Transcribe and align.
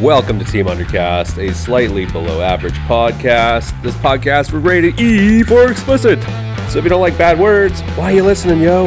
Welcome 0.00 0.38
to 0.38 0.44
Team 0.44 0.66
Undercast, 0.66 1.38
a 1.38 1.52
slightly 1.52 2.06
below 2.06 2.40
average 2.40 2.76
podcast. 2.86 3.82
This 3.82 3.96
podcast 3.96 4.52
we're 4.52 4.60
rated 4.60 5.00
E 5.00 5.42
for 5.42 5.68
explicit. 5.68 6.22
So 6.70 6.78
if 6.78 6.84
you 6.84 6.88
don't 6.88 7.00
like 7.00 7.18
bad 7.18 7.36
words, 7.36 7.80
why 7.96 8.12
are 8.12 8.14
you 8.14 8.22
listening, 8.22 8.60
yo? 8.60 8.84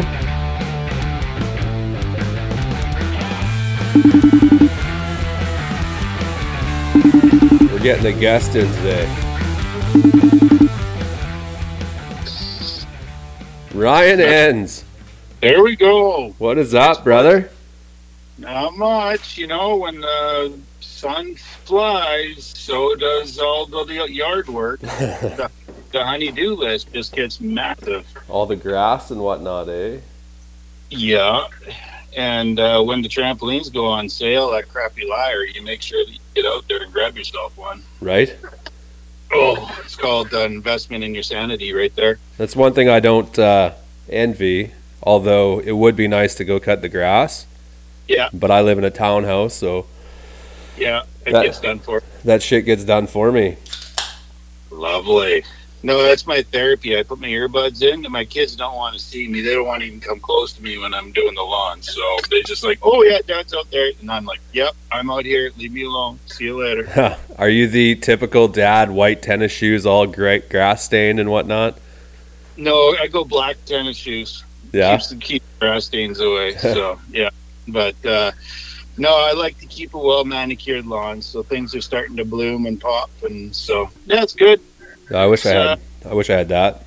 We're 7.68 7.84
getting 7.84 8.06
a 8.06 8.18
guest 8.18 8.56
in 8.56 8.68
today. 8.76 9.06
Ryan 13.74 14.22
Ends. 14.22 14.86
There 15.42 15.62
we 15.62 15.76
go. 15.76 16.36
What 16.38 16.58
is 16.58 16.74
up, 16.74 17.04
brother? 17.04 17.50
Not 18.38 18.78
much, 18.78 19.38
you 19.38 19.48
know. 19.48 19.76
When 19.76 20.00
the 20.00 20.58
sun 21.02 21.36
flies, 21.66 22.54
so 22.56 22.96
does 22.96 23.40
all 23.40 23.66
the 23.66 24.08
yard 24.08 24.48
work. 24.48 24.80
the, 24.82 25.50
the 25.92 26.06
honey-do 26.06 26.56
list 26.56 26.94
just 26.94 27.16
gets 27.16 27.42
massive. 27.42 28.06
All 28.30 28.46
the 28.46 28.56
grass 28.56 29.10
and 29.10 29.20
whatnot, 29.20 29.68
eh? 29.68 29.98
Yeah, 30.92 31.48
and 32.16 32.60
uh, 32.60 32.84
when 32.84 33.02
the 33.02 33.10
trampolines 33.10 33.74
go 33.74 33.86
on 33.88 34.10
sale 34.10 34.54
at 34.54 34.70
Crappy 34.70 35.08
Liar, 35.08 35.44
you 35.46 35.64
make 35.64 35.82
sure 35.82 36.06
that 36.06 36.12
you 36.12 36.20
get 36.36 36.46
out 36.46 36.68
there 36.68 36.84
and 36.84 36.94
grab 36.94 37.18
yourself 37.18 37.58
one. 37.58 37.82
Right? 38.00 38.38
Oh, 39.32 39.76
it's 39.84 39.96
called 39.96 40.34
uh, 40.34 40.42
investment 40.42 41.04
in 41.04 41.14
your 41.16 41.24
sanity, 41.24 41.74
right 41.74 41.96
there. 41.96 42.20
That's 42.38 42.56
one 42.56 42.74
thing 42.74 42.90
I 42.90 43.00
don't 43.00 43.40
uh, 43.40 43.74
envy. 44.10 44.72
Although 45.02 45.60
it 45.60 45.72
would 45.72 45.96
be 45.96 46.08
nice 46.08 46.36
to 46.36 46.46
go 46.46 46.60
cut 46.60 46.84
the 46.84 46.90
grass. 46.90 47.48
Yeah. 48.08 48.30
But 48.32 48.52
I 48.52 48.62
live 48.62 48.78
in 48.78 48.84
a 48.84 48.92
townhouse, 48.92 49.56
so 49.56 49.88
Yeah, 50.78 51.04
it 51.26 51.34
That- 51.34 51.44
gets 51.46 51.60
done 51.60 51.80
for. 51.80 52.02
that 52.24 52.42
shit 52.42 52.66
gets 52.66 52.84
done 52.84 53.08
for 53.08 53.32
me. 53.32 53.58
Lovely. 54.70 55.44
No, 55.84 56.04
that's 56.04 56.28
my 56.28 56.44
therapy. 56.44 56.98
I 56.98 57.02
put 57.02 57.20
my 57.20 57.28
earbuds 57.28 57.82
in, 57.82 58.06
and 58.06 58.10
my 58.14 58.24
kids 58.24 58.56
don't 58.56 58.76
want 58.76 58.94
to 58.94 59.00
see 59.00 59.28
me. 59.28 59.42
They 59.42 59.56
don't 59.56 59.66
want 59.66 59.82
to 59.82 59.88
even 59.88 60.00
come 60.00 60.20
close 60.20 60.54
to 60.54 60.62
me 60.62 60.78
when 60.78 60.94
I'm 60.94 61.12
doing 61.12 61.34
the 61.34 61.42
lawn. 61.42 61.82
So 61.82 62.02
they 62.30 62.44
just 62.44 62.64
like, 62.64 62.78
"Oh 62.84 63.02
yeah, 63.02 63.18
Dad's 63.26 63.52
out 63.56 63.70
there," 63.72 63.92
and 64.00 64.12
I'm 64.12 64.26
like, 64.26 64.40
"Yep, 64.54 64.76
I'm 64.92 65.10
out 65.10 65.26
here. 65.26 65.52
Leave 65.58 65.72
me 65.74 65.84
alone. 65.84 66.20
See 66.28 66.46
you 66.46 66.58
later." 66.62 67.18
Are 67.40 67.50
you 67.50 67.68
the 67.68 67.96
typical 67.96 68.48
dad, 68.48 68.92
white 68.92 69.24
tennis 69.24 69.52
shoes, 69.52 69.88
all 69.88 70.06
great 70.06 70.50
grass 70.50 70.84
stained 70.84 71.20
and 71.20 71.32
whatnot? 71.32 71.80
No, 72.58 72.96
I 73.02 73.08
go 73.08 73.24
black 73.24 73.58
tennis 73.66 73.98
shoes. 73.98 74.44
Yeah. 74.72 74.96
Keeps 74.98 75.10
the 75.10 75.16
keep 75.16 75.44
grass 75.60 75.86
stains 75.86 76.20
away. 76.20 76.54
So 76.60 77.00
yeah, 77.10 77.32
but 77.68 77.96
uh, 78.06 78.32
no, 78.98 79.10
I 79.16 79.34
like 79.34 79.58
to 79.60 79.66
keep 79.66 79.94
a 79.94 79.98
well 79.98 80.24
manicured 80.26 80.86
lawn. 80.86 81.22
So 81.22 81.44
things 81.44 81.74
are 81.76 81.82
starting 81.82 82.16
to 82.18 82.26
bloom 82.26 82.66
and 82.66 82.80
pop, 82.80 83.10
and 83.24 83.56
so 83.56 83.90
yeah, 84.06 84.16
that's 84.18 84.34
good. 84.34 84.60
I 85.14 85.26
wish 85.26 85.46
I 85.46 85.56
Uh, 85.56 85.68
had. 85.70 85.80
I 86.10 86.14
wish 86.14 86.30
I 86.30 86.38
had 86.38 86.50
that. 86.50 86.84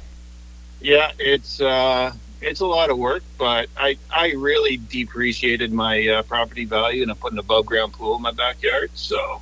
Yeah, 0.81 1.13
it's 1.19 1.61
uh, 1.61 2.13
it's 2.41 2.61
a 2.61 2.67
lot 2.67 2.91
of 2.91 2.99
work, 2.99 3.23
but 3.39 3.69
I 3.77 3.97
I 4.11 4.33
really 4.33 4.77
depreciated 4.91 5.73
my 5.73 6.07
uh, 6.09 6.23
property 6.23 6.65
value, 6.65 7.03
and 7.03 7.11
I 7.11 7.15
put 7.15 7.33
an 7.33 7.39
above 7.39 7.67
ground 7.67 7.93
pool 7.95 8.17
in 8.17 8.23
my 8.23 8.33
backyard. 8.33 8.91
So 8.95 9.41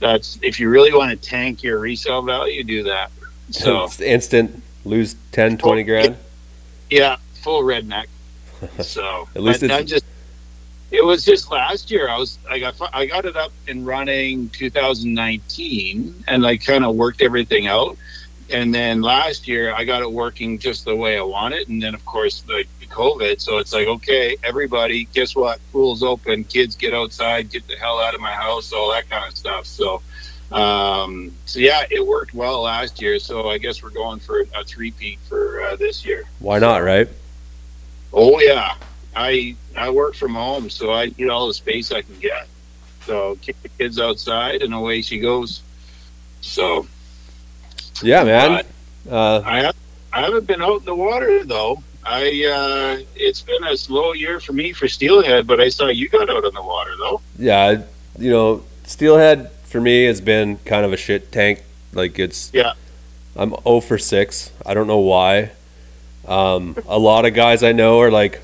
that's 0.00 0.38
if 0.42 0.58
you 0.58 0.68
really 0.70 0.92
want 0.92 1.10
to 1.10 1.16
tank 1.28 1.62
your 1.62 1.78
resale 1.78 2.22
value, 2.22 2.64
do 2.64 2.82
that. 2.84 3.10
So 3.50 3.84
It's 3.86 4.00
instant. 4.00 4.62
Lose 4.84 5.14
10, 5.30 5.58
20 5.58 5.84
grand. 5.84 6.16
yeah, 6.90 7.16
full 7.42 7.62
redneck. 7.62 8.06
So 8.82 9.28
At 9.36 9.42
least 9.42 9.60
but 9.60 9.66
it's- 9.66 9.80
I'm 9.80 9.86
just. 9.86 10.04
It 10.92 11.02
was 11.02 11.24
just 11.24 11.50
last 11.50 11.90
year. 11.90 12.06
I 12.10 12.18
was 12.18 12.38
I 12.50 12.58
got 12.58 12.74
I 12.92 13.06
got 13.06 13.24
it 13.24 13.34
up 13.34 13.50
and 13.66 13.86
running 13.86 14.50
2019, 14.50 16.24
and 16.28 16.46
I 16.46 16.58
kind 16.58 16.84
of 16.84 16.96
worked 16.96 17.22
everything 17.22 17.66
out. 17.66 17.96
And 18.50 18.74
then 18.74 19.00
last 19.00 19.48
year 19.48 19.74
I 19.74 19.84
got 19.84 20.02
it 20.02 20.12
working 20.12 20.58
just 20.58 20.84
the 20.84 20.94
way 20.94 21.16
I 21.16 21.22
want 21.22 21.54
it. 21.54 21.68
And 21.68 21.82
then 21.82 21.94
of 21.94 22.04
course 22.04 22.42
the, 22.42 22.64
the 22.80 22.86
COVID. 22.86 23.40
So 23.40 23.56
it's 23.56 23.72
like 23.72 23.88
okay, 23.88 24.36
everybody, 24.44 25.04
guess 25.14 25.34
what? 25.34 25.60
Pool's 25.72 26.02
open. 26.02 26.44
Kids 26.44 26.76
get 26.76 26.92
outside. 26.92 27.50
Get 27.50 27.66
the 27.66 27.76
hell 27.76 27.98
out 27.98 28.14
of 28.14 28.20
my 28.20 28.32
house. 28.32 28.70
All 28.72 28.90
that 28.92 29.08
kind 29.08 29.26
of 29.26 29.36
stuff. 29.36 29.66
So. 29.66 30.02
Um, 30.50 31.32
so 31.46 31.60
yeah, 31.60 31.86
it 31.90 32.06
worked 32.06 32.34
well 32.34 32.60
last 32.60 33.00
year. 33.00 33.18
So 33.18 33.48
I 33.48 33.56
guess 33.56 33.82
we're 33.82 33.88
going 33.88 34.20
for 34.20 34.42
a 34.54 34.62
three 34.62 34.90
peak 34.90 35.18
for 35.26 35.62
uh, 35.62 35.76
this 35.76 36.04
year. 36.04 36.24
Why 36.40 36.58
not, 36.58 36.82
right? 36.82 37.08
Oh 38.12 38.38
yeah, 38.38 38.74
I 39.14 39.56
I 39.76 39.90
work 39.90 40.14
from 40.14 40.34
home, 40.34 40.70
so 40.70 40.92
I 40.92 41.06
need 41.06 41.28
all 41.28 41.48
the 41.48 41.54
space 41.54 41.92
I 41.92 42.02
can 42.02 42.18
get. 42.18 42.46
So 43.06 43.36
kick 43.42 43.60
the 43.62 43.68
kids 43.68 43.98
outside, 43.98 44.62
and 44.62 44.72
away 44.72 45.02
she 45.02 45.18
goes. 45.18 45.62
So 46.40 46.86
Yeah, 48.02 48.24
man. 48.24 48.64
Uh, 49.10 49.42
I 49.44 49.62
have, 49.62 49.76
I 50.12 50.20
haven't 50.22 50.46
been 50.46 50.62
out 50.62 50.80
in 50.80 50.84
the 50.84 50.94
water 50.94 51.44
though. 51.44 51.82
I 52.04 52.24
uh, 52.44 53.04
it's 53.14 53.42
been 53.42 53.62
a 53.64 53.76
slow 53.76 54.12
year 54.12 54.40
for 54.40 54.52
me 54.52 54.72
for 54.72 54.88
steelhead, 54.88 55.46
but 55.46 55.60
I 55.60 55.68
saw 55.68 55.88
you 55.88 56.08
got 56.08 56.28
out 56.30 56.44
on 56.44 56.54
the 56.54 56.62
water 56.62 56.92
though. 56.98 57.20
yeah, 57.38 57.82
you 58.18 58.30
know, 58.30 58.64
steelhead 58.84 59.50
for 59.64 59.80
me 59.80 60.04
has 60.04 60.20
been 60.20 60.58
kind 60.58 60.84
of 60.84 60.92
a 60.92 60.96
shit 60.96 61.32
tank. 61.32 61.62
Like 61.92 62.18
it's 62.18 62.50
Yeah. 62.52 62.72
I'm 63.34 63.54
0 63.64 63.80
for 63.80 63.96
6. 63.96 64.50
I 64.66 64.74
don't 64.74 64.86
know 64.86 64.98
why. 64.98 65.52
Um, 66.28 66.76
a 66.86 66.98
lot 66.98 67.24
of 67.24 67.32
guys 67.34 67.62
I 67.62 67.72
know 67.72 68.00
are 68.00 68.10
like, 68.10 68.42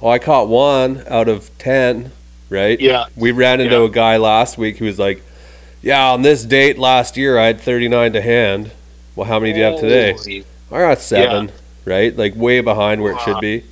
"Oh, 0.00 0.08
I 0.08 0.18
caught 0.18 0.48
one 0.48 1.04
out 1.08 1.28
of 1.28 1.50
10." 1.58 2.12
Right? 2.48 2.80
Yeah, 2.80 3.06
We 3.16 3.32
ran 3.32 3.60
into 3.60 3.76
Yeah. 3.80 3.86
a 3.86 3.88
guy 3.88 4.16
last 4.18 4.56
week 4.56 4.78
who 4.78 4.84
was 4.84 4.98
like, 5.00 5.20
"Yeah, 5.82 6.12
on 6.12 6.22
this 6.22 6.44
date 6.44 6.78
last 6.78 7.16
year 7.16 7.38
I 7.38 7.46
had 7.46 7.60
39 7.60 8.12
to 8.12 8.20
hand." 8.22 8.70
Well, 9.16 9.26
how 9.26 9.40
many 9.40 9.52
do 9.52 9.58
you 9.58 9.64
have 9.64 9.80
today? 9.80 10.14
I 10.70 10.78
got 10.78 11.00
7, 11.00 11.50
right? 11.84 12.16
Like 12.16 12.34
way 12.36 12.60
behind 12.60 13.02
where 13.02 13.12
it 13.14 13.20
should 13.22 13.40
be. 13.40 13.64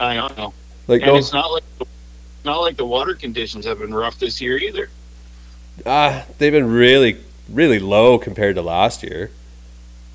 I 0.00 0.14
don't 0.14 0.36
know, 0.36 0.54
Like 0.88 1.02
and 1.02 1.12
no 1.12 1.16
it's 1.18 1.32
not 1.32 1.50
like 1.52 1.62
not 2.44 2.60
like 2.60 2.76
the 2.76 2.84
water 2.86 3.14
conditions 3.14 3.64
have 3.66 3.78
been 3.80 3.92
rough 3.94 4.18
this 4.18 4.40
year 4.40 4.56
either. 4.58 4.88
ah, 5.86 6.24
they've 6.38 6.52
been 6.52 6.70
really 6.70 7.16
really 7.52 7.78
low 7.78 8.16
compared 8.18 8.54
to 8.56 8.62
last 8.62 9.02
year. 9.02 9.30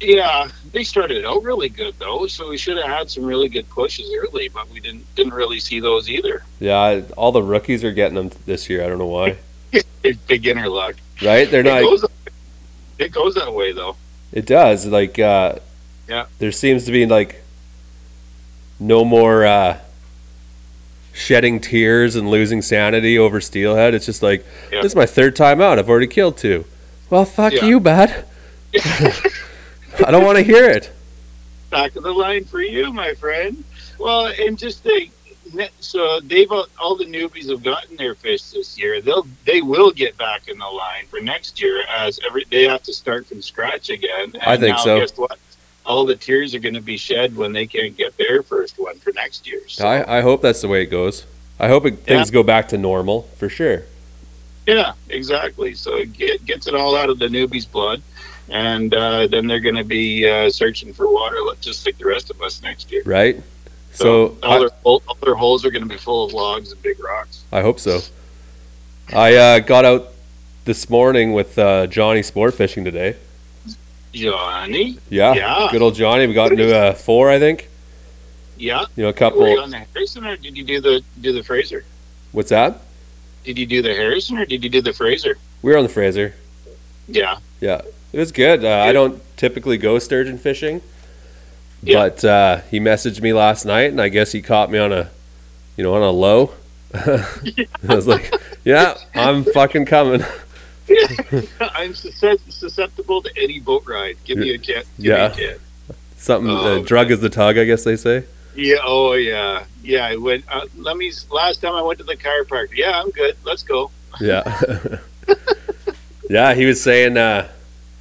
Yeah, 0.02 0.50
they 0.72 0.84
started 0.86 1.26
out 1.26 1.44
really 1.44 1.68
good 1.70 1.94
though, 2.00 2.26
so 2.28 2.50
we 2.50 2.58
should 2.58 2.78
have 2.78 2.86
had 2.88 3.10
some 3.12 3.26
really 3.26 3.50
good 3.50 3.70
pushes 3.70 4.10
early, 4.18 4.48
but 4.48 4.70
we 4.72 4.80
didn't 4.80 5.04
didn't 5.16 5.34
really 5.34 5.60
see 5.60 5.80
those 5.82 6.10
either. 6.10 6.44
Yeah, 6.60 7.02
all 7.18 7.32
the 7.34 7.44
rookies 7.44 7.84
are 7.84 7.92
getting 7.92 8.16
them 8.16 8.32
this 8.46 8.70
year. 8.70 8.84
I 8.84 8.88
don't 8.88 8.98
know 9.00 9.06
why. 9.08 9.38
It's 10.02 10.18
beginner 10.28 10.70
luck. 10.70 10.96
Right? 11.22 11.52
They're 11.52 11.60
It 11.60 11.66
not 11.66 11.82
goes, 11.82 12.06
it 12.98 13.12
goes 13.12 13.36
that 13.36 13.54
way 13.54 13.74
though. 13.74 13.98
It 14.32 14.46
does. 14.46 14.86
Like, 14.86 15.20
uh, 15.20 15.56
Yeah. 16.08 16.26
There 16.40 16.54
seems 16.54 16.86
to 16.86 16.92
be 16.94 17.06
like 17.06 17.44
no 18.80 19.04
more 19.04 19.46
uh, 19.46 19.80
shedding 21.12 21.60
tears 21.60 22.16
and 22.16 22.31
losing 22.31 22.62
sanity 22.62 23.20
over 23.20 23.42
steelhead. 23.42 23.94
It's 23.94 24.06
just 24.06 24.24
like 24.24 24.46
Yeah. 24.72 24.81
this 24.81 24.94
is 24.94 24.96
my 24.96 25.06
third 25.06 25.36
time 25.36 25.60
out. 25.60 25.78
I've 25.78 25.90
already 25.90 26.08
killed 26.08 26.38
two. 26.38 26.64
Well, 27.10 27.26
fuck 27.26 27.52
Yeah. 27.54 27.66
you, 27.66 27.80
bud. 27.81 28.24
I 30.06 30.12
don't 30.12 30.24
want 30.24 30.38
to 30.38 30.44
hear 30.44 30.66
it. 30.66 30.92
Back 31.70 31.96
of 31.96 32.04
the 32.04 32.12
line 32.12 32.46
for 32.46 32.62
you, 32.62 32.92
my 32.94 33.14
friend. 33.16 33.64
Well, 34.00 34.28
and 34.28 34.58
just 34.58 34.82
think, 34.82 35.12
so 35.80 36.20
they've 36.22 36.50
all 36.52 36.96
the 36.96 37.06
newbies 37.06 37.50
have 37.50 37.64
gotten 37.64 37.98
their 37.98 38.16
fish 38.16 38.44
this 38.44 38.78
year. 38.78 39.02
They'll 39.02 39.28
they 39.46 39.62
will 39.62 39.92
get 39.92 40.18
back 40.18 40.48
in 40.48 40.58
the 40.58 40.66
line 40.66 41.06
for 41.08 41.20
next 41.20 41.62
year 41.62 41.84
as 41.90 42.20
every 42.26 42.46
they 42.50 42.64
have 42.64 42.84
to 42.84 42.94
start 42.94 43.28
from 43.28 43.42
scratch 43.42 43.90
again. 43.90 44.32
And 44.34 44.44
I 44.44 44.58
think 44.58 44.78
now, 44.78 44.84
so. 44.84 45.00
Guess 45.00 45.18
what? 45.18 45.38
All 45.86 46.06
the 46.06 46.16
tears 46.16 46.56
are 46.56 46.60
going 46.60 46.76
to 46.76 46.81
be 46.81 46.98
shed 46.98 47.36
when 47.36 47.52
they 47.52 47.66
can't 47.66 47.98
get 47.98 48.16
their 48.18 48.44
first 48.44 48.80
one 48.80 49.00
for 49.00 49.12
next 49.13 49.48
year. 49.48 49.62
So. 49.68 49.88
I, 49.88 50.19
I 50.19 50.22
hope 50.22 50.42
that's 50.42 50.62
the 50.62 50.68
way 50.68 50.84
it 50.84 50.88
goes. 50.88 51.25
I 51.60 51.68
hope 51.68 51.86
it, 51.86 52.00
things 52.00 52.31
go 52.31 52.44
back 52.44 52.69
to 52.69 52.78
normal 52.78 53.24
for 53.38 53.50
sure. 53.50 53.84
Yeah, 54.68 54.94
exactly. 55.10 55.74
So 55.74 55.96
it 55.96 56.13
get, 56.13 56.46
gets 56.46 56.68
it 56.68 56.75
all 56.75 56.96
out 56.96 57.10
of 57.10 57.18
the 57.18 57.28
newbie's 57.28 57.66
blood, 57.66 58.04
and 58.51 58.94
uh, 58.94 59.28
then 59.28 59.48
they're 59.48 59.60
going 59.60 59.75
to 59.75 59.84
be 59.84 60.28
uh, 60.30 60.50
searching 60.50 60.94
for 60.94 61.12
water, 61.12 61.38
just 61.62 61.86
like 61.86 61.98
the 61.98 62.06
rest 62.06 62.30
of 62.30 62.42
us 62.42 62.62
next 62.62 62.92
year. 62.92 63.04
Right? 63.06 63.42
So, 63.92 64.38
all, 64.44 64.51
I, 64.54 64.60
their, 64.60 64.69
all 64.84 65.01
their 65.22 65.36
holes 65.36 65.66
are 65.66 65.72
going 65.72 65.84
to 65.84 65.90
be 65.90 65.98
full 65.98 66.25
of 66.25 66.34
logs 66.34 66.72
and 66.72 66.81
big 66.81 67.04
rocks. 67.04 67.44
I 67.51 67.62
hope 67.62 67.80
so. 67.80 68.00
I 69.13 69.36
uh, 69.36 69.60
got 69.60 69.86
out 69.86 70.10
this 70.66 70.90
morning 70.90 71.34
with 71.34 71.57
uh, 71.57 71.88
Johnny 71.88 72.22
sport 72.22 72.54
fishing 72.54 72.86
today. 72.86 73.16
Johnny, 74.13 74.98
Yeah, 75.10 75.34
Yeah. 75.34 75.68
good 75.72 75.81
old 75.81 75.96
Johnny. 75.96 76.25
We 76.28 76.34
got 76.34 76.51
into 76.51 76.90
a 76.90 76.94
four, 76.94 77.30
I 77.30 77.38
think. 77.40 77.69
yeah, 78.57 78.86
You 78.96 79.04
know, 79.04 79.10
a 79.10 79.12
were 79.12 79.13
couple. 79.13 79.48
you 79.48 79.60
on 79.60 79.69
the 79.69 79.78
Harrison 79.94 80.25
or 80.25 80.36
did 80.36 80.57
you 80.57 80.63
do 80.63 80.81
the 80.81 81.04
do 81.22 81.31
the 81.31 81.44
Fraser? 81.44 81.86
What's 82.31 82.50
that? 82.50 82.81
Did 83.44 83.57
you 83.60 83.66
do 83.68 83.81
the 83.81 83.94
Harrison 83.94 84.38
or 84.38 84.46
did 84.46 84.63
you 84.63 84.69
do 84.69 84.81
the 84.81 84.94
Fraser? 84.94 85.38
We 85.62 85.72
were 85.72 85.78
on 85.78 85.84
the 85.84 85.90
Fraser. 85.90 86.34
Yeah, 87.07 87.38
Yeah, 87.62 87.81
it 88.14 88.18
was 88.20 88.32
good. 88.32 88.64
Uh, 88.66 88.70
I 88.80 88.92
don't 88.94 89.22
typically 89.38 89.78
go 89.78 90.00
sturgeon 90.00 90.38
fishing, 90.38 90.82
Yeah. 91.84 91.96
but 92.10 92.26
uh, 92.26 92.62
he 92.72 92.80
messaged 92.80 93.22
me 93.22 93.34
last 93.34 93.66
night, 93.66 93.92
and 93.92 94.02
I 94.02 94.10
guess 94.10 94.32
he 94.32 94.42
caught 94.42 94.72
me 94.72 94.80
on 94.80 94.92
a, 94.92 95.10
you 95.78 95.84
know, 95.84 95.94
on 95.96 96.02
a 96.02 96.10
low. 96.12 96.52
I 96.94 97.26
was 97.88 98.08
like, 98.08 98.34
yeah, 98.66 98.98
I'm 99.14 99.44
fucking 99.44 99.86
coming. 99.86 100.24
I'm 101.60 101.94
susceptible 101.94 103.22
to 103.22 103.30
any 103.38 103.60
boat 103.60 103.84
ride. 103.88 104.18
Give 104.26 104.38
me 104.40 104.50
a 104.56 104.58
chance. 104.58 104.88
Give 104.98 105.06
Yeah. 105.06 105.34
Me 105.38 105.46
a. 105.46 105.58
Something, 106.18 106.50
Oh, 106.52 106.80
uh, 106.82 106.84
drug 106.84 107.12
is 107.12 107.22
the 107.22 107.30
tug, 107.30 107.58
I 107.58 107.64
guess 107.66 107.84
they 107.84 107.96
say. 107.96 108.26
Yeah. 108.56 108.78
Oh, 108.84 109.14
yeah. 109.14 109.64
Yeah. 109.84 110.06
I 110.06 110.16
went. 110.18 110.44
Uh, 110.52 110.66
let 110.78 110.98
me. 110.98 111.14
Last 111.32 111.62
time 111.62 111.74
I 111.76 111.82
went 111.84 112.00
to 112.00 112.04
the 112.06 112.16
chiropractor. 112.18 112.76
Yeah, 112.76 113.00
I'm 113.00 113.10
good. 113.12 113.38
Let's 113.46 113.64
go. 113.64 113.92
Yeah. 114.20 114.98
yeah, 116.30 116.54
he 116.56 116.66
was 116.66 116.82
saying 116.82 117.16
uh, 117.16 117.48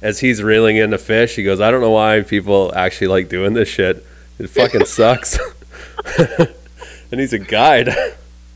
as 0.01 0.19
he's 0.19 0.41
reeling 0.41 0.77
in 0.77 0.89
the 0.89 0.97
fish, 0.97 1.35
he 1.35 1.43
goes, 1.43 1.59
I 1.59 1.71
don't 1.71 1.81
know 1.81 1.91
why 1.91 2.21
people 2.21 2.73
actually 2.75 3.07
like 3.07 3.29
doing 3.29 3.53
this 3.53 3.69
shit. 3.69 4.05
It 4.37 4.49
fucking 4.49 4.85
sucks. 4.85 5.37
and 7.11 7.19
he's 7.19 7.33
a 7.33 7.39
guide. 7.39 7.89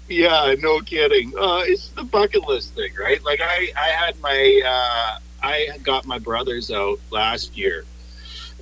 Yeah, 0.09 0.55
no 0.59 0.79
kidding. 0.81 1.33
Uh, 1.37 1.63
it's 1.65 1.89
the 1.89 2.03
bucket 2.03 2.47
list 2.47 2.75
thing, 2.75 2.91
right? 2.99 3.23
Like 3.23 3.41
I, 3.41 3.71
I 3.75 3.87
had 3.89 4.19
my, 4.21 4.61
uh, 4.65 5.19
I 5.41 5.77
got 5.83 6.05
my 6.05 6.19
brothers 6.19 6.71
out 6.71 6.99
last 7.11 7.57
year, 7.57 7.85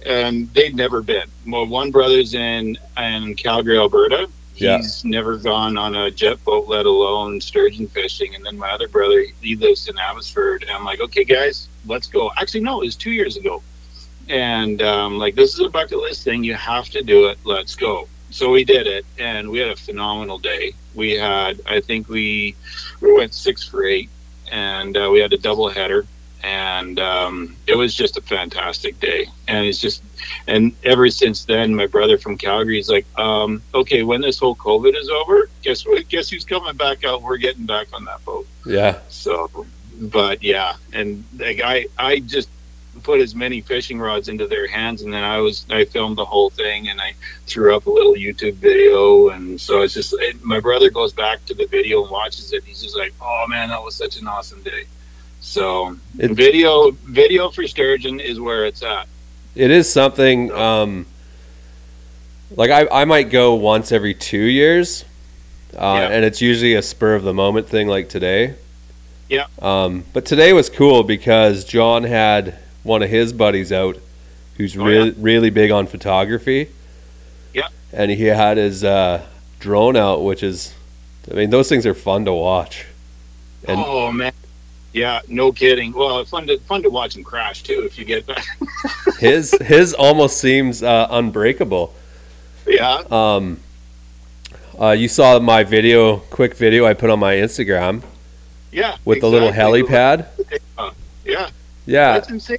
and 0.05 0.51
they'd 0.53 0.75
never 0.75 1.01
been. 1.01 1.27
Well, 1.45 1.67
one 1.67 1.91
brother's 1.91 2.33
in 2.33 2.77
in 2.97 3.35
Calgary, 3.35 3.77
Alberta. 3.77 4.29
Yeah. 4.61 4.77
He's 4.77 5.03
never 5.03 5.37
gone 5.37 5.77
on 5.77 5.95
a 5.95 6.11
jet 6.11 6.43
boat, 6.43 6.67
let 6.67 6.85
alone 6.85 7.41
sturgeon 7.41 7.87
fishing. 7.87 8.35
And 8.35 8.45
then 8.45 8.57
my 8.57 8.69
other 8.71 8.87
brother, 8.87 9.23
he 9.41 9.55
lives 9.55 9.87
in 9.87 9.97
Abbotsford. 9.97 10.63
And 10.63 10.71
I'm 10.71 10.83
like, 10.85 10.99
okay, 11.01 11.23
guys, 11.23 11.67
let's 11.85 12.07
go. 12.07 12.31
Actually, 12.37 12.61
no, 12.61 12.81
it 12.81 12.85
was 12.85 12.95
two 12.95 13.11
years 13.11 13.37
ago. 13.37 13.61
And 14.29 14.81
um, 14.81 15.17
like, 15.17 15.35
this 15.35 15.53
is 15.53 15.59
a 15.59 15.69
bucket 15.69 15.97
list 15.97 16.23
thing. 16.23 16.43
You 16.43 16.55
have 16.55 16.89
to 16.89 17.01
do 17.03 17.27
it. 17.27 17.39
Let's 17.43 17.75
go. 17.75 18.07
So 18.29 18.49
we 18.49 18.63
did 18.63 18.87
it, 18.87 19.05
and 19.19 19.49
we 19.49 19.59
had 19.59 19.69
a 19.69 19.75
phenomenal 19.75 20.37
day. 20.37 20.71
We 20.95 21.11
had, 21.11 21.59
I 21.67 21.81
think 21.81 22.07
we, 22.07 22.55
we 23.01 23.13
went 23.13 23.33
six 23.33 23.61
for 23.67 23.83
eight, 23.83 24.09
and 24.49 24.95
uh, 24.95 25.09
we 25.11 25.19
had 25.19 25.33
a 25.33 25.37
double 25.37 25.67
header, 25.67 26.05
and 26.41 26.97
um, 26.97 27.57
it 27.67 27.75
was 27.75 27.93
just 27.93 28.17
a 28.17 28.21
fantastic 28.21 28.97
day. 29.01 29.27
And 29.49 29.65
it's 29.65 29.79
just, 29.79 30.01
and 30.47 30.73
ever 30.83 31.09
since 31.09 31.45
then, 31.45 31.73
my 31.75 31.87
brother 31.87 32.17
from 32.17 32.37
Calgary 32.37 32.79
is 32.79 32.89
like, 32.89 33.05
um, 33.19 33.61
okay, 33.73 34.03
when 34.03 34.21
this 34.21 34.39
whole 34.39 34.55
COVID 34.55 34.95
is 34.95 35.09
over, 35.09 35.49
guess 35.61 35.85
what? 35.85 36.07
Guess 36.09 36.29
who's 36.29 36.45
coming 36.45 36.75
back 36.75 37.03
out? 37.03 37.21
We're 37.21 37.37
getting 37.37 37.65
back 37.65 37.87
on 37.93 38.05
that 38.05 38.23
boat. 38.25 38.47
Yeah. 38.65 38.99
So, 39.09 39.65
but 39.99 40.43
yeah, 40.43 40.75
and 40.93 41.23
like 41.37 41.61
I, 41.63 41.87
I 41.97 42.19
just 42.19 42.49
put 43.03 43.21
as 43.21 43.33
many 43.33 43.61
fishing 43.61 43.99
rods 43.99 44.27
into 44.27 44.47
their 44.47 44.67
hands, 44.67 45.01
and 45.01 45.13
then 45.13 45.23
I 45.23 45.37
was, 45.37 45.65
I 45.69 45.85
filmed 45.85 46.17
the 46.17 46.25
whole 46.25 46.49
thing, 46.49 46.89
and 46.89 46.99
I 46.99 47.13
threw 47.47 47.75
up 47.75 47.85
a 47.85 47.89
little 47.89 48.13
YouTube 48.13 48.55
video, 48.55 49.29
and 49.29 49.59
so 49.59 49.81
it's 49.81 49.93
just, 49.93 50.13
it, 50.19 50.43
my 50.43 50.59
brother 50.59 50.89
goes 50.89 51.13
back 51.13 51.43
to 51.45 51.53
the 51.53 51.65
video 51.65 52.01
and 52.03 52.11
watches 52.11 52.51
it. 52.53 52.63
He's 52.63 52.81
just 52.81 52.97
like, 52.97 53.13
oh 53.21 53.45
man, 53.47 53.69
that 53.69 53.81
was 53.81 53.95
such 53.95 54.19
an 54.19 54.27
awesome 54.27 54.61
day. 54.61 54.85
So, 55.39 55.97
It- 56.19 56.31
video, 56.31 56.91
video 56.91 57.49
for 57.49 57.65
sturgeon 57.65 58.19
is 58.19 58.39
where 58.39 58.65
it's 58.65 58.83
at. 58.83 59.07
It 59.55 59.71
is 59.71 59.91
something, 59.91 60.51
um, 60.51 61.05
like 62.55 62.71
I, 62.71 62.87
I 63.01 63.05
might 63.05 63.29
go 63.29 63.53
once 63.55 63.91
every 63.91 64.13
two 64.13 64.37
years. 64.43 65.03
Uh, 65.73 65.77
Yeah. 65.99 66.07
And 66.09 66.25
it's 66.25 66.41
usually 66.41 66.73
a 66.73 66.81
spur 66.81 67.15
of 67.15 67.23
the 67.23 67.33
moment 67.33 67.67
thing 67.67 67.87
like 67.87 68.09
today. 68.09 68.55
Yeah. 69.29 69.47
Um, 69.61 70.03
but 70.13 70.25
today 70.25 70.51
was 70.53 70.69
cool 70.69 71.03
because 71.03 71.63
John 71.63 72.03
had 72.03 72.57
one 72.83 73.01
of 73.03 73.09
his 73.09 73.31
buddies 73.31 73.71
out 73.71 73.97
who's 74.57 74.75
Oh, 74.75 74.83
really 74.83 75.11
really 75.11 75.49
big 75.49 75.71
on 75.71 75.87
photography. 75.87 76.69
Yeah. 77.53 77.69
And 77.93 78.11
he 78.11 78.25
had 78.25 78.57
his 78.57 78.83
uh, 78.83 79.25
drone 79.59 79.95
out, 79.95 80.23
which 80.23 80.43
is, 80.43 80.73
I 81.29 81.35
mean, 81.35 81.49
those 81.49 81.69
things 81.69 81.85
are 81.85 81.93
fun 81.93 82.25
to 82.25 82.33
watch. 82.33 82.85
And- 83.67 83.79
oh 83.85 84.11
man, 84.11 84.30
yeah, 84.93 85.21
no 85.27 85.51
kidding. 85.51 85.93
Well, 85.93 86.23
fun 86.25 86.47
to 86.47 86.57
fun 86.59 86.83
to 86.83 86.89
watch 86.89 87.15
him 87.15 87.23
crash 87.23 87.63
too. 87.63 87.83
If 87.85 87.97
you 87.97 88.05
get 88.05 88.25
that, 88.27 88.45
His 89.19 89.51
his 89.61 89.93
almost 89.93 90.37
seems 90.37 90.83
uh, 90.83 91.07
unbreakable. 91.09 91.93
yeah. 92.67 93.03
Um, 93.09 93.59
uh, 94.79 94.91
you 94.91 95.07
saw 95.07 95.37
my 95.39 95.63
video, 95.63 96.17
quick 96.17 96.55
video 96.55 96.85
I 96.85 96.93
put 96.93 97.09
on 97.09 97.19
my 97.19 97.35
Instagram 97.35 98.01
Yeah, 98.71 98.97
with 99.05 99.21
the 99.21 99.29
little 99.29 99.49
exactly. 99.49 99.83
helipad. 99.83 100.25
Yeah, 101.25 101.49
Yeah. 101.85 102.13
that's 102.13 102.29
insane. 102.29 102.57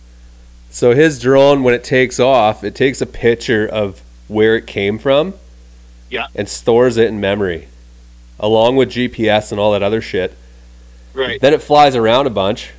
So 0.71 0.95
his 0.95 1.19
drone, 1.21 1.63
when 1.65 1.75
it 1.75 1.83
takes 1.85 2.21
off, 2.21 2.63
it 2.65 2.75
takes 2.75 3.01
a 3.01 3.07
picture 3.07 3.67
of 3.67 4.03
where 4.29 4.57
it 4.57 4.67
came 4.67 4.99
from. 4.99 5.35
Yeah. 6.11 6.27
And 6.35 6.49
stores 6.49 6.97
it 6.97 7.09
in 7.09 7.21
memory, 7.21 7.69
along 8.39 8.77
with 8.77 8.91
GPS 8.91 9.51
and 9.51 9.59
all 9.61 9.73
that 9.73 9.83
other 9.83 10.01
shit. 10.01 10.37
Right. 11.15 11.41
Then 11.41 11.53
it 11.55 11.63
flies 11.63 11.95
around 11.97 12.27
a 12.27 12.31
bunch, 12.31 12.71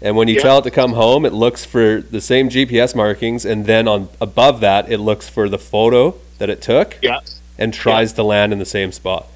and 0.00 0.16
when 0.16 0.28
you 0.28 0.36
Yeah. 0.36 0.42
tell 0.42 0.58
it 0.58 0.62
to 0.62 0.70
come 0.70 0.92
home, 0.92 1.24
it 1.24 1.32
looks 1.32 1.64
for 1.64 2.00
the 2.00 2.20
same 2.20 2.48
GPS 2.48 2.94
markings, 2.94 3.44
and 3.44 3.66
then 3.66 3.88
on 3.88 4.08
above 4.20 4.60
that, 4.60 4.90
it 4.90 4.98
looks 4.98 5.28
for 5.28 5.48
the 5.48 5.58
photo 5.58 6.14
that 6.38 6.48
it 6.50 6.60
took 6.62 6.96
Yeah. 7.02 7.20
and 7.58 7.72
tries 7.74 8.12
to 8.14 8.22
land 8.22 8.52
in 8.52 8.58
the 8.58 8.64
same 8.64 8.92
spot. 8.92 9.26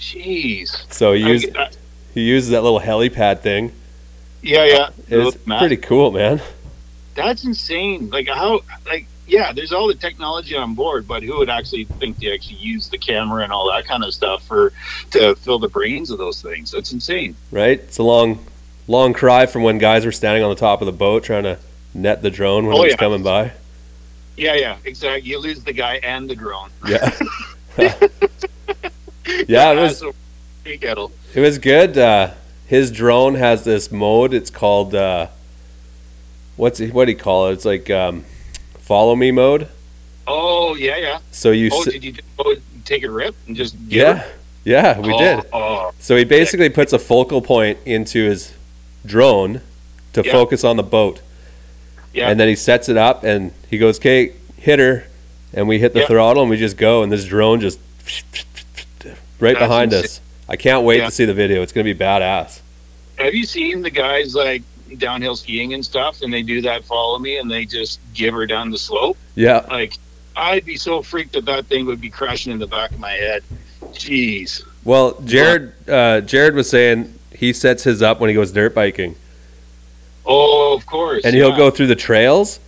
Jeez. 0.00 0.70
So 0.92 1.12
he 1.12 1.24
I- 1.56 1.62
I- 1.64 1.68
he 2.14 2.20
uses 2.22 2.50
that 2.50 2.62
little 2.62 2.80
helipad 2.80 3.40
thing. 3.40 3.72
yeah, 4.42 4.64
yeah. 4.64 4.88
It 5.08 5.16
was 5.16 5.36
pretty 5.36 5.76
cool, 5.76 6.10
man. 6.12 6.40
That's 7.14 7.44
insane. 7.44 8.08
Like 8.12 8.28
how? 8.28 8.60
Like 8.86 9.06
yeah, 9.28 9.52
there's 9.52 9.72
all 9.72 9.86
the 9.86 9.94
technology 9.94 10.56
on 10.56 10.74
board, 10.74 11.06
but 11.06 11.22
who 11.22 11.38
would 11.38 11.50
actually 11.50 11.84
think 11.84 12.18
to 12.20 12.32
actually 12.34 12.56
use 12.56 12.88
the 12.88 12.98
camera 12.98 13.44
and 13.44 13.52
all 13.52 13.70
that 13.70 13.86
kind 13.86 14.02
of 14.02 14.12
stuff 14.14 14.42
for 14.46 14.72
to 15.12 15.34
fill 15.36 15.58
the 15.58 15.68
brains 15.68 16.10
of 16.10 16.18
those 16.18 16.42
things? 16.42 16.70
That's 16.72 16.92
insane. 16.92 17.36
Right? 17.50 17.78
It's 17.78 17.98
a 17.98 18.02
long, 18.02 18.44
long 18.88 19.12
cry 19.12 19.46
from 19.46 19.62
when 19.62 19.78
guys 19.78 20.04
were 20.04 20.12
standing 20.12 20.42
on 20.42 20.50
the 20.50 20.56
top 20.56 20.80
of 20.82 20.86
the 20.86 20.92
boat 20.92 21.22
trying 21.24 21.44
to 21.44 21.58
net 21.94 22.22
the 22.22 22.30
drone 22.30 22.66
when 22.66 22.76
Oh, 22.76 22.80
it 22.80 22.84
was 22.86 22.90
yeah. 22.92 22.96
coming 22.96 23.22
by. 23.22 23.52
Yeah, 24.36 24.54
yeah, 24.54 24.76
exactly. 24.84 25.28
You 25.28 25.38
lose 25.40 25.62
the 25.62 25.72
guy 25.72 25.96
and 25.96 26.28
the 26.30 26.34
drone. 26.36 26.70
Yeah. 26.86 27.10
yeah, 29.46 29.72
it 29.72 29.76
was 29.76 30.02
it 31.34 31.40
was 31.40 31.58
good. 31.58 31.96
Uh, 31.98 32.32
his 32.66 32.90
drone 32.90 33.34
has 33.36 33.64
this 33.64 33.90
mode. 33.92 34.32
It's 34.34 34.50
called 34.50 34.94
uh, 34.94 35.28
what's 36.56 36.80
what 36.80 37.04
do 37.06 37.12
you 37.12 37.18
call 37.18 37.48
it? 37.48 37.54
It's 37.54 37.64
like 37.64 37.90
um, 37.90 38.24
follow 38.88 39.14
me 39.14 39.30
mode. 39.30 39.68
Oh 40.26 40.74
yeah, 40.74 40.96
yeah. 40.96 41.18
So 41.30 41.50
you 41.50 41.68
Oh, 41.72 41.82
s- 41.82 41.92
did 41.92 42.02
you 42.02 42.14
go 42.38 42.54
take 42.86 43.02
a 43.04 43.10
rip 43.10 43.34
and 43.46 43.54
just 43.54 43.74
get 43.90 43.96
yeah 43.98 44.14
her? 44.14 44.32
yeah 44.64 44.98
we 44.98 45.12
oh, 45.12 45.18
did. 45.18 45.44
Oh, 45.52 45.90
So 45.98 46.16
he 46.16 46.24
basically 46.24 46.70
puts 46.70 46.94
a 46.94 46.98
focal 46.98 47.42
point 47.42 47.78
into 47.84 48.24
his 48.24 48.54
drone 49.04 49.60
to 50.14 50.22
Yeah. 50.24 50.32
focus 50.32 50.64
on 50.64 50.76
the 50.76 50.82
boat. 50.82 51.20
Yeah. 52.14 52.30
And 52.30 52.40
then 52.40 52.48
he 52.48 52.56
sets 52.56 52.88
it 52.88 52.96
up 52.96 53.24
and 53.24 53.52
he 53.70 53.76
goes, 53.76 53.98
okay, 53.98 54.32
hit 54.56 54.78
her. 54.78 55.04
And 55.52 55.68
we 55.68 55.78
hit 55.78 55.92
the 55.92 56.00
Yeah. 56.00 56.06
throttle 56.06 56.42
and 56.42 56.50
we 56.50 56.56
just 56.56 56.78
go. 56.78 57.02
And 57.02 57.12
this 57.12 57.24
drone 57.26 57.60
just 57.60 57.78
right 59.38 59.52
That's 59.54 59.58
behind 59.58 59.92
insane. 59.92 60.04
us. 60.04 60.20
I 60.48 60.56
can't 60.56 60.84
wait 60.84 60.98
Yeah. 60.98 61.06
to 61.06 61.10
see 61.12 61.26
the 61.26 61.34
video. 61.34 61.60
It's 61.62 61.72
going 61.72 61.86
to 61.86 61.92
be 61.94 61.98
badass. 61.98 62.60
Have 63.18 63.34
you 63.34 63.44
seen 63.44 63.82
the 63.82 63.90
guys 63.90 64.34
like 64.34 64.62
downhill 64.96 65.36
skiing 65.36 65.74
and 65.74 65.84
stuff, 65.84 66.22
and 66.22 66.32
they 66.32 66.42
do 66.42 66.60
that 66.62 66.84
follow 66.84 67.18
me, 67.18 67.38
and 67.38 67.50
they 67.50 67.64
just 67.64 68.00
give 68.14 68.34
her 68.34 68.46
down 68.46 68.70
the 68.70 68.78
slope? 68.78 69.16
Yeah. 69.34 69.64
Like, 69.70 69.98
I'd 70.36 70.64
be 70.64 70.76
so 70.76 71.02
freaked 71.02 71.32
that 71.32 71.44
that 71.46 71.66
thing 71.66 71.86
would 71.86 72.00
be 72.00 72.10
crashing 72.10 72.52
in 72.52 72.58
the 72.58 72.66
back 72.66 72.90
of 72.92 72.98
my 72.98 73.12
head. 73.12 73.42
Jeez. 73.92 74.62
Well, 74.84 75.20
Jared, 75.24 75.72
uh, 75.88 76.20
Jared 76.22 76.54
was 76.54 76.70
saying 76.70 77.12
he 77.36 77.52
sets 77.52 77.84
his 77.84 78.02
up 78.02 78.20
when 78.20 78.28
he 78.28 78.34
goes 78.34 78.52
dirt 78.52 78.74
biking, 78.74 79.16
Oh, 80.26 80.74
of 80.76 80.84
course. 80.86 81.24
and 81.24 81.34
he'll 81.34 81.56
go 81.56 81.70
through 81.70 81.86
the 81.88 81.96
trails, 81.96 82.60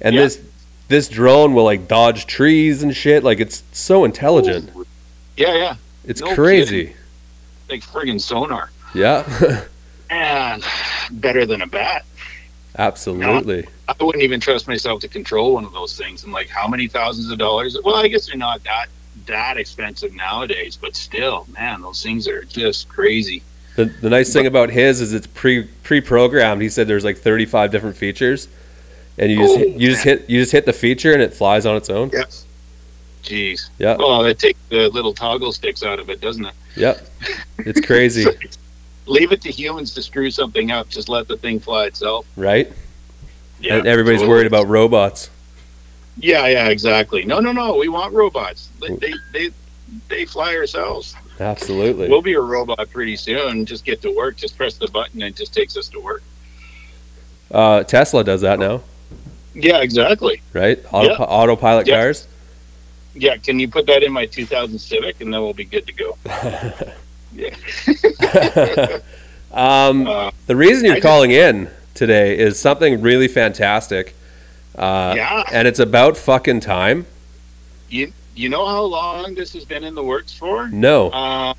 and 0.00 0.14
Yeah. 0.14 0.22
this 0.22 0.40
this 0.88 1.08
drone 1.08 1.54
will 1.54 1.64
like 1.64 1.88
dodge 1.88 2.26
trees 2.26 2.82
and 2.82 2.94
shit. 2.94 3.24
Like 3.24 3.40
it's 3.40 3.62
so 3.72 4.04
intelligent. 4.04 4.70
Yeah, 5.36 5.54
yeah. 5.56 5.76
It's 6.04 6.20
No 6.20 6.34
crazy. 6.34 6.94
Like 7.70 7.82
friggin' 7.82 8.20
sonar. 8.20 8.70
Yeah, 8.94 9.22
And 10.12 10.62
better 11.10 11.46
than 11.46 11.62
a 11.62 11.66
bat. 11.66 12.04
absolutely. 12.78 13.66
I 13.88 13.94
wouldn't 14.04 14.22
even 14.22 14.40
trust 14.40 14.68
myself 14.68 15.00
to 15.00 15.08
control 15.08 15.54
one 15.54 15.64
of 15.64 15.72
those 15.72 15.96
things. 15.96 16.22
I'm 16.24 16.32
like, 16.32 16.48
how 16.48 16.68
many 16.68 16.86
thousands 16.86 17.30
of 17.30 17.38
dollars? 17.38 17.76
Well, 17.82 17.96
I 17.96 18.08
guess 18.08 18.26
they're 18.26 18.36
not 18.36 18.62
that 18.64 18.86
that 19.26 19.56
expensive 19.56 20.12
nowadays, 20.14 20.76
but 20.80 20.96
still, 20.96 21.46
man, 21.52 21.80
those 21.82 22.02
things 22.02 22.26
are 22.28 22.44
just 22.44 22.88
crazy. 22.88 23.42
The, 23.76 23.86
the 23.86 24.10
nice 24.10 24.32
thing 24.32 24.46
about 24.46 24.68
his 24.70 25.00
is 25.00 25.14
it's 25.14 25.26
pre 25.28 25.64
pre 25.82 26.00
programmed. 26.02 26.60
He 26.60 26.68
said 26.68 26.88
there's 26.88 27.04
like 27.04 27.18
35 27.18 27.70
different 27.70 27.96
features, 27.96 28.48
and 29.18 29.30
you 29.30 29.38
just 29.38 29.54
Oh, 29.54 29.58
hit, 29.58 29.68
you 29.80 29.90
just 29.90 30.04
hit 30.04 30.28
you 30.30 30.40
just 30.40 30.52
hit 30.52 30.66
the 30.66 30.72
feature 30.74 31.12
and 31.14 31.22
it 31.22 31.32
flies 31.32 31.64
on 31.66 31.76
its 31.76 31.88
own. 31.88 32.10
Yes. 32.12 32.44
Jeez. 33.22 33.70
Yeah, 33.78 33.96
Well, 33.96 34.24
it 34.26 34.38
takes 34.38 34.58
the 34.68 34.88
little 34.88 35.14
toggle 35.14 35.52
sticks 35.52 35.82
out 35.82 35.98
of 36.00 36.10
it, 36.10 36.20
doesn't 36.20 36.44
it? 36.44 36.54
yep. 36.76 37.06
It's 37.58 37.80
crazy, 37.80 38.26
Leave 39.06 39.32
it 39.32 39.40
to 39.42 39.50
humans 39.50 39.92
to 39.94 40.02
screw 40.02 40.30
something 40.30 40.70
up. 40.70 40.88
Just 40.88 41.08
let 41.08 41.26
the 41.28 41.36
thing 41.36 41.58
fly 41.60 41.86
itself. 41.86 42.26
right? 42.36 42.70
Yeah. 43.60 43.76
and 43.76 43.86
everybody's 43.86 44.20
totally. 44.20 44.36
worried 44.36 44.46
about 44.46 44.66
robots. 44.68 45.30
Yeah, 46.18 46.46
yeah, 46.48 46.68
exactly. 46.68 47.24
No, 47.24 47.40
no, 47.40 47.52
no. 47.52 47.76
We 47.76 47.88
want 47.88 48.12
robots. 48.12 48.68
They, 48.80 48.94
they, 48.96 49.12
they, 49.32 49.50
they 50.08 50.24
fly 50.24 50.54
ourselves. 50.56 51.14
Absolutely. 51.40 52.08
We'll 52.08 52.22
be 52.22 52.34
a 52.34 52.40
robot 52.40 52.90
pretty 52.90 53.16
soon. 53.16 53.64
Just 53.64 53.84
get 53.84 54.02
to 54.02 54.14
work. 54.14 54.36
Just 54.36 54.56
press 54.56 54.74
the 54.74 54.88
button 54.88 55.22
and 55.22 55.32
it 55.32 55.36
just 55.36 55.54
takes 55.54 55.76
us 55.76 55.88
to 55.88 56.00
work. 56.00 56.22
Uh, 57.50 57.82
Tesla 57.84 58.24
does 58.24 58.40
that 58.40 58.58
now, 58.58 58.82
Yeah, 59.54 59.80
exactly. 59.80 60.40
right? 60.52 60.78
Auto, 60.92 61.08
Yeah. 61.10 61.14
Autopilot 61.16 61.86
cars. 61.86 62.26
Yeah, 63.14 63.36
can 63.36 63.58
you 63.60 63.68
put 63.68 63.86
that 63.86 64.02
in 64.02 64.10
my 64.12 64.24
2000 64.26 64.78
Civic 64.78 65.20
and 65.20 65.32
then 65.32 65.40
we'll 65.42 65.52
be 65.52 65.64
good 65.66 65.86
to 65.86 65.92
go. 65.92 66.16
Yeah. 67.34 67.56
Um, 69.54 70.06
Uh, 70.06 70.30
the 70.46 70.56
reason 70.56 70.86
you're 70.86 70.94
I 70.94 70.96
just- 70.96 71.06
calling 71.06 71.30
in 71.30 71.68
today 71.94 72.38
is 72.38 72.58
something 72.58 73.02
really 73.02 73.28
fantastic. 73.28 74.14
Uh, 74.74 75.12
yeah. 75.14 75.42
And 75.52 75.68
it's 75.68 75.78
about 75.78 76.16
fucking 76.16 76.60
time. 76.60 77.04
You 77.90 78.10
you 78.34 78.48
know 78.48 78.66
how 78.66 78.82
long 78.84 79.34
this 79.34 79.52
has 79.52 79.66
been 79.66 79.84
in 79.84 79.94
the 79.94 80.02
works 80.02 80.32
for? 80.32 80.68
No. 80.68 81.12
Um, 81.12 81.54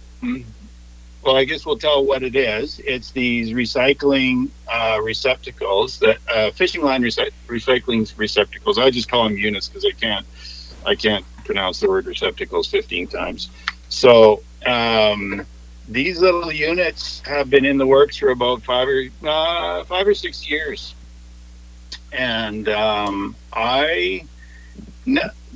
well, 1.24 1.36
I 1.38 1.44
guess 1.46 1.68
we'll 1.68 1.78
tell 1.78 2.04
what 2.04 2.24
it 2.24 2.36
is. 2.36 2.80
It's 2.84 3.12
these 3.12 3.52
recycling 3.52 4.50
uh, 4.68 5.00
receptacles 5.04 6.00
that 6.00 6.18
uh, 6.34 6.50
fishing 6.50 6.82
line 6.82 7.04
recy- 7.04 7.30
recycling 7.48 8.12
receptacles. 8.18 8.80
I 8.80 8.90
just 8.90 9.08
call 9.08 9.26
them 9.26 9.38
units 9.38 9.70
because 9.70 9.86
I 9.86 9.92
can't 9.92 10.26
I 10.84 10.96
can't 10.96 11.24
pronounce 11.46 11.80
the 11.80 11.88
word 11.90 12.08
receptacles 12.08 12.68
15 12.70 13.06
times. 13.08 13.50
So 13.90 14.42
um, 14.66 15.46
these 15.88 16.20
little 16.20 16.52
units 16.52 17.22
have 17.26 17.50
been 17.50 17.66
in 17.66 17.78
the 17.78 17.88
works 17.88 18.18
for 18.18 18.30
about 18.30 18.64
five 18.64 18.88
or 18.88 19.04
uh, 19.28 19.84
five 19.86 20.08
or 20.08 20.14
six 20.14 20.50
years, 20.50 20.96
and 22.12 22.70
um, 22.70 23.36
I. 23.52 24.26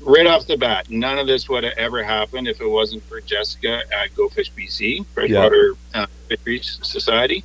right 0.03 0.27
off 0.27 0.47
the 0.47 0.55
bat, 0.57 0.89
none 0.89 1.17
of 1.17 1.27
this 1.27 1.49
would 1.49 1.63
have 1.65 1.77
ever 1.77 2.01
happened 2.03 2.47
if 2.47 2.61
it 2.61 2.67
wasn't 2.67 3.03
for 3.03 3.19
Jessica 3.19 3.81
at 3.91 4.15
Go 4.15 4.29
Fish 4.29 4.51
BC, 4.53 5.05
Freshwater 5.07 5.73
uh, 5.93 6.07
Fisheries 6.29 6.79
Society, 6.81 7.43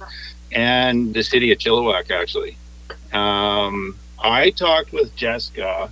and 0.53 1.13
the 1.13 1.23
city 1.23 1.51
of 1.51 1.59
Chilliwack, 1.59 2.11
actually. 2.11 2.57
Um, 3.13 3.97
I 4.19 4.51
talked 4.51 4.93
with 4.93 5.15
Jessica 5.17 5.91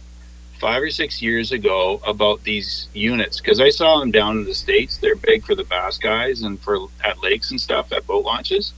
five 0.60 0.82
or 0.82 0.90
six 0.90 1.22
years 1.22 1.52
ago 1.52 2.00
about 2.06 2.44
these 2.44 2.88
units 2.92 3.40
because 3.40 3.60
I 3.60 3.70
saw 3.70 3.98
them 3.98 4.10
down 4.10 4.38
in 4.38 4.44
the 4.44 4.54
States. 4.54 4.98
They're 4.98 5.16
big 5.16 5.44
for 5.44 5.54
the 5.54 5.64
bass 5.64 5.96
guys 5.96 6.42
and 6.42 6.60
for 6.60 6.86
at 7.02 7.22
lakes 7.22 7.50
and 7.50 7.60
stuff 7.60 7.92
at 7.92 8.06
boat 8.06 8.24
launches. 8.24 8.74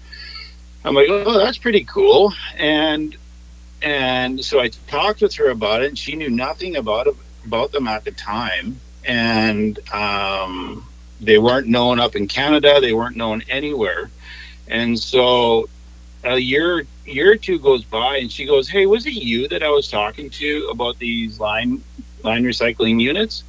I'm 0.84 0.94
like, 0.94 1.08
oh, 1.10 1.38
that's 1.38 1.58
pretty 1.58 1.84
cool. 1.84 2.32
And 2.56 3.16
and 3.82 4.44
so 4.44 4.60
I 4.60 4.68
talked 4.86 5.22
with 5.22 5.34
her 5.34 5.50
about 5.50 5.82
it, 5.82 5.88
and 5.88 5.98
she 5.98 6.14
knew 6.14 6.30
nothing 6.30 6.76
about 6.76 7.08
about 7.44 7.72
them 7.72 7.88
at 7.88 8.04
the 8.04 8.12
time, 8.12 8.80
and 9.04 9.78
um, 9.92 10.86
they 11.20 11.38
weren't 11.38 11.66
known 11.66 11.98
up 11.98 12.14
in 12.14 12.28
Canada. 12.28 12.80
They 12.80 12.92
weren't 12.92 13.16
known 13.16 13.42
anywhere, 13.48 14.10
and 14.68 14.98
so 14.98 15.68
a 16.24 16.38
year 16.38 16.86
year 17.04 17.32
or 17.32 17.36
two 17.36 17.58
goes 17.58 17.84
by, 17.84 18.18
and 18.18 18.30
she 18.30 18.44
goes, 18.44 18.68
"Hey, 18.68 18.86
was 18.86 19.06
it 19.06 19.14
you 19.14 19.48
that 19.48 19.62
I 19.62 19.68
was 19.70 19.88
talking 19.88 20.30
to 20.30 20.68
about 20.70 20.98
these 20.98 21.40
line 21.40 21.82
line 22.22 22.44
recycling 22.44 23.00
units?" 23.00 23.44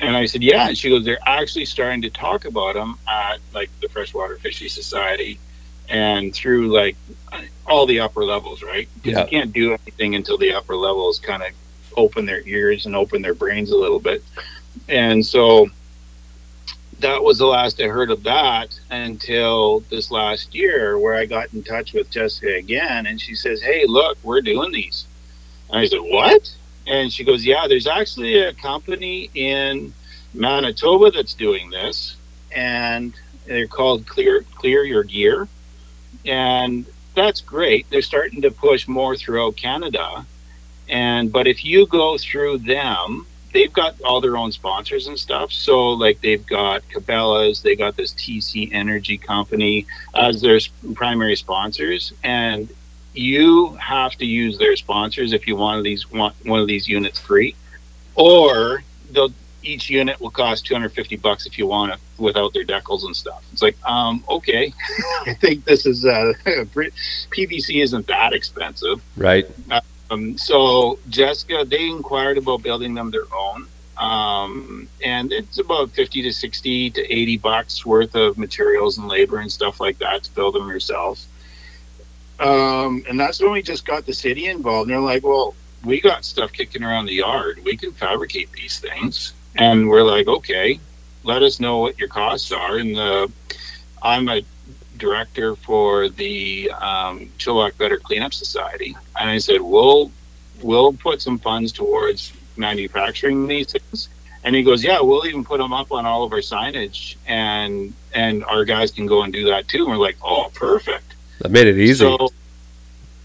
And 0.00 0.16
I 0.16 0.26
said, 0.26 0.42
"Yeah." 0.42 0.68
And 0.68 0.76
she 0.76 0.88
goes, 0.88 1.04
"They're 1.04 1.18
actually 1.26 1.66
starting 1.66 2.02
to 2.02 2.10
talk 2.10 2.44
about 2.44 2.74
them 2.74 2.96
at 3.08 3.38
like 3.54 3.70
the 3.80 3.88
Freshwater 3.88 4.36
Fisheries 4.38 4.72
Society." 4.74 5.38
And 5.88 6.32
through 6.34 6.68
like 6.68 6.96
all 7.66 7.86
the 7.86 8.00
upper 8.00 8.24
levels, 8.24 8.62
right? 8.62 8.88
Because 8.96 9.18
Yeah. 9.18 9.24
you 9.24 9.30
can't 9.30 9.52
do 9.52 9.76
anything 9.84 10.14
until 10.14 10.38
the 10.38 10.52
upper 10.52 10.76
levels 10.76 11.18
kind 11.18 11.42
of 11.42 11.50
open 11.96 12.26
their 12.26 12.42
ears 12.46 12.86
and 12.86 12.94
open 12.94 13.22
their 13.22 13.34
brains 13.34 13.70
a 13.70 13.76
little 13.76 13.98
bit. 14.00 14.22
And 14.88 15.24
so 15.24 15.68
that 17.00 17.22
was 17.22 17.38
the 17.38 17.46
last 17.46 17.80
I 17.80 17.84
heard 17.84 18.10
of 18.10 18.22
that 18.24 18.78
until 18.90 19.80
this 19.90 20.10
last 20.10 20.54
year, 20.54 20.98
where 20.98 21.14
I 21.14 21.26
got 21.26 21.52
in 21.52 21.62
touch 21.62 21.92
with 21.92 22.10
Jessica 22.10 22.54
again, 22.54 23.06
and 23.06 23.20
she 23.20 23.34
says, 23.34 23.62
"Hey, 23.62 23.84
look, 23.86 24.18
we're 24.22 24.42
doing 24.42 24.72
these." 24.72 25.06
And 25.70 25.80
I 25.80 25.86
said, 25.86 26.00
"What?" 26.00 26.50
And 26.86 27.12
she 27.12 27.24
goes, 27.24 27.44
"Yeah, 27.44 27.66
there's 27.68 27.86
actually 27.86 28.38
a 28.38 28.52
company 28.54 29.30
in 29.34 29.92
Manitoba 30.34 31.10
that's 31.10 31.34
doing 31.34 31.70
this, 31.70 32.16
and 32.52 33.14
they're 33.46 33.66
called 33.66 34.06
Clear 34.06 34.44
Clear 34.54 34.84
Your 34.84 35.04
Gear, 35.04 35.48
and 36.24 36.84
that's 37.14 37.40
great. 37.40 37.88
They're 37.90 38.02
starting 38.02 38.42
to 38.42 38.50
push 38.50 38.86
more 38.86 39.16
throughout 39.16 39.56
Canada." 39.56 40.26
And 40.88 41.32
but 41.32 41.46
if 41.46 41.64
you 41.64 41.86
go 41.86 42.18
through 42.18 42.58
them, 42.58 43.26
they've 43.52 43.72
got 43.72 44.00
all 44.02 44.20
their 44.20 44.36
own 44.36 44.52
sponsors 44.52 45.06
and 45.06 45.18
stuff. 45.18 45.52
So 45.52 45.90
like 45.90 46.20
they've 46.20 46.44
got 46.46 46.82
Cabela's, 46.88 47.62
they 47.62 47.76
got 47.76 47.96
this 47.96 48.12
TC 48.12 48.72
Energy 48.72 49.18
company 49.18 49.86
as 50.14 50.40
their 50.40 50.58
primary 50.94 51.36
sponsors, 51.36 52.12
and 52.22 52.68
you 53.12 53.74
have 53.74 54.12
to 54.16 54.26
use 54.26 54.58
their 54.58 54.76
sponsors 54.76 55.32
if 55.32 55.46
you 55.46 55.56
want 55.56 55.82
these 55.82 56.10
want 56.10 56.34
one 56.44 56.60
of 56.60 56.66
these 56.66 56.88
units 56.88 57.18
free, 57.18 57.54
or 58.14 58.82
they'll 59.10 59.32
each 59.62 59.90
unit 59.90 60.20
will 60.20 60.30
cost 60.30 60.66
250 60.66 61.16
bucks 61.16 61.46
if 61.46 61.58
you 61.58 61.66
want 61.66 61.92
it 61.92 61.98
without 62.18 62.52
their 62.52 62.64
decals 62.64 63.04
and 63.04 63.14
stuff. 63.14 63.44
It's 63.52 63.62
like, 63.62 63.76
um, 63.84 64.24
okay, 64.28 64.72
I 65.26 65.34
think 65.34 65.64
this 65.64 65.86
is 65.86 66.04
uh, 66.04 66.32
PVC 66.44 67.82
isn't 67.82 68.06
that 68.06 68.32
expensive. 68.32 69.02
Right. 69.16 69.46
Um, 70.10 70.36
so 70.36 70.98
Jessica, 71.08 71.64
they 71.66 71.88
inquired 71.88 72.38
about 72.38 72.62
building 72.62 72.94
them 72.94 73.10
their 73.10 73.26
own. 73.34 73.66
Um, 73.96 74.88
and 75.04 75.32
it's 75.32 75.58
about 75.58 75.90
50 75.90 76.22
to 76.22 76.32
60 76.32 76.90
to 76.90 77.12
80 77.14 77.36
bucks 77.38 77.84
worth 77.84 78.14
of 78.14 78.38
materials 78.38 78.98
and 78.98 79.06
labor 79.06 79.38
and 79.38 79.52
stuff 79.52 79.78
like 79.78 79.98
that 79.98 80.24
to 80.24 80.34
build 80.34 80.54
them 80.54 80.68
yourself. 80.68 81.26
Um, 82.40 83.04
and 83.08 83.20
that's 83.20 83.40
when 83.40 83.52
we 83.52 83.62
just 83.62 83.84
got 83.84 84.06
the 84.06 84.14
city 84.14 84.46
involved. 84.46 84.88
And 84.88 84.96
they're 84.96 85.04
like, 85.04 85.22
well, 85.22 85.54
we 85.84 86.00
got 86.00 86.24
stuff 86.24 86.52
kicking 86.52 86.82
around 86.82 87.06
the 87.06 87.14
yard. 87.14 87.60
We 87.62 87.76
can 87.76 87.92
fabricate 87.92 88.50
these 88.52 88.78
things. 88.78 89.34
And 89.56 89.88
we're 89.88 90.02
like, 90.02 90.26
okay, 90.26 90.80
let 91.22 91.42
us 91.42 91.60
know 91.60 91.78
what 91.78 91.98
your 91.98 92.08
costs 92.08 92.50
are. 92.52 92.78
And 92.78 92.96
the, 92.96 93.30
I'm 94.02 94.28
a 94.30 94.42
director 95.00 95.56
for 95.56 96.08
the 96.08 96.70
um, 96.70 97.26
Chilliwack 97.38 97.74
Vedder 97.74 97.98
Cleanup 97.98 98.32
Society, 98.32 98.96
and 99.18 99.28
I 99.28 99.38
said, 99.38 99.60
"We'll 99.60 100.12
we'll 100.62 100.92
put 100.92 101.20
some 101.20 101.38
funds 101.38 101.72
towards 101.72 102.32
manufacturing 102.56 103.48
these 103.48 103.72
things." 103.72 104.08
And 104.44 104.54
he 104.54 104.62
goes, 104.62 104.84
"Yeah, 104.84 105.00
we'll 105.00 105.26
even 105.26 105.44
put 105.44 105.58
them 105.58 105.72
up 105.72 105.90
on 105.90 106.06
all 106.06 106.22
of 106.22 106.32
our 106.32 106.38
signage, 106.38 107.16
and 107.26 107.92
and 108.14 108.44
our 108.44 108.64
guys 108.64 108.90
can 108.92 109.06
go 109.06 109.22
and 109.22 109.32
do 109.32 109.46
that 109.46 109.66
too." 109.66 109.80
And 109.80 109.88
we're 109.88 109.96
like, 109.96 110.16
"Oh, 110.22 110.50
perfect." 110.54 111.14
That 111.40 111.50
made 111.50 111.66
it 111.66 111.78
easy. 111.78 112.04
So, 112.04 112.28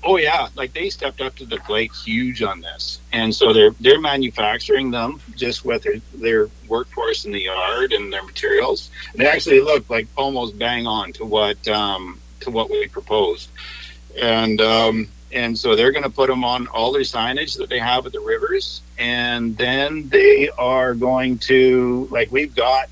oh 0.05 0.17
yeah, 0.17 0.47
like 0.55 0.73
they 0.73 0.89
stepped 0.89 1.19
up 1.19 1.35
to 1.35 1.45
the 1.45 1.57
plate 1.57 1.91
huge 1.93 2.41
on 2.41 2.61
this, 2.61 2.99
and 3.11 3.33
so 3.33 3.51
they're 3.51 3.71
they're 3.79 3.99
manufacturing 3.99 4.91
them 4.91 5.21
just 5.35 5.65
with 5.65 5.83
their, 5.83 5.95
their 6.13 6.49
workforce 6.67 7.25
in 7.25 7.31
the 7.31 7.41
yard 7.41 7.91
and 7.91 8.13
their 8.13 8.23
materials. 8.23 8.91
They 9.15 9.27
actually 9.27 9.61
look 9.61 9.89
like 9.89 10.07
almost 10.15 10.57
bang 10.57 10.87
on 10.87 11.11
to 11.13 11.25
what 11.25 11.67
um, 11.67 12.21
to 12.41 12.51
what 12.51 12.69
we 12.69 12.87
proposed, 12.87 13.49
and 14.21 14.61
um, 14.61 15.07
and 15.31 15.57
so 15.57 15.75
they're 15.75 15.91
going 15.91 16.03
to 16.03 16.09
put 16.09 16.29
them 16.29 16.43
on 16.45 16.67
all 16.67 16.93
their 16.93 17.01
signage 17.01 17.57
that 17.57 17.69
they 17.69 17.79
have 17.79 18.05
at 18.05 18.13
the 18.13 18.21
rivers, 18.21 18.81
and 18.97 19.57
then 19.57 20.07
they 20.09 20.49
are 20.57 20.93
going 20.93 21.39
to 21.39 22.07
like 22.11 22.31
we've 22.31 22.55
got, 22.55 22.89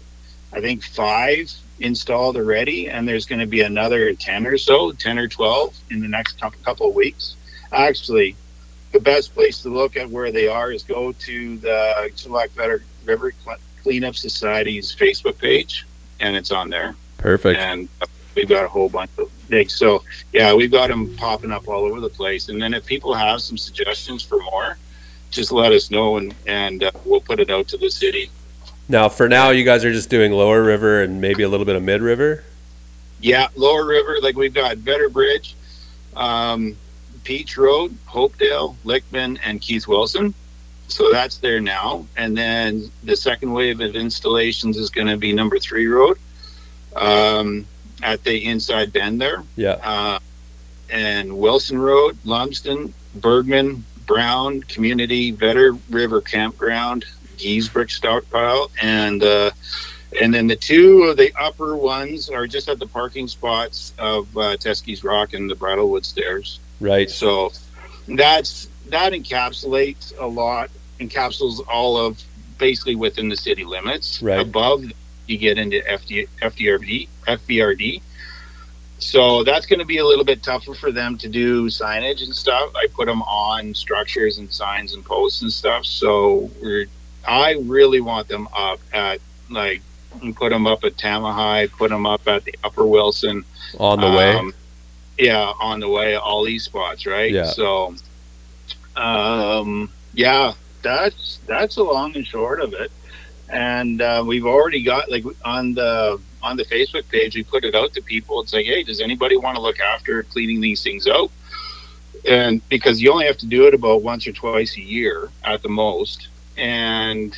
I 0.51 0.62
think 0.62 0.84
five 0.84 1.51
installed 1.80 2.38
already, 2.38 2.89
and 2.89 3.08
there's 3.08 3.25
going 3.25 3.39
to 3.39 3.48
be 3.48 3.62
another 3.62 4.13
10 4.13 4.46
or 4.48 4.58
so, 4.58 4.92
10 4.92 5.18
or 5.18 5.27
12 5.27 5.75
in 5.92 6.00
the 6.00 6.08
next 6.08 6.39
couple 6.39 6.89
of 6.89 6.96
weeks. 6.96 7.36
Actually, 7.72 8.36
the 8.92 9.00
best 9.00 9.34
place 9.34 9.62
to 9.63 9.70
look 9.70 9.98
at 9.98 10.10
where 10.10 10.32
they 10.32 10.48
are 10.48 10.72
is 10.72 10.84
go 10.84 11.12
to 11.12 11.58
the 11.58 12.12
Chilliwack 12.15 12.51
Vedder 12.51 12.84
River 13.06 13.34
Cleanup 13.82 14.15
Society's 14.15 14.96
Facebook 14.96 15.38
page, 15.38 15.86
and 16.20 16.36
it's 16.36 16.51
on 16.51 16.70
there. 16.70 16.96
Perfect. 17.18 17.60
And 17.60 17.89
we've 18.36 18.48
got 18.48 18.65
a 18.65 18.68
whole 18.68 18.89
bunch 18.89 19.12
of 19.18 19.30
things. 19.48 19.74
So, 19.75 20.03
yeah, 20.32 20.53
we've 20.53 20.72
got 20.72 20.88
them 20.88 21.15
popping 21.15 21.51
up 21.51 21.68
all 21.68 21.86
over 21.86 22.00
the 22.00 22.10
place. 22.10 22.50
And 22.50 22.62
then 22.62 22.74
if 22.74 22.86
people 22.86 23.13
have 23.13 23.42
some 23.42 23.58
suggestions 23.58 24.24
for 24.24 24.39
more, 24.42 24.77
just 25.32 25.51
let 25.51 25.72
us 25.72 25.89
know, 25.89 26.18
and, 26.18 26.34
and 26.46 26.84
uh, 26.84 26.92
we'll 27.06 27.22
put 27.22 27.39
it 27.39 27.50
out 27.50 27.68
to 27.70 27.77
the 27.77 27.89
city. 27.89 28.30
Now, 28.90 29.10
for 29.10 29.30
now, 29.30 29.50
you 29.50 29.63
guys 29.63 29.86
are 29.86 29.94
just 29.94 30.10
doing 30.10 30.32
lower 30.32 30.62
river 30.62 31.02
and 31.02 31.22
maybe 31.22 31.44
a 31.44 31.50
little 31.50 31.66
bit 31.66 31.75
of 31.75 31.84
mid 31.84 32.02
river. 32.02 32.44
Yeah, 33.22 33.48
Lower 33.56 33.86
River, 33.86 34.18
like 34.22 34.36
we've 34.36 34.54
got 34.54 34.78
Vedder 34.78 35.08
Bridge, 35.08 35.56
um, 36.16 36.75
Peach 37.24 37.58
Road, 37.58 37.98
Hopedale, 38.06 38.75
Lickman, 38.84 39.40
and 39.46 39.62
Keith 39.62 39.88
Wilson. 39.88 40.34
So 40.90 41.10
that's 41.10 41.38
there 41.38 41.62
now. 41.62 42.06
And 42.18 42.38
then 42.38 42.92
the 43.04 43.16
second 43.16 43.54
wave 43.54 43.80
of 43.80 43.96
installations 43.96 44.78
is 44.78 44.90
going 44.90 45.08
to 45.08 45.16
be 45.16 45.32
number 45.32 45.58
three 45.58 45.88
road 45.88 46.18
um, 46.98 47.66
at 48.04 48.22
the 48.25 48.46
inside 48.46 48.92
bend 48.92 49.22
there. 49.22 49.42
Yeah. 49.56 49.80
Uh, 49.82 50.20
and 50.90 51.38
Wilson 51.38 51.80
Road, 51.80 52.18
Lumsden, 52.25 52.94
Bergman, 53.16 53.86
Brown, 54.06 54.62
Community, 54.63 55.32
Vedder 55.32 55.78
River 55.90 56.20
Campground, 56.20 57.06
Giesbrook 57.44 57.92
Stockpile, 57.92 58.72
and 58.82 59.22
uh, 59.24 59.52
And 60.22 60.34
then 60.34 60.48
the 60.48 60.56
two 60.56 61.04
of 61.04 61.18
the 61.18 61.34
upper 61.40 61.76
ones 61.76 62.30
are 62.30 62.48
just 62.48 62.70
at 62.70 62.80
the 62.80 62.88
parking 62.88 63.28
spots 63.28 63.94
of 63.98 64.28
uh, 64.38 64.58
Teskey's 64.58 65.04
Rock 65.04 65.34
and 65.34 65.50
the 65.50 65.56
Bridlewood 65.56 66.06
Stairs. 66.06 66.60
Right. 66.80 67.10
So 67.10 67.52
that's 68.08 68.68
that 68.90 69.14
encapsulates 69.14 70.14
a 70.20 70.28
lot, 70.28 70.70
encapsulates 71.00 71.62
all 71.68 71.98
of 71.98 72.22
basically 72.58 72.96
within 72.96 73.30
the 73.30 73.38
city 73.38 73.64
limits. 73.64 74.22
Right. 74.22 74.40
Above, 74.40 74.86
you 75.28 75.38
get 75.38 75.58
into 75.58 75.80
FD, 75.80 76.28
FDRD, 76.42 77.08
FVRD. 77.28 78.02
So 79.00 79.44
that's 79.44 79.66
going 79.66 79.80
to 79.80 79.86
be 79.86 79.98
a 79.98 80.06
little 80.06 80.24
bit 80.24 80.44
tougher 80.44 80.74
for 80.74 80.92
them 80.92 81.18
to 81.18 81.28
do 81.28 81.68
signage 81.68 82.24
and 82.24 82.34
stuff. 82.34 82.72
I 82.76 82.88
put 82.94 83.08
them 83.08 83.22
on 83.24 83.74
structures 83.74 84.38
and 84.38 84.52
signs 84.52 84.94
and 84.94 85.04
posts 85.04 85.42
and 85.42 85.52
stuff. 85.52 85.86
So 85.86 86.50
we're, 86.62 86.86
I 87.27 87.53
really 87.63 88.01
want 88.01 88.27
them 88.27 88.48
up 88.56 88.80
at 88.94 89.20
like, 89.50 89.82
put 90.36 90.50
them 90.50 90.68
up 90.68 90.84
at 90.84 90.96
Tamihi, 90.98 91.72
put 91.72 91.89
them 91.89 92.06
up 92.06 92.27
at 92.27 92.44
the 92.44 92.56
Upper 92.63 92.86
Wilson, 92.86 93.44
On 93.80 94.00
the 94.00 94.10
way. 94.10 94.34
um, 94.34 94.53
yeah, 95.18 95.51
on 95.62 95.80
the 95.80 95.89
way, 95.89 96.15
all 96.15 96.44
these 96.44 96.63
spots, 96.63 97.06
right? 97.06 97.32
Yeah. 97.32 97.46
So, 97.46 97.96
um, 98.96 99.89
yeah, 100.13 100.53
that's 100.82 101.39
that's 101.48 101.75
the 101.75 101.84
long 101.84 102.15
and 102.15 102.25
short 102.25 102.62
of 102.62 102.74
it. 102.74 102.92
And 103.50 104.01
uh, 104.01 104.24
we've 104.25 104.46
already 104.46 104.84
got 104.84 105.10
like 105.12 105.24
on 105.46 105.74
the 105.74 106.20
on 106.42 106.58
the 106.58 106.65
Facebook 106.65 107.08
page, 107.10 107.36
we 107.36 107.44
put 107.44 107.63
it 107.63 107.74
out 107.75 107.94
to 107.94 108.01
people. 108.01 108.42
It's 108.42 108.53
like, 108.53 108.65
hey, 108.65 108.84
does 108.84 109.00
anybody 109.00 109.38
want 109.38 109.56
to 109.56 109.62
look 109.62 109.80
after 109.80 110.24
cleaning 110.24 110.62
these 110.62 110.84
things 110.84 111.08
out? 111.08 111.32
And 112.27 112.68
because 112.70 113.01
you 113.01 113.12
only 113.12 113.25
have 113.25 113.38
to 113.38 113.46
do 113.46 113.68
it 113.68 113.74
about 113.74 114.01
once 114.01 114.27
or 114.27 114.32
twice 114.32 114.77
a 114.77 114.82
year 114.82 115.30
at 115.44 115.62
the 115.62 115.70
most, 115.70 116.27
and 116.57 117.38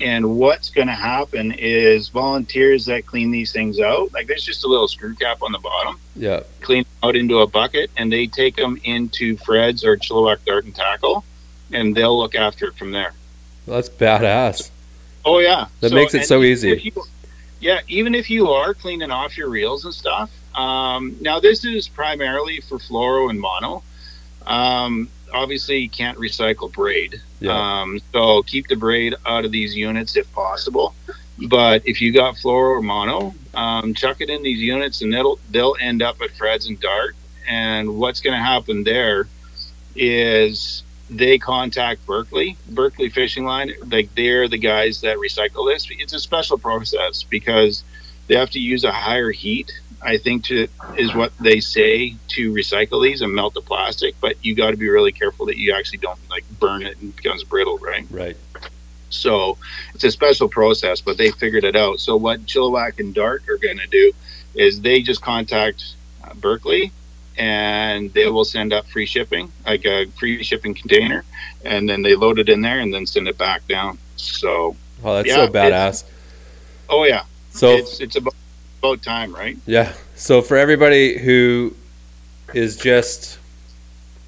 and 0.00 0.38
what's 0.38 0.70
going 0.70 0.86
to 0.86 0.94
happen 0.94 1.52
is 1.52 2.08
volunteers 2.08 2.86
that 2.86 3.04
clean 3.04 3.30
these 3.30 3.52
things 3.52 3.80
out, 3.80 4.12
like 4.12 4.28
there's 4.28 4.44
just 4.44 4.64
a 4.64 4.68
little 4.68 4.86
screw 4.86 5.14
cap 5.14 5.42
on 5.42 5.50
the 5.50 5.58
bottom 5.58 5.98
yeah. 6.14 6.40
clean 6.60 6.84
out 7.02 7.16
into 7.16 7.40
a 7.40 7.46
bucket 7.46 7.90
and 7.96 8.12
they 8.12 8.26
take 8.26 8.56
them 8.56 8.78
into 8.84 9.36
Fred's 9.38 9.84
or 9.84 9.96
Chilliwack 9.96 10.44
Dart 10.44 10.64
and 10.64 10.74
Tackle 10.74 11.24
and 11.72 11.94
they'll 11.94 12.16
look 12.16 12.34
after 12.34 12.66
it 12.66 12.76
from 12.76 12.92
there. 12.92 13.12
That's 13.66 13.88
badass. 13.88 14.70
Oh 15.24 15.38
yeah. 15.38 15.66
That 15.80 15.92
makes 15.92 16.14
it 16.14 16.26
so 16.26 16.42
easy. 16.42 16.80
you- 16.94 17.04
yeah, 17.60 17.80
even 17.88 18.14
if 18.14 18.30
you 18.30 18.50
are 18.50 18.72
cleaning 18.72 19.10
off 19.10 19.36
your 19.36 19.48
reels 19.48 19.84
and 19.84 19.92
stuff. 19.92 20.30
Um, 20.54 21.16
now 21.20 21.40
this 21.40 21.64
is 21.64 21.88
primarily 21.88 22.60
for 22.60 22.78
fluoro 22.78 23.30
and 23.30 23.40
mono. 23.40 23.82
Um, 24.46 25.08
obviously 25.32 25.78
you 25.78 25.90
can't 25.90 26.18
recycle 26.18 26.72
braid. 26.72 27.20
Yeah. 27.40 27.52
Um, 27.52 28.00
so 28.12 28.42
keep 28.42 28.68
the 28.68 28.76
braid 28.76 29.14
out 29.26 29.44
of 29.44 29.52
these 29.52 29.76
units 29.76 30.16
if 30.16 30.30
possible. 30.32 30.94
But 31.46 31.86
if 31.86 32.00
you 32.00 32.12
got 32.12 32.34
fluoro 32.34 32.78
or 32.78 32.82
mono, 32.82 33.34
um, 33.54 33.94
chuck 33.94 34.20
it 34.20 34.28
in 34.28 34.42
these 34.42 34.58
units 34.58 35.02
and 35.02 35.12
they'll 35.12 35.38
they'll 35.50 35.76
end 35.80 36.02
up 36.02 36.20
at 36.20 36.30
Fred's 36.32 36.66
and 36.66 36.78
Dart. 36.80 37.14
And 37.48 37.96
what's 37.96 38.20
going 38.20 38.36
to 38.36 38.42
happen 38.42 38.84
there 38.84 39.28
is 39.94 40.82
they 41.10 41.38
contact 41.38 42.04
Berkley, 42.06 42.56
Berkley 42.68 43.08
Fishing 43.08 43.44
Line. 43.44 43.72
Like 43.86 44.14
they're 44.14 44.48
the 44.48 44.58
guys 44.58 45.00
that 45.02 45.16
recycle 45.16 45.72
this. 45.72 45.86
It's 45.90 46.12
a 46.12 46.20
special 46.20 46.58
process 46.58 47.22
because 47.22 47.84
they 48.28 48.36
have 48.36 48.50
to 48.50 48.60
use 48.60 48.84
a 48.84 48.92
higher 48.92 49.30
heat. 49.30 49.72
I 50.00 50.16
think 50.16 50.44
to 50.44 50.68
is 50.96 51.12
what 51.14 51.32
they 51.40 51.58
say 51.58 52.14
to 52.28 52.52
recycle 52.52 53.02
these 53.02 53.20
and 53.20 53.34
melt 53.34 53.54
the 53.54 53.60
plastic. 53.60 54.14
But 54.20 54.36
you 54.44 54.54
got 54.54 54.70
to 54.70 54.76
be 54.76 54.88
really 54.88 55.10
careful 55.12 55.46
that 55.46 55.56
you 55.56 55.74
actually 55.74 55.98
don't 55.98 56.18
like 56.30 56.44
burn 56.60 56.82
it 56.82 56.96
and 56.98 57.10
it 57.10 57.16
becomes 57.16 57.42
brittle, 57.42 57.78
right? 57.78 58.06
Right. 58.10 58.36
So 59.10 59.58
it's 59.94 60.04
a 60.04 60.10
special 60.10 60.48
process, 60.48 61.00
but 61.00 61.16
they 61.18 61.30
figured 61.32 61.64
it 61.64 61.74
out. 61.74 61.98
So 61.98 62.16
what 62.16 62.44
Chilliwack 62.46 63.00
and 63.00 63.12
Dart 63.14 63.42
are 63.48 63.56
going 63.56 63.78
to 63.78 63.86
do 63.88 64.12
is 64.54 64.80
they 64.80 65.00
just 65.02 65.20
contact 65.22 65.94
uh, 66.22 66.34
Berkley 66.34 66.92
and 67.36 68.12
they 68.14 68.28
will 68.28 68.44
send 68.44 68.72
up 68.72 68.86
free 68.86 69.06
shipping, 69.06 69.50
like 69.66 69.84
a 69.84 70.06
free 70.18 70.42
shipping 70.42 70.74
container, 70.74 71.24
and 71.64 71.88
then 71.88 72.02
they 72.02 72.14
load 72.16 72.38
it 72.38 72.48
in 72.48 72.60
there 72.60 72.80
and 72.80 72.92
then 72.92 73.06
send 73.06 73.28
it 73.28 73.38
back 73.38 73.66
down. 73.68 73.96
So, 74.16 74.76
Oh, 75.04 75.14
that's 75.14 75.28
Yeah, 75.28 75.46
so 75.46 75.48
badass. 75.48 76.04
oh 76.88 77.04
yeah, 77.04 77.22
So 77.58 77.76
it's 77.76 78.00
it's 78.00 78.16
about, 78.16 78.34
about 78.78 79.02
time, 79.02 79.34
right? 79.34 79.56
Yeah. 79.66 79.92
So 80.14 80.42
for 80.42 80.56
everybody 80.56 81.18
who 81.18 81.74
is 82.54 82.76
just 82.76 83.38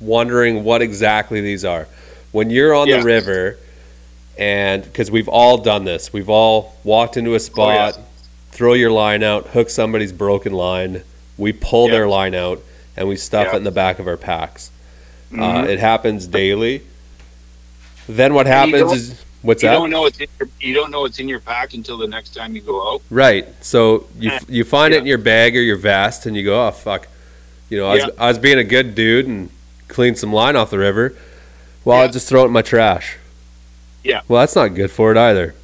wondering 0.00 0.64
what 0.64 0.82
exactly 0.82 1.40
these 1.40 1.64
are, 1.64 1.86
when 2.32 2.50
you're 2.50 2.74
on 2.74 2.88
Yeah. 2.88 2.98
the 2.98 3.04
river, 3.04 3.58
and 4.38 4.82
because 4.82 5.10
we've 5.10 5.28
all 5.28 5.58
done 5.58 5.84
this, 5.84 6.12
we've 6.12 6.28
all 6.28 6.74
walked 6.82 7.16
into 7.16 7.34
a 7.34 7.40
spot, 7.40 7.98
throw 8.50 8.72
your 8.72 8.90
line 8.90 9.22
out, 9.22 9.48
hook 9.48 9.70
somebody's 9.70 10.12
broken 10.12 10.52
line, 10.52 11.02
we 11.38 11.52
pull 11.52 11.86
Yeah. 11.86 11.92
their 11.94 12.08
line 12.08 12.34
out, 12.34 12.62
and 12.96 13.08
we 13.08 13.16
stuff 13.16 13.54
it 13.54 13.56
in 13.58 13.64
the 13.64 13.70
back 13.70 13.98
of 13.98 14.06
our 14.08 14.16
packs. 14.16 14.70
Uh, 15.32 15.36
Mhm. 15.36 15.68
it 15.68 15.78
happens 15.78 16.26
daily. 16.26 16.82
Then 18.08 18.34
what 18.34 18.46
happens 18.46 18.92
is 18.92 19.14
what's 19.42 19.62
you 19.62 19.68
that? 19.68 19.74
don't 19.74 19.90
know 19.90 20.06
it's 20.06 20.18
in 20.20 20.28
your, 20.38 20.48
you 20.60 20.74
don't 20.74 20.90
know 20.90 21.04
it's 21.04 21.18
in 21.18 21.28
your 21.28 21.40
pack 21.40 21.74
until 21.74 21.96
the 21.98 22.06
next 22.06 22.34
time 22.34 22.54
you 22.54 22.60
go 22.62 22.94
out. 22.94 23.02
Right. 23.10 23.46
So 23.64 24.06
you 24.18 24.30
you 24.48 24.64
find 24.64 24.92
it 24.94 24.98
in 24.98 25.06
your 25.06 25.18
bag 25.18 25.56
or 25.56 25.60
your 25.62 25.76
vest, 25.76 26.26
and 26.26 26.36
you 26.36 26.44
go, 26.44 26.66
"Oh 26.66 26.70
fuck," 26.70 27.08
you 27.68 27.78
know, 27.78 27.86
I 27.88 27.94
was, 27.94 28.02
Yeah. 28.04 28.10
I 28.18 28.28
was 28.28 28.38
being 28.38 28.58
a 28.58 28.64
good 28.64 28.94
dude 28.94 29.26
and 29.26 29.50
cleaned 29.88 30.18
some 30.18 30.32
line 30.32 30.56
off 30.56 30.70
the 30.70 30.78
river. 30.78 31.14
Well, 31.84 31.98
I 31.98 32.04
Yeah. 32.04 32.10
just 32.12 32.28
throw 32.28 32.42
it 32.42 32.46
in 32.46 32.52
my 32.52 32.62
trash. 32.62 33.16
Yeah. 34.04 34.20
Well, 34.28 34.40
that's 34.40 34.56
not 34.56 34.68
good 34.74 34.90
for 34.90 35.10
it 35.12 35.18
either. 35.18 35.54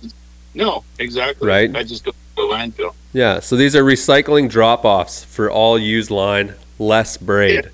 No, 0.54 0.84
exactly. 0.98 1.46
Right. 1.46 1.74
I 1.74 1.82
just 1.82 2.04
go 2.04 2.10
to 2.12 2.16
the 2.36 2.42
landfill. 2.42 2.94
Yeah. 3.12 3.40
So 3.40 3.56
these 3.56 3.74
are 3.76 3.82
recycling 3.84 4.48
drop-offs 4.48 5.24
for 5.24 5.50
all 5.50 5.78
used 5.78 6.10
line, 6.10 6.54
less 6.78 7.16
braid. 7.16 7.70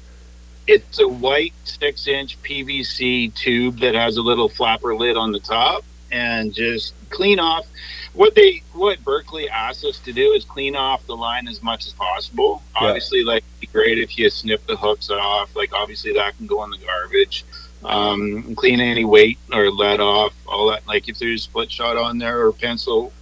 It's 0.68 1.00
a 1.00 1.08
white 1.08 1.52
six 1.64 2.06
inch 2.06 2.40
PVC 2.42 3.34
tube 3.34 3.80
that 3.80 3.94
has 3.94 4.16
a 4.16 4.22
little 4.22 4.48
flapper 4.48 4.94
lid 4.94 5.16
on 5.16 5.32
the 5.32 5.40
top 5.40 5.84
and 6.12 6.54
just 6.54 6.94
clean 7.10 7.40
off 7.40 7.66
what 8.14 8.34
they 8.34 8.62
what 8.74 9.02
Berkley 9.04 9.48
asked 9.48 9.84
us 9.84 9.98
to 10.00 10.12
do 10.12 10.32
is 10.32 10.44
clean 10.44 10.76
off 10.76 11.06
the 11.06 11.16
line 11.16 11.48
as 11.48 11.62
much 11.62 11.86
as 11.86 11.92
possible. 11.92 12.62
Yeah. 12.74 12.88
Obviously 12.88 13.24
like 13.24 13.42
it'd 13.58 13.60
be 13.60 13.66
great 13.68 13.98
if 13.98 14.18
you 14.18 14.28
snip 14.30 14.66
the 14.66 14.76
hooks 14.76 15.10
off. 15.10 15.54
Like 15.56 15.72
obviously 15.72 16.12
that 16.14 16.36
can 16.36 16.46
go 16.46 16.62
in 16.64 16.70
the 16.70 16.78
garbage. 16.78 17.44
Um, 17.84 18.54
clean 18.54 18.78
any 18.78 19.04
weight 19.04 19.40
or 19.52 19.68
lead 19.68 19.98
off, 19.98 20.32
all 20.46 20.70
that 20.70 20.86
like 20.86 21.08
if 21.08 21.18
there's 21.18 21.42
split 21.42 21.70
shot 21.70 21.96
on 21.96 22.18
there 22.18 22.46
or 22.46 22.52
pencil 22.52 23.12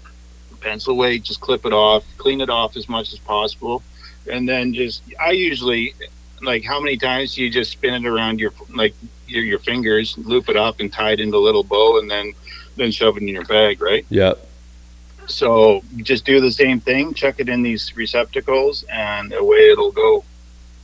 pencil 0.60 0.96
weight, 0.96 1.22
just 1.22 1.40
clip 1.40 1.64
it 1.64 1.72
off, 1.72 2.04
clean 2.18 2.42
it 2.42 2.50
off 2.50 2.76
as 2.76 2.86
much 2.86 3.14
as 3.14 3.18
possible. 3.20 3.82
And 4.30 4.46
then 4.46 4.74
just 4.74 5.02
I 5.18 5.30
usually 5.30 5.94
like 6.42 6.64
how 6.64 6.80
many 6.80 6.96
times 6.96 7.34
do 7.34 7.44
you 7.44 7.50
just 7.50 7.70
spin 7.70 7.94
it 7.94 8.06
around 8.06 8.38
your 8.40 8.52
like 8.74 8.94
your, 9.28 9.44
your 9.44 9.60
fingers, 9.60 10.18
loop 10.18 10.48
it 10.48 10.56
up 10.56 10.80
and 10.80 10.92
tie 10.92 11.12
it 11.12 11.20
into 11.20 11.36
a 11.36 11.38
little 11.38 11.64
bow 11.64 11.98
and 11.98 12.10
then 12.10 12.34
then 12.76 12.90
shove 12.90 13.16
it 13.16 13.22
in 13.22 13.28
your 13.28 13.44
bag, 13.44 13.80
right? 13.80 14.04
Yep. 14.10 14.46
So 15.26 15.82
just 15.98 16.24
do 16.24 16.40
the 16.40 16.50
same 16.50 16.80
thing, 16.80 17.14
chuck 17.14 17.36
it 17.38 17.48
in 17.48 17.62
these 17.62 17.96
receptacles 17.96 18.84
and 18.90 19.32
away 19.32 19.70
it'll 19.70 19.92
go 19.92 20.24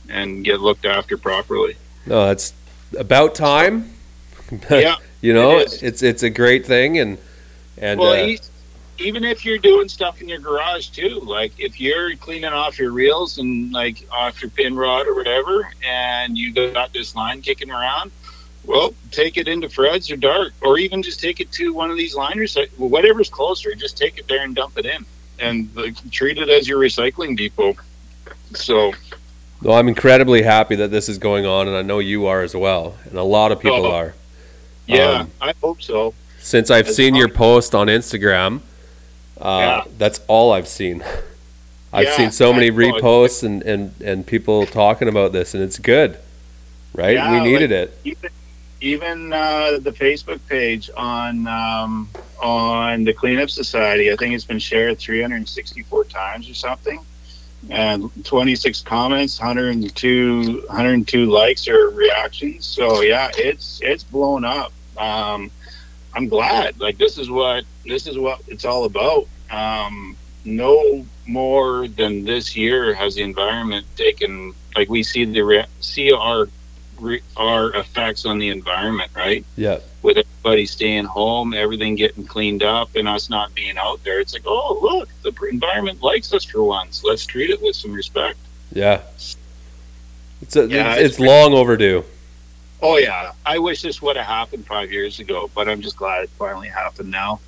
and 0.09 0.43
get 0.43 0.61
looked 0.61 0.85
after 0.85 1.17
properly. 1.17 1.75
No, 2.05 2.27
that's 2.27 2.53
about 2.97 3.35
time. 3.35 3.93
yeah. 4.69 4.95
You 5.21 5.33
know, 5.33 5.59
It 5.59 5.83
it's 5.83 6.03
it's 6.03 6.23
a 6.23 6.29
great 6.29 6.65
thing, 6.65 6.99
and 6.99 7.17
and 7.77 7.99
Well, 7.99 8.13
uh, 8.13 8.37
even 8.99 9.23
if 9.23 9.45
you're 9.45 9.57
doing 9.57 9.89
stuff 9.89 10.21
in 10.21 10.29
your 10.29 10.39
garage 10.39 10.89
too, 10.89 11.19
like 11.23 11.53
if 11.59 11.79
you're 11.79 12.15
cleaning 12.15 12.45
off 12.45 12.79
your 12.79 12.91
reels 12.91 13.37
and 13.37 13.71
like 13.71 14.05
off 14.11 14.41
your 14.41 14.49
pin 14.51 14.75
rod 14.75 15.07
or 15.07 15.15
whatever, 15.15 15.69
and 15.85 16.37
you 16.37 16.53
got 16.53 16.93
this 16.93 17.15
line 17.15 17.41
kicking 17.41 17.71
around, 17.71 18.11
well, 18.67 18.93
take 19.11 19.37
it 19.37 19.47
into 19.47 19.69
Fred's 19.69 20.11
or 20.11 20.17
Dart, 20.17 20.53
or 20.61 20.77
even 20.77 21.01
just 21.01 21.19
take 21.19 21.39
it 21.39 21.51
to 21.53 21.73
one 21.73 21.89
of 21.89 21.97
these 21.97 22.13
liners, 22.15 22.55
whatever's 22.77 23.29
closer. 23.29 23.73
Just 23.73 23.97
take 23.97 24.19
it 24.19 24.27
there 24.27 24.43
and 24.43 24.53
dump 24.55 24.77
it 24.77 24.85
in, 24.85 25.05
and 25.39 25.69
like, 25.75 25.95
treat 26.11 26.37
it 26.37 26.49
as 26.49 26.67
your 26.67 26.79
recycling 26.79 27.35
depot. 27.35 27.75
So 28.53 28.93
well, 29.63 29.77
I'm 29.77 29.87
incredibly 29.87 30.43
happy 30.43 30.75
that 30.75 30.91
this 30.91 31.09
is 31.09 31.17
going 31.17 31.45
on, 31.47 31.67
and 31.67 31.75
I 31.75 31.81
know 31.81 31.99
you 31.99 32.27
are 32.27 32.41
as 32.43 32.55
well, 32.55 32.95
and 33.05 33.17
a 33.17 33.23
lot 33.23 33.51
of 33.51 33.59
people 33.59 33.85
Oh. 33.87 33.91
are. 33.91 34.13
yeah, 34.85 35.21
Um, 35.21 35.31
I 35.41 35.53
hope 35.61 35.81
so. 35.81 36.13
Since 36.39 36.69
I've 36.69 36.87
As 36.89 36.95
seen 36.95 37.13
long- 37.13 37.19
your 37.19 37.29
post 37.29 37.73
on 37.73 37.87
Instagram, 37.87 38.61
uh, 39.41 39.81
Yeah. 39.85 39.91
that's 39.97 40.19
all 40.27 40.51
I've 40.53 40.67
seen. 40.67 41.03
I've 41.93 42.05
Yeah, 42.05 42.17
seen 42.17 42.31
so 42.31 42.53
many 42.53 42.69
reposts 42.69 43.43
and, 43.43 43.63
and, 43.63 43.93
and 44.03 44.25
people 44.27 44.65
talking 44.65 45.07
about 45.07 45.31
this, 45.31 45.53
and 45.53 45.63
it's 45.63 45.79
good, 45.79 46.17
right? 46.93 47.15
Yeah, 47.15 47.31
we 47.31 47.39
needed 47.49 47.71
like- 47.71 47.79
it. 47.79 47.97
even 48.03 48.29
even 48.81 49.33
uh, 49.33 49.79
the 49.81 49.91
Facebook 49.91 50.45
page 50.47 50.89
on 50.95 51.47
um, 51.47 52.09
on 52.41 53.03
the 53.03 53.13
Cleanup 53.13 53.49
Society, 53.49 54.11
I 54.11 54.15
think 54.15 54.33
it's 54.35 54.45
been 54.45 54.59
shared 54.59 54.99
364 54.99 56.03
times 56.05 56.49
or 56.49 56.53
something, 56.53 57.03
and 57.69 58.11
26 58.25 58.81
comments, 58.83 59.39
102 59.39 60.63
102 60.67 61.25
likes 61.25 61.67
or 61.67 61.89
reactions. 61.89 62.65
So 62.65 63.01
yeah, 63.01 63.29
it's 63.37 63.79
it's 63.83 64.03
blown 64.03 64.45
up. 64.45 64.71
Um, 64.97 65.51
I'm 66.13 66.27
glad. 66.27 66.79
Like 66.79 66.97
this 66.97 67.17
is 67.17 67.29
what 67.29 67.63
this 67.85 68.07
is 68.07 68.17
what 68.17 68.41
it's 68.47 68.65
all 68.65 68.85
about. 68.85 69.27
Um, 69.49 70.17
no 70.45 71.05
more 71.27 71.87
than 71.87 72.23
this 72.23 72.55
year 72.55 72.93
has 72.93 73.15
the 73.15 73.21
environment 73.21 73.85
taken 73.95 74.53
like 74.75 74.89
we 74.89 75.03
see 75.03 75.25
the 75.25 75.41
re- 75.41 75.65
see 75.79 76.11
our 76.11 76.47
re- 76.99 77.21
our 77.35 77.71
effects 77.75 78.25
on 78.25 78.37
the 78.39 78.49
environment 78.49 79.11
right 79.15 79.45
Yeah. 79.55 79.79
with 80.01 80.17
everybody 80.17 80.65
staying 80.65 81.05
home 81.05 81.53
everything 81.53 81.95
getting 81.95 82.25
cleaned 82.25 82.63
up 82.63 82.95
and 82.95 83.07
us 83.07 83.29
not 83.29 83.53
being 83.53 83.77
out 83.77 84.03
there 84.03 84.19
it's 84.19 84.33
like 84.33 84.43
oh 84.45 84.79
look 84.81 85.09
the 85.23 85.33
environment 85.47 86.01
likes 86.01 86.33
us 86.33 86.43
for 86.43 86.63
once 86.63 87.03
let's 87.03 87.25
treat 87.25 87.49
it 87.49 87.61
with 87.61 87.75
some 87.75 87.93
respect 87.93 88.37
Yeah. 88.73 89.01
It's 90.41 90.55
a, 90.55 90.67
Yeah, 90.67 90.93
it's, 90.93 91.01
it's 91.01 91.09
it's 91.15 91.19
long 91.19 91.53
overdue. 91.53 92.03
Oh 92.81 92.97
yeah, 92.97 93.31
I 93.43 93.57
wish 93.57 93.81
this 93.81 94.03
would 94.03 94.17
have 94.17 94.27
happened 94.27 94.67
five 94.67 94.91
years 94.91 95.19
ago, 95.19 95.49
but 95.55 95.67
I'm 95.67 95.81
just 95.81 95.97
glad 95.97 96.23
it 96.25 96.29
finally 96.37 96.67
happened 96.67 97.09
now. 97.09 97.39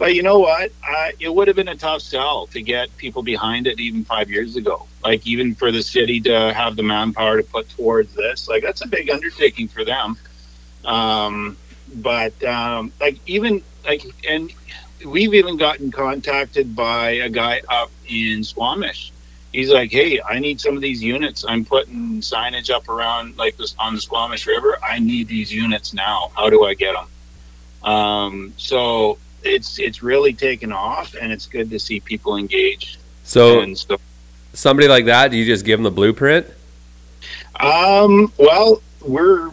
But 0.00 0.14
you 0.14 0.22
know 0.22 0.38
what? 0.38 0.72
It 1.20 1.28
would 1.28 1.46
have 1.48 1.56
been 1.56 1.68
a 1.68 1.76
tough 1.76 2.00
sell 2.00 2.46
to 2.48 2.62
get 2.62 2.96
people 2.96 3.22
behind 3.22 3.66
it 3.66 3.78
even 3.78 4.02
five 4.02 4.30
years 4.30 4.56
ago. 4.56 4.88
Like 5.04 5.26
even 5.26 5.54
for 5.54 5.70
the 5.70 5.82
city 5.82 6.22
to 6.22 6.54
have 6.54 6.74
the 6.76 6.82
manpower 6.82 7.36
to 7.36 7.46
put 7.46 7.68
towards 7.68 8.14
this, 8.14 8.48
like 8.48 8.62
that's 8.62 8.80
a 8.80 8.88
big 8.88 9.10
undertaking 9.10 9.68
for 9.68 9.84
them. 9.84 10.16
Um, 10.86 11.58
but 11.96 12.42
um, 12.44 12.94
like 12.98 13.18
even 13.26 13.62
like, 13.86 14.02
and 14.26 14.50
we've 15.04 15.34
even 15.34 15.58
gotten 15.58 15.90
contacted 15.90 16.74
by 16.74 17.10
a 17.10 17.28
guy 17.28 17.60
up 17.68 17.90
in 18.08 18.42
Squamish 18.42 19.12
he's 19.52 19.70
like, 19.70 19.90
"Hey, 19.90 20.20
I 20.26 20.38
need 20.38 20.62
some 20.62 20.76
of 20.76 20.82
these 20.82 21.02
units. 21.02 21.44
I'm 21.46 21.64
putting 21.64 22.22
signage 22.22 22.70
up 22.70 22.88
around 22.88 23.36
like 23.36 23.58
this 23.58 23.74
on 23.78 23.94
the 23.96 24.00
Squamish 24.00 24.46
River. 24.46 24.78
I 24.82 24.98
need 24.98 25.28
these 25.28 25.52
units 25.52 25.92
now. 25.92 26.30
How 26.36 26.48
do 26.48 26.64
I 26.64 26.74
get 26.74 26.94
them?" 26.94 27.92
Um, 27.92 28.54
so 28.56 29.18
it's 29.42 29.78
it's 29.78 30.02
really 30.02 30.32
taken 30.32 30.72
off, 30.72 31.14
and 31.20 31.32
it's 31.32 31.46
good 31.46 31.70
to 31.70 31.78
see 31.78 32.00
people 32.00 32.36
engaged. 32.36 32.98
So 33.24 33.72
so, 33.74 33.96
somebody 34.52 34.88
like 34.88 35.06
that, 35.06 35.30
do 35.30 35.36
you 35.36 35.44
just 35.44 35.64
give 35.64 35.78
them 35.78 35.84
the 35.84 35.90
blueprint? 35.90 36.46
um, 37.60 38.32
well, 38.38 38.82
we're 39.00 39.50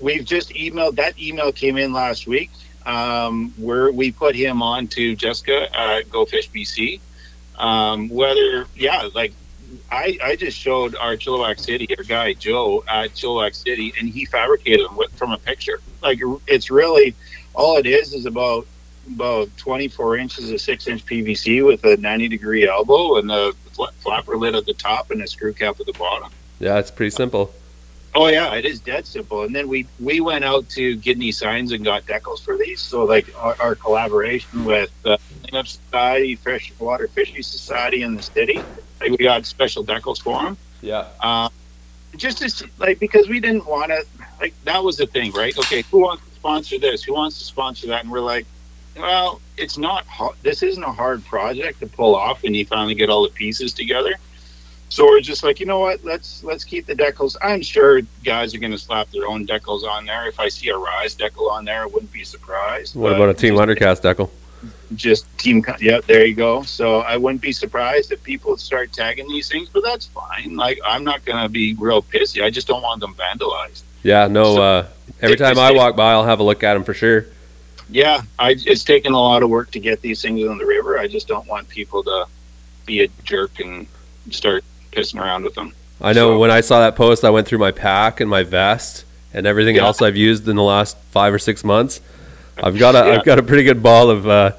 we've 0.00 0.24
just 0.24 0.50
emailed. 0.50 0.96
That 0.96 1.18
email 1.20 1.52
came 1.52 1.76
in 1.76 1.92
last 1.92 2.26
week. 2.26 2.50
Um, 2.84 3.52
where 3.56 3.90
we 3.90 4.12
put 4.12 4.36
him 4.36 4.62
on 4.62 4.86
to 4.88 5.16
Jessica 5.16 5.76
at 5.76 6.08
Go 6.08 6.24
Fish 6.24 6.48
BC. 6.50 7.00
Um, 7.58 8.08
whether 8.08 8.66
yeah, 8.76 9.08
like 9.12 9.32
I, 9.90 10.18
I 10.22 10.36
just 10.36 10.58
showed 10.58 10.94
our 10.96 11.16
Chilliwack 11.16 11.58
City, 11.58 11.88
our 11.96 12.04
guy 12.04 12.34
Joe 12.34 12.84
at 12.88 13.10
Chilliwack 13.10 13.54
City, 13.54 13.92
and 13.98 14.08
he 14.08 14.24
fabricated 14.24 14.86
them 14.86 14.96
with, 14.96 15.12
from 15.14 15.32
a 15.32 15.38
picture. 15.38 15.80
Like 16.02 16.20
it's 16.46 16.70
really 16.70 17.14
all 17.54 17.78
it 17.78 17.86
is 17.86 18.12
is 18.12 18.26
about 18.26 18.66
about 19.06 19.54
24 19.56 20.16
inches 20.18 20.50
of 20.50 20.60
six 20.60 20.86
inch 20.86 21.04
PVC 21.04 21.64
with 21.64 21.84
a 21.84 21.96
90 21.96 22.28
degree 22.28 22.68
elbow 22.68 23.18
and 23.18 23.28
the 23.28 23.54
fla- 23.72 23.92
flapper 23.98 24.36
lid 24.36 24.54
at 24.54 24.66
the 24.66 24.74
top 24.74 25.10
and 25.10 25.22
a 25.22 25.26
screw 25.26 25.52
cap 25.52 25.78
at 25.80 25.86
the 25.86 25.92
bottom. 25.92 26.30
Yeah, 26.58 26.78
it's 26.78 26.90
pretty 26.90 27.10
simple. 27.10 27.54
Oh 28.14 28.28
yeah, 28.28 28.54
it 28.54 28.64
is 28.64 28.80
dead 28.80 29.06
simple. 29.06 29.42
And 29.42 29.54
then 29.54 29.68
we 29.68 29.86
we 30.00 30.20
went 30.20 30.42
out 30.42 30.66
to 30.70 30.96
Gidney 30.96 31.34
Signs 31.34 31.72
and 31.72 31.84
got 31.84 32.06
decals 32.06 32.42
for 32.42 32.56
these. 32.56 32.80
So 32.80 33.04
like 33.04 33.26
our, 33.36 33.54
our 33.60 33.74
collaboration 33.74 34.64
with 34.64 34.90
uh, 35.04 35.18
Cleanup 35.42 35.66
Society, 35.66 36.34
Freshwater 36.34 37.08
Fishery 37.08 37.42
Society, 37.42 38.02
in 38.02 38.16
the 38.16 38.22
city, 38.22 38.62
like 39.00 39.10
we 39.10 39.18
got 39.18 39.44
special 39.44 39.84
decals 39.84 40.22
for 40.22 40.42
them. 40.42 40.56
Yeah. 40.80 41.08
Um, 41.22 41.50
just 42.16 42.42
as 42.42 42.62
like 42.78 42.98
because 42.98 43.28
we 43.28 43.38
didn't 43.38 43.66
want 43.66 43.90
to 43.92 44.02
like 44.40 44.54
that 44.64 44.82
was 44.82 44.96
the 44.96 45.06
thing, 45.06 45.32
right? 45.32 45.56
Okay, 45.58 45.82
who 45.82 46.00
wants 46.00 46.24
to 46.26 46.34
sponsor 46.34 46.78
this? 46.78 47.02
Who 47.04 47.12
wants 47.12 47.38
to 47.38 47.44
sponsor 47.44 47.88
that? 47.88 48.02
And 48.02 48.10
we're 48.10 48.20
like, 48.20 48.46
well, 48.96 49.40
it's 49.56 49.78
not. 49.78 50.06
Hard. 50.06 50.36
This 50.42 50.62
isn't 50.62 50.82
a 50.82 50.92
hard 50.92 51.24
project 51.24 51.80
to 51.80 51.86
pull 51.86 52.14
off 52.14 52.42
when 52.42 52.54
you 52.54 52.64
finally 52.66 52.94
get 52.94 53.08
all 53.10 53.22
the 53.22 53.30
pieces 53.30 53.72
together. 53.72 54.14
So 54.88 55.04
we're 55.04 55.20
just 55.20 55.42
like, 55.42 55.58
you 55.60 55.66
know 55.66 55.80
what? 55.80 56.04
Let's 56.04 56.42
let's 56.44 56.64
keep 56.64 56.86
the 56.86 56.94
decals. 56.94 57.36
I'm 57.42 57.60
sure 57.62 58.00
guys 58.24 58.54
are 58.54 58.58
going 58.58 58.72
to 58.72 58.78
slap 58.78 59.10
their 59.10 59.26
own 59.26 59.46
decals 59.46 59.82
on 59.84 60.06
there. 60.06 60.26
If 60.28 60.38
I 60.38 60.48
see 60.48 60.68
a 60.68 60.76
rise 60.78 61.14
decal 61.16 61.50
on 61.50 61.64
there, 61.64 61.82
I 61.82 61.86
wouldn't 61.86 62.12
be 62.12 62.24
surprised. 62.24 62.94
What 62.94 63.12
about 63.12 63.28
a 63.28 63.34
Team 63.34 63.56
just- 63.56 63.62
Undercast 63.68 64.02
decal? 64.02 64.30
just 64.94 65.26
team 65.36 65.64
yeah 65.80 66.00
there 66.06 66.24
you 66.24 66.34
go 66.34 66.62
so 66.62 67.00
i 67.00 67.16
wouldn't 67.16 67.42
be 67.42 67.50
surprised 67.52 68.12
if 68.12 68.22
people 68.22 68.56
start 68.56 68.92
tagging 68.92 69.26
these 69.28 69.48
things 69.48 69.68
but 69.68 69.82
that's 69.84 70.06
fine 70.06 70.54
like 70.56 70.78
i'm 70.86 71.02
not 71.02 71.24
gonna 71.24 71.48
be 71.48 71.74
real 71.74 72.00
pissy 72.00 72.42
i 72.42 72.48
just 72.48 72.68
don't 72.68 72.82
want 72.82 73.00
them 73.00 73.12
vandalized 73.14 73.82
Yeah, 74.04 74.28
no. 74.28 74.54
So- 74.54 74.62
uh, 74.62 74.86
every 75.20 75.36
time 75.36 75.58
I 75.58 75.72
walk 75.72 75.96
by, 75.96 76.12
I'll 76.12 76.24
have 76.24 76.38
a 76.38 76.44
look 76.44 76.62
at 76.62 76.74
them 76.74 76.84
for 76.84 76.94
sure. 76.94 77.26
Yeah 77.88 78.22
i 78.38 78.50
it's 78.66 78.82
taken 78.84 79.12
a 79.12 79.18
lot 79.18 79.42
of 79.42 79.48
work 79.48 79.70
to 79.70 79.78
get 79.78 80.00
these 80.00 80.20
things 80.22 80.42
on 80.48 80.58
the 80.58 80.66
river 80.66 80.98
i 80.98 81.06
just 81.06 81.28
don't 81.28 81.46
want 81.46 81.68
people 81.68 82.02
to 82.02 82.26
be 82.84 83.02
a 83.02 83.08
jerk 83.24 83.60
and 83.60 83.86
start 84.30 84.64
pissing 84.92 85.20
around 85.20 85.44
with 85.44 85.54
them 85.54 85.72
I 85.98 86.12
know 86.12 86.32
So- 86.34 86.38
when 86.38 86.50
I 86.50 86.60
saw 86.60 86.80
that 86.80 86.94
post, 86.94 87.24
I 87.24 87.30
went 87.30 87.46
through 87.48 87.56
my 87.58 87.70
pack 87.70 88.20
and 88.20 88.28
my 88.28 88.42
vest 88.42 89.06
and 89.32 89.46
everything 89.46 89.76
Yeah. 89.76 89.84
else 89.86 90.02
I've 90.02 90.14
used 90.16 90.46
in 90.46 90.54
the 90.54 90.62
last 90.62 90.94
five 91.10 91.32
or 91.32 91.38
six 91.38 91.64
months. 91.64 92.02
I've 92.62 92.78
got 92.84 92.94
a 92.94 92.98
Yeah. 92.98 93.12
have 93.14 93.24
got 93.24 93.38
a 93.38 93.42
pretty 93.42 93.62
good 93.64 93.82
ball 93.82 94.10
of 94.10 94.28
uh, 94.28 94.50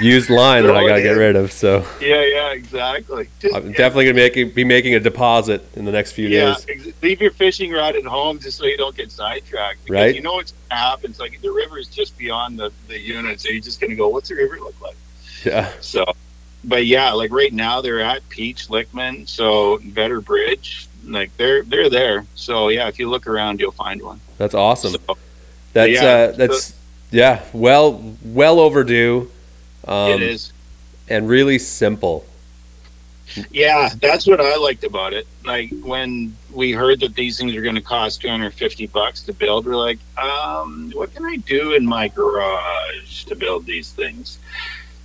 used 0.00 0.30
line 0.30 0.64
that 0.66 0.74
I 0.76 0.86
got 0.86 0.96
to 0.96 1.02
get 1.02 1.12
rid 1.12 1.36
of. 1.36 1.52
So 1.52 1.84
yeah 2.00 2.22
yeah 2.24 2.52
exactly 2.52 3.28
Just- 3.40 3.54
I'm 3.54 3.72
definitely 3.72 4.06
gonna 4.06 4.14
make 4.14 4.54
be 4.54 4.64
making 4.64 4.94
a 4.94 5.00
deposit 5.00 5.64
in 5.76 5.84
the 5.84 5.92
next 5.92 6.12
few 6.12 6.28
yeah, 6.28 6.54
days. 6.54 6.66
ex- 6.68 7.02
leave 7.02 7.20
your 7.20 7.30
fishing 7.30 7.72
rod 7.72 7.96
at 7.96 8.04
home 8.04 8.38
just 8.38 8.58
so 8.58 8.64
you 8.66 8.76
don't 8.76 8.96
get 8.96 9.10
sidetracked. 9.12 9.84
Because 9.84 9.94
Right. 9.94 10.14
You 10.14 10.22
know 10.22 10.34
what's 10.34 10.52
gonna 10.68 10.80
happen. 10.80 11.10
It's 11.10 11.20
like 11.20 11.40
the 11.42 11.50
river 11.52 11.78
is 11.78 11.88
just 11.88 12.16
beyond 12.18 12.58
the, 12.58 12.72
the 12.88 12.98
unit, 12.98 13.40
so 13.40 13.48
you're 13.50 13.60
just 13.60 13.80
gonna 13.80 13.94
go, 13.94 14.08
"What's 14.08 14.28
the 14.28 14.34
river 14.36 14.58
look 14.58 14.80
like?" 14.80 14.96
Yeah, 15.44 15.70
So, 15.80 16.04
but 16.64 16.86
yeah, 16.86 17.12
like 17.12 17.30
right 17.30 17.52
now 17.52 17.80
they're 17.82 18.00
at 18.00 18.26
Peach 18.30 18.68
Lickman, 18.68 19.28
so 19.28 19.76
Vedder 19.84 20.20
Bridge, 20.22 20.88
like 21.06 21.36
they're 21.36 21.62
they're 21.64 21.90
there. 21.90 22.24
So 22.34 22.68
yeah, 22.70 22.88
if 22.88 22.98
you 22.98 23.10
look 23.10 23.26
around, 23.26 23.60
you'll 23.60 23.72
find 23.72 24.00
one. 24.02 24.20
that's 24.38 24.54
awesome. 24.54 24.92
So, 25.06 25.18
That's 25.74 25.92
yeah, 25.92 26.04
uh, 26.04 26.32
that's 26.32 26.74
yeah, 27.10 27.42
well 27.52 28.14
well 28.24 28.58
overdue. 28.58 29.30
Um, 29.86 30.12
it 30.12 30.22
is. 30.22 30.52
and 31.08 31.28
really 31.28 31.58
simple. 31.58 32.24
Yeah, 33.50 33.90
that's 34.00 34.26
what 34.26 34.40
I 34.40 34.56
liked 34.56 34.84
about 34.84 35.12
it. 35.12 35.26
Like 35.44 35.70
when 35.82 36.36
we 36.52 36.72
heard 36.72 37.00
that 37.00 37.14
these 37.14 37.38
things 37.38 37.54
are 37.56 37.62
going 37.62 37.74
to 37.74 37.80
cost 37.80 38.20
250 38.20 38.86
bucks 38.88 39.22
to 39.22 39.32
build, 39.32 39.66
we're 39.66 39.76
like, 39.76 39.98
um, 40.18 40.92
what 40.94 41.14
can 41.14 41.24
I 41.24 41.36
do 41.36 41.72
in 41.72 41.86
my 41.86 42.08
garage 42.08 43.24
to 43.24 43.34
build 43.34 43.66
these 43.66 43.90
things? 43.92 44.38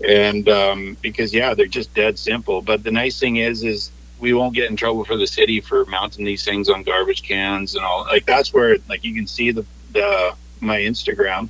And 0.07 0.47
um, 0.49 0.97
because 1.01 1.33
yeah, 1.33 1.53
they're 1.53 1.65
just 1.65 1.93
dead 1.93 2.19
simple. 2.19 2.61
But 2.61 2.83
the 2.83 2.91
nice 2.91 3.19
thing 3.19 3.37
is, 3.37 3.63
is 3.63 3.91
we 4.19 4.33
won't 4.33 4.53
get 4.53 4.69
in 4.69 4.75
trouble 4.75 5.05
for 5.05 5.17
the 5.17 5.27
city 5.27 5.61
for 5.61 5.85
mounting 5.85 6.25
these 6.25 6.43
things 6.43 6.69
on 6.69 6.83
garbage 6.83 7.23
cans 7.23 7.75
and 7.75 7.83
all. 7.83 8.03
Like 8.03 8.25
that's 8.25 8.53
where, 8.53 8.77
like 8.87 9.03
you 9.03 9.13
can 9.13 9.27
see 9.27 9.51
the 9.51 9.65
the 9.93 10.35
my 10.59 10.79
Instagram. 10.79 11.49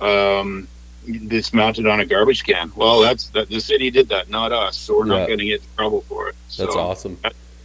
Um, 0.00 0.68
it's 1.30 1.52
mounted 1.52 1.86
on 1.86 2.00
a 2.00 2.06
garbage 2.06 2.44
can. 2.44 2.72
Well, 2.76 3.00
that's 3.00 3.28
that 3.28 3.48
the 3.48 3.60
city 3.60 3.90
did 3.90 4.08
that, 4.10 4.28
not 4.30 4.52
us. 4.52 4.76
So 4.76 4.98
we're 4.98 5.06
Yeah. 5.06 5.18
not 5.18 5.26
going 5.26 5.38
to 5.40 5.44
get 5.46 5.60
in 5.60 5.66
trouble 5.76 6.02
for 6.02 6.28
it. 6.28 6.34
So 6.48 6.64
That's 6.64 6.76
awesome. 6.76 7.18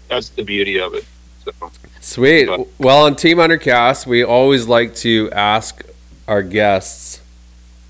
that's 0.10 0.30
the 0.30 0.44
beauty 0.44 0.80
of 0.80 0.94
it. 0.94 1.06
So 1.44 1.72
Sweet. 2.02 2.46
But- 2.48 2.68
Well, 2.80 3.04
on 3.06 3.16
Team 3.16 3.38
Undercast, 3.38 4.06
we 4.06 4.24
always 4.24 4.68
like 4.68 4.96
to 4.98 5.30
ask 5.32 5.84
our 6.28 6.42
guests 6.42 7.22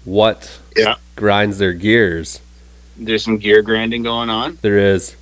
what 0.04 0.60
Yeah. 0.76 0.96
grinds 1.16 1.58
their 1.58 1.74
gears. 1.74 2.40
there's 2.98 3.24
some 3.26 3.38
gear 3.38 3.62
grinding 3.62 4.04
going 4.04 4.30
on. 4.30 4.58
There 4.62 4.78
is. 4.80 5.16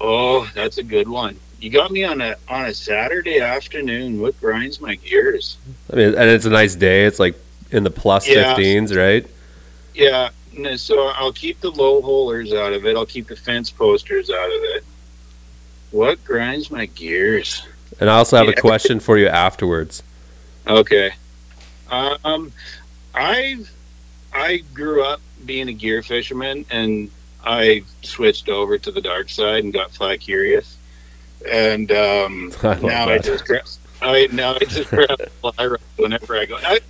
Oh, 0.00 0.48
that's 0.54 0.78
a 0.78 0.82
good 0.82 1.08
one. 1.08 1.36
You 1.60 1.70
got 1.70 1.90
me 1.92 2.04
on 2.04 2.20
a 2.20 2.36
on 2.48 2.66
a 2.66 2.74
Saturday 2.74 3.38
afternoon. 3.40 4.20
What 4.20 4.40
grinds 4.40 4.80
my 4.80 4.94
gears? 4.96 5.56
I 5.92 5.96
mean, 5.96 6.08
and 6.14 6.28
it's 6.30 6.44
a 6.44 6.50
nice 6.50 6.74
day. 6.74 7.04
It's 7.04 7.18
like 7.20 7.34
in 7.72 7.84
the 7.84 7.90
plus 7.90 8.28
Yeah. 8.28 8.54
15s, 8.54 8.96
right? 8.96 9.26
Yeah, 9.94 10.30
so 10.76 11.08
I'll 11.08 11.32
keep 11.32 11.60
the 11.60 11.70
low 11.70 12.00
holers 12.00 12.52
out 12.52 12.72
of 12.72 12.86
it. 12.86 12.96
I'll 12.96 13.06
keep 13.06 13.28
the 13.28 13.36
fence 13.36 13.70
posters 13.70 14.30
out 14.30 14.46
of 14.46 14.62
it. 14.76 14.84
What 15.90 16.22
grinds 16.24 16.70
my 16.70 16.86
gears? 16.86 17.66
And 18.00 18.08
I 18.08 18.16
also 18.16 18.36
have 18.36 18.48
a 18.48 18.54
question 18.54 19.00
for 19.00 19.18
you 19.18 19.28
afterwards. 19.28 20.02
Okay. 20.66 21.12
Um, 21.90 22.52
I've 23.14 23.70
I 24.32 24.62
grew 24.72 25.04
up 25.04 25.20
being 25.44 25.68
a 25.68 25.72
gear 25.72 26.02
fisherman, 26.02 26.64
and 26.70 27.10
I 27.44 27.82
switched 28.02 28.48
over 28.48 28.78
to 28.78 28.90
the 28.90 29.00
dark 29.02 29.28
side 29.28 29.64
and 29.64 29.72
got 29.72 29.90
fly 29.90 30.16
curious. 30.16 30.78
And 31.50 31.92
um, 31.92 32.52
I 32.62 32.74
now 32.80 33.08
I 33.08 33.18
just 33.18 33.44
grab, 33.44 33.66
I 34.00 34.28
now 34.32 34.54
I 34.54 34.64
just 34.64 34.88
grab 34.88 35.10
a 35.10 35.28
fly 35.52 35.66
rod 35.66 35.80
whenever 35.96 36.38
I 36.38 36.46
go. 36.46 36.56
I, 36.56 36.80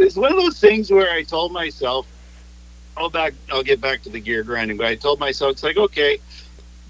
it's 0.00 0.16
one 0.16 0.32
of 0.32 0.38
those 0.38 0.58
things 0.58 0.90
where 0.90 1.10
I 1.10 1.22
told 1.22 1.52
myself, 1.52 2.06
"I'll 2.96 3.10
back, 3.10 3.34
I'll 3.52 3.62
get 3.62 3.80
back 3.80 4.02
to 4.02 4.08
the 4.10 4.20
gear 4.20 4.42
grinding," 4.42 4.76
but 4.76 4.86
I 4.86 4.94
told 4.94 5.20
myself, 5.20 5.52
"It's 5.52 5.62
like 5.62 5.76
okay." 5.76 6.18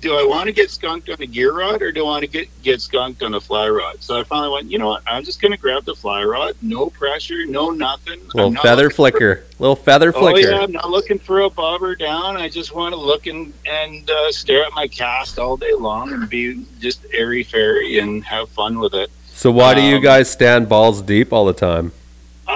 do 0.01 0.15
I 0.17 0.25
want 0.25 0.47
to 0.47 0.53
get 0.53 0.71
skunked 0.71 1.11
on 1.11 1.21
a 1.21 1.27
gear 1.27 1.53
rod 1.53 1.83
or 1.83 1.93
do 1.93 2.01
I 2.01 2.05
want 2.05 2.23
to 2.23 2.27
get 2.27 2.49
get 2.63 2.81
skunked 2.81 3.23
on 3.23 3.35
a 3.35 3.41
fly 3.41 3.69
rod? 3.69 4.03
So 4.03 4.19
I 4.19 4.25
finally 4.25 4.51
went, 4.51 4.71
you 4.71 4.79
know 4.79 4.89
what? 4.89 5.03
I'm 5.07 5.25
just 5.25 5.43
going 5.43 5.53
to 5.53 5.59
grab 5.59 5.85
the 5.85 5.95
fly 5.95 6.25
rod. 6.25 6.57
No 6.63 6.89
pressure, 6.89 7.45
no 7.47 7.71
nothing. 7.71 8.21
Little 8.33 8.51
not 8.51 8.63
feather 8.63 8.89
flicker. 8.91 9.45
Little 9.59 9.77
feather 9.77 10.13
Oh 10.15 10.21
flicker. 10.21 10.51
yeah, 10.51 10.61
I'm 10.63 10.73
not 10.73 10.89
looking 10.89 11.19
for 11.19 11.41
a 11.41 11.51
bobber 11.51 11.95
down. 11.95 12.37
I 12.37 12.49
just 12.49 12.75
want 12.75 12.95
to 12.95 13.01
look 13.01 13.27
and 13.27 13.53
and 13.67 14.09
uh, 14.11 14.33
stare 14.33 14.65
at 14.65 14.73
my 14.73 14.89
cast 14.89 15.39
all 15.39 15.57
day 15.57 15.75
long 15.75 16.13
and 16.13 16.29
be 16.31 16.65
just 16.81 17.05
airy 17.13 17.43
fairy 17.43 17.99
and 17.99 18.25
have 18.25 18.49
fun 18.49 18.79
with 18.79 18.95
it. 18.95 19.11
So 19.33 19.51
why 19.51 19.75
do 19.75 19.83
you 19.83 19.97
Um, 19.97 20.03
guys 20.03 20.31
stand 20.31 20.69
balls 20.69 21.03
deep 21.03 21.31
all 21.33 21.45
the 21.45 21.53
time? 21.53 21.93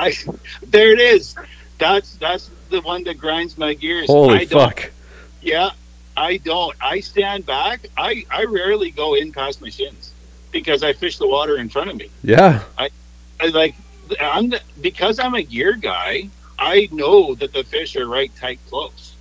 I 0.05 0.13
there 0.63 0.93
it 0.93 1.01
is. 1.01 1.35
That's 1.79 2.17
that's 2.17 2.51
the 2.71 2.81
one 2.83 3.05
that 3.05 3.19
grinds 3.19 3.57
my 3.59 3.75
gears. 3.75 4.07
Holy 4.07 4.41
I 4.41 4.47
fuck. 4.47 4.91
Yeah, 5.41 5.71
I 6.17 6.37
don't. 6.39 6.77
I 6.81 7.01
stand 7.01 7.47
back. 7.47 7.87
I 7.97 8.25
I 8.31 8.45
rarely 8.45 8.91
go 8.91 9.15
in 9.15 9.33
past 9.33 9.61
my 9.61 9.69
shins 9.71 10.13
because 10.53 10.83
I 10.83 10.93
fish 10.93 11.19
the 11.19 11.27
water 11.27 11.57
in 11.57 11.69
front 11.69 11.91
of 11.91 11.97
me. 11.97 12.11
Yeah. 12.23 12.63
I 12.79 12.91
like 13.49 13.75
I'm 14.21 14.51
the, 14.51 14.61
because 14.81 15.19
I'm 15.19 15.35
a 15.35 15.43
gear 15.43 15.73
guy. 15.75 16.29
I 16.59 16.89
know 16.93 17.35
that 17.35 17.53
the 17.53 17.65
fish 17.65 17.97
are 17.97 18.07
right 18.07 18.31
tight 18.37 18.61
close, 18.69 19.17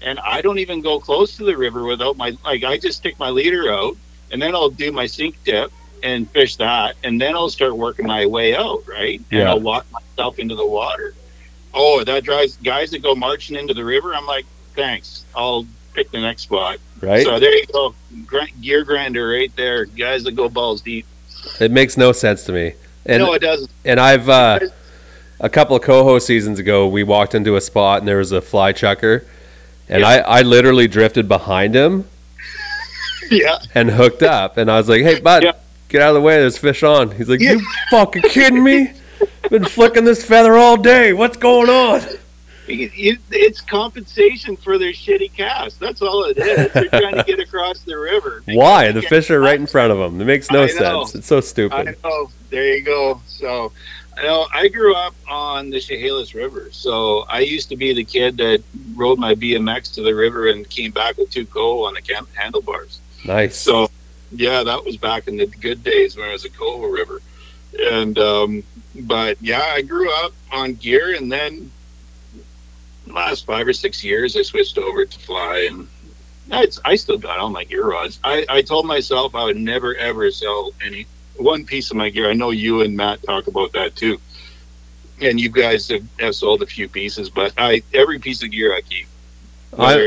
and 0.00 0.18
I 0.18 0.40
don't 0.40 0.58
even 0.58 0.80
go 0.80 0.98
close 0.98 1.36
to 1.36 1.44
the 1.44 1.56
river 1.56 1.84
without 1.84 2.16
my 2.16 2.36
like. 2.44 2.64
I 2.64 2.78
just 2.78 2.98
stick 2.98 3.18
my 3.18 3.30
leader 3.30 3.70
out, 3.70 3.96
and 4.30 4.40
then 4.40 4.54
I'll 4.54 4.70
do 4.70 4.90
my 4.90 5.06
sink 5.06 5.36
dip 5.44 5.70
and 6.02 6.28
fish 6.30 6.56
that, 6.56 6.96
and 7.04 7.20
then 7.20 7.34
I'll 7.34 7.50
start 7.50 7.76
working 7.76 8.06
my 8.06 8.26
way 8.26 8.54
out, 8.56 8.82
right? 8.86 9.20
And 9.30 9.40
Yeah. 9.40 9.50
I'll 9.50 9.60
walk 9.60 9.86
myself 9.92 10.38
into 10.38 10.54
the 10.54 10.66
water. 10.66 11.14
Oh, 11.74 12.04
that 12.04 12.24
drives 12.24 12.56
guys 12.56 12.90
that 12.90 13.02
go 13.02 13.14
marching 13.14 13.56
into 13.56 13.72
the 13.74 13.84
river. 13.84 14.14
I'm 14.14 14.26
like, 14.26 14.44
thanks. 14.74 15.24
I'll 15.34 15.66
pick 15.94 16.10
the 16.10 16.20
next 16.20 16.42
spot. 16.42 16.78
Right? 17.00 17.24
So 17.24 17.38
there 17.40 17.54
you 17.56 17.66
go, 17.72 17.94
gear 18.60 18.84
grinder 18.84 19.28
right 19.30 19.54
there. 19.56 19.86
Guys 19.86 20.24
that 20.24 20.32
go 20.32 20.48
balls 20.48 20.80
deep. 20.82 21.06
it 21.60 21.70
makes 21.70 21.96
no 21.96 22.12
sense 22.12 22.44
to 22.44 22.52
me. 22.52 22.74
And 23.06 23.22
no, 23.22 23.32
it 23.32 23.40
doesn't. 23.40 23.70
and 23.84 23.98
I've 23.98 24.28
uh, 24.28 24.60
a 25.40 25.48
couple 25.48 25.74
of 25.74 25.82
coho 25.82 26.18
seasons 26.20 26.58
ago, 26.60 26.86
we 26.86 27.02
walked 27.02 27.34
into 27.34 27.56
a 27.56 27.60
spot 27.60 27.98
and 28.00 28.06
there 28.08 28.18
was 28.18 28.30
a 28.32 28.40
fly 28.40 28.70
chucker, 28.72 29.24
and 29.88 30.00
Yeah. 30.02 30.08
I 30.08 30.38
I 30.38 30.42
literally 30.42 30.86
drifted 30.86 31.26
behind 31.26 31.74
him 31.74 32.06
Yeah. 33.30 33.58
and 33.74 33.90
hooked 33.90 34.22
up, 34.22 34.56
and 34.56 34.70
I 34.70 34.76
was 34.76 34.88
like, 34.88 35.02
"Hey, 35.02 35.18
bud, 35.20 35.42
Yeah. 35.42 35.52
Get 35.92 36.02
out 36.02 36.08
of 36.10 36.14
the 36.14 36.20
way. 36.20 36.38
There's 36.38 36.58
fish 36.58 36.82
on." 36.82 37.10
He's 37.12 37.28
like, 37.28 37.40
Yeah. 37.40 37.52
"You 37.52 37.66
fucking 37.90 38.22
kidding 38.22 38.62
me? 38.64 38.92
Been 39.50 39.64
flicking 39.64 40.04
this 40.04 40.24
feather 40.24 40.56
all 40.56 40.76
day. 40.76 41.12
What's 41.12 41.36
going 41.36 41.68
on?" 41.70 42.00
It- 42.68 42.92
it- 42.96 43.18
it's 43.30 43.60
compensation 43.60 44.56
for 44.56 44.78
their 44.78 44.92
shitty 44.92 45.32
cast. 45.36 45.78
That's 45.80 46.00
all 46.00 46.24
it 46.24 46.38
is. 46.38 46.72
They're 46.72 46.88
trying 46.88 47.16
to 47.16 47.24
get 47.26 47.38
across 47.40 47.80
the 47.80 47.98
river. 47.98 48.42
Why? 48.46 48.92
The 48.92 49.02
fish 49.02 49.30
are 49.30 49.40
right 49.40 49.58
in 49.58 49.66
front 49.66 49.92
of 49.92 49.98
them. 49.98 50.20
It 50.20 50.24
makes 50.24 50.50
no 50.50 50.66
sense. 50.68 51.14
It's 51.14 51.26
so 51.26 51.38
I 51.38 51.40
stupid. 51.40 51.96
know. 52.04 52.30
There 52.50 52.74
you 52.76 52.82
go. 52.82 53.20
So, 53.26 53.72
I 54.16 54.22
know 54.22 54.46
I 54.54 54.68
grew 54.68 54.94
up 54.94 55.14
on 55.28 55.70
the 55.70 55.80
Chehalis 55.80 56.34
River. 56.34 56.68
So 56.70 57.24
I 57.28 57.40
used 57.40 57.68
to 57.70 57.76
be 57.76 57.92
the 57.94 58.04
kid 58.04 58.36
that 58.36 58.62
rode 58.94 59.18
my 59.18 59.34
BMX 59.34 59.92
to 59.94 60.02
the 60.02 60.14
river 60.14 60.48
and 60.48 60.68
came 60.70 60.92
back 60.92 61.16
with 61.18 61.30
two 61.30 61.46
coho 61.46 61.84
on 61.84 61.94
the 61.94 62.02
cam- 62.02 62.28
handlebars. 62.34 63.00
Nice. 63.24 63.56
So, 63.56 63.90
yeah, 64.34 64.62
that 64.62 64.84
was 64.84 64.96
back 64.96 65.28
in 65.28 65.36
the 65.36 65.46
good 65.46 65.82
days 65.82 66.16
when 66.16 66.28
it 66.28 66.32
was 66.32 66.44
a 66.44 66.50
coho 66.50 66.86
river. 66.86 67.20
And, 67.78 68.18
um, 68.18 68.62
but 68.94 69.40
yeah, 69.40 69.62
I 69.62 69.82
grew 69.82 70.12
up 70.24 70.32
on 70.50 70.74
gear 70.74 71.14
and 71.14 71.30
then 71.30 71.70
last 73.06 73.46
five 73.46 73.66
or 73.66 73.72
six 73.72 74.04
years 74.04 74.36
I 74.36 74.42
switched 74.42 74.78
over 74.78 75.04
to 75.04 75.18
fly 75.18 75.68
and 75.70 75.88
I, 76.50 76.68
I 76.84 76.96
still 76.96 77.18
got 77.18 77.38
all 77.38 77.50
my 77.50 77.64
gear 77.64 77.86
rods. 77.86 78.18
I, 78.24 78.44
I 78.48 78.62
told 78.62 78.86
myself 78.86 79.34
I 79.34 79.44
would 79.44 79.56
never 79.56 79.94
ever 79.94 80.30
sell 80.30 80.72
any 80.84 81.06
one 81.36 81.64
piece 81.64 81.90
of 81.90 81.96
my 81.96 82.10
gear. 82.10 82.28
I 82.28 82.34
know 82.34 82.50
you 82.50 82.82
and 82.82 82.96
Matt 82.96 83.22
talk 83.22 83.46
about 83.46 83.72
that 83.72 83.96
too. 83.96 84.20
And 85.20 85.40
you 85.40 85.48
guys 85.48 85.88
have, 85.88 86.04
have 86.18 86.34
sold 86.34 86.62
a 86.62 86.66
few 86.66 86.88
pieces, 86.88 87.30
but 87.30 87.52
I 87.56 87.82
every 87.94 88.18
piece 88.18 88.42
of 88.42 88.50
gear 88.50 88.74
I 88.74 88.80
keep. 88.80 89.06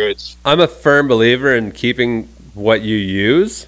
It's 0.09 0.37
I'm 0.45 0.59
a 0.59 0.67
firm 0.67 1.07
believer 1.07 1.55
in 1.55 1.71
keeping 1.71 2.25
what 2.53 2.81
you 2.81 2.95
use. 2.95 3.67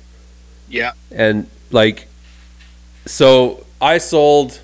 Yeah, 0.68 0.92
And 1.12 1.48
like, 1.72 2.08
so 3.06 3.66
I 3.82 3.98
sold 3.98 4.60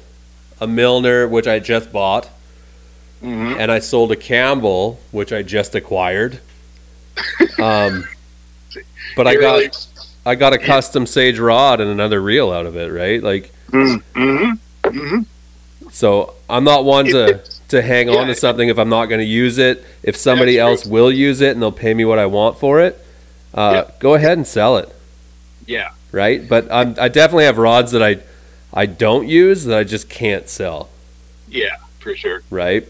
a 0.60 0.68
Milner, 0.68 1.28
which 1.28 1.48
I 1.48 1.60
just 1.60 1.92
bought, 1.92 2.30
hmm 3.22 3.54
and 3.58 3.72
I 3.72 3.80
sold 3.80 4.12
a 4.12 4.16
Campbell, 4.16 5.00
which 5.12 5.32
I 5.32 5.44
just 5.44 5.76
acquired. 5.76 6.40
Um, 7.60 8.04
but 9.16 9.28
I 9.28 9.36
got 9.36 9.88
I 10.26 10.36
got 10.36 10.54
a 10.54 10.58
custom 10.58 11.06
Sage 11.06 11.38
rod 11.40 11.80
and 11.80 11.90
another 11.90 12.22
reel 12.22 12.52
out 12.52 12.66
of 12.66 12.76
it, 12.76 12.92
right? 12.92 13.22
Like, 13.22 13.52
hmm 13.72 13.96
hmm 14.14 15.22
so 15.92 16.34
I'm 16.50 16.64
not 16.64 16.86
one 16.86 17.06
to 17.06 17.42
to 17.70 17.82
hang 17.82 18.10
on 18.10 18.28
to 18.28 18.36
something 18.36 18.68
if 18.70 18.78
I'm 18.78 18.90
not 18.90 19.06
going 19.06 19.20
to 19.20 19.26
use 19.26 19.58
it. 19.58 19.84
If 20.02 20.16
somebody 20.16 20.58
else 20.60 20.86
will 20.86 21.12
use 21.12 21.42
it 21.42 21.52
and 21.52 21.62
they'll 21.62 21.72
pay 21.72 21.94
me 21.94 22.04
what 22.06 22.20
I 22.20 22.26
want 22.26 22.58
for 22.60 22.80
it, 22.82 23.00
uh, 23.54 23.86
go 24.00 24.16
ahead 24.16 24.38
and 24.38 24.46
sell 24.46 24.78
it. 24.78 24.94
Yeah. 25.66 25.92
right? 26.12 26.48
But 26.48 26.72
I'm, 26.72 26.96
I 27.00 27.08
definitely 27.10 27.46
have 27.46 27.58
rods 27.58 27.92
that 27.92 28.04
I 28.04 28.18
I 28.74 28.86
don't 28.88 29.28
use 29.28 29.66
that 29.66 29.78
I 29.78 29.84
just 29.84 30.10
can't 30.10 30.50
sell, 30.50 30.90
Yeah, 31.48 31.78
for 32.00 32.16
sure. 32.16 32.42
right? 32.50 32.88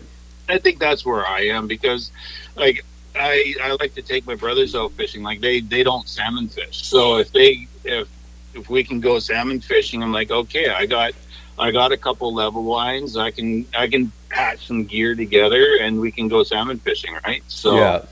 I 0.50 0.58
think 0.58 0.80
that's 0.80 1.06
where 1.06 1.26
I 1.26 1.42
am 1.48 1.68
because, 1.68 2.12
like, 2.56 2.86
I 3.16 3.56
I 3.62 3.76
like 3.80 3.94
to 3.96 4.02
take 4.02 4.26
my 4.26 4.36
brothers 4.36 4.76
out 4.76 4.92
fishing. 4.94 5.24
Like 5.24 5.40
they 5.42 5.60
they 5.60 5.84
don't 5.84 6.08
salmon 6.08 6.48
fish, 6.48 6.84
so 6.86 7.18
if 7.18 7.32
they 7.32 7.68
if 7.84 8.08
if 8.54 8.70
we 8.70 8.84
can 8.84 9.00
go 9.00 9.20
salmon 9.20 9.60
fishing, 9.60 10.02
I'm 10.02 10.12
like, 10.12 10.32
okay, 10.32 10.70
I 10.70 10.86
got 10.86 11.14
I 11.60 11.72
got 11.72 11.92
a 11.92 11.98
couple 11.98 12.34
level 12.34 12.64
lines. 12.64 13.16
I 13.18 13.30
can 13.32 13.66
I 13.76 13.88
can 13.88 14.12
patch 14.30 14.68
some 14.68 14.86
gear 14.86 15.14
together 15.16 15.78
and 15.82 16.00
we 16.00 16.12
can 16.12 16.28
go 16.28 16.44
salmon 16.44 16.80
fishing, 16.80 17.16
right? 17.26 17.44
So 17.48 17.76
yeah, 17.78 18.06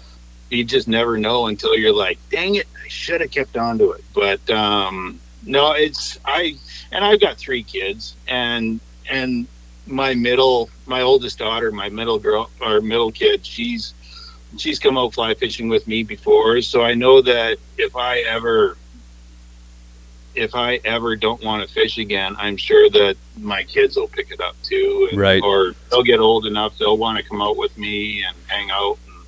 you 0.51 0.63
just 0.63 0.87
never 0.87 1.17
know 1.17 1.47
until 1.47 1.75
you're 1.75 1.93
like, 1.93 2.19
dang 2.29 2.55
it, 2.55 2.67
should 2.91 3.21
have 3.21 3.31
kept 3.31 3.57
on 3.57 3.77
to 3.79 3.91
it. 3.93 4.03
But 4.13 4.47
um, 4.49 5.19
no, 5.45 5.71
it's 5.71 6.19
I 6.25 6.55
and 6.91 7.03
I've 7.03 7.19
got 7.21 7.37
three 7.37 7.63
kids 7.63 8.15
and 8.27 8.79
and 9.09 9.47
my 9.87 10.13
middle 10.13 10.69
my 10.85 11.01
oldest 11.01 11.39
daughter, 11.39 11.71
my 11.71 11.89
middle 11.89 12.19
girl 12.19 12.49
or 12.61 12.81
middle 12.81 13.11
kid, 13.11 13.45
she's 13.45 13.93
she's 14.57 14.79
come 14.79 14.97
out 14.97 15.13
fly 15.13 15.33
fishing 15.33 15.69
with 15.69 15.87
me 15.87 16.03
before, 16.03 16.61
so 16.61 16.83
I 16.83 16.93
know 16.93 17.21
that 17.21 17.57
if 17.77 17.95
I 17.95 18.19
ever 18.19 18.77
if 20.33 20.55
I 20.55 20.79
ever 20.85 21.15
don't 21.17 21.43
want 21.43 21.67
to 21.67 21.73
fish 21.73 21.97
again, 21.97 22.35
I'm 22.37 22.55
sure 22.55 22.89
that 22.91 23.17
my 23.37 23.63
kids 23.63 23.97
will 23.97 24.07
pick 24.07 24.31
it 24.31 24.39
up 24.39 24.55
too. 24.63 25.09
and- 25.11 25.19
Right. 25.19 25.43
Or 25.43 25.73
they'll 25.89 26.03
get 26.03 26.19
old 26.19 26.45
enough, 26.45 26.77
they'll 26.77 26.97
want 26.97 27.17
to 27.17 27.23
come 27.23 27.41
out 27.41 27.57
with 27.57 27.77
me 27.77 28.23
and 28.23 28.35
hang 28.47 28.71
out. 28.71 28.97
And 29.07 29.25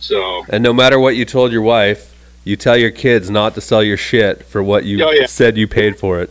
so, 0.00 0.44
and 0.50 0.62
no 0.62 0.72
matter 0.74 0.98
what 1.00 1.16
you 1.16 1.24
told 1.24 1.50
your 1.52 1.62
wife, 1.62 2.11
you 2.44 2.56
tell 2.56 2.76
your 2.76 2.90
kids 2.90 3.30
not 3.30 3.54
to 3.54 3.60
sell 3.60 3.82
your 3.82 3.96
shit 3.96 4.44
for 4.44 4.62
what 4.62 4.84
you 4.84 5.02
Oh, 5.04 5.10
yeah. 5.10 5.26
said 5.26 5.56
you 5.56 5.66
paid 5.68 5.98
for 5.98 6.20
it. 6.20 6.30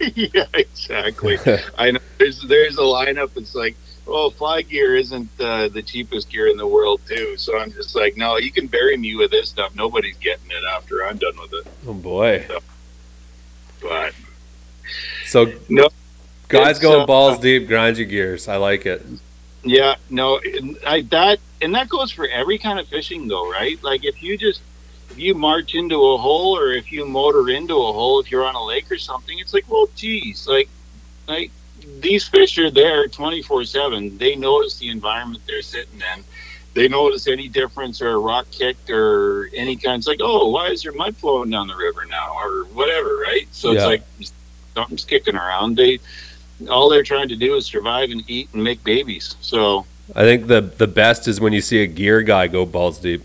yeah, 0.14 0.44
exactly. 0.54 1.38
I 1.76 1.90
know 1.90 2.00
there's 2.18 2.40
there's 2.42 2.78
a 2.78 2.82
lineup. 2.82 3.30
It's 3.36 3.54
like, 3.56 3.74
well, 4.06 4.30
fly 4.30 4.62
gear 4.62 4.94
isn't 4.94 5.28
uh, 5.40 5.66
the 5.68 5.82
cheapest 5.82 6.30
gear 6.30 6.46
in 6.46 6.56
the 6.56 6.66
world 6.66 7.00
too. 7.08 7.36
So 7.36 7.58
I'm 7.58 7.72
just 7.72 7.96
like, 7.96 8.16
no, 8.16 8.36
you 8.36 8.52
can 8.52 8.68
bury 8.68 8.96
me 8.96 9.16
with 9.16 9.32
this 9.32 9.48
stuff. 9.48 9.74
Nobody's 9.74 10.16
getting 10.18 10.50
it 10.50 10.62
after 10.72 11.04
I'm 11.04 11.16
done 11.18 11.36
with 11.40 11.52
it. 11.52 11.66
Oh 11.86 11.94
boy! 11.94 12.46
But 13.82 14.12
So 15.26 15.52
No, 15.68 15.88
guys 16.48 16.78
going 16.78 17.02
uh, 17.02 17.06
balls 17.06 17.38
deep, 17.40 17.66
grind 17.68 17.98
your 17.98 18.06
gears. 18.06 18.46
I 18.48 18.56
like 18.56 18.86
it. 18.86 19.04
yeah, 19.64 19.96
no, 20.10 20.38
and 20.38 20.78
I 20.86 21.02
that 21.10 21.40
and 21.60 21.74
that 21.74 21.88
goes 21.88 22.12
for 22.12 22.28
every 22.28 22.58
kind 22.58 22.78
of 22.78 22.86
fishing 22.86 23.26
though, 23.28 23.50
right? 23.50 23.82
Like 23.82 24.04
if 24.04 24.22
you 24.22 24.38
just 24.38 24.60
if 25.18 25.24
you 25.24 25.34
march 25.34 25.74
into 25.74 25.96
a 25.96 26.16
hole 26.16 26.56
or 26.56 26.70
if 26.70 26.92
you 26.92 27.04
motor 27.04 27.48
into 27.50 27.74
a 27.74 27.92
hole, 27.92 28.20
if 28.20 28.30
you're 28.30 28.44
on 28.46 28.54
a 28.54 28.64
lake 28.64 28.88
or 28.88 28.98
something, 28.98 29.36
it's 29.40 29.52
like, 29.52 29.68
well, 29.68 29.88
geez, 29.96 30.46
like 30.46 30.68
like 31.26 31.50
these 31.98 32.26
fish 32.28 32.56
are 32.58 32.70
there 32.70 33.08
24 33.08 33.64
7 33.64 34.16
they 34.18 34.36
notice 34.36 34.78
the 34.78 34.88
environment 34.88 35.42
they're 35.48 35.60
sitting 35.60 36.00
in. 36.14 36.22
They 36.74 36.86
notice 36.86 37.26
any 37.26 37.48
difference 37.48 38.00
or 38.00 38.10
a 38.10 38.18
rock 38.18 38.46
kicked 38.52 38.90
or 38.90 39.50
any 39.56 39.74
kind. 39.74 39.98
It's 39.98 40.06
like 40.06 40.20
oh 40.22 40.50
why 40.50 40.68
is 40.68 40.82
there 40.82 40.92
mud 40.92 41.16
flowing 41.16 41.50
down 41.50 41.66
the 41.66 41.74
river 41.76 42.04
now? 42.08 42.34
Or 42.36 42.62
whatever 42.66 43.16
right? 43.16 43.48
So 43.50 43.72
Yeah. 43.72 43.78
it's 43.78 43.86
like 43.86 44.02
something's 44.76 45.04
kicking 45.04 45.34
around. 45.34 45.76
They 45.76 45.98
all 46.70 46.88
they're 46.88 47.02
trying 47.02 47.28
to 47.30 47.36
do 47.36 47.56
is 47.56 47.66
survive 47.66 48.10
and 48.12 48.22
eat 48.30 48.50
and 48.52 48.62
make 48.62 48.84
babies. 48.84 49.34
So 49.40 49.84
I 50.14 50.22
think 50.22 50.46
the 50.46 50.60
the 50.60 50.86
best 50.86 51.26
is 51.26 51.40
when 51.40 51.52
you 51.52 51.60
see 51.60 51.82
a 51.82 51.88
gear 51.88 52.22
guy 52.22 52.46
go 52.46 52.64
balls 52.64 52.98
deep. 52.98 53.24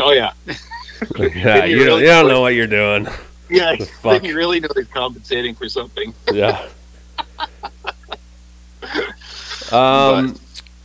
oh 0.00 0.10
yeah 0.12 0.32
yeah, 1.18 1.64
you 1.64 1.78
you 1.78 1.84
don't, 1.84 1.86
really- 1.86 2.00
you 2.02 2.06
don't 2.08 2.28
know 2.28 2.40
what 2.40 2.54
you're 2.54 2.66
doing. 2.66 3.06
yeah 3.50 3.76
The 3.76 3.86
fuck? 4.02 4.22
then 4.22 4.24
you 4.24 4.36
really 4.36 4.60
know 4.60 4.68
they're 4.74 4.84
compensating 4.84 5.54
for 5.54 5.68
something 5.68 6.14
Yeah. 6.32 6.66
um, 9.72 10.38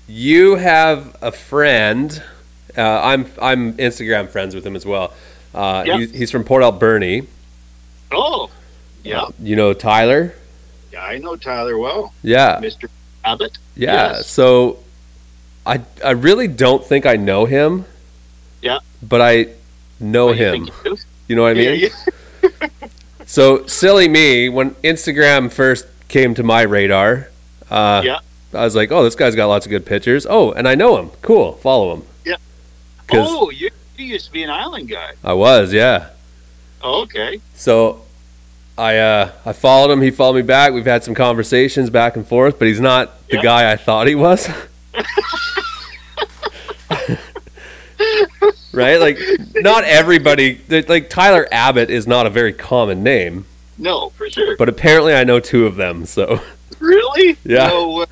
you 0.08 0.56
have 0.56 1.16
a 1.22 1.32
friend. 1.32 2.22
Uh, 2.78 2.82
I'm 2.82 3.26
I'm 3.42 3.74
Instagram 3.74 4.30
friends 4.30 4.56
with 4.56 4.66
him 4.66 4.76
as 4.76 4.86
well. 4.86 5.14
Uh, 5.54 5.84
Yeah. 5.86 5.98
he's, 5.98 6.12
he's 6.12 6.32
from 6.32 6.44
Port 6.44 6.64
Alberni. 6.64 7.28
Oh, 8.12 8.50
yeah. 9.04 9.26
You 9.42 9.56
know 9.56 9.74
Tyler? 9.74 10.34
Yeah, 10.92 11.04
I 11.04 11.18
know 11.18 11.36
Tyler 11.36 11.78
well, 11.78 12.14
Yeah. 12.24 12.60
Mr. 12.62 12.90
Abbott. 13.24 13.58
Yeah. 13.76 14.14
Yes. 14.14 14.28
So 14.28 14.80
I 15.66 15.82
I 16.04 16.12
really 16.12 16.48
don't 16.48 16.84
think 16.84 17.06
I 17.06 17.16
know 17.16 17.46
him. 17.46 17.86
Yeah. 18.62 18.80
But 19.02 19.22
I 19.22 19.48
know 20.00 20.28
What 20.28 20.38
you 20.38 20.46
him. 20.46 20.70
is? 20.86 21.06
You 21.28 21.36
know 21.36 21.44
what 21.44 21.52
I 21.52 21.54
mean? 21.56 21.80
Yeah, 21.80 21.90
yeah. 22.62 22.68
So 23.26 23.66
silly 23.68 24.08
me, 24.08 24.50
when 24.50 24.72
Instagram 24.76 25.52
first 25.52 25.86
came 26.08 26.34
to 26.36 26.44
my 26.44 26.62
radar, 26.64 27.30
uh, 27.70 28.02
Yeah. 28.04 28.20
I 28.54 28.64
was 28.64 28.76
like, 28.76 28.92
oh, 28.92 29.04
this 29.04 29.14
guy's 29.16 29.36
got 29.36 29.46
lots 29.46 29.68
of 29.68 29.70
good 29.70 29.86
pictures. 29.86 30.26
Oh, 30.28 30.52
and 30.54 30.68
I 30.68 30.74
know 30.74 30.98
him. 30.98 31.12
Cool. 31.22 31.54
Follow 31.54 31.94
him. 31.96 32.04
'Cause- 33.08 33.28
Oh, 33.30 33.50
you, 33.52 33.70
you 33.98 34.06
used 34.06 34.26
to 34.28 34.32
be 34.32 34.44
an 34.44 34.50
island 34.52 34.88
guy. 34.90 35.12
I 35.24 35.34
was, 35.34 35.74
yeah. 35.74 36.10
Oh, 36.84 37.02
okay. 37.02 37.42
So 37.56 38.04
I 38.78 38.98
uh, 38.98 39.32
I 39.46 39.52
followed 39.54 39.92
him. 39.92 40.02
He 40.02 40.12
followed 40.12 40.36
me 40.36 40.42
back. 40.44 40.74
We've 40.74 40.86
had 40.86 41.04
some 41.04 41.14
conversations 41.16 41.90
back 41.90 42.16
and 42.16 42.26
forth, 42.28 42.58
but 42.60 42.68
he's 42.68 42.80
not 42.80 43.28
the 43.30 43.38
Yeah. 43.38 43.42
guy 43.44 43.72
I 43.72 43.76
thought 43.78 44.06
he 44.08 44.14
was. 44.16 44.48
right? 48.72 49.00
Like, 49.00 49.18
not 49.56 49.84
everybody. 49.84 50.62
Like 50.70 51.10
Tyler 51.10 51.48
Abbott 51.52 51.90
is 51.90 52.08
not 52.08 52.26
a 52.26 52.30
very 52.30 52.54
common 52.54 53.04
name, 53.04 53.46
No, 53.78 54.10
for 54.12 54.30
sure. 54.30 54.56
but 54.58 54.70
apparently 54.70 55.14
I 55.14 55.24
know 55.24 55.40
two 55.40 55.66
of 55.66 55.76
them. 55.76 56.06
So, 56.06 56.42
really? 56.80 57.38
Yeah. 57.44 57.68
No 57.68 57.90
way. 58.00 58.06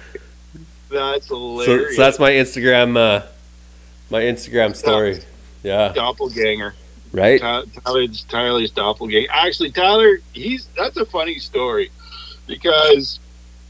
That's 0.89 1.27
so, 1.27 1.35
hilarious. 1.35 1.95
so 1.95 2.01
that's 2.01 2.19
my 2.19 2.31
Instagram. 2.31 2.97
Uh, 2.97 3.25
my 4.09 4.21
Instagram 4.21 4.75
story. 4.75 5.19
Yeah. 5.63 5.91
doppelganger. 5.93 6.73
Right. 7.11 7.41
Ty- 7.41 7.63
Tyler's, 7.83 8.23
Tyler's 8.23 8.71
doppelganger. 8.71 9.27
Actually, 9.31 9.71
Tyler, 9.71 10.19
he's 10.33 10.67
that's 10.77 10.97
a 10.97 11.05
funny 11.05 11.39
story 11.39 11.91
because 12.47 13.19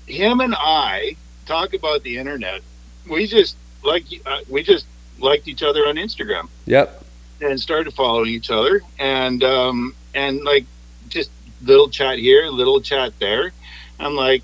him 0.06 0.40
and 0.42 0.54
I 0.58 1.16
talk 1.46 1.74
about 1.74 2.04
the 2.04 2.18
internet. 2.18 2.62
We 3.10 3.26
just 3.28 3.56
like 3.84 4.04
uh, 4.26 4.40
we 4.50 4.64
just 4.64 4.86
liked 5.20 5.48
each 5.48 5.64
other 5.64 5.82
on 5.88 5.96
Instagram. 5.96 6.50
Yep. 6.66 7.04
and 7.42 7.60
started 7.60 7.94
following 7.94 8.30
each 8.30 8.50
other. 8.50 8.82
And 9.00 9.44
um 9.44 9.96
and 10.14 10.44
like 10.44 10.66
just 11.10 11.30
little 11.62 11.90
chat 11.90 12.20
here, 12.20 12.48
little 12.48 12.82
chat 12.82 13.14
there. 13.20 13.52
I'm 14.00 14.16
like 14.16 14.44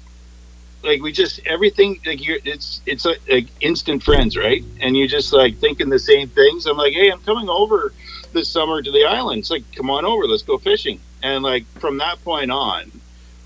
like 0.83 1.01
we 1.01 1.11
just 1.11 1.39
everything 1.45 1.99
like 2.05 2.25
you're 2.25 2.39
it's 2.43 2.81
it's 2.85 3.05
like, 3.05 3.21
like 3.29 3.47
instant 3.61 4.03
friends 4.03 4.35
right? 4.37 4.63
And 4.81 4.97
you're 4.97 5.07
just 5.07 5.31
like 5.33 5.57
thinking 5.57 5.89
the 5.89 5.99
same 5.99 6.27
things. 6.29 6.65
I'm 6.65 6.77
like 6.77 6.93
hey 6.93 7.09
i'm 7.09 7.21
coming 7.21 7.49
over 7.49 7.93
this 8.33 8.49
summer 8.49 8.81
to 8.81 8.91
the 8.91 9.05
island. 9.05 9.39
It's 9.39 9.51
like 9.51 9.63
come 9.75 9.89
on 9.89 10.05
over 10.05 10.25
let's 10.25 10.43
go 10.43 10.57
fishing. 10.57 10.99
And 11.21 11.43
like 11.43 11.65
from 11.79 11.97
that 11.99 12.23
point 12.23 12.51
on 12.51 12.91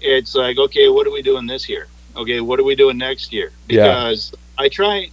it's 0.01 0.35
like 0.35 0.57
okay 0.57 0.89
what 0.89 1.05
are 1.07 1.11
we 1.11 1.21
doing 1.21 1.45
this 1.45 1.69
year? 1.69 1.87
Okay 2.15 2.41
what 2.41 2.59
are 2.59 2.63
we 2.63 2.75
doing 2.75 2.97
next 2.97 3.31
year? 3.31 3.51
Yeah. 3.69 3.83
because 3.83 4.33
i 4.57 4.67
try 4.69 5.09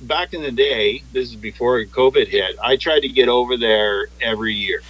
Back 0.00 0.34
in 0.34 0.42
the 0.42 0.50
day 0.50 1.02
this 1.12 1.30
is 1.30 1.36
before 1.36 1.82
covid 1.84 2.28
hit 2.28 2.56
i 2.62 2.76
tried 2.76 3.00
to 3.00 3.08
get 3.08 3.28
over 3.28 3.56
there 3.56 4.06
every 4.20 4.54
year 4.54 4.82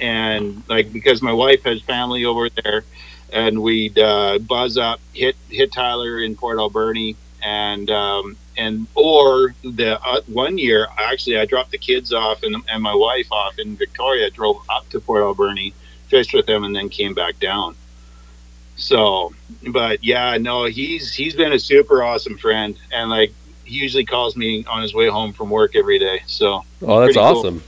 and 0.00 0.62
like 0.68 0.92
because 0.92 1.22
my 1.22 1.32
wife 1.32 1.64
has 1.64 1.82
family 1.82 2.24
over 2.24 2.48
there 2.48 2.84
and 3.32 3.62
we'd 3.62 3.98
uh, 3.98 4.38
buzz 4.38 4.76
up, 4.76 5.00
hit 5.14 5.36
hit 5.48 5.72
Tyler 5.72 6.20
in 6.20 6.36
Port 6.36 6.58
Alberni, 6.58 7.16
and 7.42 7.90
um, 7.90 8.36
and 8.56 8.86
or 8.94 9.54
the 9.64 9.98
uh, 10.04 10.20
one 10.26 10.58
year 10.58 10.86
actually 10.98 11.38
I 11.38 11.46
dropped 11.46 11.70
the 11.70 11.78
kids 11.78 12.12
off 12.12 12.42
and, 12.42 12.54
and 12.68 12.82
my 12.82 12.94
wife 12.94 13.32
off 13.32 13.58
in 13.58 13.76
Victoria, 13.76 14.30
drove 14.30 14.58
up 14.68 14.88
to 14.90 15.00
Port 15.00 15.22
Alberni, 15.22 15.72
fished 16.08 16.34
with 16.34 16.46
them, 16.46 16.64
and 16.64 16.76
then 16.76 16.88
came 16.88 17.14
back 17.14 17.38
down. 17.40 17.74
So, 18.76 19.32
but 19.68 20.04
yeah, 20.04 20.36
no, 20.38 20.64
he's 20.64 21.14
he's 21.14 21.34
been 21.34 21.52
a 21.52 21.58
super 21.58 22.02
awesome 22.02 22.36
friend, 22.36 22.76
and 22.92 23.08
like 23.08 23.32
usually 23.72 24.04
calls 24.04 24.36
me 24.36 24.64
on 24.66 24.82
his 24.82 24.94
way 24.94 25.08
home 25.08 25.32
from 25.32 25.50
work 25.50 25.74
every 25.76 25.98
day. 25.98 26.20
So 26.26 26.64
Oh, 26.82 27.00
that's 27.00 27.14
Pretty 27.14 27.18
cool. 27.18 27.38
awesome. 27.38 27.62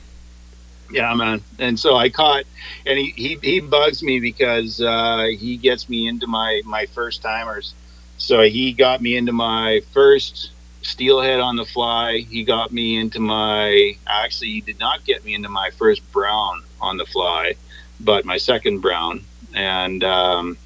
yeah, 0.91 1.13
man. 1.13 1.41
And 1.59 1.79
so 1.79 1.95
I 1.95 2.09
caught, 2.09 2.43
and 2.85 2.97
he, 2.97 3.11
he, 3.11 3.37
he 3.41 3.59
bugs 3.59 4.03
me 4.03 4.19
because 4.19 4.81
uh, 4.81 5.27
he 5.37 5.57
gets 5.57 5.89
me 5.89 6.07
into 6.07 6.27
my, 6.27 6.61
my 6.65 6.85
first 6.87 7.21
timers. 7.21 7.73
So 8.17 8.41
he 8.43 8.71
got 8.71 9.01
me 9.01 9.17
into 9.17 9.31
my 9.33 9.81
first 9.93 10.51
steelhead 10.83 11.39
on 11.39 11.55
the 11.55 11.65
fly. 11.65 12.19
He 12.19 12.43
got 12.43 12.71
me 12.71 12.97
into 12.97 13.19
my, 13.19 13.97
actually, 14.07 14.51
he 14.51 14.61
did 14.61 14.79
not 14.79 15.03
get 15.03 15.25
me 15.25 15.33
into 15.33 15.49
my 15.49 15.71
first 15.71 16.09
brown 16.11 16.63
on 16.79 16.97
the 16.97 17.05
fly, 17.05 17.55
but 17.99 18.23
my 18.23 18.37
second 18.37 18.79
brown. 18.79 19.25
And, 19.53 20.03
um, 20.03 20.57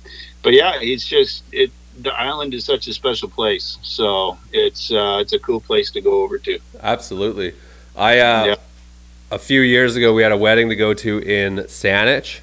but 0.43 0.54
yeah, 0.54 0.73
it's 0.82 1.06
just, 1.08 1.43
it, 1.52 1.71
the 2.01 2.13
island 2.13 2.53
is 2.53 2.65
such 2.65 2.88
a 2.88 2.93
special 2.93 3.29
place. 3.29 3.77
So 3.81 4.38
it's, 4.53 4.91
uh, 4.91 5.17
it's 5.21 5.33
a 5.33 5.39
cool 5.39 5.59
place 5.59 5.91
to 5.91 6.01
go 6.01 6.23
over 6.23 6.38
to. 6.39 6.59
Absolutely. 6.81 7.53
I 7.95 8.19
uh, 8.19 8.45
Yeah. 8.45 8.55
a 9.31 9.39
few 9.39 9.62
years 9.62 9.95
ago 9.95 10.13
we 10.13 10.23
had 10.23 10.31
a 10.31 10.38
wedding 10.38 10.69
to 10.69 10.75
go 10.75 10.93
to 10.93 11.19
in 11.19 11.57
Saanich. 11.67 12.39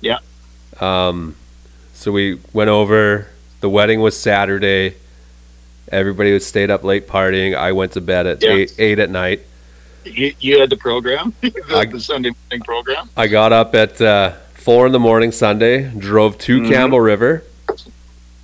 Yeah. 0.00 0.18
Um, 0.80 1.36
so 1.94 2.12
we 2.12 2.38
went 2.52 2.70
over. 2.70 3.28
The 3.60 3.70
wedding 3.70 4.00
was 4.00 4.18
Saturday. 4.18 4.94
Everybody 5.90 6.32
was 6.32 6.46
stayed 6.46 6.70
up 6.70 6.82
late 6.84 7.06
partying. 7.06 7.56
I 7.56 7.72
went 7.72 7.92
to 7.92 8.00
bed 8.00 8.26
at 8.26 8.42
Yeah. 8.42 8.50
eight, 8.52 8.74
eight 8.78 8.98
at 8.98 9.10
night. 9.10 9.40
You, 10.04 10.34
you 10.40 10.60
had 10.60 10.70
the 10.70 10.76
program, 10.76 11.32
the, 11.40 11.52
I- 11.74 11.84
the 11.86 12.00
Sunday 12.00 12.30
morning 12.50 12.64
program. 12.64 13.08
I 13.16 13.26
got 13.26 13.52
up 13.52 13.74
at 13.74 14.00
uh, 14.00 14.32
four 14.54 14.86
in 14.86 14.92
the 14.92 14.98
morning 15.00 15.32
Sunday. 15.32 15.90
Drove 15.90 16.38
to 16.38 16.60
Mhm. 16.60 16.68
Campbell 16.68 17.00
River. 17.00 17.42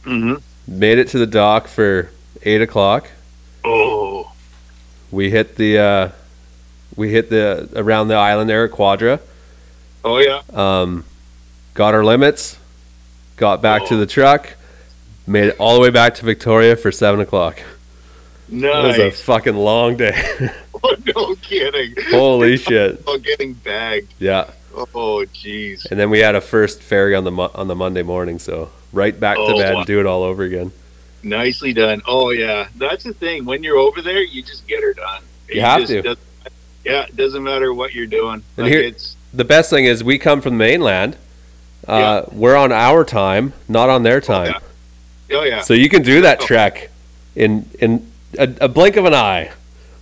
Mm-hmm. 0.05 0.79
Made 0.79 0.99
it 0.99 1.09
to 1.09 1.19
the 1.19 1.27
dock 1.27 1.69
for 1.69 2.11
eight 2.43 2.61
o'clock. 2.63 3.09
Oh, 3.65 4.33
We 5.11 5.31
hit 5.31 5.57
the 5.57 5.79
uh, 5.79 6.09
we 6.97 7.11
hit 7.11 7.31
the 7.31 7.69
around 7.77 8.09
the 8.09 8.15
island 8.17 8.49
there 8.51 8.65
at 8.65 8.71
Quadra. 8.73 9.21
oh 10.05 10.19
yeah. 10.19 10.43
Um, 10.53 11.05
got 11.75 11.95
our 11.95 12.05
limits. 12.05 12.59
Got 13.37 13.63
back 13.63 13.87
to 13.87 13.95
Oh. 13.95 13.99
the 13.99 14.07
truck. 14.07 14.55
Made 15.27 15.45
it 15.49 15.57
all 15.59 15.75
the 15.75 15.81
way 15.81 15.91
back 15.91 16.15
to 16.17 16.25
Victoria 16.25 16.77
for 16.77 16.91
seven 16.93 17.21
o'clock. 17.21 17.61
It 18.51 18.63
was 18.63 18.99
a 18.99 19.11
fucking 19.11 19.57
long 19.57 19.97
day. 19.97 20.13
Oh, 20.85 20.97
no 21.15 21.37
kidding. 21.37 21.95
Holy 22.11 22.57
shit! 22.67 23.05
Oh, 23.07 23.17
getting 23.17 23.53
bagged. 23.53 24.13
Yeah, 24.19 24.51
Oh, 24.75 25.25
jeez. 25.33 25.87
and 25.89 26.01
then 26.01 26.11
we 26.11 26.19
had 26.19 26.35
a 26.35 26.41
first 26.41 26.83
ferry 26.83 27.15
on 27.15 27.23
the 27.23 27.31
mo- 27.31 27.53
on 27.55 27.69
the 27.69 27.77
Monday 27.77 28.03
morning, 28.03 28.41
so 28.41 28.69
right 28.93 29.19
back 29.19 29.37
to 29.37 29.43
Oh, 29.43 29.59
bed 29.59 29.75
and 29.75 29.87
do 29.87 30.01
it 30.01 30.07
all 30.07 30.23
over 30.23 30.43
again. 30.43 30.73
Nicely 31.23 31.73
done. 31.73 32.03
Oh, 32.07 32.31
yeah. 32.31 32.69
That's 32.77 33.05
the 33.05 33.15
thing. 33.15 33.45
When 33.45 33.63
you're 33.63 33.79
over 33.79 34.03
there, 34.03 34.23
you 34.23 34.43
just 34.43 34.67
get 34.67 34.83
her 34.83 34.93
done. 34.93 35.23
You 35.49 35.61
have 35.61 35.87
to. 35.87 36.17
yeah, 36.85 37.05
it 37.05 37.17
doesn't 37.17 37.43
matter 37.43 37.73
what 37.73 37.95
you're 37.95 38.07
doing. 38.07 38.43
And 38.57 38.67
Like 38.67 38.73
here- 38.73 38.83
it's 38.83 39.17
The 39.33 39.45
best 39.45 39.71
thing 39.71 39.85
is 39.85 40.03
we 40.03 40.19
come 40.19 40.41
from 40.41 40.55
the 40.55 40.59
mainland. 40.59 41.17
Uh, 41.87 42.23
We're 42.33 42.57
on 42.57 42.71
our 42.73 43.05
time, 43.05 43.53
not 43.69 43.89
on 43.89 44.03
their 44.03 44.21
time. 44.21 44.55
yeah. 45.29 45.37
oh 45.39 45.43
yeah. 45.45 45.61
So 45.63 45.75
you 45.75 45.89
can 45.89 46.03
do 46.03 46.21
that 46.23 46.39
Oh. 46.43 46.47
trek 46.47 46.91
in 47.35 47.69
in 47.81 48.07
a, 48.39 48.49
a 48.63 48.69
blink 48.69 48.97
of 48.97 49.05
an 49.05 49.15
eye. 49.15 49.51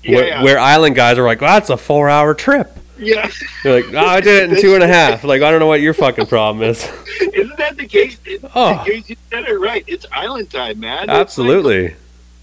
Yeah, 0.03 0.15
where, 0.17 0.27
yeah. 0.27 0.43
where 0.43 0.59
island 0.59 0.97
guys 0.97 1.17
are 1.19 1.25
like, 1.27 1.41
well, 1.41 1.55
that's 1.55 1.71
a 1.71 1.77
four 1.77 2.09
hour 2.11 2.35
trip. 2.35 2.77
Yeah. 3.01 3.31
You're 3.65 3.83
like, 3.83 3.95
oh, 3.95 4.07
I 4.07 4.21
did 4.21 4.51
it 4.51 4.57
in 4.57 4.61
two 4.63 4.75
and 4.75 4.83
a 4.83 4.87
half. 4.87 5.25
Like, 5.25 5.43
I 5.43 5.51
don't 5.51 5.61
know 5.61 5.67
what 5.67 5.81
your 5.81 5.95
fucking 5.95 6.27
problem 6.27 6.63
is. 6.69 6.85
Isn't 7.35 7.57
that 7.59 7.77
the 7.77 7.87
case? 7.87 8.19
It, 8.25 8.41
Oh. 8.55 8.85
you, 8.87 9.03
you 9.07 9.17
said 9.31 9.45
it 9.45 9.59
right. 9.59 9.85
It's 9.87 10.07
island 10.13 10.51
time, 10.51 10.81
man. 10.81 11.05
It's 11.05 11.09
like- 11.09 11.17
Absolutely. 11.19 11.95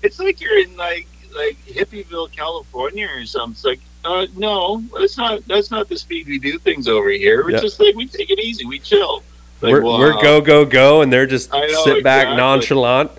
it's 0.04 0.20
like 0.20 0.40
you're 0.42 0.60
in 0.60 0.76
like 0.78 1.08
like 1.36 1.58
Hippieville, 1.68 2.32
California, 2.36 3.08
or 3.14 3.26
something. 3.26 3.52
It's 3.52 3.64
like, 3.66 3.80
uh, 4.06 4.26
no, 4.36 4.82
that's 4.98 5.18
not 5.18 5.46
that's 5.48 5.70
not 5.72 5.88
the 5.90 5.98
speed 5.98 6.28
we 6.28 6.40
do 6.40 6.58
things 6.58 6.88
over 6.88 7.10
here. 7.10 7.44
We're 7.44 7.52
Yeah. 7.52 7.60
just 7.62 7.80
like 7.80 7.96
we 7.96 8.08
take 8.08 8.30
it 8.32 8.40
easy, 8.40 8.66
we 8.66 8.80
chill. 8.80 9.24
Like, 9.62 9.74
we're, 9.74 9.82
wow. 9.82 9.98
we're 10.00 10.22
go, 10.22 10.40
go, 10.42 10.66
go, 10.66 11.02
and 11.02 11.12
they're 11.12 11.26
just 11.28 11.52
know, 11.52 11.68
sit 11.84 12.04
back 12.04 12.24
exactly. 12.28 12.38
nonchalant. 12.38 13.12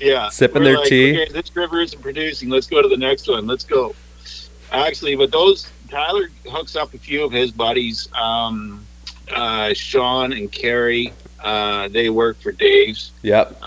yeah, 0.00 0.28
sipping 0.28 0.62
We're 0.62 0.68
their 0.68 0.78
like, 0.78 0.88
tea. 0.88 1.22
Okay, 1.22 1.32
this 1.32 1.54
river 1.56 1.80
isn't 1.80 2.00
producing. 2.00 2.48
Let's 2.48 2.66
go 2.66 2.80
to 2.82 2.88
the 2.88 2.96
next 2.96 3.28
one. 3.28 3.46
Let's 3.46 3.64
go. 3.64 3.94
Actually, 4.72 5.16
but 5.16 5.30
those 5.30 5.70
Tyler 5.88 6.28
hooks 6.46 6.76
up 6.76 6.94
a 6.94 6.98
few 6.98 7.24
of 7.24 7.32
his 7.32 7.50
buddies, 7.50 8.08
um, 8.14 8.84
uh, 9.34 9.72
Sean 9.74 10.32
and 10.32 10.50
Carrie. 10.50 11.12
Uh, 11.42 11.88
they 11.88 12.10
work 12.10 12.40
for 12.40 12.52
Dave's. 12.52 13.12
Yep. 13.22 13.60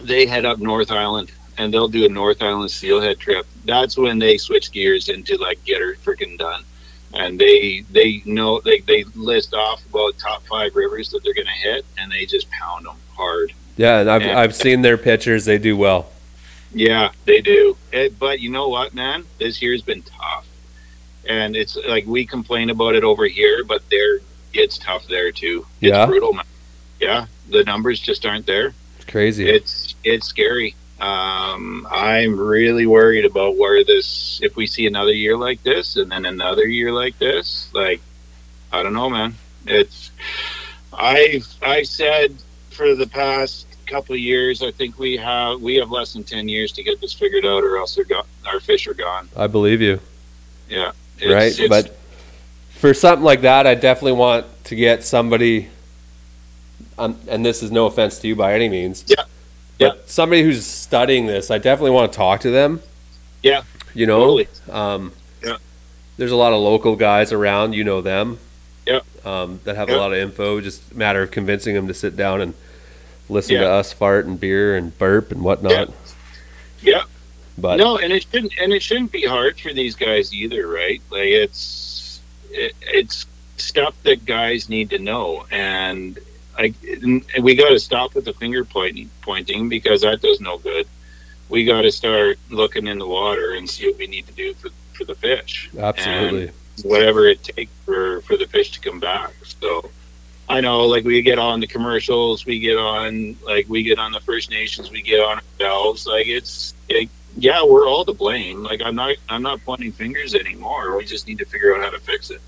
they 0.00 0.26
head 0.26 0.44
up 0.44 0.58
North 0.58 0.90
Island 0.90 1.30
and 1.58 1.74
they'll 1.74 1.88
do 1.88 2.04
a 2.06 2.08
North 2.08 2.40
Island 2.42 2.70
steelhead 2.70 3.18
trip. 3.18 3.46
That's 3.64 3.98
when 3.98 4.18
they 4.18 4.38
switch 4.38 4.70
gears 4.72 5.08
into 5.08 5.36
like 5.36 5.62
get 5.64 5.80
her 5.80 5.94
freaking 5.96 6.38
done. 6.38 6.62
And 7.14 7.38
they 7.38 7.84
they 7.90 8.22
know 8.24 8.60
they, 8.60 8.80
they 8.80 9.04
list 9.14 9.54
off 9.54 9.84
about 9.86 10.18
top 10.18 10.42
five 10.46 10.76
rivers 10.76 11.10
that 11.10 11.24
they're 11.24 11.34
gonna 11.34 11.50
hit 11.50 11.84
and 11.98 12.12
they 12.12 12.26
just 12.26 12.50
pound 12.50 12.86
them 12.86 12.96
hard. 13.14 13.52
Yeah, 13.76 14.00
and 14.00 14.10
I've, 14.10 14.22
Yeah. 14.22 14.38
I've 14.38 14.54
seen 14.54 14.82
their 14.82 14.98
pictures. 14.98 15.44
They 15.44 15.58
do 15.58 15.76
well. 15.76 16.10
Yeah, 16.72 17.10
they 17.24 17.40
do. 17.40 17.76
It, 17.92 18.18
but 18.18 18.40
you 18.40 18.50
know 18.50 18.68
what, 18.68 18.94
man? 18.94 19.24
This 19.38 19.62
year's 19.62 19.82
been 19.82 20.02
tough. 20.02 20.46
And 21.28 21.54
it's 21.54 21.76
like 21.86 22.06
we 22.06 22.26
complain 22.26 22.70
about 22.70 22.94
it 22.94 23.04
over 23.04 23.26
here, 23.26 23.62
but 23.64 23.82
there 23.90 24.18
it's 24.54 24.78
tough 24.78 25.06
there 25.06 25.30
too. 25.30 25.66
It's 25.80 25.90
Yeah? 25.90 26.06
brutal, 26.06 26.32
man. 26.32 26.44
Yeah, 27.00 27.26
the 27.50 27.62
numbers 27.64 28.00
just 28.00 28.26
aren't 28.26 28.46
there. 28.46 28.72
It's 28.96 29.04
crazy. 29.04 29.48
It's 29.48 29.94
it's 30.02 30.26
scary. 30.26 30.74
Um, 31.00 31.86
I'm 31.92 32.36
really 32.40 32.86
worried 32.86 33.24
about 33.24 33.56
where 33.56 33.84
this. 33.84 34.40
If 34.42 34.56
we 34.56 34.66
see 34.66 34.86
another 34.86 35.12
year 35.12 35.36
like 35.36 35.62
this, 35.62 35.96
and 35.96 36.10
then 36.10 36.24
another 36.24 36.66
year 36.66 36.92
like 36.92 37.16
this, 37.18 37.70
like 37.72 38.00
I 38.72 38.82
don't 38.82 38.94
know, 38.94 39.08
man. 39.08 39.34
It's 39.66 40.10
I've 40.92 41.46
I 41.62 41.82
said 41.82 42.36
for 42.70 42.94
the 42.94 43.06
past 43.06 43.66
couple 43.86 44.14
of 44.14 44.20
years, 44.20 44.62
I 44.62 44.70
think 44.72 44.98
we 44.98 45.16
have 45.18 45.60
we 45.60 45.76
have 45.76 45.90
less 45.90 46.14
than 46.14 46.24
ten 46.24 46.48
years 46.48 46.72
to 46.72 46.82
get 46.82 47.00
this 47.00 47.12
figured 47.12 47.44
out, 47.46 47.62
or 47.62 47.76
else 47.76 47.94
they're 47.94 48.04
go- 48.04 48.24
our 48.46 48.58
fish 48.60 48.86
are 48.88 48.94
gone. 48.94 49.28
I 49.36 49.46
believe 49.46 49.80
you. 49.80 50.00
Yeah, 51.20 51.32
right? 51.32 51.46
It's- 51.52 51.58
it's- 51.60 51.68
but 51.68 51.96
for 52.78 52.94
something 52.94 53.24
like 53.24 53.40
that, 53.42 53.66
I 53.66 53.74
definitely 53.74 54.12
want 54.12 54.46
to 54.64 54.74
get 54.76 55.04
somebody. 55.04 55.68
Um, 56.98 57.16
and 57.28 57.44
this 57.44 57.62
is 57.62 57.70
no 57.70 57.86
offense 57.86 58.18
to 58.20 58.28
you 58.28 58.36
by 58.36 58.54
any 58.54 58.68
means. 58.68 59.04
Yeah. 59.06 59.22
But 59.78 60.10
somebody 60.10 60.42
who's 60.42 60.66
studying 60.66 61.26
this, 61.26 61.50
I 61.50 61.58
definitely 61.58 61.92
want 61.92 62.12
to 62.12 62.16
talk 62.16 62.40
to 62.40 62.50
them. 62.50 62.80
Yeah. 63.42 63.62
You 63.94 64.06
know. 64.06 64.20
Totally. 64.20 64.48
Um, 64.70 65.12
Yeah. 65.44 65.56
There's 66.16 66.32
a 66.32 66.36
lot 66.36 66.52
of 66.52 66.60
local 66.60 66.96
guys 66.96 67.32
around. 67.32 67.74
You 67.74 67.84
know 67.84 68.00
them. 68.00 68.38
Yeah. 68.86 69.00
Um, 69.24 69.60
that 69.64 69.76
have 69.76 69.88
Yeah. 69.88 69.96
a 69.96 69.98
lot 69.98 70.12
of 70.12 70.18
info. 70.18 70.60
Just 70.60 70.82
a 70.92 70.96
matter 70.96 71.22
of 71.22 71.30
convincing 71.30 71.74
them 71.76 71.86
to 71.86 71.94
sit 71.94 72.16
down 72.16 72.40
and 72.40 72.54
listen 73.28 73.54
Yeah. 73.54 73.60
to 73.62 73.70
us 73.70 73.92
fart 73.92 74.26
and 74.26 74.38
beer 74.40 74.76
and 74.76 74.96
burp 74.98 75.30
and 75.30 75.42
whatnot. 75.42 75.90
Yeah. 76.82 77.02
But 77.60 77.76
no, 77.76 77.98
and 77.98 78.12
it 78.12 78.26
shouldn't 78.30 78.52
and 78.60 78.72
it 78.72 78.82
shouldn't 78.82 79.12
be 79.12 79.24
hard 79.24 79.58
for 79.58 79.72
these 79.72 79.96
guys 79.96 80.32
either, 80.32 80.68
right? 80.68 81.02
Like 81.10 81.28
it's 81.28 82.20
it, 82.50 82.74
it's 82.82 83.26
stuff 83.56 83.94
that 84.04 84.24
guys 84.24 84.68
need 84.68 84.90
to 84.90 84.98
know, 84.98 85.44
and 85.50 86.18
like 86.56 86.74
and 86.84 87.24
we 87.40 87.54
got 87.54 87.70
to 87.70 87.80
stop 87.80 88.14
with 88.14 88.24
the 88.24 88.32
finger 88.32 88.64
pointing 88.64 89.10
pointing 89.22 89.68
because 89.68 90.02
that 90.02 90.22
does 90.22 90.40
no 90.40 90.58
good. 90.58 90.86
We 91.48 91.64
got 91.64 91.82
to 91.82 91.90
start 91.90 92.38
looking 92.50 92.86
in 92.86 92.98
the 92.98 93.06
water 93.06 93.52
and 93.52 93.68
see 93.68 93.88
what 93.88 93.98
we 93.98 94.06
need 94.06 94.26
to 94.28 94.34
do 94.34 94.54
for 94.54 94.70
for 94.92 95.04
the 95.04 95.14
fish. 95.14 95.70
absolutely. 95.78 96.52
whatever 96.82 97.26
it 97.26 97.42
takes 97.42 97.72
for 97.84 98.20
for 98.22 98.36
the 98.36 98.46
fish 98.46 98.72
to 98.72 98.80
come 98.80 99.00
back. 99.00 99.32
So 99.60 99.90
I 100.48 100.60
know 100.60 100.86
like 100.86 101.04
we 101.04 101.22
get 101.22 101.38
on 101.38 101.60
the 101.60 101.66
commercials, 101.66 102.46
we 102.46 102.58
get 102.58 102.76
on 102.76 103.36
like 103.44 103.68
we 103.68 103.82
get 103.82 103.98
on 103.98 104.12
the 104.12 104.20
First 104.20 104.50
Nations, 104.50 104.90
we 104.90 105.02
get 105.02 105.20
on 105.20 105.38
ourselves. 105.38 106.06
Like 106.06 106.26
it's 106.26 106.74
it, 106.88 107.08
yeah, 107.38 107.62
we're 107.64 107.86
all 107.88 108.04
to 108.04 108.12
blame. 108.12 108.62
Like 108.62 108.80
I'm 108.84 108.94
not 108.94 109.16
I'm 109.28 109.42
not 109.42 109.64
pointing 109.64 109.92
fingers 109.92 110.34
anymore. 110.34 110.96
We 110.96 111.04
just 111.04 111.26
need 111.26 111.38
to 111.38 111.44
figure 111.44 111.74
out 111.76 111.82
how 111.82 111.90
to 111.90 112.00
fix 112.00 112.30
it. 112.30 112.40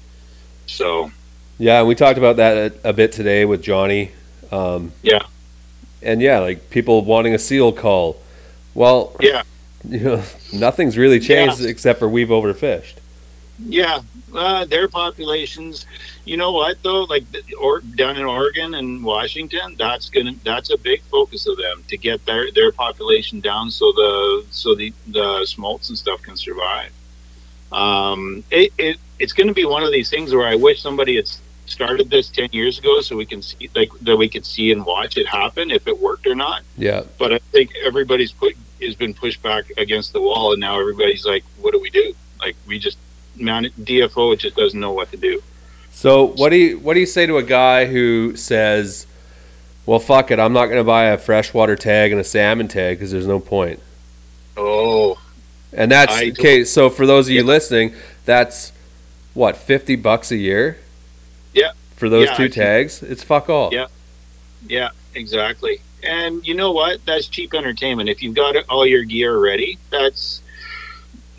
So 0.66 1.11
Yeah, 1.59 1.82
we 1.82 1.95
talked 1.95 2.18
about 2.18 2.36
that 2.36 2.72
a, 2.84 2.91
a 2.91 2.93
bit 2.93 3.12
today 3.12 3.45
with 3.45 3.62
Johnny. 3.62 4.12
Um, 4.51 4.93
Yeah. 5.03 5.22
And 6.03 6.20
yeah, 6.22 6.38
like 6.41 6.70
people 6.70 7.05
wanting 7.05 7.34
a 7.34 7.38
seal 7.38 7.72
call. 7.72 8.20
Well, 8.74 9.14
yeah, 9.20 9.43
you 9.88 10.01
know, 10.01 10.22
nothing's 10.53 10.97
really 10.99 11.20
changed 11.20 11.61
Yeah. 11.61 11.68
except 11.68 11.99
for 11.99 12.09
we've 12.09 12.28
overfished. 12.28 12.95
yeah, 13.59 14.01
uh, 14.35 14.64
their 14.64 14.89
populations. 14.89 15.87
You 16.24 16.37
know 16.37 16.53
what 16.53 16.83
though? 16.83 17.05
Like 17.05 17.24
or 17.61 17.81
down 17.81 18.16
in 18.16 18.24
Oregon 18.24 18.74
and 18.74 19.05
Washington, 19.05 19.76
that's 19.78 20.09
gonna 20.09 20.35
that's 20.45 20.70
a 20.70 20.78
big 20.78 21.03
focus 21.03 21.47
of 21.47 21.57
them 21.57 21.85
to 21.89 21.97
get 21.97 22.24
their 22.26 22.51
their 22.53 22.72
population 22.72 23.41
down 23.41 23.70
so 23.70 23.93
the 23.93 24.47
so 24.51 24.74
the 24.74 24.93
the 25.09 25.45
smolts 25.47 25.89
and 25.89 25.99
stuff 25.99 26.22
can 26.22 26.37
survive. 26.37 26.93
Um, 27.72 28.43
it, 28.51 28.72
it 28.78 28.97
it's 29.18 29.33
going 29.33 29.47
to 29.47 29.55
be 29.55 29.64
one 29.64 29.83
of 29.83 29.93
these 29.93 30.11
things 30.11 30.35
where 30.35 30.47
I 30.47 30.57
wish 30.57 30.83
somebody 30.83 31.16
had 31.16 31.28
started 31.66 32.11
this 32.11 32.28
ten 32.28 32.49
years 32.53 32.78
ago 32.78 33.01
so 33.01 33.16
we 33.16 33.26
can 33.26 33.43
see 33.43 33.70
like 33.74 33.91
that 34.01 34.16
we 34.16 34.28
could 34.28 34.45
see 34.45 34.72
and 34.72 34.85
watch 34.85 35.16
it 35.16 35.26
happen 35.26 35.70
if 35.70 35.87
it 35.87 35.99
worked 35.99 36.26
or 36.26 36.35
not. 36.35 36.62
Yeah. 36.76 37.05
But 37.18 37.33
I 37.33 37.39
think 37.53 37.72
everybody's 37.85 38.33
put 38.33 38.57
has 38.83 38.95
been 38.95 39.14
pushed 39.14 39.43
back 39.43 39.70
against 39.76 40.12
the 40.12 40.20
wall, 40.20 40.53
and 40.53 40.61
now 40.61 40.81
everybody's 40.81 41.24
like, 41.24 41.45
"What 41.61 41.72
do 41.72 41.81
we 41.81 41.91
do?" 41.91 42.14
Like 42.41 42.57
we 42.66 42.78
just 42.78 42.99
DFO 43.41 44.38
just 44.38 44.57
doesn't 44.57 44.78
know 44.78 44.93
what 44.93 45.11
to 45.12 45.16
do. 45.16 45.43
So 45.91 46.24
what 46.24 46.51
do 46.51 46.57
you 46.57 46.78
what 46.78 46.95
do 46.95 47.01
you 47.01 47.07
say 47.07 47.26
to 47.26 47.36
a 47.38 47.43
guy 47.43 47.86
who 47.86 48.36
says, 48.36 49.07
"Well, 49.86 49.99
fuck 49.99 50.30
it, 50.30 50.38
I'm 50.38 50.53
not 50.53 50.66
going 50.66 50.78
to 50.78 50.84
buy 50.84 51.07
a 51.07 51.18
freshwater 51.18 51.76
tag 51.76 52.12
and 52.12 52.20
a 52.20 52.24
salmon 52.24 52.68
tag 52.68 52.99
because 52.99 53.11
there's 53.11 53.26
no 53.26 53.41
point." 53.41 53.80
Oh, 54.57 55.18
And 55.72 55.91
that's 55.91 56.20
okay. 56.20 56.64
So 56.64 56.91
for 56.91 57.07
those 57.07 57.28
of 57.28 57.32
you 57.34 57.45
listening, 57.45 57.95
that's 58.24 58.72
what 59.34 59.57
fifty 59.57 59.97
bucks 59.97 60.30
a 60.30 60.36
year. 60.36 60.78
Yeah. 61.55 61.72
For 61.97 62.09
those 62.09 62.28
Yeah, 62.28 62.36
two 62.36 62.49
tags, 62.49 63.03
it's 63.03 63.22
fuck 63.22 63.49
all. 63.49 63.72
Yeah. 63.72 63.86
yeah, 64.66 64.91
exactly. 65.14 65.80
And 66.03 66.47
you 66.47 66.55
know 66.55 66.72
what? 66.72 67.05
That's 67.05 67.26
cheap 67.28 67.55
entertainment. 67.55 68.09
If 68.09 68.22
you've 68.22 68.34
got 68.34 68.57
all 68.68 68.86
your 68.86 69.05
gear 69.05 69.38
ready, 69.38 69.78
that's 69.91 70.43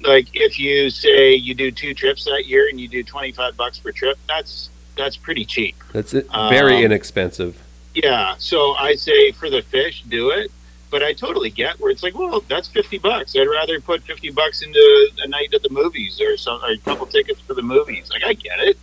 like 0.04 0.28
if 0.34 0.60
you 0.60 0.90
say 0.90 1.34
you 1.34 1.54
do 1.54 1.72
two 1.72 1.94
trips 1.94 2.26
that 2.26 2.46
year 2.46 2.68
and 2.70 2.80
you 2.80 2.88
do 2.88 3.04
twenty 3.04 3.32
five 3.32 3.56
bucks 3.58 3.80
per 3.80 3.92
trip. 3.92 4.18
That's 4.28 4.70
that's 4.98 5.18
pretty 5.18 5.46
cheap. 5.46 5.76
That's 5.94 6.12
very 6.12 6.78
Um, 6.78 6.84
inexpensive. 6.84 7.62
Yeah, 7.94 8.36
so 8.38 8.74
I 8.76 8.96
say 8.96 9.32
for 9.32 9.50
the 9.50 9.62
fish, 9.62 10.04
do 10.08 10.30
it. 10.32 10.52
But 10.90 11.04
I 11.04 11.14
totally 11.14 11.50
get 11.50 11.80
where 11.80 11.90
it's 11.90 12.04
like, 12.04 12.18
well, 12.18 12.42
that's 12.50 12.68
fifty 12.68 12.98
bucks. 12.98 13.34
I'd 13.36 13.48
rather 13.48 13.80
put 13.80 14.04
fifty 14.04 14.30
bucks 14.30 14.62
into 14.62 15.10
a 15.24 15.28
night 15.30 15.54
at 15.54 15.64
the 15.64 15.70
movies 15.70 16.20
or 16.20 16.36
some 16.36 16.62
or 16.64 16.72
a 16.72 16.78
couple 16.80 17.06
tickets 17.06 17.40
for 17.42 17.54
the 17.54 17.62
movies. 17.62 18.10
Like 18.12 18.24
I 18.26 18.34
get 18.34 18.60
it, 18.60 18.78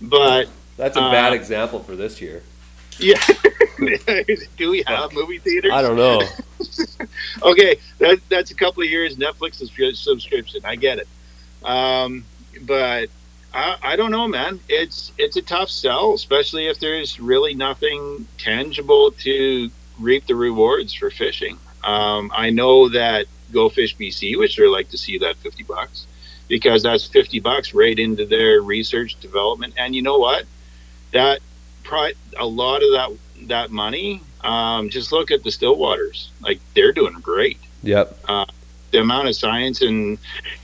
but 0.00 0.48
That's 0.78 0.96
a 0.96 1.02
uh, 1.02 1.10
bad 1.10 1.34
example 1.34 1.80
for 1.80 1.96
this 1.96 2.20
year. 2.22 2.42
yeah, 2.98 3.20
do 4.56 4.70
we 4.70 4.82
have 4.86 5.12
movie 5.12 5.38
theaters? 5.38 5.72
I 5.74 5.82
don't 5.82 5.96
know. 5.96 6.22
okay, 7.42 7.78
that 7.98 8.20
that's 8.28 8.50
a 8.50 8.54
couple 8.54 8.82
of 8.82 8.88
years 8.88 9.16
Netflix 9.16 9.56
subscription. 9.96 10.60
I 10.64 10.76
get 10.76 10.98
it, 10.98 11.08
um, 11.64 12.24
but 12.62 13.08
I, 13.52 13.76
I 13.82 13.96
don't 13.96 14.10
know, 14.10 14.26
man. 14.26 14.60
It's 14.68 15.12
it's 15.18 15.36
a 15.36 15.42
tough 15.42 15.70
sell, 15.70 16.14
especially 16.14 16.66
if 16.66 16.80
there's 16.80 17.20
really 17.20 17.54
nothing 17.54 18.26
tangible 18.38 19.12
to 19.12 19.70
reap 19.98 20.26
the 20.26 20.34
rewards 20.34 20.92
for 20.92 21.10
fishing. 21.10 21.58
Um, 21.84 22.32
I 22.34 22.50
know 22.50 22.88
that 22.88 23.26
Go 23.52 23.68
Fish 23.68 23.96
BC 23.96 24.36
would 24.38 24.50
sure 24.50 24.70
like 24.70 24.88
to 24.90 24.98
see 24.98 25.18
that 25.18 25.36
fifty 25.36 25.62
bucks 25.62 26.06
because 26.48 26.82
that's 26.82 27.06
fifty 27.06 27.40
bucks 27.40 27.74
right 27.74 27.98
into 27.98 28.26
their 28.26 28.60
research 28.60 29.18
development. 29.20 29.74
And 29.78 29.94
you 29.94 30.02
know 30.02 30.18
what? 30.18 30.44
That 31.12 31.40
a 32.38 32.46
lot 32.46 32.82
of 32.82 32.90
that 32.92 33.12
that 33.48 33.70
money. 33.70 34.20
Um, 34.42 34.90
just 34.90 35.12
look 35.12 35.30
at 35.30 35.42
the 35.42 35.50
Stillwaters; 35.50 36.28
like 36.40 36.60
they're 36.74 36.92
doing 36.92 37.14
great. 37.20 37.58
Yep. 37.82 38.18
The 38.90 39.00
amount 39.00 39.26
of 39.28 39.34
science 39.34 39.82
and 39.82 40.18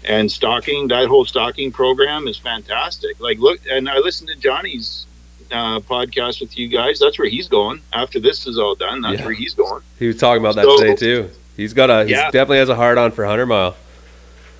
and 0.04 0.30
stocking 0.30 0.86
that 0.88 1.08
whole 1.08 1.24
stocking 1.24 1.72
program 1.72 2.28
is 2.28 2.36
fantastic. 2.38 3.18
Like, 3.20 3.38
look, 3.38 3.58
and 3.70 3.88
I 3.88 3.98
listened 3.98 4.28
to 4.30 4.36
Johnny's 4.36 5.06
uh, 5.50 5.80
podcast 5.80 6.40
with 6.40 6.56
you 6.56 6.68
guys. 6.68 7.00
That's 7.00 7.18
where 7.18 7.28
he's 7.28 7.48
going 7.48 7.80
after 7.92 8.20
this 8.20 8.46
is 8.46 8.56
all 8.56 8.76
done. 8.76 9.00
That's 9.00 9.18
Yeah. 9.18 9.24
where 9.24 9.34
he's 9.34 9.54
going. 9.54 9.82
He 9.98 10.06
was 10.06 10.16
talking 10.16 10.40
about 10.42 10.54
that 10.54 10.64
So- 10.64 10.78
today 10.78 10.94
too. 10.94 11.30
He's 11.56 11.72
got 11.74 11.90
a. 11.90 12.04
He 12.04 12.12
Yeah. 12.12 12.26
definitely 12.30 12.58
has 12.58 12.68
a 12.68 12.76
hard 12.76 12.98
on 12.98 13.10
for 13.10 13.24
hundred 13.26 13.46
mile. 13.46 13.74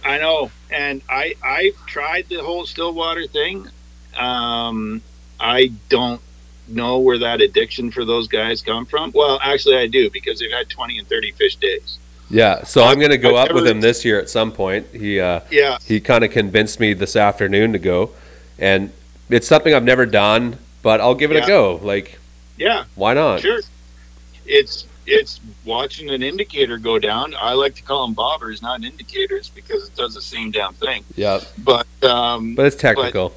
I 0.05 0.19
know, 0.19 0.51
and 0.71 1.01
I 1.09 1.35
I've 1.45 1.87
tried 1.87 2.27
the 2.29 2.43
whole 2.43 2.67
Stillwater 2.67 3.27
thing. 3.29 3.69
Um, 4.19 5.01
I 5.39 5.71
don't 5.89 6.21
know 6.71 6.99
where 6.99 7.19
that 7.19 7.41
addiction 7.41 7.91
for 7.91 8.05
those 8.05 8.29
guys 8.29 8.63
come 8.63 8.87
from. 8.87 9.13
Well, 9.15 9.39
actually, 9.43 9.77
I 9.77 9.87
do 9.87 10.11
because 10.11 10.39
they've 10.39 10.51
had 10.51 10.69
twenty 10.69 10.99
and 10.99 11.09
thirty 11.09 11.33
fish 11.33 11.57
days. 11.57 11.99
Yeah. 12.29 12.63
So 12.65 12.85
I'm 12.85 12.99
going 12.99 13.11
to 13.11 13.19
go 13.19 13.37
I've 13.37 13.49
up 13.49 13.55
with 13.55 13.65
never- 13.65 13.77
him 13.77 13.81
this 13.81 14.05
year 14.05 14.21
at 14.21 14.31
some 14.31 14.53
point. 14.53 14.87
He 14.93 15.19
uh, 15.21 15.41
Yeah, 15.51 15.79
he 15.85 16.01
kind 16.01 16.25
of 16.25 16.31
convinced 16.31 16.79
me 16.81 16.93
this 16.95 17.17
afternoon 17.17 17.73
to 17.73 17.79
go, 17.79 18.11
and 18.59 18.93
it's 19.29 19.47
something 19.49 19.75
I've 19.75 19.85
never 19.85 20.07
done, 20.07 20.59
but 20.83 21.01
I'll 21.01 21.15
give 21.15 21.31
it 21.33 21.43
a 21.43 21.47
go. 21.47 21.81
Like, 21.83 22.19
yeah, 22.57 22.85
why 22.95 23.15
not? 23.15 23.41
sure. 23.41 23.61
It's 24.47 24.87
it's 25.07 25.41
watching 25.65 26.11
an 26.11 26.23
indicator 26.23 26.79
go 26.79 26.99
down. 26.99 27.35
I 27.41 27.53
like 27.55 27.75
to 27.77 27.83
call 27.83 28.07
them 28.07 28.15
bobbers, 28.15 28.63
not 28.63 28.85
indicators, 28.85 29.49
because 29.51 29.89
it 29.89 29.97
does 29.97 30.15
the 30.15 30.23
same 30.23 30.51
damn 30.53 30.75
thing. 30.75 31.05
Yeah. 31.17 31.41
But 31.59 31.87
um, 32.05 32.55
But 32.55 32.67
it's 32.67 32.77
technical. 32.77 33.35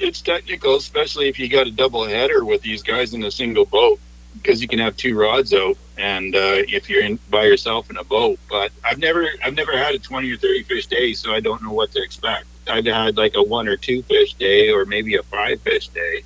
It's 0.00 0.20
technical, 0.20 0.76
especially 0.76 1.28
if 1.28 1.38
you 1.38 1.48
got 1.48 1.66
a 1.66 1.70
double 1.70 2.04
header 2.04 2.44
with 2.44 2.62
these 2.62 2.82
guys 2.82 3.14
in 3.14 3.22
a 3.24 3.30
single 3.30 3.66
boat, 3.66 4.00
because 4.34 4.62
you 4.62 4.68
can 4.68 4.78
have 4.78 4.96
two 4.96 5.16
rods 5.18 5.52
out, 5.52 5.76
and 5.98 6.34
uh, 6.34 6.62
if 6.68 6.88
you're 6.88 7.02
in 7.02 7.18
by 7.28 7.44
yourself 7.44 7.90
in 7.90 7.96
a 7.98 8.04
boat. 8.04 8.38
But 8.48 8.72
I've 8.84 8.98
never, 8.98 9.28
I've 9.44 9.54
never 9.54 9.76
had 9.76 9.94
a 9.94 9.98
twenty 9.98 10.32
or 10.32 10.36
thirty 10.36 10.62
fish 10.62 10.86
day, 10.86 11.12
so 11.12 11.32
I 11.32 11.40
don't 11.40 11.62
know 11.62 11.72
what 11.72 11.92
to 11.92 12.02
expect. 12.02 12.46
I've 12.68 12.86
had 12.86 13.16
like 13.16 13.34
a 13.36 13.42
one 13.42 13.68
or 13.68 13.76
two 13.76 14.02
fish 14.02 14.34
day, 14.34 14.70
or 14.70 14.84
maybe 14.84 15.16
a 15.16 15.22
five 15.22 15.60
fish 15.60 15.88
day. 15.88 16.22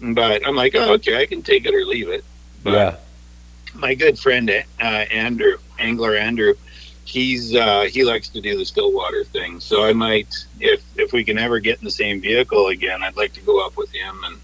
But 0.00 0.46
I'm 0.46 0.56
like, 0.56 0.74
oh, 0.74 0.94
okay, 0.94 1.20
I 1.20 1.26
can 1.26 1.42
take 1.42 1.66
it 1.66 1.74
or 1.74 1.84
leave 1.84 2.08
it. 2.08 2.24
But 2.62 2.72
yeah. 2.72 2.96
my 3.74 3.94
good 3.94 4.18
friend 4.18 4.50
uh, 4.50 4.82
Andrew, 4.82 5.58
angler 5.78 6.16
Andrew, 6.16 6.54
he's 7.06 7.54
uh, 7.54 7.82
he 7.90 8.04
likes 8.04 8.28
to 8.30 8.40
do 8.40 8.58
the 8.58 8.64
Stillwater 8.66 9.24
thing. 9.24 9.60
So 9.60 9.84
I 9.84 9.92
might, 9.94 10.28
if 10.60 10.82
if 10.96 11.12
we 11.12 11.24
can 11.24 11.38
ever 11.38 11.58
get 11.60 11.78
in 11.78 11.84
the 11.84 11.90
same 11.90 12.20
vehicle 12.20 12.68
again, 12.68 13.02
I'd 13.02 13.16
like 13.16 13.32
to 13.34 13.40
go 13.40 13.64
up 13.64 13.76
with 13.76 13.90
him 13.92 14.20
and 14.24 14.36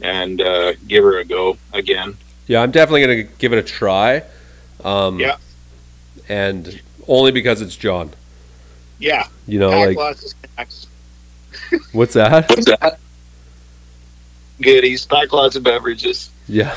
and 0.00 0.40
uh, 0.42 0.72
give 0.86 1.02
her 1.04 1.18
a 1.18 1.24
go 1.24 1.56
again. 1.72 2.16
Yeah, 2.46 2.60
I'm 2.60 2.70
definitely 2.72 3.00
gonna 3.02 3.22
give 3.38 3.52
it 3.52 3.58
a 3.58 3.62
try. 3.62 4.22
Um, 4.84 5.18
Yeah. 5.18 5.36
and 6.28 6.80
only 7.08 7.30
because 7.32 7.62
it's 7.62 7.76
John. 7.76 8.10
Yeah, 8.98 9.26
You 9.46 9.58
know, 9.58 9.70
pack 9.70 9.88
like 9.88 9.96
lots 9.96 10.24
of 10.24 10.32
snacks, 10.54 10.86
what's 11.92 12.14
that? 12.14 12.98
goodies, 14.60 15.06
pack 15.06 15.32
lots 15.32 15.56
of 15.56 15.62
beverages. 15.62 16.30
Yeah, 16.48 16.76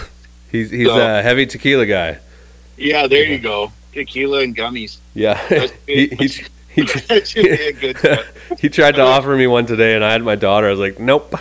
he's 0.52 0.70
he's 0.72 0.88
So- 0.88 0.98
a 1.20 1.22
heavy 1.22 1.46
tequila 1.46 1.86
guy. 1.86 2.20
Yeah, 2.78 3.08
there 3.08 3.24
you 3.26 3.40
go. 3.40 3.72
Tequila 3.98 4.42
and 4.42 4.56
gummies. 4.56 5.00
Yeah, 5.14 5.38
he, 5.88 6.08
he, 6.08 6.28
he, 6.70 6.82
that 7.08 7.28
should 7.28 7.44
be 7.44 7.50
a 7.50 7.74
good 7.74 7.98
set. 7.98 8.26
he 8.60 8.70
tried 8.70 8.96
to 8.96 9.02
offer 9.02 9.36
me 9.36 9.48
one 9.48 9.66
today, 9.66 9.96
and 9.96 10.04
I 10.06 10.12
had 10.12 10.24
my 10.24 10.36
daughter. 10.36 10.68
I 10.68 10.72
was 10.72 10.80
like, 10.80 11.00
nope. 11.00 11.34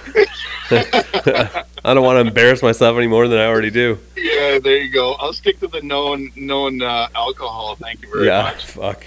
I 0.71 1.95
don't 1.95 2.03
want 2.03 2.17
to 2.17 2.29
embarrass 2.29 2.63
myself 2.63 2.97
any 2.97 3.07
more 3.07 3.29
than 3.29 3.39
I 3.39 3.47
already 3.47 3.71
do. 3.71 3.99
Yeah, 4.17 4.59
there 4.59 4.79
you 4.79 4.93
go. 4.93 5.13
I'll 5.15 5.33
stick 5.33 5.61
to 5.61 5.69
the 5.69 5.83
known 5.83 6.33
known 6.35 6.83
uh, 6.83 7.09
alcohol. 7.15 7.77
Thank 7.77 8.03
you 8.03 8.11
very 8.13 8.27
yeah, 8.27 8.43
much. 8.43 8.65
fuck. 8.65 9.07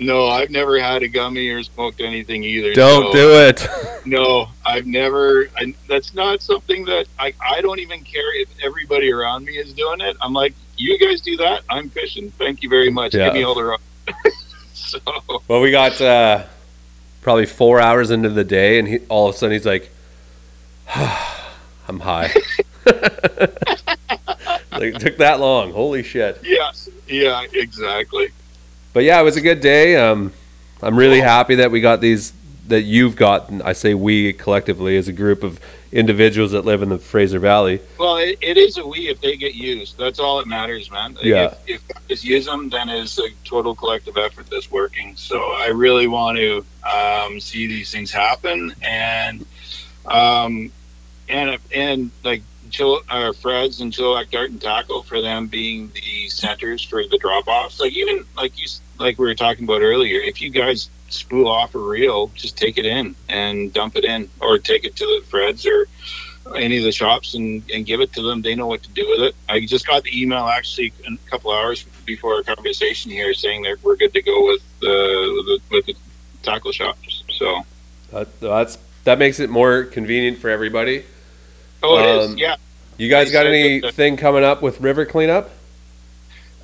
No, 0.00 0.26
I've 0.26 0.50
never 0.50 0.80
had 0.80 1.02
a 1.02 1.08
gummy 1.08 1.48
or 1.50 1.62
smoked 1.62 2.00
anything 2.00 2.42
either. 2.42 2.74
Don't 2.74 3.12
so- 3.12 3.12
do 3.12 3.30
it. 3.32 3.68
No, 4.04 4.48
I've 4.66 4.86
never. 4.86 5.48
I, 5.56 5.74
that's 5.88 6.14
not 6.14 6.42
something 6.42 6.84
that 6.86 7.06
I. 7.18 7.34
I 7.40 7.60
don't 7.60 7.78
even 7.78 8.00
care 8.02 8.40
if 8.40 8.48
everybody 8.64 9.12
around 9.12 9.44
me 9.44 9.58
is 9.58 9.72
doing 9.74 10.00
it. 10.00 10.16
I'm 10.20 10.32
like, 10.32 10.54
you 10.76 10.98
guys 10.98 11.20
do 11.20 11.36
that. 11.38 11.62
I'm 11.68 11.88
fishing. 11.88 12.30
Thank 12.32 12.62
you 12.62 12.68
very 12.68 12.90
much. 12.90 13.14
Yeah. 13.14 13.26
Give 13.26 13.34
me 13.34 13.42
all 13.42 13.54
the. 13.54 13.78
so 14.74 14.98
Well, 15.48 15.60
we 15.60 15.70
got 15.70 16.00
uh, 16.00 16.44
probably 17.20 17.46
four 17.46 17.80
hours 17.80 18.10
into 18.10 18.28
the 18.28 18.44
day, 18.44 18.78
and 18.78 18.88
he, 18.88 18.98
all 19.08 19.28
of 19.28 19.34
a 19.34 19.38
sudden 19.38 19.52
he's 19.52 19.66
like, 19.66 19.90
"I'm 20.94 22.00
high." 22.00 22.32
like, 22.86 23.52
it 24.72 25.00
took 25.00 25.18
that 25.18 25.40
long. 25.40 25.72
Holy 25.72 26.02
shit! 26.02 26.40
yeah, 26.42 26.72
yeah, 27.06 27.44
exactly. 27.52 28.28
But 28.92 29.04
yeah, 29.04 29.20
it 29.20 29.24
was 29.24 29.36
a 29.36 29.40
good 29.40 29.60
day. 29.60 29.96
Um, 29.96 30.32
I'm 30.82 30.96
really 30.96 31.20
happy 31.20 31.56
that 31.56 31.70
we 31.70 31.80
got 31.80 32.00
these. 32.00 32.32
That 32.68 32.82
you've 32.82 33.16
gotten. 33.16 33.60
I 33.62 33.72
say 33.72 33.94
we 33.94 34.32
collectively 34.32 34.96
as 34.96 35.08
a 35.08 35.12
group 35.12 35.42
of 35.42 35.58
individuals 35.92 36.52
that 36.52 36.64
live 36.64 36.82
in 36.82 36.88
the 36.88 36.98
Fraser 36.98 37.38
Valley. 37.38 37.80
Well, 37.98 38.16
it, 38.16 38.38
it 38.40 38.56
is 38.56 38.78
a 38.78 38.86
we 38.86 39.08
if 39.08 39.20
they 39.20 39.36
get 39.36 39.54
used. 39.54 39.98
That's 39.98 40.18
all 40.18 40.38
that 40.38 40.46
matters, 40.46 40.90
man. 40.90 41.16
Yeah. 41.22 41.54
If, 41.66 41.82
if 42.08 42.24
use 42.24 42.46
them, 42.46 42.68
then 42.70 42.88
it's 42.88 43.18
a 43.18 43.28
total 43.44 43.74
collective 43.74 44.16
effort 44.16 44.46
that's 44.50 44.70
working. 44.70 45.14
So 45.16 45.38
I 45.52 45.68
really 45.68 46.06
want 46.06 46.38
to 46.38 46.64
um, 46.90 47.40
see 47.40 47.66
these 47.66 47.90
things 47.90 48.10
happen, 48.10 48.74
and 48.82 49.44
um, 50.06 50.72
and 51.28 51.58
and 51.74 52.10
like 52.24 52.42
Chill, 52.70 53.02
uh, 53.08 53.32
Fred's 53.34 53.80
and 53.80 53.92
Chilliwack 53.92 54.30
Dart 54.30 54.50
and 54.50 54.60
Tackle 54.60 55.02
for 55.02 55.20
them 55.20 55.46
being 55.46 55.92
the 55.94 56.28
centers 56.28 56.82
for 56.82 57.02
the 57.06 57.18
drop 57.18 57.46
offs. 57.46 57.80
Like 57.80 57.92
even 57.92 58.24
like 58.36 58.58
you 58.58 58.66
like 58.98 59.18
we 59.18 59.26
were 59.26 59.34
talking 59.34 59.64
about 59.64 59.82
earlier, 59.82 60.20
if 60.20 60.40
you 60.40 60.50
guys 60.50 60.88
spool 61.12 61.48
off 61.48 61.74
a 61.74 61.78
reel, 61.78 62.28
just 62.34 62.56
take 62.56 62.78
it 62.78 62.86
in 62.86 63.14
and 63.28 63.72
dump 63.72 63.96
it 63.96 64.04
in, 64.04 64.28
or 64.40 64.58
take 64.58 64.84
it 64.84 64.96
to 64.96 65.04
the 65.04 65.26
Fred's 65.28 65.66
or 65.66 65.86
any 66.56 66.78
of 66.78 66.84
the 66.84 66.92
shops 66.92 67.34
and, 67.34 67.62
and 67.72 67.86
give 67.86 68.00
it 68.00 68.12
to 68.14 68.22
them. 68.22 68.42
They 68.42 68.54
know 68.54 68.66
what 68.66 68.82
to 68.82 68.90
do 68.90 69.06
with 69.10 69.20
it. 69.20 69.36
I 69.48 69.60
just 69.64 69.86
got 69.86 70.02
the 70.02 70.20
email 70.22 70.46
actually 70.48 70.92
a 71.06 71.16
couple 71.30 71.52
hours 71.52 71.84
before 72.04 72.34
our 72.36 72.42
conversation 72.42 73.10
here 73.10 73.32
saying 73.32 73.62
that 73.62 73.82
we're 73.82 73.96
good 73.96 74.12
to 74.12 74.22
go 74.22 74.46
with 74.46 74.62
the 74.80 75.60
with 75.70 75.86
the, 75.86 75.94
tackle 76.42 76.72
shops. 76.72 77.22
So 77.30 77.60
That, 78.10 78.40
that's 78.40 78.76
that 79.04 79.18
makes 79.18 79.38
it 79.38 79.48
more 79.50 79.84
convenient 79.84 80.38
for 80.38 80.50
everybody. 80.50 81.04
oh, 81.84 81.98
it 81.98 82.22
is 82.24 82.30
Um, 82.30 82.38
yeah. 82.38 82.56
You 82.98 83.08
guys 83.08 83.30
got 83.32 83.46
anything 83.46 84.16
coming 84.16 84.44
up 84.44 84.60
with 84.62 84.80
river 84.80 85.06
cleanup? 85.06 85.50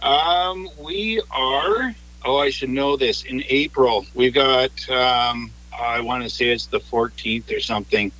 Um, 0.03 0.69
we 0.79 1.21
are. 1.31 1.95
Oh, 2.25 2.37
I 2.39 2.51
should 2.51 2.71
know 2.71 2.97
this. 2.97 3.23
In 3.25 3.43
April, 3.49 4.05
we've 4.15 4.35
got. 4.35 4.71
Um, 4.91 5.51
I 5.79 6.01
want 6.01 6.25
to 6.25 6.31
say 6.31 6.49
it's 6.49 6.67
the 6.67 6.81
14th 6.81 7.57
or 7.57 7.61
something. 7.61 8.11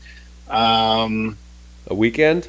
Um, 0.49 1.37
A 1.89 1.95
weekend? 1.95 2.49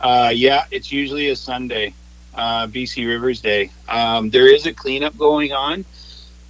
Uh, 0.00 0.30
yeah, 0.34 0.66
it's 0.70 0.92
usually 0.92 1.30
a 1.30 1.36
Sunday, 1.36 1.94
uh, 2.34 2.66
BC 2.66 3.06
Rivers 3.06 3.40
Day. 3.40 3.70
Um, 3.88 4.30
there 4.30 4.46
is 4.52 4.66
a 4.66 4.72
cleanup 4.72 5.16
going 5.18 5.52
on. 5.52 5.84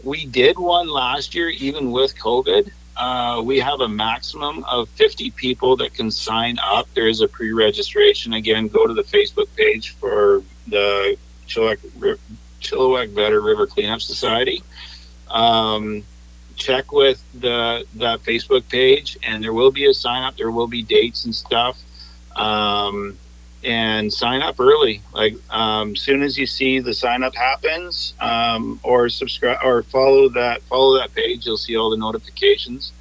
We 0.03 0.27
did 0.27 0.59
one 0.59 0.89
last 0.89 1.35
year, 1.35 1.49
even 1.49 1.91
with 1.91 2.15
COVID. 2.17 2.71
Uh, 2.97 3.43
we 3.45 3.59
have 3.59 3.81
a 3.81 3.89
maximum 3.89 4.65
of 4.65 4.89
50 4.91 5.31
people 5.33 5.77
that 5.77 5.95
can 5.95 6.11
sign 6.11 6.59
up. 6.63 6.87
There 6.95 7.09
is 7.09 7.21
a 7.21 7.29
pre 7.29 7.53
registration. 7.53 8.35
Again, 8.35 8.69
go 8.69 8.87
to 8.87 8.95
the 8.95 9.03
Facebook 9.03 9.49
page 9.57 9.91
for 9.91 10.43
the 10.69 11.17
Chilliwack, 11.49 11.79
Chilliwack 12.65 13.15
Better 13.15 13.41
River 13.41 13.67
Cleanup 13.67 14.01
Society. 14.01 14.63
Um, 15.31 16.05
check 16.57 16.93
with 16.93 17.23
the, 17.35 17.85
the 17.95 18.19
Facebook 18.19 18.69
page, 18.69 19.19
and 19.23 19.43
there 19.43 19.53
will 19.53 19.71
be 19.71 19.87
a 19.87 19.95
sign 19.95 20.23
up. 20.25 20.37
There 20.37 20.51
will 20.51 20.69
be 20.69 20.83
dates 20.83 21.25
and 21.25 21.35
stuff. 21.35 21.79
Um, 22.37 23.19
and 23.65 24.13
sign 24.13 24.43
up 24.43 24.61
early. 24.61 25.01
Like 25.13 25.35
um, 25.51 25.97
soon 25.97 26.23
as 26.23 26.37
you 26.39 26.47
see 26.47 26.81
the 26.81 26.95
sign 26.95 27.23
up 27.23 27.35
happens, 27.35 28.15
um, 28.21 28.79
or 28.83 29.09
subscribe 29.09 29.59
or 29.65 29.83
follow 29.85 30.29
that 30.31 30.63
follow 30.63 30.99
that 30.99 31.15
page, 31.15 31.47
you'll 31.47 31.57
see 31.57 31.77
all 31.77 31.91
the 31.91 31.97
notifications. 31.97 32.93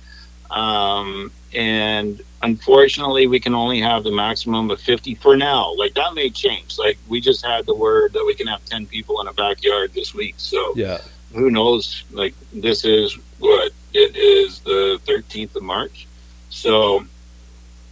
Um, 0.50 1.32
and 1.54 2.22
unfortunately, 2.44 3.26
we 3.28 3.40
can 3.40 3.56
only 3.56 3.82
have 3.82 4.04
the 4.04 4.12
maximum 4.12 4.70
of 4.70 4.80
fifty 4.80 5.16
for 5.16 5.36
now. 5.36 5.74
Like 5.76 5.94
that 5.96 6.14
may 6.14 6.30
change. 6.30 6.78
Like 6.78 7.00
we 7.08 7.20
just 7.22 7.44
had 7.46 7.66
the 7.66 7.76
word 7.76 8.14
that 8.14 8.24
we 8.26 8.36
can 8.36 8.48
have 8.48 8.64
ten 8.66 8.86
people 8.86 9.20
in 9.22 9.28
a 9.28 9.34
backyard 9.34 9.94
this 9.94 10.14
week. 10.14 10.36
So 10.38 10.74
Yeah. 10.76 11.00
who 11.34 11.50
knows? 11.50 12.04
Like 12.12 12.36
this 12.54 12.86
is 12.86 13.18
what 13.40 13.72
it 13.94 14.16
is 14.16 14.60
the 14.62 15.00
13th 15.06 15.56
of 15.56 15.64
March, 15.64 16.08
so 16.50 17.06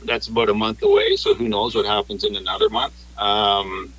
that's 0.05 0.27
about 0.27 0.49
a 0.49 0.53
month 0.53 0.81
away. 0.83 1.15
So 1.15 1.33
who 1.35 1.47
knows 1.47 1.75
what 1.75 1.85
happens 1.85 2.23
in 2.23 2.35
another 2.35 2.69
month? 2.69 2.93
Um, 3.19 3.93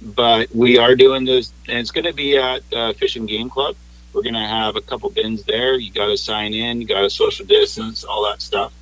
but 0.00 0.48
we 0.54 0.78
are 0.78 0.94
doing 0.96 1.24
this, 1.24 1.52
and 1.68 1.78
it's 1.78 1.90
going 1.90 2.06
to 2.06 2.12
be 2.14 2.36
at 2.38 2.62
uh, 2.72 2.92
Fish 2.94 3.16
and 3.16 3.28
Game 3.28 3.50
Club. 3.50 3.76
We're 4.12 4.22
going 4.22 4.34
to 4.34 4.40
have 4.40 4.76
a 4.76 4.80
couple 4.80 5.10
bins 5.10 5.44
there. 5.44 5.74
You 5.74 5.92
got 5.92 6.06
to 6.06 6.16
sign 6.16 6.54
in. 6.54 6.80
You 6.80 6.86
got 6.86 7.02
to 7.02 7.10
social 7.10 7.46
distance, 7.46 8.04
all 8.04 8.24
that 8.30 8.40
stuff. 8.42 8.72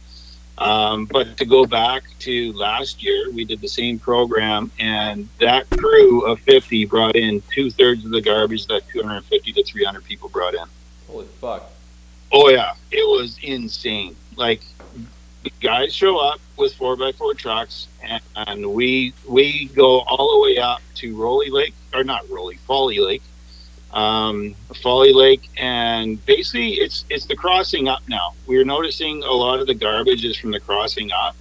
Um, 0.61 1.07
but 1.07 1.39
to 1.39 1.47
go 1.47 1.65
back 1.65 2.03
to 2.21 2.53
last 2.53 3.03
year, 3.03 3.31
we 3.33 3.47
did 3.47 3.63
the 3.63 3.69
same 3.69 3.99
program, 3.99 4.71
and 4.79 5.27
that 5.41 5.69
crew 5.71 6.27
of 6.27 6.39
50 6.41 6.85
brought 6.85 7.17
in 7.17 7.43
two 7.51 7.71
thirds 7.71 8.05
of 8.05 8.11
the 8.11 8.21
garbage 8.21 8.67
that 8.67 8.87
250 8.89 9.53
to 9.55 9.65
300 9.65 10.05
people 10.05 10.29
brought 10.29 10.55
in. 10.55 10.65
Holy 11.07 11.27
fuck. 11.41 11.71
Oh 12.31 12.51
yeah, 12.51 12.75
it 12.93 13.09
was 13.09 13.39
insane. 13.43 14.15
Like 14.37 14.63
guys 15.61 15.95
show 15.95 16.19
up 16.19 16.41
with 16.57 16.75
four 16.75 16.97
by 16.97 17.13
four 17.13 17.35
trucks, 17.35 17.89
and, 18.03 18.23
and 18.37 18.73
we 18.73 19.15
we 19.27 19.67
go 19.67 20.01
all 20.01 20.41
the 20.41 20.47
way 20.47 20.59
up 20.59 20.83
to 20.97 21.17
Rolly 21.17 21.51
Lake, 21.51 21.75
or 21.95 22.05
not 22.05 22.29
Rolly, 22.29 22.57
Foley 22.67 22.99
Lake, 22.99 23.23
um, 23.93 24.55
Foley 24.83 25.13
Lake, 25.13 25.49
and 25.57 26.25
basically 26.27 26.75
it's 26.75 27.05
it's 27.11 27.27
the 27.27 27.37
crossing 27.37 27.89
up 27.89 28.03
now. 28.09 28.35
We're 28.47 28.65
noticing 28.65 29.23
a 29.23 29.33
lot 29.33 29.61
of 29.61 29.67
the 29.67 29.75
garbage 29.75 30.25
is 30.25 30.37
from 30.37 30.53
the 30.53 30.61
crossing 30.61 31.11
up, 31.13 31.37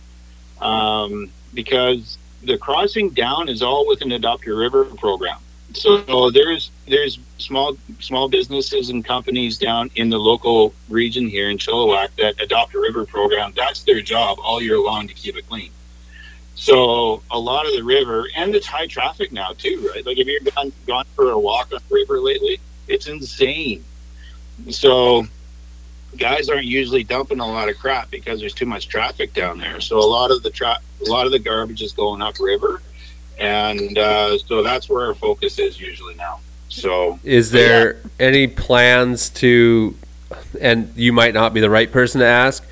um, 0.63 1.29
because 1.53 2.17
the 2.43 2.57
crossing 2.57 3.09
down 3.11 3.49
is 3.49 3.61
all 3.61 3.87
within 3.87 4.09
the 4.09 4.15
Adopt 4.15 4.45
Your 4.45 4.57
River 4.57 4.85
program. 4.85 5.37
So 5.73 6.31
there's 6.31 6.71
there's 6.87 7.19
small 7.37 7.77
small 7.99 8.27
businesses 8.27 8.89
and 8.89 9.05
companies 9.05 9.57
down 9.57 9.91
in 9.95 10.09
the 10.09 10.17
local 10.17 10.73
region 10.89 11.27
here 11.27 11.49
in 11.49 11.57
Chilliwack 11.57 12.09
that 12.17 12.41
adopt 12.41 12.73
a 12.73 12.79
river 12.79 13.05
program. 13.05 13.53
That's 13.55 13.83
their 13.83 14.01
job 14.01 14.39
all 14.43 14.61
year 14.61 14.79
long 14.79 15.07
to 15.07 15.13
keep 15.13 15.37
it 15.37 15.47
clean. 15.47 15.71
So 16.59 17.23
a 17.31 17.39
lot 17.39 17.65
of 17.65 17.71
the 17.71 17.83
river, 17.83 18.27
and 18.35 18.53
it's 18.53 18.67
high 18.67 18.85
traffic 18.85 19.31
now 19.31 19.53
too, 19.57 19.89
right? 19.93 20.05
Like 20.05 20.17
if 20.17 20.27
you've 20.27 20.53
gone 20.53 20.73
gone 20.85 21.05
for 21.15 21.31
a 21.31 21.39
walk 21.39 21.71
on 21.73 21.79
the 21.87 21.95
river 21.95 22.19
lately, 22.19 22.59
it's 22.89 23.07
insane. 23.07 23.81
So 24.69 25.25
guys 26.17 26.49
aren't 26.49 26.65
usually 26.65 27.05
dumping 27.05 27.39
a 27.39 27.47
lot 27.47 27.69
of 27.69 27.79
crap 27.79 28.11
because 28.11 28.41
there's 28.41 28.53
too 28.53 28.65
much 28.65 28.89
traffic 28.89 29.33
down 29.33 29.57
there. 29.57 29.79
So 29.79 29.99
a 29.99 30.05
lot 30.05 30.31
of 30.31 30.43
the 30.43 30.49
tra- 30.49 30.81
a 30.99 31.09
lot 31.09 31.25
of 31.25 31.31
the 31.31 31.39
garbage 31.39 31.81
is 31.81 31.93
going 31.93 32.21
upriver, 32.21 32.81
and 33.39 33.97
uh, 33.97 34.37
so 34.39 34.61
that's 34.61 34.89
where 34.89 35.05
our 35.05 35.15
focus 35.15 35.59
is 35.59 35.79
usually 35.79 36.15
now. 36.15 36.41
So 36.67 37.19
Is 37.23 37.51
there 37.51 38.01
any 38.19 38.47
plans 38.47 39.29
to, 39.29 39.95
and 40.59 40.91
you 40.97 41.13
might 41.13 41.33
not 41.33 41.53
be 41.53 41.61
the 41.61 41.69
right 41.69 41.89
person 41.89 42.19
to 42.19 42.27
ask, 42.27 42.67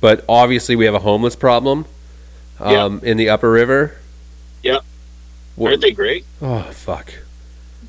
but 0.00 0.24
obviously 0.26 0.74
we 0.74 0.86
have 0.86 0.94
a 0.94 1.00
homeless 1.00 1.36
problem 1.36 1.84
um, 2.60 3.00
in 3.02 3.16
the 3.16 3.28
upper 3.30 3.50
river. 3.50 3.94
Yep. 4.62 4.84
What- 5.56 5.70
aren't 5.70 5.82
they 5.82 5.92
great? 5.92 6.24
oh, 6.42 6.62
fuck. 6.72 7.12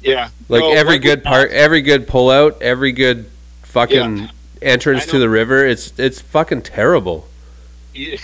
Yeah. 0.01 0.29
Like 0.47 0.61
No, 0.61 0.71
every 0.73 0.99
good 0.99 1.23
part, 1.23 1.51
every 1.51 1.81
good 1.81 2.07
pull 2.07 2.29
out, 2.29 2.61
every 2.61 2.91
good 2.91 3.29
fucking 3.63 4.17
Yeah. 4.17 4.27
entrance 4.61 5.05
to 5.07 5.19
the 5.19 5.29
river, 5.29 5.65
it's 5.65 5.91
it's 5.97 6.21
fucking 6.21 6.61
terrible. 6.61 7.27
the 7.93 8.19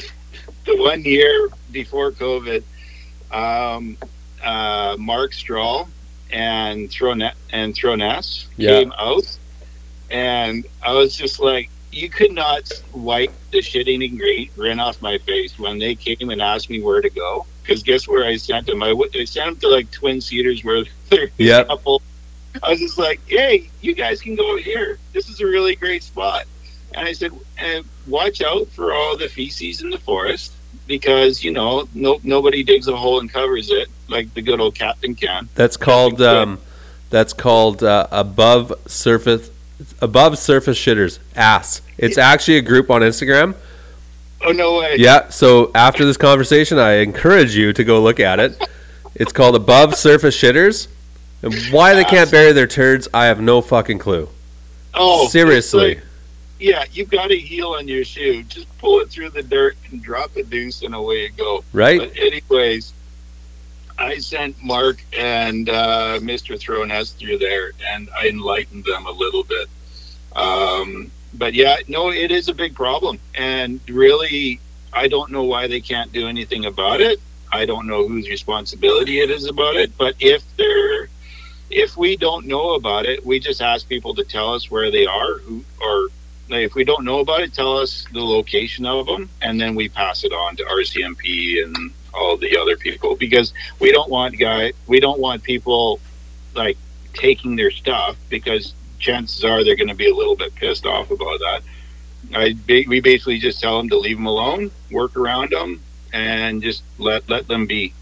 one 0.77 1.03
year 1.03 1.49
before 1.71 2.11
COVID, 2.11 2.63
um, 3.31 3.97
uh, 4.43 4.95
Mark 4.99 5.33
Strahl 5.33 5.89
and 6.31 6.89
Thronet 6.89 7.33
and 7.51 7.73
Throness 7.73 8.45
Yeah. 8.55 8.69
came 8.79 8.93
out, 8.97 9.25
and 10.11 10.65
I 10.81 10.93
was 10.93 11.15
just 11.15 11.39
like, 11.39 11.69
you 11.93 12.09
could 12.09 12.31
not 12.31 12.69
wipe 12.93 13.31
the 13.51 13.59
shitting 13.59 14.17
grin 14.17 14.49
grin 14.55 14.79
off 14.79 15.01
my 15.01 15.17
face 15.19 15.57
when 15.59 15.77
they 15.77 15.95
came 15.95 16.29
and 16.29 16.41
asked 16.41 16.69
me 16.69 16.81
where 16.81 17.01
to 17.01 17.09
go. 17.09 17.45
Because 17.61 17.83
guess 17.83 18.07
where 18.07 18.25
I 18.25 18.35
sent 18.35 18.65
them? 18.67 18.83
I, 18.83 18.89
w- 18.89 19.09
I 19.15 19.23
sent 19.25 19.59
them 19.61 19.69
to 19.69 19.75
like 19.75 19.89
Twin 19.91 20.19
Cedars 20.19 20.63
where 20.63 20.83
they're 21.09 21.29
Yep. 21.37 21.65
a 21.65 21.67
couple. 21.69 22.01
I 22.61 22.71
was 22.71 22.79
just 22.79 22.97
like, 22.97 23.21
hey, 23.27 23.69
you 23.81 23.95
guys 23.95 24.21
can 24.21 24.35
go 24.35 24.57
here. 24.57 24.99
This 25.13 25.29
is 25.29 25.39
a 25.39 25.45
really 25.45 25.75
great 25.75 26.03
spot. 26.03 26.45
And 26.93 27.07
I 27.07 27.13
said, 27.13 27.31
and 27.57 27.85
watch 28.07 28.41
out 28.41 28.67
for 28.69 28.93
all 28.93 29.17
the 29.17 29.27
feces 29.27 29.81
in 29.81 29.89
the 29.89 29.97
forest 29.97 30.53
because, 30.85 31.43
you 31.43 31.51
know, 31.51 31.87
no, 31.93 32.19
nobody 32.23 32.63
digs 32.63 32.87
a 32.87 32.95
hole 32.95 33.19
and 33.19 33.31
covers 33.31 33.69
it 33.71 33.87
like 34.09 34.31
the 34.33 34.41
good 34.41 34.59
old 34.59 34.75
captain 34.75 35.15
can. 35.15 35.49
That's 35.55 35.77
called 35.77 36.21
um, 36.21 36.59
that's 37.09 37.33
called 37.33 37.81
uh, 37.83 38.07
above 38.11 38.73
surface 38.87 39.49
above 40.01 40.37
surface 40.37 40.77
shitters 40.77 41.19
ass. 41.35 41.81
It's 41.97 42.17
actually 42.17 42.57
a 42.57 42.61
group 42.61 42.89
on 42.89 43.01
Instagram. 43.01 43.55
Oh, 44.45 44.51
no 44.51 44.77
way. 44.79 44.95
Yeah. 44.97 45.29
So 45.29 45.71
after 45.73 46.03
this 46.05 46.17
conversation, 46.17 46.77
I 46.77 46.95
encourage 46.97 47.55
you 47.55 47.71
to 47.73 47.83
go 47.83 48.01
look 48.01 48.19
at 48.19 48.39
it. 48.39 48.61
It's 49.15 49.31
called 49.31 49.55
above 49.55 49.93
surface 49.93 50.35
shitters. 50.35 50.87
And 51.43 51.53
why 51.71 51.93
they 51.93 52.03
can't 52.03 52.31
bury 52.31 52.51
their 52.51 52.65
turds, 52.65 53.07
I 53.13 53.25
have 53.25 53.39
no 53.39 53.61
fucking 53.61 53.99
clue. 53.99 54.27
Oh, 54.95 55.27
Seriously. 55.27 55.95
like- 55.95 56.03
yeah, 56.59 56.85
you've 56.91 57.11
got 57.11 57.29
a 57.29 57.37
heel 57.37 57.75
on 57.77 57.87
your 57.87 58.03
shoe. 58.05 58.41
Just 58.41 58.75
pull 58.79 59.01
it 59.01 59.09
through 59.09 59.29
the 59.29 59.43
dirt 59.43 59.77
and 59.91 60.01
drop 60.01 60.35
a 60.35 60.41
deuce 60.41 60.81
and 60.81 60.95
away 60.95 61.25
you 61.25 61.29
go. 61.37 61.63
right? 61.73 61.99
But 61.99 62.17
anyways, 62.17 62.93
I 63.97 64.17
sent 64.17 64.61
Mark 64.63 65.03
and 65.17 65.69
uh, 65.69 66.19
Mr. 66.21 66.59
Throness 66.59 67.15
through 67.15 67.37
there, 67.37 67.71
and 67.91 68.09
I 68.17 68.27
enlightened 68.27 68.85
them 68.85 69.05
a 69.05 69.11
little 69.11 69.43
bit. 69.43 69.67
Um, 70.35 71.11
but 71.33 71.53
yeah, 71.53 71.77
no, 71.87 72.11
it 72.11 72.31
is 72.31 72.47
a 72.47 72.53
big 72.53 72.75
problem, 72.75 73.19
and 73.35 73.79
really, 73.89 74.59
I 74.91 75.07
don't 75.07 75.31
know 75.31 75.43
why 75.43 75.67
they 75.67 75.81
can't 75.81 76.11
do 76.11 76.27
anything 76.27 76.65
about 76.65 77.01
it. 77.01 77.19
I 77.51 77.65
don't 77.65 77.87
know 77.87 78.07
whose 78.07 78.27
responsibility 78.29 79.19
it 79.19 79.29
is 79.29 79.45
about 79.45 79.75
it, 79.75 79.95
but 79.97 80.15
if 80.19 80.43
they're 80.57 81.07
if 81.69 81.97
we 81.97 82.15
don't 82.15 82.45
know 82.45 82.75
about 82.75 83.05
it, 83.05 83.25
we 83.25 83.39
just 83.39 83.61
ask 83.61 83.87
people 83.87 84.13
to 84.15 84.23
tell 84.23 84.53
us 84.53 84.69
where 84.69 84.91
they 84.91 85.05
are, 85.05 85.39
who, 85.39 85.63
or 85.81 86.07
if 86.49 86.75
we 86.75 86.83
don't 86.83 87.03
know 87.03 87.19
about 87.19 87.41
it, 87.41 87.53
tell 87.53 87.77
us 87.77 88.05
the 88.13 88.21
location 88.21 88.85
of 88.85 89.07
them, 89.07 89.29
and 89.41 89.59
then 89.59 89.73
we 89.73 89.89
pass 89.89 90.23
it 90.23 90.31
on 90.31 90.55
to 90.57 90.63
RCMP 90.63 91.63
and 91.63 91.91
all 92.13 92.37
the 92.37 92.57
other 92.57 92.77
people 92.77 93.15
because 93.15 93.53
we 93.79 93.91
don't 93.91 94.09
want 94.09 94.37
guy 94.37 94.71
we 94.87 94.99
don't 94.99 95.19
want 95.19 95.43
people 95.43 95.99
like 96.55 96.77
taking 97.13 97.55
their 97.55 97.71
stuff 97.71 98.15
because 98.29 98.73
chances 98.99 99.43
are 99.43 99.63
they're 99.63 99.75
going 99.75 99.87
to 99.89 99.95
be 99.95 100.09
a 100.09 100.15
little 100.15 100.35
bit 100.35 100.53
pissed 100.55 100.85
off 100.85 101.09
about 101.11 101.39
that. 101.39 101.61
I 102.33 102.55
we 102.87 102.99
basically 103.01 103.37
just 103.39 103.59
tell 103.59 103.77
them 103.77 103.89
to 103.89 103.97
leave 103.97 104.17
them 104.17 104.25
alone, 104.27 104.71
work 104.91 105.15
around 105.17 105.51
them, 105.51 105.81
and 106.13 106.61
just 106.61 106.83
let 106.97 107.27
let 107.29 107.47
them 107.47 107.65
be. 107.67 107.93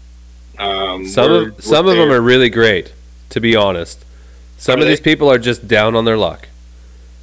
Um, 0.58 1.06
Some 1.06 1.30
we're- 1.30 1.46
of 1.48 1.64
some 1.64 1.86
we're 1.86 1.92
of 1.92 1.98
them 1.98 2.12
are 2.12 2.20
really 2.20 2.50
great, 2.50 2.92
to 3.30 3.40
be 3.40 3.56
honest. 3.56 4.04
Some 4.58 4.78
Are 4.78 4.82
of 4.82 4.88
these 4.88 5.00
people 5.00 5.28
are 5.30 5.38
just 5.38 5.66
down 5.66 5.96
on 5.96 6.04
their 6.04 6.16
luck. 6.16 6.48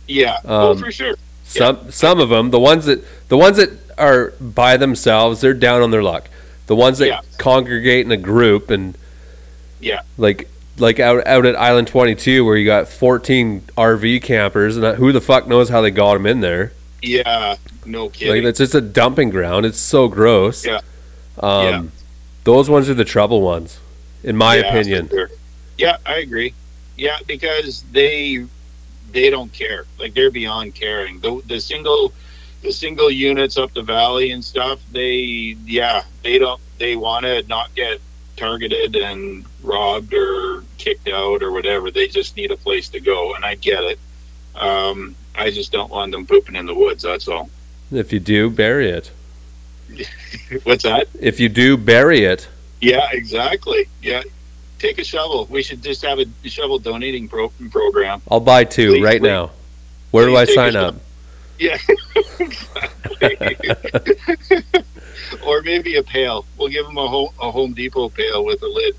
yeah, 0.08 0.38
um, 0.46 0.78
for 0.78 0.92
sure. 0.92 1.16
Some 1.46 1.92
some 1.92 2.20
of 2.20 2.30
them, 2.30 2.50
the 2.52 2.60
ones 2.60 2.86
that 2.86 3.04
the 3.30 3.38
ones 3.38 3.58
that 3.58 3.70
are 3.98 4.32
by 4.42 4.76
themselves, 4.78 5.42
they're 5.42 5.54
down 5.54 5.82
on 5.82 5.92
their 5.92 6.04
luck. 6.04 6.30
The 6.70 6.76
ones 6.76 7.00
that 7.00 7.08
Yeah. 7.08 7.22
congregate 7.40 8.06
in 8.06 8.12
a 8.12 8.18
group 8.18 8.70
and 8.70 8.96
Yeah. 9.82 10.02
like 10.20 10.48
like 10.78 11.00
out 11.00 11.26
out 11.26 11.46
at 11.48 11.56
Island 11.56 11.88
22 11.88 12.46
where 12.46 12.56
you 12.56 12.66
got 12.66 12.88
14 12.88 13.64
RV 13.76 14.20
campers 14.22 14.78
and 14.78 14.96
who 14.98 15.12
the 15.12 15.20
fuck 15.20 15.48
knows 15.48 15.70
how 15.70 15.82
they 15.82 15.90
got 15.90 16.14
them 16.14 16.28
in 16.28 16.42
there. 16.42 16.72
Yeah, 17.02 17.56
no 17.88 18.10
kidding. 18.10 18.36
Like 18.36 18.44
it's 18.44 18.60
just 18.60 18.76
a 18.76 18.82
dumping 18.82 19.32
ground. 19.32 19.66
It's 19.66 19.80
so 19.80 20.08
gross. 20.08 20.64
Yeah. 20.64 20.82
Um 21.40 21.64
Yeah. 21.66 21.82
those 22.44 22.70
ones 22.70 22.88
are 22.88 22.94
the 22.94 23.04
trouble 23.04 23.42
ones 23.42 23.80
in 24.24 24.38
my 24.38 24.58
Yeah, 24.58 24.68
opinion. 24.70 25.10
sure. 25.10 25.32
Yeah, 25.80 25.98
I 26.06 26.18
agree. 26.20 26.54
Yeah, 26.98 27.18
because 27.26 27.84
they 27.92 28.46
they 29.12 29.32
don't 29.32 29.52
care. 29.52 29.86
Like 30.00 30.14
they're 30.14 30.30
beyond 30.30 30.76
caring. 30.76 31.20
The 31.20 31.42
the 31.48 31.60
single 31.60 32.14
the 32.62 32.72
single 32.72 33.10
units 33.10 33.58
up 33.58 33.74
the 33.74 33.82
valley 33.82 34.32
and 34.32 34.44
stuff. 34.44 34.80
They 34.92 35.56
yeah 35.66 36.04
they 36.24 36.38
don't 36.38 36.62
they 36.78 36.96
want 36.96 37.26
to 37.26 37.44
not 37.48 37.74
get 37.76 38.00
targeted 38.38 38.96
and 38.96 39.46
robbed 39.64 40.14
or 40.14 40.64
kicked 40.78 41.10
out 41.10 41.44
or 41.44 41.52
whatever. 41.52 41.92
They 41.92 42.08
just 42.08 42.36
need 42.38 42.52
a 42.52 42.58
place 42.58 42.90
to 42.90 43.00
go, 43.00 43.36
and 43.36 43.44
I 43.44 43.56
get 43.56 43.84
it. 43.84 44.00
Um, 44.56 45.16
I 45.36 45.52
just 45.52 45.72
don't 45.72 45.92
want 45.92 46.12
them 46.12 46.26
pooping 46.26 46.56
in 46.56 46.66
the 46.66 46.74
woods. 46.74 47.04
That's 47.04 47.28
all. 47.28 47.50
If 47.92 48.14
you 48.14 48.20
do, 48.20 48.50
bury 48.50 48.90
it. 48.90 49.12
What's 50.64 50.84
that? 50.84 51.08
If 51.20 51.40
you 51.40 51.50
do, 51.50 51.76
bury 51.78 52.24
it. 52.24 52.48
Yeah, 52.82 53.10
exactly. 53.12 53.88
Yeah, 54.02 54.22
take 54.78 55.00
a 55.00 55.04
shovel. 55.04 55.46
We 55.50 55.64
should 55.64 55.82
just 55.82 56.04
have 56.04 56.20
a 56.20 56.26
shovel 56.50 56.80
donating 56.80 57.28
pro- 57.28 57.52
program. 57.72 58.22
I'll 58.30 58.40
buy 58.40 58.64
two 58.64 58.94
Please, 58.94 59.04
right 59.04 59.20
please. 59.22 59.28
now. 59.28 59.52
Where 60.12 60.26
do 60.26 60.36
I 60.38 60.46
sign 60.46 60.76
up? 60.76 60.96
Yeah. 61.60 61.78
or 65.46 65.62
maybe 65.62 65.98
a 65.98 66.04
pail. 66.04 66.46
We'll 66.58 66.70
give 66.70 66.86
them 66.86 66.98
a 66.98 67.08
home, 67.08 67.30
a 67.42 67.52
Home 67.52 67.74
Depot 67.74 68.10
pail 68.10 68.46
with 68.46 68.62
a 68.64 68.68
lid. 68.68 68.96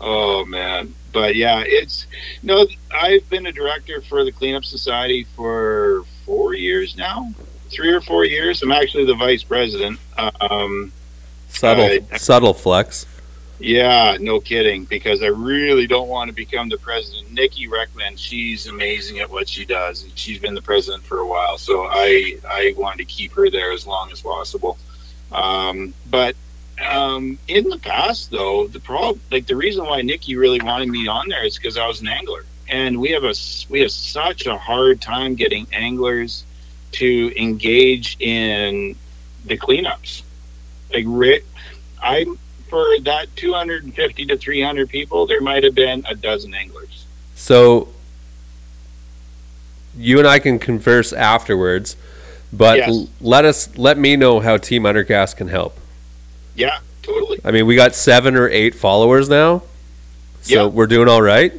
Oh 0.00 0.44
man. 0.44 0.94
But 1.12 1.36
yeah, 1.36 1.62
it's 1.64 2.06
no 2.42 2.66
I've 2.92 3.28
been 3.30 3.46
a 3.46 3.52
director 3.52 4.02
for 4.02 4.24
the 4.24 4.32
cleanup 4.32 4.64
society 4.64 5.24
for 5.36 6.02
4 6.26 6.54
years 6.54 6.96
now. 6.96 7.32
3 7.70 7.92
or 7.92 8.00
4 8.00 8.24
years. 8.26 8.62
I'm 8.62 8.72
actually 8.72 9.04
the 9.06 9.14
vice 9.14 9.44
president. 9.44 9.98
Um 10.18 10.92
Subtle 11.48 11.84
I- 12.12 12.16
subtle 12.18 12.52
flex. 12.52 13.06
Yeah, 13.58 14.16
no 14.20 14.40
kidding. 14.40 14.84
Because 14.84 15.22
I 15.22 15.26
really 15.26 15.86
don't 15.86 16.08
want 16.08 16.28
to 16.28 16.34
become 16.34 16.68
the 16.68 16.78
president. 16.78 17.32
Nikki 17.32 17.68
Reckman, 17.68 18.18
she's 18.18 18.66
amazing 18.66 19.20
at 19.20 19.30
what 19.30 19.48
she 19.48 19.64
does. 19.64 20.04
and 20.04 20.16
She's 20.18 20.38
been 20.38 20.54
the 20.54 20.62
president 20.62 21.04
for 21.04 21.18
a 21.18 21.26
while, 21.26 21.58
so 21.58 21.86
I 21.90 22.38
I 22.48 22.74
want 22.76 22.98
to 22.98 23.04
keep 23.04 23.32
her 23.34 23.50
there 23.50 23.72
as 23.72 23.86
long 23.86 24.10
as 24.12 24.20
possible. 24.20 24.78
Um, 25.32 25.94
but 26.08 26.36
um, 26.84 27.38
in 27.48 27.68
the 27.68 27.78
past, 27.78 28.30
though, 28.30 28.66
the 28.66 28.80
problem, 28.80 29.20
like 29.30 29.46
the 29.46 29.56
reason 29.56 29.84
why 29.86 30.02
Nikki 30.02 30.36
really 30.36 30.60
wanted 30.60 30.88
me 30.88 31.06
on 31.08 31.28
there 31.28 31.44
is 31.44 31.56
because 31.56 31.76
I 31.76 31.86
was 31.86 32.00
an 32.00 32.08
angler, 32.08 32.44
and 32.68 33.00
we 33.00 33.10
have 33.10 33.24
a 33.24 33.34
we 33.68 33.80
have 33.80 33.90
such 33.90 34.46
a 34.46 34.56
hard 34.56 35.00
time 35.00 35.34
getting 35.34 35.66
anglers 35.72 36.44
to 36.92 37.32
engage 37.40 38.16
in 38.20 38.96
the 39.44 39.56
cleanups. 39.56 40.22
Like, 40.92 41.04
Rick, 41.06 41.44
I 42.00 42.26
for 42.76 43.00
that 43.04 43.34
250 43.36 44.26
to 44.26 44.36
300 44.36 44.88
people, 44.90 45.26
there 45.26 45.40
might 45.40 45.64
have 45.64 45.74
been 45.74 46.04
a 46.06 46.14
dozen 46.14 46.52
anglers. 46.52 47.06
So 47.34 47.88
you 49.96 50.18
and 50.18 50.28
I 50.28 50.38
can 50.40 50.58
converse 50.58 51.12
afterwards, 51.14 51.96
but 52.52 52.76
Yes. 52.78 52.88
l- 52.90 53.08
let 53.22 53.46
us 53.46 53.70
let 53.78 53.96
me 53.96 54.14
know 54.16 54.40
how 54.40 54.58
Team 54.58 54.82
Undercast 54.82 55.36
can 55.36 55.48
help. 55.48 55.78
Yeah, 56.54 56.78
totally. 57.02 57.40
I 57.46 57.50
mean, 57.50 57.66
we 57.66 57.76
got 57.76 57.94
seven 57.94 58.36
or 58.36 58.46
eight 58.50 58.74
followers 58.74 59.30
now, 59.30 59.62
so 60.42 60.54
Yeah. 60.54 60.66
we're 60.66 60.86
doing 60.86 61.08
all 61.08 61.22
right. 61.22 61.52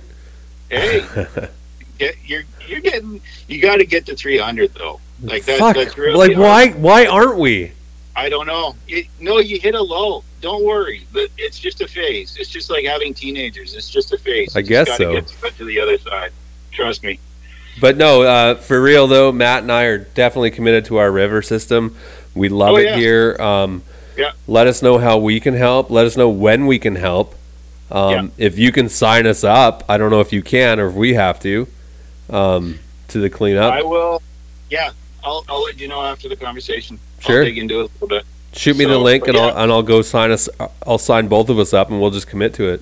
Hey, 0.70 1.03
get, 1.97 2.15
you're 2.26 2.43
you're 2.68 2.82
getting 2.82 3.22
you 3.47 3.59
got 3.59 3.78
to 3.78 3.86
get 3.86 4.05
to 4.05 4.15
300 4.15 4.72
though. 4.76 4.99
Like 5.24 5.45
that, 5.45 5.57
Fuck, 5.57 5.76
that's 5.78 5.97
really 5.97 6.13
like 6.28 6.36
hard. 6.36 6.76
why 6.76 7.03
why 7.03 7.05
aren't 7.07 7.39
we? 7.39 7.72
I 8.15 8.30
don't 8.30 8.45
know. 8.45 8.76
You, 8.88 9.05
no, 9.20 9.39
you 9.39 9.59
hit 9.59 9.74
a 9.74 9.82
low. 9.82 10.24
Don't 10.41 10.63
worry. 10.63 11.05
But 11.11 11.29
it's 11.38 11.59
just 11.59 11.81
a 11.81 11.88
phase. 11.88 12.38
It's 12.39 12.49
just 12.49 12.69
like 12.69 12.85
having 12.85 13.13
teenagers. 13.13 13.73
It's 13.75 13.89
just 13.89 14.13
a 14.13 14.17
phase. 14.17 14.55
I 14.55 14.59
You 14.59 14.65
guess 14.65 14.95
so. 14.97 15.13
Get 15.13 15.27
to- 15.27 15.51
to 15.57 15.65
the 15.65 15.79
other 15.79 15.97
side. 15.97 16.31
Trust 16.71 17.03
me. 17.03 17.19
But 17.79 17.97
no, 17.97 18.21
uh, 18.23 18.55
for 18.55 18.81
real 18.81 19.07
though, 19.07 19.31
Matt 19.31 19.63
and 19.63 19.71
I 19.71 19.83
are 19.83 19.97
definitely 19.99 20.51
committed 20.51 20.85
to 20.85 20.97
our 20.97 21.11
river 21.11 21.41
system. 21.41 21.95
We 22.35 22.49
love 22.49 22.73
Oh, 22.73 22.77
it 22.77 22.85
yeah. 22.85 22.95
here. 22.95 23.38
Um, 23.39 23.83
Yeah. 24.15 24.31
Let 24.47 24.65
us 24.67 24.81
know 24.81 24.97
how 24.97 25.17
we 25.19 25.39
can 25.39 25.53
help. 25.53 25.91
Let 25.91 26.05
us 26.07 26.17
know 26.17 26.29
when 26.29 26.65
we 26.65 26.79
can 26.79 26.95
help. 26.95 27.35
Um, 27.91 28.31
If 28.38 28.57
you 28.57 28.71
can 28.71 28.89
sign 28.89 29.27
us 29.27 29.43
up, 29.43 29.83
I 29.88 29.97
don't 29.97 30.09
know 30.11 30.21
if 30.21 30.33
you 30.33 30.41
can 30.41 30.79
or 30.79 30.88
if 30.89 30.93
we 30.95 31.13
have 31.13 31.39
to, 31.41 31.67
um, 32.29 32.79
to 33.09 33.19
the 33.19 33.29
cleanup. 33.29 33.71
I 33.73 33.83
will. 33.83 34.21
Yeah, 34.71 34.89
I'll, 35.23 35.45
I'll 35.47 35.63
let 35.63 35.79
you 35.79 35.88
know 35.88 36.01
after 36.01 36.27
the 36.29 36.35
conversation. 36.35 36.99
Sure. 37.19 37.39
I'll 37.39 37.45
dig 37.45 37.57
into 37.59 37.75
it 37.81 37.83
a 37.83 37.89
little 37.93 38.07
bit. 38.07 38.25
Shoot 38.58 38.78
me 38.78 38.86
the 38.86 38.97
link 38.97 39.28
and 39.28 39.36
yeah. 39.38 39.43
I'll 39.45 39.64
and 39.64 39.72
I'll 39.72 39.84
go 39.84 40.01
sign 40.01 40.32
us. 40.32 40.49
I'll 40.86 40.97
sign 40.97 41.28
both 41.28 41.49
of 41.49 41.60
us 41.60 41.74
up 41.74 41.89
and 41.89 42.01
we'll 42.01 42.12
just 42.12 42.28
commit 42.28 42.53
to 42.55 42.70
it. 42.70 42.82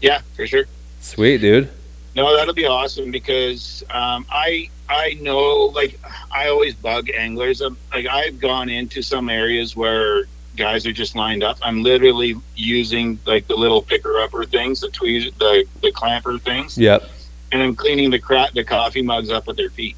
Yeah, 0.00 0.20
for 0.36 0.46
sure. 0.46 0.64
Sweet, 1.00 1.38
dude. 1.38 1.68
No, 2.14 2.36
that'll 2.36 2.54
be 2.54 2.66
awesome 2.66 3.10
because 3.10 3.82
um, 3.90 4.24
I 4.30 4.68
I 4.88 5.14
know 5.20 5.72
like 5.74 5.98
I 6.30 6.48
always 6.48 6.74
bug 6.74 7.10
anglers. 7.10 7.60
Um, 7.60 7.76
like 7.92 8.06
I've 8.06 8.38
gone 8.38 8.68
into 8.68 9.02
some 9.02 9.28
areas 9.28 9.74
where 9.76 10.24
guys 10.56 10.86
are 10.86 10.92
just 10.92 11.16
lined 11.16 11.42
up. 11.42 11.58
I'm 11.62 11.82
literally 11.82 12.36
using 12.54 13.18
like 13.26 13.48
the 13.48 13.56
little 13.56 13.82
picker 13.82 14.20
upper 14.20 14.44
things, 14.44 14.80
the 14.80 14.88
tweez, 14.88 15.36
the 15.38 15.64
the 15.82 15.90
clamper 15.90 16.38
things, 16.38 16.78
Yep. 16.78 17.02
and 17.50 17.60
I'm 17.60 17.74
cleaning 17.74 18.10
the 18.10 18.20
cra- 18.20 18.50
the 18.54 18.62
coffee 18.62 19.02
mugs 19.02 19.30
up 19.30 19.48
with 19.48 19.56
their 19.56 19.70
feet. 19.70 19.96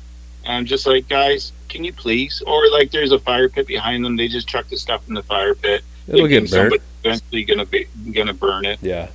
I'm 0.53 0.64
just 0.64 0.86
like, 0.86 1.09
guys, 1.09 1.53
can 1.68 1.84
you 1.84 1.92
please? 1.92 2.42
Or 2.47 2.68
like, 2.70 2.90
there's 2.90 3.12
a 3.12 3.18
fire 3.18 3.49
pit 3.49 3.66
behind 3.66 4.05
them. 4.05 4.16
They 4.16 4.28
just 4.28 4.49
chuck 4.49 4.68
the 4.68 4.76
stuff 4.76 5.07
in 5.09 5.14
the 5.14 5.22
fire 5.22 5.55
pit. 5.55 5.82
It'll 6.09 6.28
get 6.28 6.51
burnt. 6.51 6.80
Eventually, 7.05 7.44
gonna 7.44 7.66
be 7.66 7.86
gonna 8.12 8.34
burn 8.34 8.64
it. 8.64 8.78
Yeah. 8.80 9.09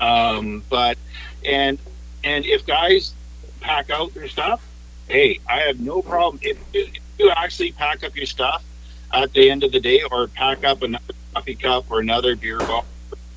Um, 0.00 0.62
but 0.68 0.98
and 1.44 1.78
and 2.24 2.44
if 2.44 2.66
guys 2.66 3.14
pack 3.60 3.90
out 3.90 4.12
their 4.14 4.28
stuff, 4.28 4.64
hey, 5.08 5.40
I 5.48 5.60
have 5.60 5.80
no 5.80 6.02
problem 6.02 6.40
if, 6.42 6.58
if 6.72 6.92
you 7.18 7.30
actually 7.30 7.72
pack 7.72 8.04
up 8.04 8.14
your 8.16 8.26
stuff 8.26 8.64
at 9.12 9.32
the 9.32 9.50
end 9.50 9.64
of 9.64 9.72
the 9.72 9.80
day, 9.80 10.02
or 10.10 10.28
pack 10.28 10.64
up 10.64 10.82
another 10.82 11.14
coffee 11.34 11.54
cup 11.54 11.90
or 11.90 12.00
another 12.00 12.36
beer 12.36 12.58
bottle 12.58 12.84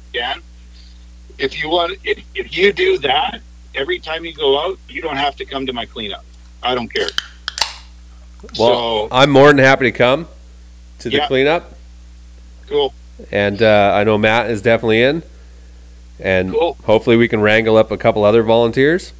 again. 0.09 0.41
If 1.37 1.61
you 1.61 1.69
want, 1.69 1.97
if, 2.03 2.23
if 2.35 2.55
you 2.55 2.73
do 2.73 2.97
that 2.99 3.41
every 3.75 3.99
time 3.99 4.25
you 4.25 4.33
go 4.33 4.59
out, 4.59 4.77
you 4.89 5.01
don't 5.01 5.17
have 5.17 5.35
to 5.37 5.45
come 5.45 5.65
to 5.67 5.73
my 5.73 5.85
cleanup. 5.85 6.25
I 6.63 6.75
don't 6.75 6.93
care. 6.93 7.07
Well, 8.57 9.07
so 9.07 9.07
I'm 9.11 9.29
more 9.29 9.47
than 9.49 9.57
happy 9.57 9.85
to 9.85 9.91
come 9.91 10.27
to 10.99 11.09
the 11.09 11.17
Yeah. 11.17 11.27
cleanup, 11.27 11.73
cool, 12.67 12.93
and 13.31 13.61
uh, 13.61 13.91
I 13.95 14.03
know 14.03 14.17
Matt 14.17 14.49
is 14.49 14.61
definitely 14.61 15.01
in, 15.01 15.23
and 16.19 16.51
Cool. 16.53 16.77
hopefully 16.85 17.17
we 17.17 17.27
can 17.27 17.41
wrangle 17.41 17.75
up 17.77 17.91
a 17.91 17.97
couple 17.97 18.23
other 18.23 18.43
volunteers. 18.43 19.11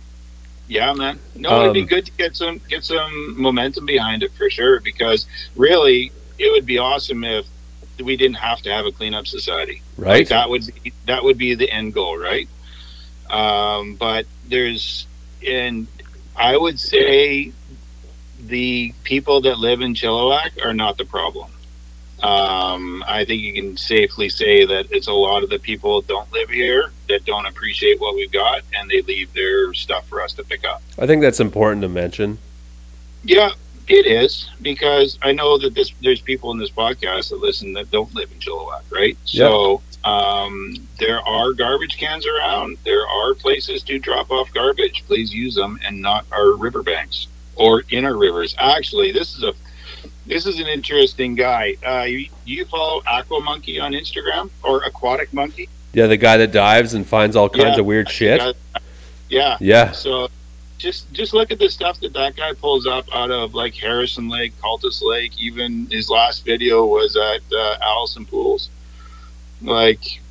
yeah, 0.67 0.93
man. 0.93 1.19
No, 1.35 1.61
it'd 1.63 1.73
be 1.73 1.81
Um, 1.81 1.87
good 1.87 2.05
to 2.05 2.11
get 2.13 2.35
some 2.35 2.61
get 2.69 2.83
some 2.85 3.41
momentum 3.41 3.85
behind 3.85 4.21
it 4.23 4.31
for 4.37 4.49
sure. 4.49 4.79
Because 4.81 5.25
really, 5.55 6.11
it 6.37 6.51
would 6.51 6.65
be 6.65 6.77
awesome 6.77 7.23
if 7.23 7.45
we 8.03 8.15
didn't 8.15 8.37
have 8.37 8.61
to 8.61 8.69
have 8.71 8.85
a 8.85 8.91
cleanup 8.91 9.25
society. 9.27 9.81
Like 9.97 10.05
Right? 10.07 10.29
that 10.29 10.49
would 10.49 10.63
be, 10.83 10.93
that 11.07 11.23
would 11.23 11.37
be 11.37 11.55
the 11.55 11.69
end 11.71 11.93
goal, 11.93 12.17
right? 12.17 12.47
Um, 13.29 13.95
but 13.95 14.25
there's 14.47 15.07
and 15.47 15.87
I 16.39 16.55
would 16.55 16.79
say 16.79 17.51
the 18.39 18.93
people 19.03 19.41
that 19.41 19.59
live 19.59 19.81
in 19.81 19.93
Chilliwack 19.93 20.65
are 20.65 20.73
not 20.73 20.97
the 20.97 21.03
problem. 21.03 21.51
Um, 22.23 23.03
I 23.07 23.25
think 23.25 23.41
you 23.41 23.53
can 23.53 23.75
safely 23.77 24.29
say 24.29 24.65
that 24.65 24.87
it's 24.91 25.07
a 25.07 25.13
lot 25.13 25.43
of 25.43 25.49
the 25.49 25.59
people 25.59 26.01
that 26.01 26.07
don't 26.07 26.31
live 26.31 26.49
here 26.49 26.91
that 27.09 27.25
don't 27.25 27.45
appreciate 27.45 27.99
what 27.99 28.15
we've 28.15 28.31
got 28.31 28.61
and 28.73 28.89
they 28.89 29.01
leave 29.01 29.33
their 29.33 29.73
stuff 29.73 30.07
for 30.07 30.21
us 30.21 30.33
to 30.33 30.43
pick 30.43 30.65
up. 30.65 30.81
I 30.97 31.05
think 31.07 31.21
that's 31.21 31.39
important 31.41 31.81
to 31.81 31.89
mention. 31.89 32.39
Yeah, 33.23 33.51
it 33.89 34.05
is 34.05 34.49
because 34.61 35.17
I 35.21 35.31
know 35.31 35.57
that 35.57 35.73
this 35.73 35.91
there's 36.01 36.21
people 36.21 36.51
in 36.51 36.57
this 36.59 36.69
podcast 36.69 37.29
that 37.29 37.39
listen 37.39 37.73
that 37.73 37.89
don't 37.91 38.13
live 38.13 38.31
in 38.31 38.39
Chilliwack, 38.39 38.83
right? 38.91 39.17
So 39.25 39.81
um, 40.03 40.75
there 40.99 41.19
are 41.21 41.53
garbage 41.53 41.97
cans 41.97 42.25
around. 42.27 42.77
There 42.85 43.05
are 43.07 43.33
places 43.33 43.83
to 43.83 43.99
drop 43.99 44.31
off 44.31 44.53
garbage. 44.53 45.03
Please 45.07 45.33
use 45.33 45.55
them 45.55 45.79
and 45.85 46.01
not 46.01 46.25
our 46.31 46.53
riverbanks 46.53 47.27
or 47.55 47.83
in 47.89 48.05
our 48.05 48.15
rivers. 48.15 48.55
Actually, 48.59 49.11
this 49.11 49.35
is 49.35 49.43
a 49.43 49.53
this 50.25 50.45
is 50.45 50.59
an 50.59 50.67
interesting 50.67 51.33
guy. 51.33 51.75
Uh, 51.85 52.03
you, 52.03 52.29
you 52.45 52.63
follow 52.65 53.01
Aqua 53.07 53.41
Monkey 53.41 53.79
on 53.79 53.93
Instagram 53.93 54.51
or 54.63 54.83
Aquatic 54.83 55.33
Monkey? 55.33 55.67
Yeah, 55.91 56.05
the 56.05 56.17
guy 56.17 56.37
that 56.37 56.51
dives 56.51 56.93
and 56.93 57.05
finds 57.07 57.35
all 57.35 57.49
kinds 57.49 57.75
Yeah. 57.75 57.79
of 57.79 57.85
weird 57.87 58.09
shit. 58.11 58.55
Yeah. 59.27 59.57
Yeah. 59.59 59.91
So 59.91 60.29
just 60.80 61.11
just 61.13 61.34
look 61.34 61.51
at 61.51 61.59
the 61.59 61.69
stuff 61.69 61.99
that 61.99 62.13
that 62.13 62.36
guy 62.36 62.53
pulls 62.53 62.88
up 62.88 63.05
out 63.13 63.30
of 63.30 63.53
like 63.53 63.75
Harrison 63.75 64.30
Lake, 64.30 64.53
Cultus 64.61 65.03
Lake. 65.03 65.39
Even 65.39 65.86
his 65.91 66.09
last 66.09 66.43
video 66.45 66.86
was 66.86 67.15
at 67.15 67.41
uh, 67.55 67.77
Allison 67.82 68.25
Pools. 68.25 68.69
Like, 69.61 70.21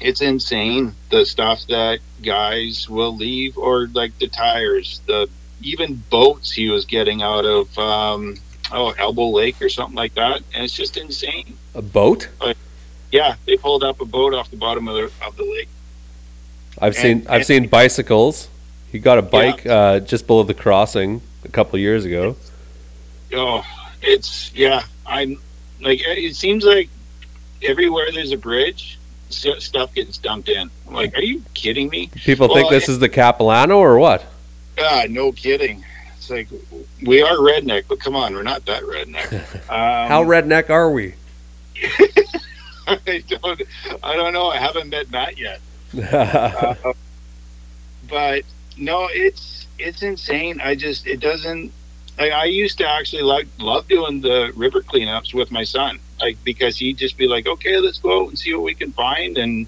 it's 0.00 0.20
insane 0.20 0.94
the 1.10 1.24
stuff 1.24 1.60
that 1.68 2.00
guys 2.22 2.90
will 2.90 3.16
leave, 3.16 3.56
or 3.56 3.86
like 3.94 4.18
the 4.18 4.28
tires, 4.28 5.00
the 5.06 5.28
even 5.62 6.02
boats 6.10 6.50
he 6.50 6.68
was 6.68 6.84
getting 6.84 7.22
out 7.22 7.44
of 7.46 7.78
um, 7.78 8.36
oh 8.72 8.90
Elbow 8.98 9.30
Lake 9.30 9.62
or 9.62 9.68
something 9.68 9.96
like 9.96 10.14
that, 10.14 10.42
and 10.52 10.64
it's 10.64 10.74
just 10.74 10.96
insane. 10.96 11.56
A 11.74 11.82
boat? 11.82 12.28
Yeah, 13.12 13.36
they 13.46 13.56
pulled 13.56 13.84
up 13.84 14.00
a 14.00 14.04
boat 14.04 14.34
off 14.34 14.50
the 14.50 14.56
bottom 14.56 14.88
of 14.88 14.96
the 14.96 15.12
of 15.24 15.36
the 15.36 15.44
lake. 15.44 15.68
I've 16.78 16.96
seen 16.96 17.26
I've 17.28 17.38
and- 17.38 17.46
seen 17.46 17.68
bicycles. 17.68 18.48
He 18.90 18.98
got 18.98 19.18
a 19.18 19.22
bike 19.22 19.66
uh, 19.66 20.00
just 20.00 20.26
below 20.26 20.42
the 20.42 20.54
crossing 20.54 21.22
a 21.44 21.48
couple 21.48 21.76
of 21.76 21.80
years 21.80 22.04
ago. 22.04 22.36
Oh, 23.32 23.64
it's 24.02 24.52
yeah. 24.54 24.82
I'm 25.06 25.40
like 25.80 26.00
it 26.02 26.34
seems 26.34 26.64
like 26.64 26.88
everywhere 27.62 28.06
there's 28.12 28.32
a 28.32 28.36
bridge, 28.36 28.98
stuff 29.28 29.94
gets 29.94 30.18
dumped 30.18 30.48
in. 30.48 30.70
I'm 30.88 30.94
like, 30.94 31.16
are 31.16 31.22
you 31.22 31.42
kidding 31.54 31.88
me? 31.88 32.10
People 32.14 32.52
think 32.52 32.70
this 32.70 32.88
is 32.88 32.98
the 32.98 33.08
Capilano 33.08 33.78
or 33.78 33.98
what? 33.98 34.26
Ah, 34.78 35.04
no 35.08 35.32
kidding. 35.32 35.84
It's 36.16 36.30
like 36.30 36.48
we 37.04 37.22
are 37.22 37.36
redneck, 37.36 37.84
but 37.88 38.00
come 38.00 38.16
on, 38.16 38.34
we're 38.34 38.42
not 38.42 38.64
that 38.66 38.82
redneck. 38.82 39.30
Um, 39.70 40.08
How 40.08 40.24
redneck 40.24 40.68
are 40.68 40.90
we? 40.90 41.14
I 42.88 43.22
don't. 43.28 43.62
I 44.02 44.16
don't 44.16 44.32
know. 44.32 44.48
I 44.48 44.56
haven't 44.56 44.88
met 44.88 45.10
Matt 45.10 45.38
yet. 45.38 45.60
Uh, 46.12 46.74
but 48.08 48.42
no, 48.80 49.08
it's 49.12 49.66
it's 49.78 50.02
insane. 50.02 50.60
I 50.60 50.74
just 50.74 51.06
it 51.06 51.20
doesn't. 51.20 51.72
Like, 52.18 52.32
I 52.32 52.44
used 52.44 52.78
to 52.78 52.88
actually 52.88 53.22
like 53.22 53.46
love 53.58 53.88
doing 53.88 54.20
the 54.20 54.52
river 54.56 54.82
cleanups 54.82 55.32
with 55.32 55.50
my 55.50 55.64
son, 55.64 55.98
like 56.20 56.42
because 56.44 56.76
he'd 56.76 56.98
just 56.98 57.16
be 57.16 57.28
like, 57.28 57.46
"Okay, 57.46 57.78
let's 57.78 57.98
go 57.98 58.22
out 58.22 58.28
and 58.28 58.38
see 58.38 58.52
what 58.54 58.64
we 58.64 58.74
can 58.74 58.92
find," 58.92 59.38
and 59.38 59.66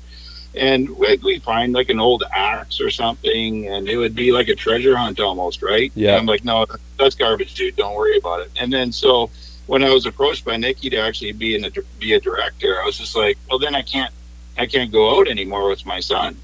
and 0.55 0.91
we 0.91 1.19
we 1.23 1.39
find 1.39 1.73
like 1.73 1.89
an 1.89 2.01
old 2.01 2.25
axe 2.33 2.81
or 2.81 2.91
something, 2.91 3.69
and 3.69 3.89
it 3.89 3.97
would 3.97 4.15
be 4.15 4.33
like 4.33 4.49
a 4.49 4.55
treasure 4.55 4.97
hunt 4.97 5.21
almost, 5.21 5.63
right? 5.63 5.93
Yeah. 5.95 6.11
And 6.11 6.21
I'm 6.21 6.27
like, 6.27 6.45
no, 6.45 6.67
that's 6.99 7.15
garbage, 7.15 7.55
dude. 7.55 7.77
Don't 7.77 7.95
worry 7.95 8.19
about 8.19 8.41
it. 8.41 8.51
And 8.61 8.73
then 8.73 8.93
so 8.93 9.31
when 9.67 9.83
I 9.83 9.91
was 9.91 10.05
approached 10.07 10.45
by 10.45 10.57
Nikki 10.57 10.91
to 10.91 10.97
actually 10.99 11.33
be 11.33 11.55
in 11.55 11.65
a, 11.65 11.71
be 11.99 12.13
a 12.13 12.21
director, 12.21 12.81
I 12.83 12.85
was 12.85 12.99
just 12.99 13.17
like, 13.17 13.39
well, 13.49 13.59
then 13.59 13.75
I 13.75 13.83
can't 13.83 14.13
I 14.59 14.67
can't 14.67 14.93
go 14.93 15.19
out 15.19 15.29
anymore 15.29 15.69
with 15.69 15.87
my 15.87 16.01
son. 16.01 16.37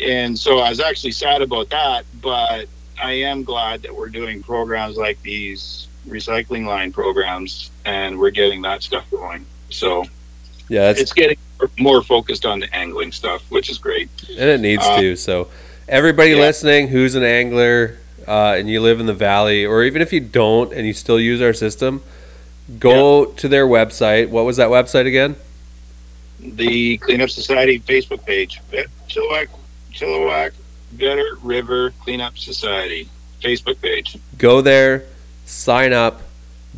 And 0.00 0.38
so 0.38 0.58
I 0.58 0.70
was 0.70 0.80
actually 0.80 1.12
sad 1.12 1.42
about 1.42 1.70
that, 1.70 2.04
but 2.20 2.66
I 3.00 3.12
am 3.12 3.44
glad 3.44 3.82
that 3.82 3.94
we're 3.94 4.08
doing 4.08 4.42
programs 4.42 4.96
like 4.96 5.20
these 5.22 5.88
recycling 6.06 6.66
line 6.66 6.92
programs 6.92 7.70
and 7.84 8.18
we're 8.18 8.30
getting 8.30 8.62
that 8.62 8.82
stuff 8.82 9.08
going. 9.10 9.44
So 9.70 10.04
yeah, 10.68 10.90
it's 10.96 11.12
getting 11.12 11.38
more 11.78 12.02
focused 12.02 12.46
on 12.46 12.60
the 12.60 12.74
angling 12.74 13.12
stuff, 13.12 13.42
which 13.50 13.70
is 13.70 13.78
great. 13.78 14.08
and 14.28 14.38
it 14.38 14.60
needs 14.60 14.84
uh, 14.84 15.00
to. 15.00 15.16
So, 15.16 15.48
everybody 15.88 16.30
yeah. 16.30 16.40
listening 16.40 16.88
who's 16.88 17.14
an 17.14 17.24
angler 17.24 17.98
uh, 18.26 18.54
and 18.58 18.68
you 18.68 18.80
live 18.80 19.00
in 19.00 19.06
the 19.06 19.14
valley, 19.14 19.64
or 19.64 19.82
even 19.82 20.02
if 20.02 20.12
you 20.12 20.20
don't 20.20 20.72
and 20.72 20.86
you 20.86 20.92
still 20.92 21.18
use 21.18 21.40
our 21.40 21.54
system, 21.54 22.02
go 22.78 23.26
to 23.26 23.48
their 23.48 23.66
website. 23.66 24.28
What 24.28 24.44
was 24.44 24.58
that 24.58 24.68
website 24.68 25.06
again? 25.06 25.36
The 26.40 26.98
Cleanup 26.98 27.30
Society 27.30 27.80
Facebook 27.80 28.24
page, 28.24 28.60
Chilliwack, 29.08 29.48
Chilliwack 29.98 30.52
Better 30.92 31.36
River 31.42 31.92
Cleanup 32.02 32.38
Society 32.38 33.08
Facebook 33.42 33.80
page. 33.80 34.16
Go 34.38 34.60
there, 34.60 35.04
sign 35.44 35.92
up, 35.92 36.22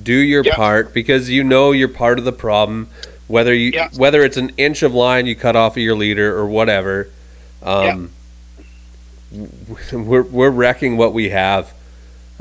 do 0.03 0.12
your 0.14 0.43
Yeah. 0.45 0.55
part 0.57 0.93
because 0.95 1.29
you 1.31 1.45
know 1.45 1.73
you're 1.73 1.89
part 1.89 2.18
of 2.18 2.25
the 2.25 2.33
problem. 2.33 2.89
Whether 3.29 3.55
you 3.55 3.73
Yeah. 3.75 3.89
whether 3.97 4.25
it's 4.25 4.37
an 4.37 4.53
inch 4.57 4.83
of 4.83 4.93
line 4.95 5.27
you 5.27 5.35
cut 5.37 5.55
off 5.57 5.77
of 5.77 5.83
your 5.83 5.95
leader 5.95 6.37
or 6.37 6.47
whatever, 6.47 7.09
um, 7.62 8.11
w- 9.33 9.49
we're 10.05 10.23
we're 10.23 10.51
wrecking 10.51 10.97
what 10.97 11.12
we 11.12 11.29
have, 11.31 11.73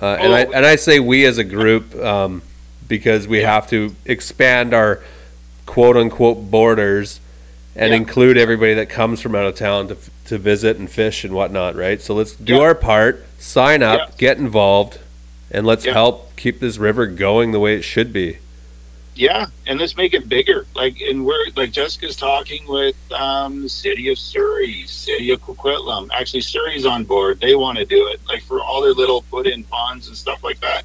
uh, 0.02 0.18
and 0.20 0.34
I 0.34 0.46
Oh. 0.46 0.52
and 0.54 0.66
I 0.66 0.76
say 0.76 1.00
we 1.00 1.26
as 1.26 1.38
a 1.38 1.44
group 1.44 1.96
um, 2.04 2.42
because 2.88 3.28
we 3.28 3.40
have 3.40 3.70
to 3.70 3.96
expand 4.06 4.74
our 4.74 5.02
quote 5.68 5.96
unquote 5.96 6.50
borders 6.50 7.20
and 7.76 7.92
Yeah. 7.92 7.98
include 7.98 8.38
everybody 8.38 8.74
that 8.74 8.90
comes 8.90 9.22
from 9.22 9.36
out 9.36 9.46
of 9.46 9.56
town 9.56 9.88
to 9.90 9.98
to 10.26 10.38
visit 10.38 10.78
and 10.78 10.90
fish 10.92 11.24
and 11.24 11.34
whatnot, 11.34 11.76
right? 11.76 12.00
So 12.02 12.14
let's 12.14 12.34
do 12.34 12.54
Yeah. 12.56 12.60
our 12.60 12.76
part, 12.76 13.26
sign 13.40 13.82
up, 13.82 14.00
Yeah. 14.00 14.16
get 14.18 14.38
involved, 14.38 15.00
and 15.50 15.66
let's 15.66 15.86
help 15.86 16.36
keep 16.36 16.60
this 16.60 16.78
river 16.78 17.08
going 17.08 17.52
the 17.52 17.60
way 17.60 17.76
it 17.76 17.82
should 17.82 18.14
be. 18.14 18.38
Yeah, 19.16 19.48
and 19.68 19.80
let's 19.80 19.98
make 19.98 20.14
it 20.14 20.30
bigger. 20.30 20.66
Like, 20.76 21.02
and 21.02 21.26
we're 21.26 21.48
like 21.56 21.72
Jessica's 21.72 22.16
talking 22.16 22.64
with 22.68 22.96
um, 23.12 23.64
the 23.64 23.70
city 23.70 24.08
of 24.10 24.18
Surrey, 24.20 24.86
city 24.88 25.32
of 25.32 25.42
Coquitlam. 25.42 26.10
Actually, 26.14 26.42
Surrey's 26.42 26.86
on 26.86 27.04
board. 27.04 27.42
They 27.42 27.56
want 27.56 27.80
to 27.80 27.86
do 27.86 28.08
it, 28.08 28.22
like 28.30 28.44
for 28.44 28.62
all 28.62 28.82
their 28.82 28.94
little 28.94 29.24
put-in 29.32 29.64
ponds 29.64 30.08
and 30.08 30.16
stuff 30.16 30.44
like 30.44 30.60
that. 30.62 30.84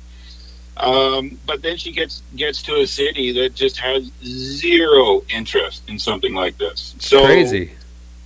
Um, 0.77 1.39
but 1.47 1.63
then 1.63 1.77
she 1.77 1.93
gets 1.93 2.23
gets 2.35 2.63
to 2.65 2.81
a 2.81 2.87
city 2.87 3.33
that 3.33 3.55
just 3.55 3.77
has 3.79 4.11
zero 4.25 5.23
interest 5.29 5.89
in 5.89 5.99
something 5.99 6.35
like 6.35 6.59
this. 6.59 6.97
So 6.99 7.25
Crazy. 7.25 7.73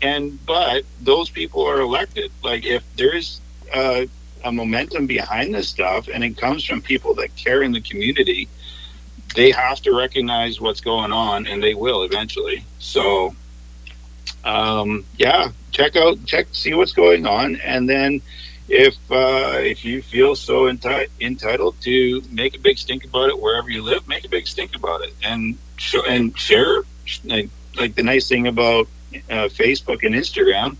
and 0.01 0.45
but 0.47 0.85
those 1.03 1.29
people 1.29 1.67
are 1.67 1.81
elected. 1.81 2.31
Like 2.43 2.65
if 2.65 2.83
there's 2.97 3.41
uh, 3.73 4.07
a 4.45 4.53
momentum 4.53 5.07
behind 5.07 5.55
this 5.55 5.69
stuff, 5.69 6.09
and 6.09 6.25
it 6.25 6.37
comes 6.37 6.65
from 6.65 6.81
people 6.81 7.15
that 7.15 7.35
care 7.37 7.63
in 7.63 7.73
the 7.73 7.81
community, 7.81 8.49
they 9.35 9.51
have 9.51 9.81
to 9.83 9.95
recognize 9.95 10.61
what's 10.61 10.81
going 10.81 11.13
on, 11.13 11.47
and 11.47 11.63
they 11.63 11.75
will 11.75 12.03
eventually. 12.03 12.65
So, 12.79 13.35
um, 14.45 15.05
yeah, 15.17 15.51
check 15.71 15.97
out, 15.97 16.25
check, 16.25 16.47
see 16.53 16.75
what's 16.75 16.93
going 16.93 17.27
on, 17.27 17.57
and 17.57 17.89
then 17.89 18.23
if 18.69 18.97
uh, 19.11 19.59
if 19.59 19.85
you 19.85 20.03
feel 20.03 20.37
so 20.37 20.63
enti- 20.65 21.09
entitled 21.21 21.81
to 21.83 22.23
make 22.31 22.57
a 22.57 22.61
big 22.61 22.79
stink 22.79 23.05
about 23.05 23.31
it 23.31 23.41
wherever 23.41 23.71
you 23.71 23.83
live, 23.83 24.07
make 24.07 24.25
a 24.25 24.29
big 24.29 24.47
stink 24.47 24.77
about 24.77 25.03
it, 25.03 25.15
and 25.23 25.57
show 25.77 26.05
and 26.05 26.39
share. 26.39 26.83
Like, 27.25 27.49
like 27.77 27.95
the 27.95 28.03
nice 28.03 28.29
thing 28.29 28.47
about 28.47 28.87
uh, 29.31 29.49
Facebook 29.49 30.05
and 30.05 30.15
Instagram, 30.15 30.77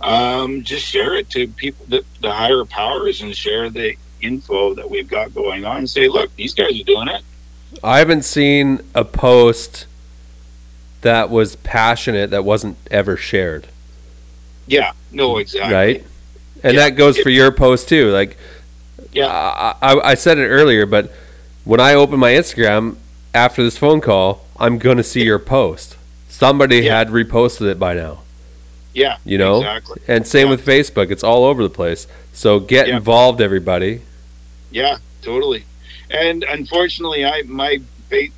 um, 0.00 0.62
just 0.62 0.86
share 0.86 1.14
it 1.14 1.28
to 1.30 1.46
people, 1.48 1.84
the, 1.88 2.04
the 2.22 2.32
higher 2.32 2.64
powers, 2.64 3.20
and 3.20 3.36
share 3.36 3.68
the 3.68 3.96
info 4.22 4.74
that 4.74 4.90
we've 4.90 5.08
got 5.08 5.34
going 5.34 5.64
on. 5.64 5.78
And 5.78 5.90
say, 5.90 6.08
look, 6.08 6.34
these 6.36 6.54
guys 6.54 6.80
are 6.80 6.84
doing 6.84 7.08
it. 7.08 7.22
I 7.84 7.98
haven't 7.98 8.24
seen 8.24 8.80
a 8.94 9.04
post 9.04 9.86
that 11.02 11.30
was 11.30 11.56
passionate 11.56 12.30
that 12.30 12.44
wasn't 12.44 12.78
ever 12.90 13.16
shared. 13.16 13.68
Yeah, 14.66 14.92
no, 15.12 15.38
exactly. 15.38 15.74
Right? 15.74 16.06
And 16.62 16.74
Yeah. 16.74 16.80
that 16.88 16.90
goes 16.96 17.18
for 17.18 17.30
your 17.30 17.50
post 17.52 17.88
too. 17.88 18.10
Like, 18.10 18.36
Yeah. 19.12 19.26
I, 19.26 19.74
I, 19.82 20.10
I 20.10 20.14
said 20.14 20.38
it 20.38 20.46
earlier, 20.48 20.86
but 20.86 21.12
when 21.64 21.80
I 21.80 21.94
open 21.94 22.18
my 22.18 22.32
Instagram 22.32 22.96
after 23.34 23.62
this 23.62 23.76
phone 23.78 24.00
call, 24.00 24.44
I'm 24.58 24.78
going 24.78 24.96
to 24.96 25.02
see 25.02 25.24
your 25.24 25.38
post. 25.38 25.96
Somebody 26.28 26.78
Yeah. 26.80 26.98
had 26.98 27.08
reposted 27.08 27.70
it 27.70 27.78
by 27.78 27.94
now. 27.94 28.20
Yeah, 28.92 29.16
You 29.24 29.38
know? 29.38 29.58
exactly. 29.58 30.00
And 30.08 30.26
same 30.26 30.46
Yeah. 30.46 30.50
with 30.52 30.66
Facebook. 30.66 31.10
It's 31.10 31.22
all 31.22 31.44
over 31.44 31.62
the 31.62 31.70
place. 31.70 32.06
So 32.32 32.58
get 32.60 32.88
involved, 32.88 33.40
everybody. 33.40 34.00
Yeah, 34.70 34.98
totally. 35.22 35.64
And 36.10 36.42
unfortunately, 36.44 37.24
I 37.24 37.42
my 37.46 37.80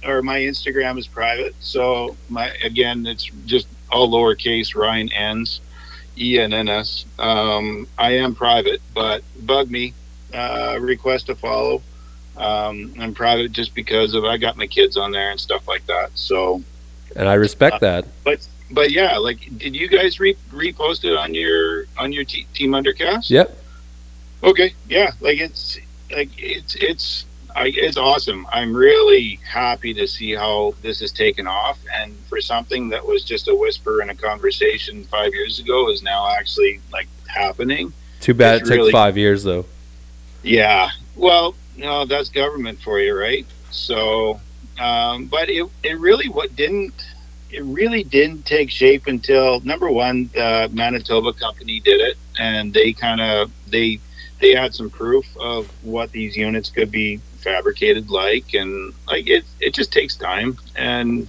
or 0.07 0.21
my 0.21 0.41
Instagram 0.41 0.99
is 0.99 1.07
private, 1.07 1.55
so 1.61 2.15
my 2.29 2.51
again, 2.63 3.07
it's 3.07 3.31
just 3.47 3.67
all 3.91 4.11
lowercase 4.11 4.75
Ryan 4.77 5.11
Enns, 5.13 5.61
E 6.19 6.39
N 6.39 6.53
N 6.53 6.69
S. 6.69 7.05
Um, 7.19 7.87
I 7.99 8.13
am 8.13 8.35
private, 8.35 8.81
but 8.95 9.23
bug 9.45 9.71
me, 9.71 9.95
uh, 10.35 10.79
request 10.81 11.29
a 11.29 11.35
follow. 11.35 11.83
Um, 12.37 12.95
I'm 12.99 13.15
private 13.15 13.53
just 13.53 13.75
because 13.75 14.15
of 14.15 14.25
I 14.25 14.37
got 14.39 14.57
my 14.57 14.67
kids 14.67 14.97
on 14.97 15.13
there 15.13 15.31
and 15.31 15.39
stuff 15.39 15.69
like 15.69 15.87
that. 15.87 16.11
So, 16.15 16.63
And 17.15 17.29
I 17.29 17.35
respect 17.35 17.81
that. 17.81 18.07
but 18.25 18.47
but 18.71 18.91
yeah, 18.91 19.19
like, 19.19 19.39
did 19.59 19.77
you 19.77 19.87
guys 19.89 20.19
re- 20.19 20.37
repost 20.51 21.05
it 21.05 21.15
on 21.17 21.35
your 21.35 21.85
on 21.99 22.13
your 22.13 22.25
t- 22.25 22.47
team 22.55 22.71
undercast? 22.73 23.29
Yep. 23.29 23.57
Okay, 24.45 24.75
yeah, 24.89 25.13
like 25.21 25.39
it's 25.41 25.79
like 26.11 26.31
it's 26.39 26.75
it's 26.77 27.27
I, 27.55 27.73
it's 27.75 27.97
awesome. 27.97 28.47
I'm 28.53 28.75
really 28.75 29.39
happy 29.49 29.93
to 29.95 30.07
see 30.07 30.35
how 30.35 30.75
this 30.83 31.01
has 31.01 31.13
taken 31.13 31.47
off, 31.47 31.79
and 31.95 32.17
for 32.29 32.41
something 32.41 32.89
that 32.91 33.05
was 33.07 33.25
just 33.25 33.49
a 33.49 33.55
whisper 33.55 34.03
in 34.03 34.11
a 34.11 34.15
conversation 34.15 35.05
five 35.05 35.33
years 35.33 35.59
ago 35.59 35.91
is 35.91 36.03
now 36.03 36.31
actually 36.35 36.81
like 36.93 37.09
happening. 37.27 37.93
Too 38.21 38.35
bad 38.35 38.61
It's 38.63 38.69
it 38.69 38.73
took 38.73 38.77
really- 38.79 38.93
five 38.93 39.17
years, 39.17 39.43
though. 39.45 39.67
Yeah, 40.43 40.91
well, 41.17 41.55
no, 41.77 42.05
that's 42.05 42.29
government 42.29 42.81
for 42.81 42.99
you, 42.99 43.19
right? 43.19 43.47
So, 43.71 44.41
um, 44.81 45.27
but 45.27 45.49
it 45.49 45.67
it 45.83 45.99
really 45.99 46.29
what 46.29 46.55
didn't 46.57 46.95
it 47.51 47.63
really 47.65 48.03
didn't 48.03 48.45
take 48.47 48.71
shape 48.71 49.07
until 49.07 49.61
number 49.61 49.91
one, 49.91 50.31
the 50.35 50.71
Manitoba 50.73 51.33
company 51.35 51.81
did 51.81 52.01
it, 52.01 52.17
and 52.39 52.73
they 52.73 52.93
kind 52.93 53.21
of 53.21 53.51
they 53.69 54.01
they 54.41 54.53
had 54.55 54.75
some 54.75 54.91
proof 54.91 55.27
of 55.39 55.69
what 55.85 56.11
these 56.11 56.37
units 56.37 56.71
could 56.71 56.91
be 56.91 57.21
fabricated 57.43 58.11
like, 58.11 58.55
and 58.55 58.93
like 59.07 59.29
it 59.29 59.45
it 59.61 59.75
just 59.75 59.93
takes 59.93 60.17
time, 60.17 60.59
and 60.77 61.29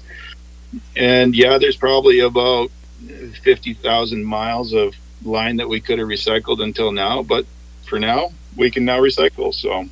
and 0.96 1.36
yeah, 1.36 1.58
there's 1.58 1.76
probably 1.78 2.20
about 2.20 2.72
fifty 3.44 3.74
thousand 3.74 4.24
miles 4.24 4.74
of 4.74 4.96
line 5.24 5.58
that 5.58 5.68
we 5.70 5.80
could 5.82 6.00
have 6.00 6.08
recycled 6.08 6.62
until 6.62 6.92
now, 6.92 7.24
but 7.24 7.46
for 7.88 8.00
now 8.00 8.32
we 8.56 8.70
can 8.72 8.86
now 8.86 9.00
recycle. 9.00 9.54
So 9.54 9.86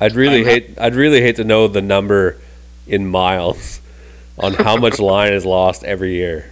I'd 0.00 0.14
really 0.14 0.44
hate. 0.44 0.78
I'd 0.78 0.94
really 0.94 1.20
hate 1.20 1.36
to 1.36 1.44
know 1.44 1.68
the 1.68 1.82
number 1.82 2.38
in 2.86 3.06
miles 3.06 3.80
on 4.38 4.54
how 4.54 4.76
much 4.76 4.98
line 5.12 5.32
is 5.32 5.44
lost 5.44 5.84
every 5.84 6.14
year. 6.14 6.50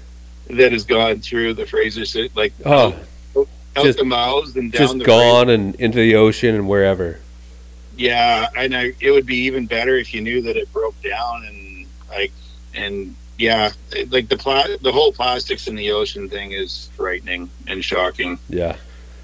that 0.50 0.72
has 0.72 0.84
gone 0.84 1.20
through 1.20 1.54
the 1.54 1.66
Fraser 1.66 2.04
City, 2.04 2.30
like 2.34 2.52
Oh, 2.64 2.94
out 3.36 3.84
just- 3.84 3.98
the 3.98 4.04
mouths 4.04 4.54
and 4.56 4.70
down 4.72 4.78
just 4.98 5.06
gone 5.06 5.48
and 5.48 5.74
into 5.76 5.98
the 5.98 6.14
ocean 6.16 6.54
and 6.54 6.68
wherever. 6.68 7.18
Yeah, 8.00 8.48
and 8.56 8.74
I, 8.74 8.94
it 8.98 9.10
would 9.10 9.26
be 9.26 9.36
even 9.44 9.66
better 9.66 9.98
if 9.98 10.14
you 10.14 10.22
knew 10.22 10.40
that 10.40 10.56
it 10.56 10.72
broke 10.72 10.98
down 11.02 11.44
and 11.44 11.86
like 12.08 12.32
and 12.74 13.14
yeah, 13.36 13.72
like 14.08 14.30
the 14.30 14.38
pla- 14.38 14.74
the 14.80 14.90
whole 14.90 15.12
plastics 15.12 15.68
in 15.68 15.76
the 15.76 15.90
ocean 15.90 16.26
thing 16.26 16.52
is 16.52 16.88
frightening 16.96 17.50
and 17.66 17.84
shocking. 17.84 18.38
Yeah. 18.48 18.76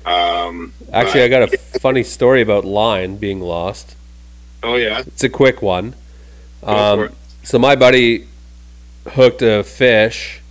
Um, 0.05 0.75
Actually, 0.93 1.23
I 1.23 1.29
got 1.29 1.55
a 1.55 1.57
funny 1.81 2.03
story 2.03 2.43
about 2.43 2.67
line 2.67 3.17
being 3.17 3.41
lost. 3.41 3.97
oh 4.63 4.77
yeah, 4.77 4.99
It's 5.07 5.25
a 5.25 5.31
quick 5.31 5.63
one. 5.63 5.95
Um, 6.63 7.09
so 7.45 7.59
my 7.59 7.77
buddy 7.77 8.29
hooked 9.09 9.41
a 9.41 9.65
fish, 9.65 10.43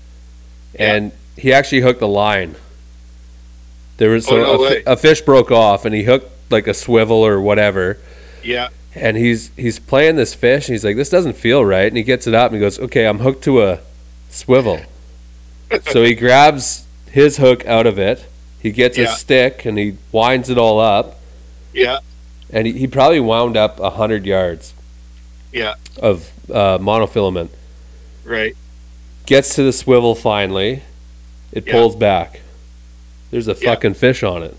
and 0.80 1.12
he 1.38 1.54
actually 1.54 1.82
hooked 1.82 2.02
a 2.02 2.08
line. 2.08 2.56
There 3.98 4.10
was 4.10 4.26
Oh, 4.28 4.32
so 4.32 4.38
no 4.58 4.66
a, 4.66 4.94
a 4.94 4.98
fish 4.98 5.22
broke 5.22 5.52
off, 5.52 5.86
and 5.86 5.94
he 5.94 6.06
hooked 6.06 6.32
like 6.50 6.66
a 6.66 6.74
swivel 6.74 7.18
or 7.24 7.40
whatever. 7.40 8.00
Yeah, 8.46 8.70
And 8.96 9.18
he's 9.18 9.52
he's 9.56 9.80
playing 9.80 10.16
this 10.16 10.34
fish, 10.34 10.68
and 10.68 10.74
he's 10.74 10.86
like, 10.86 10.96
"This 10.96 11.10
doesn't 11.10 11.34
feel 11.36 11.66
right." 11.66 11.88
And 11.88 11.98
he 11.98 12.04
gets 12.04 12.28
it 12.28 12.34
up, 12.34 12.52
and 12.52 12.56
he 12.56 12.62
goes, 12.62 12.80
"Okay, 12.80 13.06
I'm 13.08 13.20
hooked 13.20 13.44
to 13.46 13.62
a 13.64 13.80
swivel." 14.30 14.80
so 15.92 16.04
he 16.04 16.14
grabs 16.16 16.86
his 17.12 17.38
hook 17.38 17.66
out 17.66 17.88
of 17.88 17.98
it. 18.00 18.26
He 18.60 18.72
gets 18.72 18.98
a 18.98 19.08
stick, 19.08 19.66
and 19.66 19.78
he 19.78 19.98
winds 20.12 20.50
it 20.50 20.58
all 20.58 20.80
up, 20.80 21.20
yeah, 21.74 22.00
and 22.52 22.66
he, 22.66 22.74
he 22.74 22.88
probably 22.88 23.20
wound 23.20 23.56
up 23.58 23.80
a 23.80 23.92
hundred 23.92 24.26
yards 24.26 24.74
yeah, 25.52 25.76
of 26.00 26.32
uh, 26.52 26.78
monofilament. 26.80 27.50
right. 28.24 28.56
Gets 29.28 29.56
to 29.56 29.64
the 29.64 29.74
swivel 29.74 30.14
finally. 30.16 30.84
It 31.52 31.66
Yeah. 31.66 31.74
pulls 31.74 31.96
back. 31.96 32.42
There's 33.32 33.48
a 33.48 33.54
Yeah. 33.60 33.70
fucking 33.72 33.96
fish 33.96 34.22
on 34.24 34.44
it. 34.44 34.56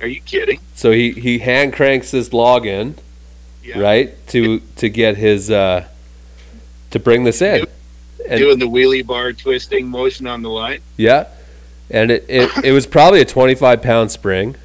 Are 0.00 0.06
you 0.06 0.20
kidding? 0.20 0.60
So 0.74 0.92
he, 0.92 1.10
he 1.12 1.38
hand 1.40 1.72
cranks 1.72 2.10
this 2.12 2.32
log 2.32 2.66
in, 2.66 2.94
Yeah. 3.64 3.78
right, 3.80 4.26
to 4.28 4.60
to 4.76 4.88
get 4.88 5.16
his 5.16 5.50
uh, 5.50 5.88
to 6.90 6.98
bring 6.98 7.24
this 7.24 7.42
in. 7.42 7.66
And- 8.28 8.38
Doing 8.38 8.58
the 8.58 8.68
wheelie 8.68 9.06
bar 9.06 9.32
twisting 9.32 9.88
motion 9.88 10.26
on 10.26 10.42
the 10.42 10.50
line. 10.50 10.80
Yeah. 10.96 11.28
And 11.90 12.10
it, 12.10 12.26
it, 12.28 12.64
it 12.66 12.72
was 12.72 12.86
probably 12.86 13.22
a 13.22 13.24
25 13.24 13.80
pound 13.80 14.10
spring. 14.10 14.56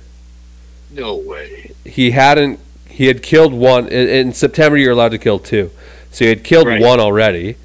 No 0.91 1.15
way. 1.15 1.71
He 1.85 2.11
hadn't, 2.11 2.59
he 2.89 3.05
had 3.05 3.23
killed 3.23 3.53
one. 3.53 3.87
In, 3.87 4.09
in 4.09 4.33
September, 4.33 4.77
you're 4.77 4.91
allowed 4.91 5.09
to 5.11 5.17
kill 5.17 5.39
two. 5.39 5.71
So 6.11 6.25
he 6.25 6.29
had 6.29 6.43
killed 6.43 6.67
Right. 6.67 6.81
one 6.81 6.99
already. 6.99 7.55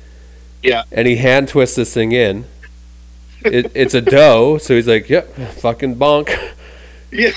Yeah. 0.62 0.84
And 0.92 1.08
he 1.08 1.16
hand 1.16 1.48
twists 1.48 1.74
this 1.74 1.92
thing 1.92 2.12
in. 2.12 2.44
It, 3.44 3.72
it's 3.74 3.94
a 3.94 4.00
doe. 4.00 4.58
So 4.58 4.76
he's 4.76 4.86
like, 4.86 5.08
yep, 5.10 5.34
fucking 5.34 5.96
bonk. 5.96 6.28
Yeah. 7.12 7.30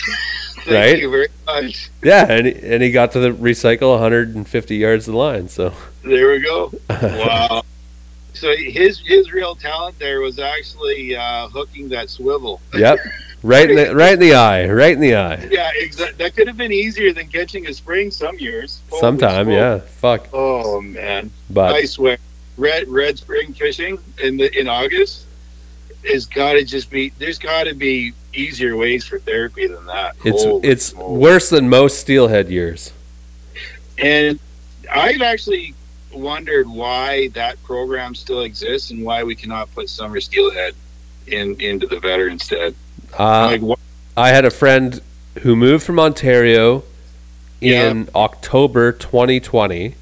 Thank 0.66 0.68
Right? 0.94 1.00
you 1.00 1.10
very 1.10 1.28
much. 1.48 1.90
Yeah. 2.04 2.26
And 2.30 2.46
he, 2.46 2.54
and 2.54 2.84
he 2.84 2.92
got 2.92 3.12
to 3.14 3.20
the 3.20 3.30
recycle 3.32 3.92
150 3.94 4.76
yards 4.76 5.08
of 5.08 5.16
line. 5.16 5.48
So, 5.48 5.74
There 6.04 6.32
we 6.32 6.40
go. 6.42 6.72
Wow. 6.90 7.64
so 8.34 8.54
his 8.56 9.00
his 9.00 9.32
real 9.34 9.56
talent 9.56 9.98
there 10.00 10.20
was 10.22 10.38
actually 10.40 11.16
uh, 11.16 11.48
hooking 11.50 11.90
that 11.90 12.10
swivel. 12.10 12.62
yep. 12.74 13.00
Right 13.44 13.72
in 13.72 13.76
the, 13.76 13.96
right 13.96 14.14
in 14.14 14.20
the 14.20 14.36
eye. 14.36 14.68
Right 14.70 14.94
in 14.94 15.00
the 15.00 15.16
eye. 15.16 15.48
Yeah, 15.50 15.72
exactly. 15.74 16.24
That 16.24 16.36
could 16.36 16.48
have 16.48 16.58
been 16.58 16.72
easier 16.72 17.12
than 17.12 17.28
catching 17.28 17.66
a 17.66 17.74
spring 17.74 18.12
some 18.12 18.38
years. 18.38 18.82
Holy 18.92 19.00
Sometime, 19.02 19.46
smoke. 19.48 19.56
yeah. 19.56 19.78
Fuck. 19.80 20.28
Oh 20.32 20.80
man, 20.80 21.32
But 21.50 21.74
I 21.74 21.86
swear, 21.86 22.20
red 22.58 22.88
red 22.88 23.18
spring 23.18 23.52
fishing 23.56 23.98
in 24.22 24.38
the 24.38 24.56
in 24.60 24.68
August 24.68 25.26
is 26.04 26.26
got 26.26 26.54
to 26.54 26.64
just 26.64 26.90
be. 26.90 27.10
There's 27.18 27.40
got 27.40 27.66
to 27.66 27.74
be 27.74 28.14
easier 28.34 28.76
ways 28.78 29.06
for 29.06 29.20
therapy 29.20 29.68
than 29.68 29.86
that. 29.86 30.16
it's 30.24 30.44
Holy 30.44 30.68
it's 30.68 30.94
worse 30.96 31.50
than 31.50 31.70
most 31.70 32.00
steelhead 32.00 32.50
years. 32.50 32.94
And 33.98 34.40
I've 34.92 35.22
actually 35.22 35.74
wondered 36.14 36.68
why 36.68 37.30
that 37.30 37.62
program 37.64 38.16
still 38.16 38.42
exists 38.42 38.92
and 38.92 39.04
why 39.04 39.24
we 39.24 39.36
cannot 39.36 39.74
put 39.74 39.90
summer 39.90 40.20
steelhead 40.20 40.74
in 41.28 41.60
into 41.62 41.88
the 41.88 42.00
Vedder 42.00 42.28
instead. 42.28 42.76
Uh, 43.18 43.58
like? 43.62 43.80
I 44.18 44.30
had 44.30 44.46
a 44.46 44.50
friend 44.52 45.02
who 45.42 45.56
moved 45.56 45.84
from 45.86 46.00
Ontario 46.00 46.84
Yeah. 47.60 47.90
in 47.90 48.10
October 48.16 48.92
2020. 48.92 49.96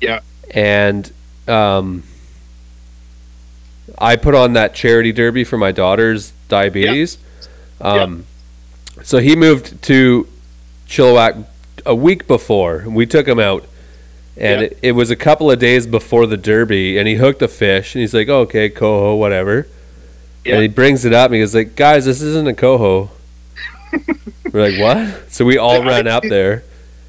Yeah. 0.00 0.20
And 0.50 1.12
um, 1.46 2.02
I 3.98 4.16
put 4.16 4.34
on 4.34 4.52
that 4.54 4.74
charity 4.74 5.12
derby 5.12 5.44
for 5.44 5.58
my 5.58 5.72
daughter's 5.72 6.32
diabetes. 6.48 7.18
Um, 7.80 8.24
So 9.02 9.18
he 9.18 9.34
moved 9.36 9.82
to 9.82 10.26
Chilliwack 10.88 11.44
a 11.84 11.94
week 11.94 12.26
before. 12.26 12.84
We 12.86 13.06
took 13.06 13.26
him 13.26 13.38
out, 13.40 13.64
and 14.36 14.60
Yeah. 14.62 14.66
it, 14.68 14.78
it 14.82 14.92
was 14.92 15.10
a 15.10 15.16
couple 15.16 15.50
of 15.50 15.58
days 15.58 15.86
before 15.86 16.26
the 16.26 16.36
derby, 16.36 16.96
and 16.98 17.06
he 17.08 17.16
hooked 17.16 17.42
a 17.42 17.48
fish, 17.48 17.94
and 17.94 18.00
he's 18.00 18.14
like, 18.14 18.28
"Okay, 18.28 18.68
coho, 18.68 19.16
whatever." 19.16 19.66
And 20.46 20.60
he 20.62 20.68
brings 20.68 21.04
it 21.04 21.12
up, 21.12 21.26
and 21.26 21.34
he 21.36 21.40
goes 21.40 21.54
like, 21.54 21.74
"Guys, 21.74 22.04
this 22.04 22.20
isn't 22.22 22.46
a 22.46 22.54
coho." 22.54 23.10
We're 24.52 24.70
like, 24.70 24.78
"What?" 24.80 25.32
So 25.32 25.44
we 25.44 25.58
all 25.58 25.82
ran 25.84 26.06
up 26.06 26.22
there. 26.22 26.62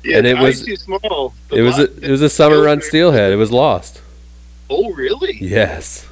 Yeah, 0.03 0.17
And 0.17 0.27
it 0.27 0.37
was- 0.37 0.63
too 0.65 0.75
small. 0.75 1.33
The 1.49 1.57
It 1.57 1.61
was 1.61 1.79
a, 1.79 1.83
it 2.01 2.09
was 2.11 2.21
a 2.21 2.29
summer 2.29 2.61
run 2.61 2.81
steelhead. 2.81 3.31
It 3.33 3.37
was 3.37 3.51
lost. 3.51 4.01
Oh, 4.69 4.91
really? 4.93 5.37
Yes. 5.41 6.05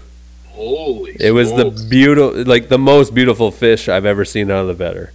Holy. 0.54 1.18
It 1.20 1.32
was 1.32 1.52
the 1.52 1.72
beautiful, 1.90 2.44
like 2.44 2.70
the 2.70 2.78
most 2.78 3.14
beautiful 3.14 3.52
fish 3.52 3.90
I've 3.90 4.06
ever 4.06 4.24
seen 4.24 4.52
out 4.52 4.62
of 4.62 4.68
the 4.68 4.74
Vedder. 4.76 5.12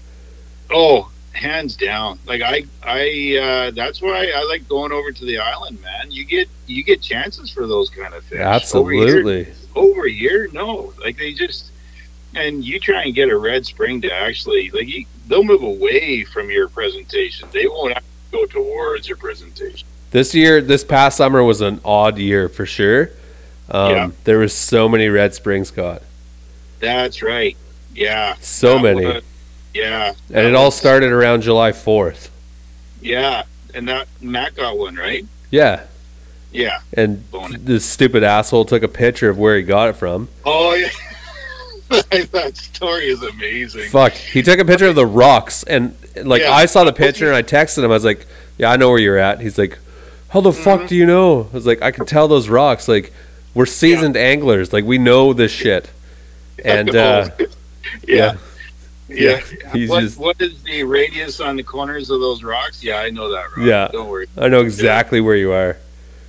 Oh, 0.70 1.10
hands 1.32 1.76
down. 1.76 2.18
Like 2.26 2.42
I, 2.42 2.64
I. 2.82 3.38
Uh, 3.40 3.70
that's 3.70 4.02
why 4.02 4.32
I 4.34 4.42
like 4.44 4.68
going 4.68 4.90
over 4.90 5.12
to 5.12 5.24
the 5.24 5.38
island, 5.38 5.80
man. 5.80 6.10
You 6.10 6.24
get 6.24 6.48
you 6.66 6.82
get 6.82 7.00
chances 7.00 7.50
for 7.50 7.66
those 7.66 7.88
kind 7.88 8.14
of 8.14 8.24
fish. 8.24 8.40
Absolutely. 8.40 9.52
over 9.76 10.06
here 10.08 10.48
no. 10.52 10.92
Like 11.00 11.16
they 11.16 11.32
just. 11.32 11.70
And 12.34 12.62
you 12.62 12.78
try 12.78 13.04
and 13.04 13.14
get 13.14 13.30
a 13.30 13.38
red 13.38 13.64
spring 13.64 14.02
to 14.02 14.12
actually 14.12 14.70
like 14.70 14.86
you, 14.86 15.06
they'll 15.28 15.44
move 15.44 15.62
away 15.62 16.24
from 16.24 16.50
your 16.50 16.68
presentation. 16.68 17.48
They 17.52 17.66
won't 17.66 17.96
go 18.32 18.44
towards 18.46 19.08
your 19.08 19.16
presentation. 19.16 19.86
This 20.10 20.34
year, 20.34 20.60
this 20.60 20.84
past 20.84 21.16
summer 21.16 21.42
was 21.42 21.60
an 21.60 21.80
odd 21.84 22.18
year 22.18 22.48
for 22.48 22.66
sure. 22.66 23.10
Um, 23.70 23.90
Yeah. 23.92 24.10
There 24.24 24.38
was 24.38 24.52
so 24.54 24.88
many 24.88 25.08
red 25.08 25.34
springs 25.34 25.70
caught, 25.70 26.02
That's 26.80 27.22
right. 27.22 27.56
Yeah. 27.94 28.34
so 28.40 28.74
That 28.74 28.82
many, 28.82 29.04
was- 29.06 29.22
yeah. 29.74 30.14
and 30.32 30.46
it 30.46 30.54
all 30.54 30.70
started 30.70 31.10
around 31.10 31.42
July 31.42 31.72
fourth. 31.72 32.30
Yeah, 33.02 33.42
and 33.74 33.88
that 33.88 34.08
Matt 34.20 34.54
got 34.56 34.76
one 34.78 34.96
right. 34.96 35.24
Yeah, 35.50 35.82
Yeah. 36.52 36.78
and 36.94 37.30
Bonus. 37.30 37.60
this 37.62 37.84
stupid 37.84 38.22
asshole 38.24 38.64
took 38.64 38.82
a 38.82 38.88
picture 38.88 39.28
of 39.28 39.38
where 39.38 39.56
he 39.56 39.62
got 39.62 39.88
it 39.90 39.96
from. 39.96 40.28
Oh 40.44 40.74
yeah. 40.74 40.88
that 42.32 42.56
story 42.56 43.06
is 43.08 43.22
amazing. 43.22 43.88
Fuck, 43.90 44.12
he 44.12 44.42
took 44.42 44.58
a 44.58 44.64
picture 44.64 44.86
of 44.88 44.94
the 44.94 45.06
rocks, 45.06 45.62
and 45.64 45.94
like 46.22 46.42
Yeah. 46.42 46.52
I 46.52 46.66
saw 46.66 46.84
the 46.84 46.92
picture, 46.92 47.26
and 47.26 47.36
I 47.36 47.42
texted 47.42 47.78
him. 47.78 47.86
I 47.90 47.94
was 47.94 48.04
like, 48.04 48.26
"Yeah, 48.58 48.70
I 48.70 48.76
know 48.76 48.90
where 48.90 48.98
you're 48.98 49.16
at." 49.18 49.40
He's 49.40 49.56
like, 49.58 49.78
"How 50.28 50.40
the 50.42 50.52
fuck 50.52 50.82
Mhm. 50.82 50.88
do 50.88 50.96
you 50.96 51.06
know?" 51.06 51.48
I 51.50 51.54
was 51.54 51.66
like, 51.66 51.80
"I 51.80 51.90
can 51.90 52.04
tell 52.04 52.28
those 52.28 52.48
rocks. 52.48 52.88
Like, 52.88 53.12
we're 53.58 53.66
seasoned 53.66 54.16
anglers. 54.16 54.72
Like, 54.72 54.84
we 54.84 54.98
know 54.98 55.32
this 55.32 55.52
shit." 55.52 55.90
And 56.64 56.94
uh, 56.94 57.30
yeah. 58.06 58.36
Yeah. 59.08 59.40
he's 59.72 59.88
What, 59.88 60.00
just. 60.00 60.18
what 60.18 60.40
is 60.40 60.62
the 60.64 60.82
radius 60.84 61.40
on 61.40 61.56
the 61.56 61.62
corners 61.62 62.10
of 62.10 62.20
those 62.20 62.42
rocks? 62.42 62.82
Yeah, 62.84 62.96
I 62.98 63.10
know 63.10 63.30
that. 63.30 63.44
Rock. 63.56 63.66
Yeah. 63.66 63.88
Don't 63.90 64.08
worry. 64.08 64.26
I 64.36 64.48
know 64.48 64.60
exactly 64.60 65.20
where 65.20 65.36
you 65.36 65.50
are. 65.52 65.76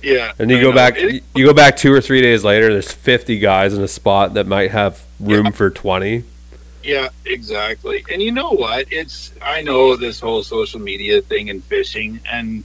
Yeah. 0.02 0.32
And 0.38 0.50
you 0.50 0.56
I 0.56 0.62
go 0.62 0.70
know. 0.70 0.76
back, 0.76 0.94
It- 0.96 1.22
you 1.34 1.44
go 1.44 1.52
back 1.52 1.76
two 1.76 1.92
or 1.92 2.00
three 2.00 2.22
days 2.22 2.42
later. 2.42 2.72
There's 2.72 2.90
50 2.90 3.38
guys 3.38 3.74
in 3.74 3.82
a 3.82 3.88
spot 3.88 4.32
that 4.34 4.46
might 4.46 4.70
have 4.70 5.02
room 5.20 5.52
for 5.52 5.68
20. 5.68 6.24
yeah, 6.82 7.10
exactly. 7.26 8.02
And 8.10 8.22
you 8.22 8.32
know 8.32 8.50
what? 8.52 8.86
It's 8.90 9.32
I 9.42 9.60
know 9.60 9.94
this 9.96 10.18
whole 10.18 10.42
social 10.42 10.80
media 10.80 11.20
thing 11.20 11.50
and 11.50 11.62
fishing 11.64 12.18
and 12.32 12.64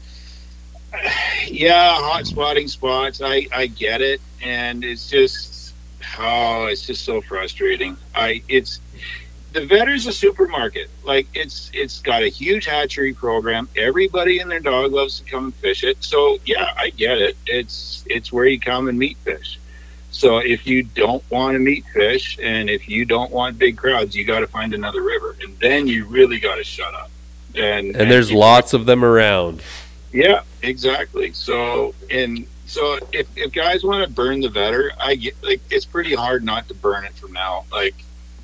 yeah, 1.47 1.95
hot 1.95 2.25
spotting 2.25 2.67
spots. 2.67 3.21
I 3.23 3.47
I 3.51 3.67
get 3.67 4.01
it, 4.01 4.21
and 4.43 4.83
it's 4.83 5.09
just 5.09 5.73
oh, 6.19 6.65
it's 6.65 6.85
just 6.85 7.03
so 7.05 7.21
frustrating. 7.21 7.97
I 8.13 8.41
it's 8.47 8.79
the 9.53 9.65
Vedder's 9.65 10.05
a 10.05 10.11
supermarket. 10.11 10.89
Like 11.03 11.27
it's 11.33 11.69
it's 11.73 12.01
got 12.01 12.23
a 12.23 12.27
huge 12.27 12.65
hatchery 12.65 13.13
program. 13.13 13.69
Everybody 13.75 14.39
and 14.39 14.51
their 14.51 14.59
dog 14.59 14.91
loves 14.91 15.19
to 15.19 15.25
come 15.25 15.45
and 15.45 15.55
fish 15.55 15.83
it. 15.83 16.03
So 16.03 16.37
yeah, 16.45 16.73
I 16.77 16.89
get 16.89 17.17
it. 17.19 17.37
It's 17.47 18.03
it's 18.07 18.31
where 18.31 18.45
you 18.45 18.59
come 18.59 18.87
and 18.89 18.97
meet 18.99 19.17
fish. 19.19 19.59
So 20.11 20.37
if 20.37 20.65
you 20.65 20.83
don't 20.83 21.23
want 21.29 21.55
to 21.55 21.59
meet 21.59 21.85
fish 21.93 22.37
and 22.41 22.69
if 22.69 22.87
you 22.87 23.03
don't 23.03 23.31
want 23.31 23.57
big 23.59 23.77
crowds, 23.77 24.15
you 24.15 24.23
got 24.23 24.39
to 24.39 24.47
find 24.47 24.73
another 24.73 25.01
river, 25.01 25.35
and 25.43 25.57
then 25.59 25.87
you 25.87 26.05
really 26.05 26.39
got 26.39 26.55
to 26.55 26.63
shut 26.63 26.93
up. 26.93 27.11
And 27.53 27.95
And 27.95 28.09
there's 28.11 28.31
you- 28.31 28.37
lots 28.37 28.73
of 28.73 28.85
them 28.85 29.03
around. 29.03 29.61
Yeah, 30.11 30.41
exactly. 30.61 31.33
So 31.33 31.93
and 32.09 32.45
so 32.65 32.97
if, 33.11 33.27
if 33.37 33.51
guys 33.51 33.83
want 33.83 34.07
to 34.07 34.13
burn 34.13 34.41
the 34.41 34.49
Vedder, 34.49 34.91
I 34.99 35.15
get 35.15 35.35
like 35.43 35.61
it's 35.69 35.85
pretty 35.85 36.15
hard 36.15 36.43
not 36.43 36.67
to 36.69 36.73
burn 36.73 37.05
it 37.05 37.13
from 37.13 37.33
now. 37.33 37.65
Like 37.71 37.95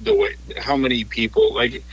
the 0.01 0.16
way 0.16 0.36
how 0.57 0.76
many 0.76 1.03
people 1.03 1.53
like 1.53 1.84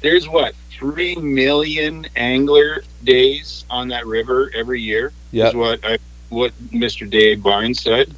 there's 0.00 0.28
what 0.28 0.54
three 0.70 1.16
million 1.16 2.06
angler 2.16 2.82
days 3.04 3.64
on 3.70 3.88
that 3.88 4.06
river 4.06 4.50
every 4.54 4.80
year 4.80 5.12
Yep. 5.32 5.48
is 5.48 5.54
what 5.54 5.80
I 5.84 5.98
what 6.28 6.52
Mr. 6.70 7.08
Dave 7.08 7.42
Barnes 7.42 7.80
said. 7.80 8.14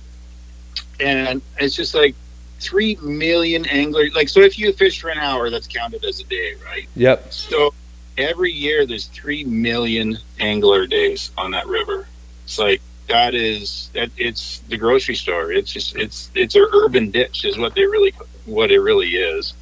And 1.00 1.40
it's 1.58 1.74
just 1.76 1.94
like 1.94 2.14
three 2.60 2.96
million 2.96 3.64
anglers 3.66 4.12
like 4.14 4.28
so 4.28 4.40
if 4.40 4.58
you 4.58 4.72
fish 4.72 5.00
for 5.00 5.10
an 5.10 5.18
hour 5.18 5.48
that's 5.50 5.66
counted 5.68 6.04
as 6.04 6.20
a 6.20 6.24
day, 6.24 6.54
right? 6.64 6.88
Yep. 6.96 7.32
So 7.32 7.72
every 8.18 8.52
year 8.52 8.84
there's 8.84 9.06
three 9.06 9.44
million 9.44 10.18
angler 10.40 10.86
days 10.86 11.30
on 11.38 11.52
that 11.52 11.66
river. 11.66 12.06
It's 12.44 12.58
like 12.58 12.82
that 13.08 13.34
is 13.34 13.88
that 13.94 14.10
it's 14.18 14.58
the 14.68 14.76
grocery 14.76 15.14
store. 15.14 15.52
It's 15.52 15.72
just 15.72 15.96
it's 15.96 16.30
it's 16.34 16.54
a 16.56 16.66
urban 16.72 17.10
ditch 17.10 17.44
is 17.44 17.56
what 17.56 17.74
they 17.74 17.84
really 17.86 18.12
what 18.44 18.70
it 18.70 18.80
really 18.80 19.08
is. 19.10 19.54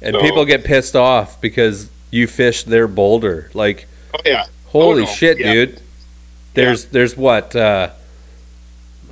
And 0.00 0.14
So- 0.14 0.20
people 0.22 0.44
get 0.44 0.64
pissed 0.64 0.96
off 0.96 1.40
because 1.40 1.90
you 2.10 2.26
fished 2.26 2.66
their 2.66 2.86
boulder. 2.88 3.50
Like, 3.54 3.86
Oh 4.14 4.20
yeah. 4.24 4.46
holy 4.66 5.02
no. 5.04 5.08
shit, 5.08 5.38
Yeah. 5.38 5.52
dude. 5.52 5.80
There's 6.54 6.86
there's 6.86 7.16
what 7.16 7.54
uh 7.56 7.90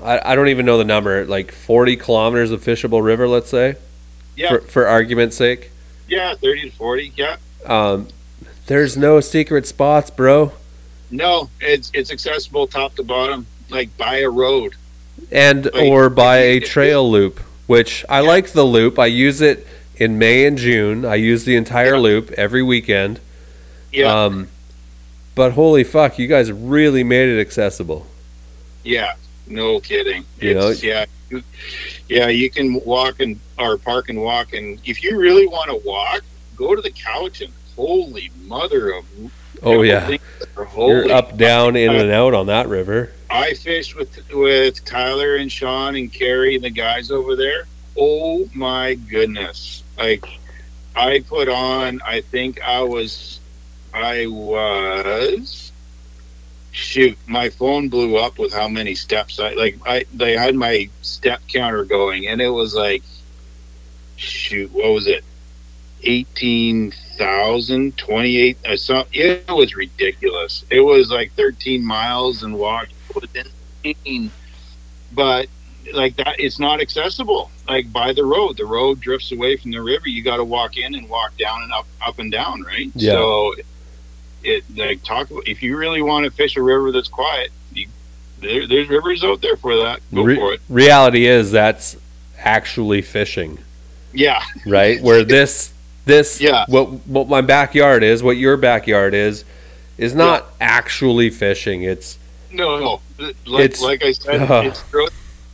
I, 0.03 0.33
I 0.33 0.35
don't 0.35 0.49
even 0.49 0.65
know 0.65 0.79
the 0.79 0.85
number, 0.85 1.27
like 1.27 1.53
40 1.53 1.97
kilometers 1.97 2.51
of 2.53 2.63
fishable 2.65 3.03
river, 3.05 3.29
let's 3.29 3.51
say, 3.51 3.75
Yeah. 4.35 4.49
for, 4.49 4.61
for 4.63 4.87
argument's 4.87 5.37
sake. 5.37 5.71
yeah, 6.09 6.35
thirty 6.35 6.71
to 6.71 6.77
forty. 6.77 7.13
Yeah. 7.17 7.37
Um, 7.67 8.09
there's 8.71 8.97
no 8.97 9.19
secret 9.19 9.67
spots, 9.67 10.11
bro. 10.11 10.53
No, 11.11 11.51
it's 11.61 11.91
it's 11.93 12.13
accessible 12.13 12.69
top 12.69 12.95
to 12.95 13.03
bottom, 13.03 13.45
like 13.69 13.95
by 13.99 14.19
a 14.21 14.31
road. 14.31 14.75
and 15.33 15.65
Like, 15.65 15.75
or 15.75 16.09
by 16.09 16.37
a 16.39 16.61
trail 16.61 17.11
loop, 17.11 17.41
which 17.67 18.05
I 18.09 18.21
Yeah. 18.21 18.29
like 18.29 18.51
the 18.53 18.63
loop. 18.63 18.97
I 18.97 19.07
use 19.07 19.41
it 19.41 19.67
in 19.97 20.19
May 20.19 20.47
and 20.47 20.57
June. 20.57 21.05
I 21.05 21.17
use 21.17 21.45
the 21.45 21.57
entire 21.57 21.95
Yeah. 21.97 22.07
loop 22.09 22.31
every 22.39 22.63
weekend. 22.63 23.19
Yeah. 23.93 24.25
Um, 24.25 24.49
but 25.35 25.53
holy 25.55 25.83
fuck, 25.83 26.17
you 26.17 26.29
guys 26.29 26.53
really 26.53 27.03
made 27.03 27.29
it 27.29 27.41
accessible. 27.41 28.07
Yeah, 28.85 29.15
no 29.49 29.81
kidding. 29.81 30.25
You 30.41 30.59
It's, 30.69 30.83
yeah, 30.85 31.07
you- 31.29 31.43
yeah, 32.09 32.29
you 32.29 32.49
can 32.51 32.81
walk 32.85 33.19
and 33.19 33.41
or 33.59 33.79
park 33.79 34.09
and 34.11 34.23
walk, 34.23 34.53
and 34.55 34.79
if 34.87 35.03
you 35.03 35.19
really 35.19 35.49
want 35.49 35.71
to 35.71 35.77
walk, 35.85 36.21
go 36.57 36.77
to 36.77 36.81
the 36.81 36.91
couch 36.93 37.41
and 37.41 37.53
holy 37.77 38.31
mother 38.47 38.91
of 38.91 39.05
Oh 39.63 39.83
yeah, 39.83 40.17
you're 40.57 41.13
up, 41.13 41.37
down, 41.37 41.77
in 41.77 41.95
and 41.95 42.11
out 42.11 42.33
on 42.33 42.47
that 42.47 42.69
river. 42.69 43.13
I 43.29 43.53
fished 43.55 43.95
with 43.95 44.19
with 44.33 44.85
Tyler 44.85 45.37
and 45.37 45.53
Sean 45.53 45.97
and 45.97 46.11
Carrie 46.11 46.55
and 46.55 46.65
the 46.65 46.71
guys 46.71 47.11
over 47.11 47.37
there. 47.37 47.67
Oh 47.99 48.49
my 48.55 48.95
goodness! 48.95 49.85
Like 49.99 50.25
I 50.97 51.21
put 51.29 51.49
on, 51.49 52.01
I 52.07 52.23
think 52.23 52.63
I 52.63 52.81
was, 52.83 53.41
I 53.93 54.27
was. 54.27 55.73
Shoot, 56.73 57.19
my 57.27 57.51
phone 57.51 57.89
blew 57.89 58.17
up 58.17 58.39
with 58.39 58.53
how 58.55 58.69
many 58.69 58.95
steps 58.95 59.39
I 59.41 59.53
like. 59.55 59.77
I 59.85 60.07
they 60.15 60.37
had 60.37 60.55
my 60.55 60.89
step 61.03 61.43
counter 61.49 61.85
going, 61.85 62.29
and 62.29 62.41
it 62.41 62.49
was 62.49 62.75
like, 62.75 63.03
shoot, 64.17 64.73
what 64.73 64.89
was 64.91 65.07
it? 65.07 65.25
18,000, 66.03 67.97
28, 67.97 68.59
uh, 68.67 69.05
it 69.13 69.49
was 69.49 69.75
ridiculous. 69.75 70.65
It 70.71 70.81
was 70.81 71.11
like 71.11 71.33
13 71.33 71.85
miles 71.85 72.43
and 72.43 72.55
walk. 72.59 72.89
It. 73.35 74.31
But 75.13 75.49
like 75.93 76.17
that, 76.17 76.37
it's 76.39 76.59
not 76.59 76.81
accessible. 76.81 77.51
Like 77.69 77.93
by 77.93 78.13
the 78.13 78.25
road, 78.25 78.57
the 78.57 78.67
road 78.67 79.01
drifts 79.01 79.33
away 79.33 79.57
from 79.57 79.71
the 79.73 79.83
river. 79.83 80.09
You 80.09 80.23
got 80.23 80.37
to 80.37 80.45
walk 80.45 80.77
in 80.77 80.95
and 80.95 81.09
walk 81.09 81.37
down 81.37 81.63
and 81.63 81.73
up, 81.73 81.87
up 82.05 82.19
and 82.19 82.31
down, 82.31 82.63
right? 82.63 82.91
Yeah. 82.95 83.13
So 83.13 83.55
it 84.43 84.65
like 84.77 85.03
talk 85.03 85.31
about 85.31 85.47
if 85.47 85.63
you 85.63 85.77
really 85.77 86.03
want 86.03 86.25
to 86.25 86.31
fish 86.31 86.57
a 86.57 86.63
river 86.63 86.93
that's 86.93 87.09
quiet, 87.09 87.51
you, 87.73 87.89
there, 88.41 88.67
there's 88.67 88.89
rivers 88.89 89.23
out 89.25 89.41
there 89.43 89.57
for 89.57 89.77
that. 89.77 90.01
Go 90.15 90.23
Re- 90.23 90.37
for 90.37 90.55
it. 90.55 90.61
reality 90.69 91.27
is 91.27 91.51
that's 91.51 91.97
actually 92.39 93.03
fishing, 93.03 93.59
Yeah, 94.13 94.43
right? 94.65 95.01
Where 95.03 95.25
this 95.37 95.75
this 96.11 96.41
Yeah. 96.41 96.65
what 96.69 96.87
what 97.07 97.29
my 97.29 97.41
backyard 97.41 98.03
is, 98.03 98.23
what 98.23 98.37
your 98.37 98.57
backyard 98.57 99.15
is, 99.15 99.45
is 99.99 100.15
not 100.15 100.47
actually 100.61 101.31
fishing. 101.31 101.83
It's 101.83 102.19
no, 102.53 102.79
no. 102.79 103.01
Like, 103.47 103.65
It's- 103.67 103.81
like 103.83 104.03
I 104.05 104.13
said, 104.13 104.43
uh. 104.51 104.63
it's 104.67 104.83
gro- 104.85 105.07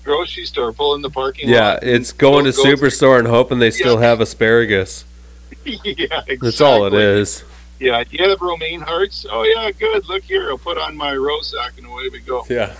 grocery 0.04 0.44
store, 0.46 0.72
pull 0.72 0.94
in 0.94 1.02
the 1.02 1.10
parking 1.10 1.48
Yeah, 1.48 1.70
lot. 1.74 1.82
and 1.82 1.90
it's 1.90 2.12
going 2.12 2.44
to 2.46 2.52
Superstore 2.52 3.18
and 3.18 3.28
hoping 3.28 3.58
they 3.58 3.70
still 3.70 4.00
Yeah. 4.00 4.08
have 4.08 4.20
asparagus. 4.20 5.04
yeah, 5.64 5.74
exactly. 5.84 6.36
That's 6.40 6.60
all 6.60 6.86
it 6.86 6.94
is. 6.94 7.44
Yeah, 7.80 8.02
do 8.04 8.16
you 8.16 8.28
have 8.30 8.40
romaine 8.40 8.80
hearts? 8.80 9.26
Oh 9.30 9.42
yeah, 9.42 9.70
good. 9.72 10.08
Look 10.08 10.22
here, 10.24 10.48
I'll 10.48 10.58
put 10.58 10.78
on 10.78 10.96
my 10.96 11.14
row 11.14 11.40
sack 11.42 11.72
and 11.76 11.86
away 11.86 12.08
we 12.10 12.20
go. 12.20 12.46
Yeah. 12.48 12.72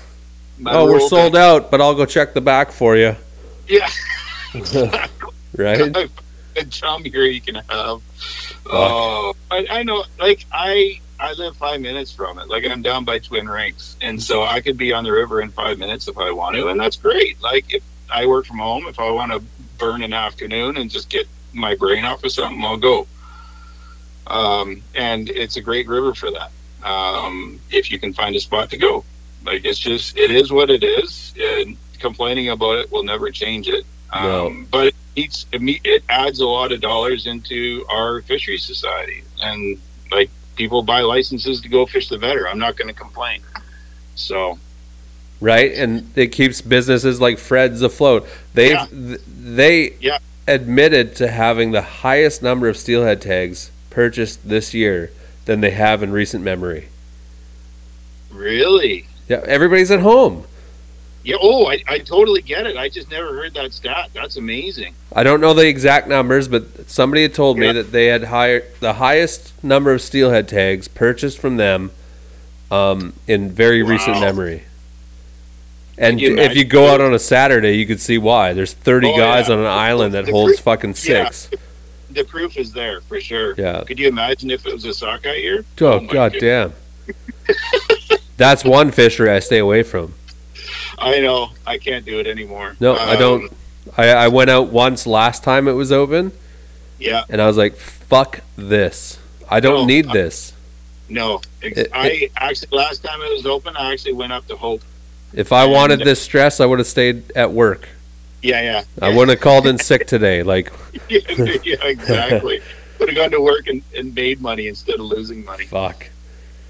My 0.59 0.73
Oh, 0.73 0.87
we're 0.87 1.01
sold 1.01 1.35
back- 1.35 1.43
out, 1.43 1.71
but 1.71 1.81
I'll 1.83 1.95
go 1.95 2.07
check 2.07 2.33
the 2.33 2.41
back 2.41 2.73
for 2.73 2.97
you. 2.97 3.15
Yeah, 3.69 3.89
Right? 5.57 5.95
A 6.57 6.65
chum 6.65 7.05
here 7.05 7.25
you 7.25 7.41
can 7.41 7.57
have. 7.57 8.01
Oh, 8.67 9.35
I, 9.51 9.67
I 9.71 9.83
know. 9.83 10.05
Like 10.19 10.45
I, 10.53 11.01
I 11.21 11.33
live 11.35 11.57
five 11.57 11.81
minutes 11.81 12.13
from 12.13 12.39
it. 12.39 12.49
Like 12.49 12.65
I'm 12.65 12.83
down 12.83 13.05
by 13.05 13.19
Twin 13.19 13.49
Rinks, 13.49 13.97
and 14.01 14.23
so 14.23 14.43
I 14.45 14.61
could 14.61 14.77
be 14.77 14.93
on 14.93 15.05
the 15.05 15.13
river 15.13 15.41
in 15.41 15.51
five 15.51 15.79
minutes 15.79 16.09
if 16.09 16.19
I 16.19 16.31
want 16.31 16.57
to, 16.57 16.69
and 16.69 16.81
that's 16.81 16.97
great. 16.97 17.41
Like 17.43 17.73
if 17.75 17.83
I 18.11 18.27
work 18.27 18.47
from 18.47 18.59
home, 18.59 18.87
if 18.87 18.99
I 18.99 19.11
want 19.11 19.33
to 19.33 19.43
burn 19.79 20.03
an 20.03 20.13
afternoon 20.13 20.77
and 20.77 20.91
just 20.91 21.11
get 21.11 21.27
my 21.53 21.75
brain 21.75 22.05
off 22.05 22.25
of 22.25 22.33
something, 22.33 22.63
I'll 22.65 22.77
go. 22.77 23.07
Um, 24.27 24.83
and 24.95 25.29
it's 25.29 25.57
a 25.57 25.61
great 25.61 25.89
river 25.89 26.15
for 26.15 26.31
that. 26.33 26.51
Um, 26.83 27.61
if 27.71 27.91
you 27.91 27.99
can 27.99 28.13
find 28.13 28.35
a 28.37 28.41
spot 28.41 28.71
to 28.71 28.77
go, 28.77 29.05
like 29.45 29.65
it's 29.65 29.79
just 29.79 30.17
it 30.17 30.31
is 30.31 30.53
what 30.53 30.71
it 30.71 30.83
is, 30.83 31.35
and 31.39 31.77
complaining 32.01 32.51
about 32.51 32.79
it 32.79 32.91
will 32.91 33.05
never 33.05 33.31
change 33.31 33.69
it. 33.69 33.85
Um, 34.13 34.23
No. 34.25 34.67
But 34.71 34.95
it, 35.17 36.03
adds 36.09 36.41
a 36.41 36.47
lot 36.47 36.73
of 36.73 36.81
dollars 36.81 37.27
into 37.27 37.85
our 37.91 38.21
fishery 38.23 38.59
society, 38.59 39.25
and 39.43 39.79
like 40.13 40.31
people 40.57 40.83
buy 40.83 41.01
licenses 41.01 41.61
to 41.63 41.69
go 41.69 41.87
fish 41.87 42.09
the 42.09 42.19
Vedder. 42.19 42.49
I'm 42.49 42.59
not 42.59 42.77
going 42.77 42.89
to 42.89 42.95
complain. 42.95 43.41
So 44.15 44.59
right? 45.41 45.73
And 45.73 46.11
it 46.17 46.29
keeps 46.29 46.61
businesses 46.61 47.21
like 47.21 47.39
Fred's 47.39 47.83
afloat. 47.83 48.27
They 48.55 48.71
Yeah. 48.71 48.87
they 48.91 49.95
Yeah. 50.01 50.19
admitted 50.47 51.15
to 51.17 51.29
having 51.29 51.73
the 51.73 51.83
highest 51.83 52.43
number 52.43 52.69
of 52.69 52.77
steelhead 52.77 53.21
tags 53.21 53.71
purchased 53.91 54.49
this 54.49 54.73
year 54.73 55.11
than 55.45 55.61
they 55.61 55.71
have 55.73 56.03
in 56.03 56.13
recent 56.13 56.43
memory. 56.45 56.89
really, 58.31 59.07
Yeah, 59.29 59.41
everybody's 59.47 59.91
at 59.91 60.01
home. 60.01 60.45
Yeah. 61.27 61.37
Oh, 61.41 61.67
I, 61.67 61.83
I 61.89 61.99
totally 61.99 62.41
get 62.41 62.67
it. 62.67 62.77
I 62.77 62.89
just 62.89 63.11
never 63.11 63.35
heard 63.35 63.53
that 63.55 63.73
stat. 63.73 64.11
That's 64.15 64.37
amazing. 64.37 64.95
I 65.13 65.23
don't 65.25 65.41
know 65.41 65.53
the 65.55 65.67
exact 65.67 66.07
numbers, 66.09 66.49
but 66.49 66.89
somebody 66.89 67.23
had 67.23 67.35
told 67.35 67.59
me 67.59 67.71
that 67.73 67.91
they 67.93 68.07
had 68.07 68.25
higher 68.25 68.63
the 68.81 68.95
highest 68.95 69.53
number 69.63 69.93
of 69.93 70.01
steelhead 70.01 70.49
tags 70.49 70.89
purchased 70.89 71.39
from 71.39 71.57
them 71.57 71.91
um, 72.71 73.13
in 73.27 73.51
very 73.51 73.83
recent 73.83 74.21
memory. 74.21 74.63
And 75.99 76.21
you 76.21 76.37
if 76.39 76.55
you 76.57 76.65
go 76.65 76.89
out 76.93 77.01
on 77.01 77.15
a 77.15 77.19
Saturday, 77.19 77.73
you 77.79 77.87
could 77.87 78.01
see 78.01 78.19
why. 78.19 78.53
There's 78.53 78.73
30 78.75 79.09
Oh, 79.09 79.17
guys 79.17 79.49
yeah. 79.49 79.55
on 79.55 79.61
an 79.61 79.67
island 79.67 80.15
that 80.15 80.27
The 80.27 80.33
holds 80.33 80.55
cru- 80.57 80.63
fucking 80.63 80.91
yeah. 80.91 80.95
six. 81.31 81.51
The 82.11 82.25
proof 82.25 82.57
is 82.57 82.73
there 82.73 83.01
for 83.03 83.21
sure. 83.21 83.55
Yeah. 83.59 83.83
Could 83.85 83.99
you 83.99 84.07
imagine 84.09 84.51
if 84.51 84.67
it 84.67 84.73
was 84.73 84.85
a 84.85 84.95
sockeye 84.95 85.37
year? 85.37 85.65
Oh, 85.81 86.01
my 86.01 86.13
god 86.13 86.35
damn. 86.39 86.73
That's 88.37 88.65
one 88.65 88.91
fishery 88.91 89.31
I 89.31 89.39
stay 89.39 89.59
away 89.59 89.83
from. 89.83 90.15
I 90.99 91.21
know. 91.21 91.51
I 91.67 91.79
can't 91.79 92.05
do 92.05 92.19
it 92.21 92.27
anymore. 92.27 92.77
No, 92.81 92.95
I 92.95 93.15
Um, 93.15 93.19
don't. 93.19 93.53
I, 93.97 94.09
I 94.09 94.29
went 94.29 94.51
out 94.51 94.69
once 94.69 95.07
last 95.07 95.45
time 95.45 95.69
it 95.69 95.73
was 95.73 95.93
open, 95.93 96.33
Yeah. 96.99 97.25
and 97.29 97.41
I 97.41 97.47
was 97.47 97.57
like, 97.57 97.77
"Fuck 97.77 98.41
this! 98.57 99.19
I 99.49 99.61
don't 99.61 99.81
No, 99.83 99.87
need 99.87 100.07
I- 100.09 100.13
this." 100.13 100.53
No. 101.09 101.41
It- 101.63 101.89
I 101.95 102.31
actually 102.37 102.77
last 102.77 103.05
time 103.05 103.21
it 103.23 103.33
was 103.33 103.47
open, 103.47 103.77
I 103.77 103.93
actually 103.93 104.15
went 104.15 104.33
up 104.33 104.47
to 104.49 104.57
Hope. 104.57 104.83
If 105.33 105.53
I 105.53 105.65
And- 105.65 105.73
wanted 105.73 106.01
this 106.01 106.21
stress, 106.21 106.61
I 106.61 106.67
would 106.67 106.79
have 106.81 106.89
stayed 106.89 107.31
at 107.37 107.53
work. 107.53 107.89
Yeah, 108.43 108.61
yeah. 108.63 108.83
I 109.03 109.11
wouldn't 109.11 109.31
have 109.31 109.41
called 109.41 109.67
in 109.67 109.79
sick 109.79 110.07
today. 110.07 110.43
Like, 110.43 110.73
yeah, 111.09 111.19
yeah, 111.65 111.77
exactly. 111.85 112.61
Would 112.99 113.11
have 113.11 113.17
gone 113.17 113.31
to 113.33 113.41
work 113.43 113.67
and, 113.69 113.83
and 113.95 114.15
made 114.15 114.41
money 114.41 114.69
instead 114.69 114.95
of 114.95 115.03
losing 115.03 115.45
money. 115.45 115.67
fuck. 115.67 116.07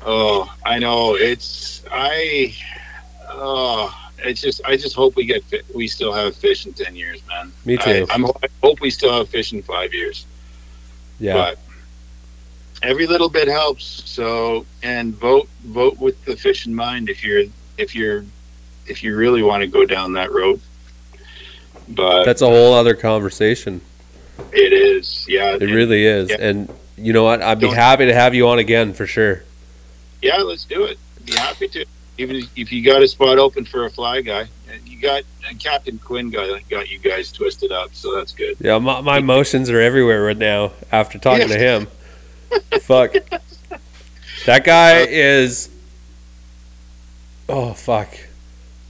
Oh, 0.04 0.52
I 0.64 0.78
know. 0.80 1.14
It's 1.14 1.82
I. 1.90 2.52
Oh, 3.30 3.94
it's 4.18 4.40
just. 4.40 4.60
I 4.64 4.76
just 4.76 4.94
hope 4.94 5.16
we 5.16 5.24
get. 5.26 5.42
We 5.74 5.88
still 5.88 6.12
have 6.12 6.34
fish 6.36 6.66
in 6.66 6.72
ten 6.72 6.96
years, 6.96 7.20
man. 7.28 7.52
Me 7.64 7.76
too. 7.76 8.06
I, 8.10 8.14
I'm, 8.14 8.26
I 8.26 8.48
hope 8.62 8.80
we 8.80 8.90
still 8.90 9.12
have 9.16 9.28
fish 9.28 9.52
in 9.52 9.62
five 9.62 9.92
years. 9.92 10.26
Yeah. 11.18 11.34
But 11.34 11.58
every 12.82 13.06
little 13.06 13.28
bit 13.28 13.48
helps. 13.48 13.84
So 14.08 14.66
and 14.82 15.14
vote 15.14 15.48
vote 15.64 15.98
with 15.98 16.22
the 16.24 16.36
fish 16.36 16.66
in 16.66 16.74
mind 16.74 17.08
if 17.08 17.22
you're 17.24 17.44
if 17.78 17.94
you're 17.94 18.24
if 18.86 19.02
you 19.02 19.16
really 19.16 19.42
want 19.42 19.62
to 19.62 19.66
go 19.66 19.84
down 19.84 20.12
that 20.14 20.32
road. 20.32 20.60
But 21.88 22.24
That's 22.24 22.42
a 22.42 22.46
whole 22.48 22.74
other 22.74 22.94
conversation. 22.94 23.80
it 24.52 24.72
is, 24.72 25.24
yeah. 25.28 25.54
It 25.54 25.62
really 25.62 26.04
is. 26.04 26.30
Yeah. 26.30 26.36
And 26.40 26.72
you 26.96 27.12
know 27.12 27.22
what? 27.22 27.42
I'd 27.42 27.60
be 27.60 27.66
Don't- 27.66 27.76
happy 27.76 28.06
to 28.06 28.14
have 28.14 28.34
you 28.34 28.48
on 28.48 28.58
again 28.58 28.92
for 28.92 29.06
sure. 29.06 29.42
Yeah, 30.22 30.38
let's 30.38 30.64
do 30.64 30.84
it. 30.84 30.98
Be 31.24 31.32
happy 31.34 31.68
to. 31.68 31.84
Even 32.18 32.42
if 32.56 32.72
you 32.72 32.82
got 32.82 33.02
a 33.02 33.08
spot 33.08 33.38
open 33.38 33.64
for 33.64 33.84
a 33.84 33.90
fly 33.90 34.20
guy, 34.22 34.48
and 34.70 34.88
you 34.88 35.00
got 35.00 35.22
and 35.48 35.60
Captain 35.60 35.98
Quinn 35.98 36.30
got 36.30 36.60
got 36.68 36.90
you 36.90 36.98
guys 36.98 37.30
twisted 37.30 37.72
up, 37.72 37.94
so 37.94 38.14
that's 38.16 38.32
good. 38.32 38.56
Yeah, 38.60 38.78
my, 38.78 39.00
my 39.00 39.18
emotions 39.18 39.70
are 39.70 39.80
everywhere 39.80 40.24
right 40.24 40.36
now 40.36 40.72
after 40.90 41.18
talking 41.18 41.48
to 41.48 41.58
him. 41.58 41.86
fuck. 42.80 43.14
That 44.46 44.64
guy 44.64 45.02
uh, 45.02 45.06
is. 45.08 45.70
Oh 47.48 47.74
fuck. 47.74 48.08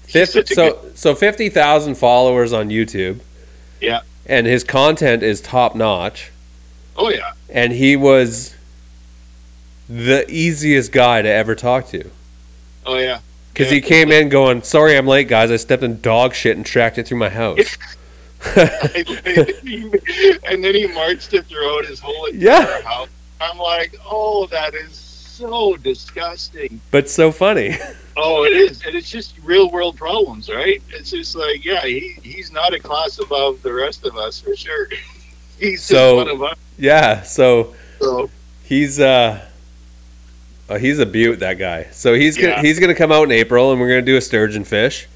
Fifty, 0.02 0.40
such 0.40 0.50
a 0.52 0.54
so 0.54 0.84
so 0.94 1.14
fifty 1.14 1.48
thousand 1.48 1.96
followers 1.96 2.52
on 2.52 2.68
YouTube. 2.68 3.20
Yeah. 3.80 4.02
And 4.26 4.46
his 4.46 4.64
content 4.64 5.22
is 5.22 5.40
top 5.40 5.74
notch. 5.74 6.30
Oh 6.96 7.10
yeah, 7.10 7.32
and 7.48 7.72
he 7.72 7.96
was 7.96 8.54
the 9.88 10.28
easiest 10.28 10.92
guy 10.92 11.22
to 11.22 11.28
ever 11.28 11.54
talk 11.54 11.88
to 11.88 12.10
oh 12.86 12.98
yeah. 12.98 13.20
because 13.52 13.68
Yeah. 13.68 13.74
he 13.76 13.80
came 13.80 14.12
in 14.12 14.28
going, 14.28 14.62
"Sorry, 14.62 14.96
I'm 14.96 15.06
late, 15.06 15.28
guys. 15.28 15.50
I 15.50 15.56
stepped 15.56 15.82
in 15.82 16.00
dog 16.00 16.34
shit 16.34 16.56
and 16.56 16.64
tracked 16.64 16.98
it 16.98 17.06
through 17.06 17.18
my 17.18 17.28
house." 17.28 17.76
and 18.56 19.06
then 20.64 20.74
he 20.74 20.86
marched 20.88 21.34
it 21.34 21.46
throughout 21.46 21.84
his 21.86 22.00
whole 22.00 22.26
entire 22.26 22.40
Yeah. 22.42 22.82
house. 22.82 23.08
I'm 23.40 23.58
like, 23.58 23.94
oh, 24.04 24.46
that 24.50 24.74
is 24.74 24.92
so 24.96 25.76
disgusting. 25.76 26.80
but 26.90 27.08
so 27.10 27.30
funny. 27.32 27.76
Oh, 28.18 28.44
it 28.44 28.54
is, 28.54 28.82
and 28.86 28.94
it's 28.96 29.10
just 29.10 29.34
real 29.44 29.70
world 29.70 29.98
problems, 29.98 30.48
right? 30.48 30.82
It's 30.88 31.10
just 31.10 31.36
like, 31.36 31.66
yeah, 31.66 31.82
he, 31.84 32.16
he's 32.22 32.50
not 32.50 32.72
a 32.72 32.78
class 32.80 33.18
above 33.18 33.60
the 33.60 33.70
rest 33.70 34.06
of 34.06 34.16
us 34.16 34.40
for 34.40 34.56
sure. 34.56 34.88
he's 35.60 35.82
So- 35.82 36.24
just 36.24 36.26
one 36.26 36.34
of 36.34 36.42
us. 36.52 36.58
yeah, 36.78 37.20
so 37.20 37.74
So 38.00 38.30
he's 38.64 39.00
uh, 39.00 39.44
oh, 40.68 40.76
he's 40.78 40.98
a 40.98 41.06
beaut. 41.06 41.40
That 41.40 41.54
guy. 41.58 41.88
So 41.92 42.14
he's 42.14 42.36
gonna 42.36 42.60
he's 42.60 42.78
gonna 42.78 42.94
come 42.94 43.12
out 43.12 43.24
in 43.24 43.32
April, 43.32 43.72
and 43.72 43.80
we're 43.80 43.88
gonna 43.88 44.02
do 44.02 44.16
a 44.16 44.20
sturgeon 44.20 44.64
fish. 44.64 45.06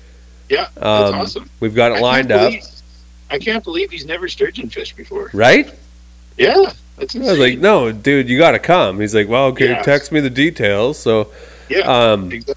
yeah, 0.49 0.69
that's 0.75 1.11
Um, 1.11 1.15
awesome. 1.21 1.51
We've 1.61 1.75
got 1.75 1.93
it 1.93 1.95
can't 1.95 2.03
lined 2.03 2.33
up, 2.33 2.51
believe- 2.51 2.65
I 3.31 3.39
can't 3.39 3.63
believe 3.63 3.91
he's 3.91 4.05
never 4.07 4.27
sturgeon 4.29 4.69
fished 4.71 4.97
before. 4.97 5.31
right? 5.33 5.73
Yeah, 6.37 6.73
that's 6.97 7.15
I 7.15 7.19
was 7.21 7.39
like, 7.39 7.59
"No, 7.59 7.93
dude, 7.93 8.29
you 8.29 8.39
got 8.39 8.53
to 8.53 8.59
come." 8.59 8.99
He's 9.01 9.15
like, 9.15 9.29
"Well, 9.29 9.47
okay, 9.47 9.69
Yeah. 9.71 9.83
text 9.83 10.11
me 10.11 10.21
the 10.21 10.31
details." 10.31 10.99
So 10.99 11.29
yeah, 11.69 11.81
um, 11.81 12.33
exactly. 12.33 12.55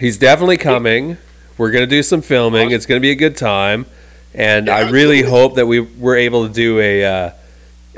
He's 0.00 0.18
definitely 0.18 0.56
coming. 0.58 1.16
We're 1.58 1.70
gonna 1.70 1.86
do 1.86 2.02
some 2.02 2.20
filming. 2.22 2.66
Awesome. 2.68 2.74
It's 2.74 2.86
gonna 2.86 3.00
be 3.00 3.10
a 3.10 3.14
good 3.14 3.36
time, 3.36 3.86
and 4.34 4.66
Yeah, 4.66 4.76
I 4.76 4.80
really 4.90 5.18
absolutely. 5.20 5.30
hope 5.30 5.54
that 5.56 5.66
we 5.66 5.80
were 5.80 6.16
able 6.16 6.46
to 6.48 6.52
do 6.52 6.80
a 6.80 7.04
uh, 7.04 7.30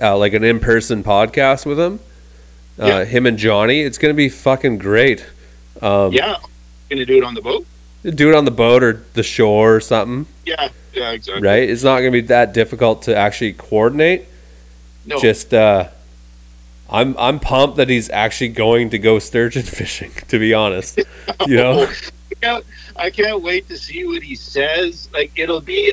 uh, 0.03 0.17
like 0.19 0.35
an 0.35 0.45
in 0.45 0.61
person 0.61 1.03
podcast 1.05 1.65
with 1.67 1.79
him. 1.81 2.01
Uh, 2.79 2.87
Yeah. 2.87 3.05
Him 3.05 3.27
and 3.27 3.39
Johnny. 3.39 3.81
It's 3.81 3.99
gonna 3.99 4.15
be 4.15 4.29
fucking 4.29 4.79
great. 4.79 5.25
Um, 5.83 6.13
yeah, 6.13 6.37
gonna 6.91 7.05
do 7.07 7.17
it 7.19 7.25
on 7.25 7.35
the 7.35 7.43
boat. 7.43 7.67
Do 8.05 8.29
it 8.29 8.35
on 8.35 8.45
the 8.45 8.51
boat 8.51 8.83
or 8.83 9.03
the 9.15 9.23
shore 9.23 9.77
or 9.77 9.81
something, 9.81 10.27
Yeah, 10.45 10.69
yeah, 10.93 11.13
exactly. 11.13 11.43
right? 11.47 11.69
It's 11.69 11.83
not 11.83 11.99
gonna 12.01 12.11
be 12.11 12.21
that 12.23 12.53
difficult 12.53 13.03
to 13.03 13.17
actually 13.17 13.55
coordinate. 13.55 14.27
No, 15.07 15.19
Just 15.21 15.53
uh, 15.55 15.89
I'm 16.91 17.15
I'm 17.19 17.41
pumped 17.41 17.77
that 17.79 17.89
he's 17.89 18.11
actually 18.11 18.49
going 18.49 18.91
to 18.91 18.99
go 18.99 19.19
sturgeon 19.19 19.63
fishing. 19.81 20.11
To 20.29 20.39
be 20.39 20.53
honest, 20.55 20.99
you 21.47 21.57
know. 21.57 21.83
I 21.87 22.35
can't, 22.41 22.65
I 22.97 23.11
can't 23.11 23.43
wait 23.43 23.69
to 23.69 23.77
see 23.79 24.07
what 24.07 24.23
he 24.23 24.35
says. 24.35 25.09
Like 25.13 25.33
it'll 25.37 25.61
be, 25.61 25.93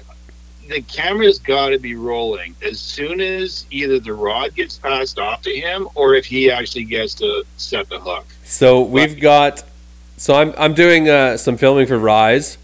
the 0.72 0.82
camera's 0.84 1.38
got 1.38 1.70
to 1.70 1.78
be 1.78 1.96
rolling 1.96 2.56
as 2.66 2.80
soon 2.80 3.20
as 3.20 3.66
either 3.72 4.00
the 4.00 4.14
rod 4.14 4.56
gets 4.56 4.78
passed 4.78 5.20
off 5.20 5.42
to 5.42 5.54
him 5.54 5.88
or 5.96 6.16
if 6.16 6.26
he 6.26 6.50
actually 6.50 6.86
gets 6.86 7.14
to 7.16 7.44
set 7.58 7.90
the 7.90 8.00
hook. 8.00 8.26
So 8.46 8.82
we've 8.82 9.20
got. 9.20 9.64
So 10.18 10.36
I'm 10.36 10.54
I'm 10.58 10.74
doing 10.74 11.10
uh, 11.10 11.38
some 11.38 11.58
filming 11.58 11.88
for 11.88 11.98
Rise. 11.98 12.58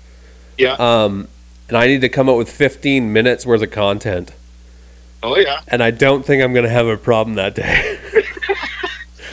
Yeah. 0.57 0.73
Um, 0.73 1.27
and 1.67 1.77
I 1.77 1.87
need 1.87 2.01
to 2.01 2.09
come 2.09 2.29
up 2.29 2.37
with 2.37 2.49
15 2.49 3.11
minutes 3.11 3.45
worth 3.45 3.61
of 3.61 3.71
content, 3.71 4.31
Oh 5.21 5.35
yeah, 5.37 5.59
and 5.67 5.83
I 5.83 5.91
don't 5.91 6.25
think 6.25 6.41
I'm 6.41 6.53
gonna 6.53 6.69
have 6.69 6.87
a 6.87 6.95
problem 6.95 7.35
that 7.35 7.55
day. 7.55 7.96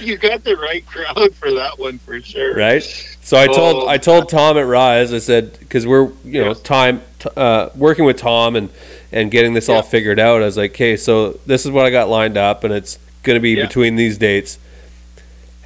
you 0.06 0.16
got 0.16 0.44
the 0.44 0.56
right 0.56 0.84
crowd 0.86 1.34
for 1.34 1.50
that 1.52 1.78
one 1.78 1.98
for 1.98 2.20
sure. 2.20 2.54
right? 2.54 2.82
So 3.22 3.36
I 3.38 3.46
told 3.46 3.84
Oh. 3.84 3.88
I 3.88 3.98
told 3.98 4.28
Tom 4.28 4.56
at 4.58 4.66
Rise, 4.66 5.12
I 5.12 5.18
said 5.18 5.58
because 5.58 5.86
we're 5.86 6.10
you 6.24 6.40
know 6.42 6.48
Yeah. 6.48 6.54
time 6.62 7.02
t- 7.18 7.30
uh, 7.36 7.70
working 7.74 8.04
with 8.04 8.16
Tom 8.18 8.56
and 8.56 8.68
and 9.12 9.30
getting 9.30 9.54
this 9.54 9.68
Yeah. 9.68 9.76
all 9.76 9.82
figured 9.82 10.18
out. 10.20 10.42
I 10.42 10.44
was 10.44 10.56
like, 10.56 10.72
okay, 10.72 10.96
so 10.96 11.38
this 11.46 11.64
is 11.64 11.70
what 11.70 11.86
I 11.86 11.90
got 11.90 12.08
lined 12.08 12.36
up, 12.36 12.64
and 12.64 12.72
it's 12.74 12.98
going 13.22 13.36
to 13.36 13.40
be 13.40 13.50
Yeah. 13.52 13.66
between 13.66 13.96
these 13.96 14.18
dates. 14.18 14.58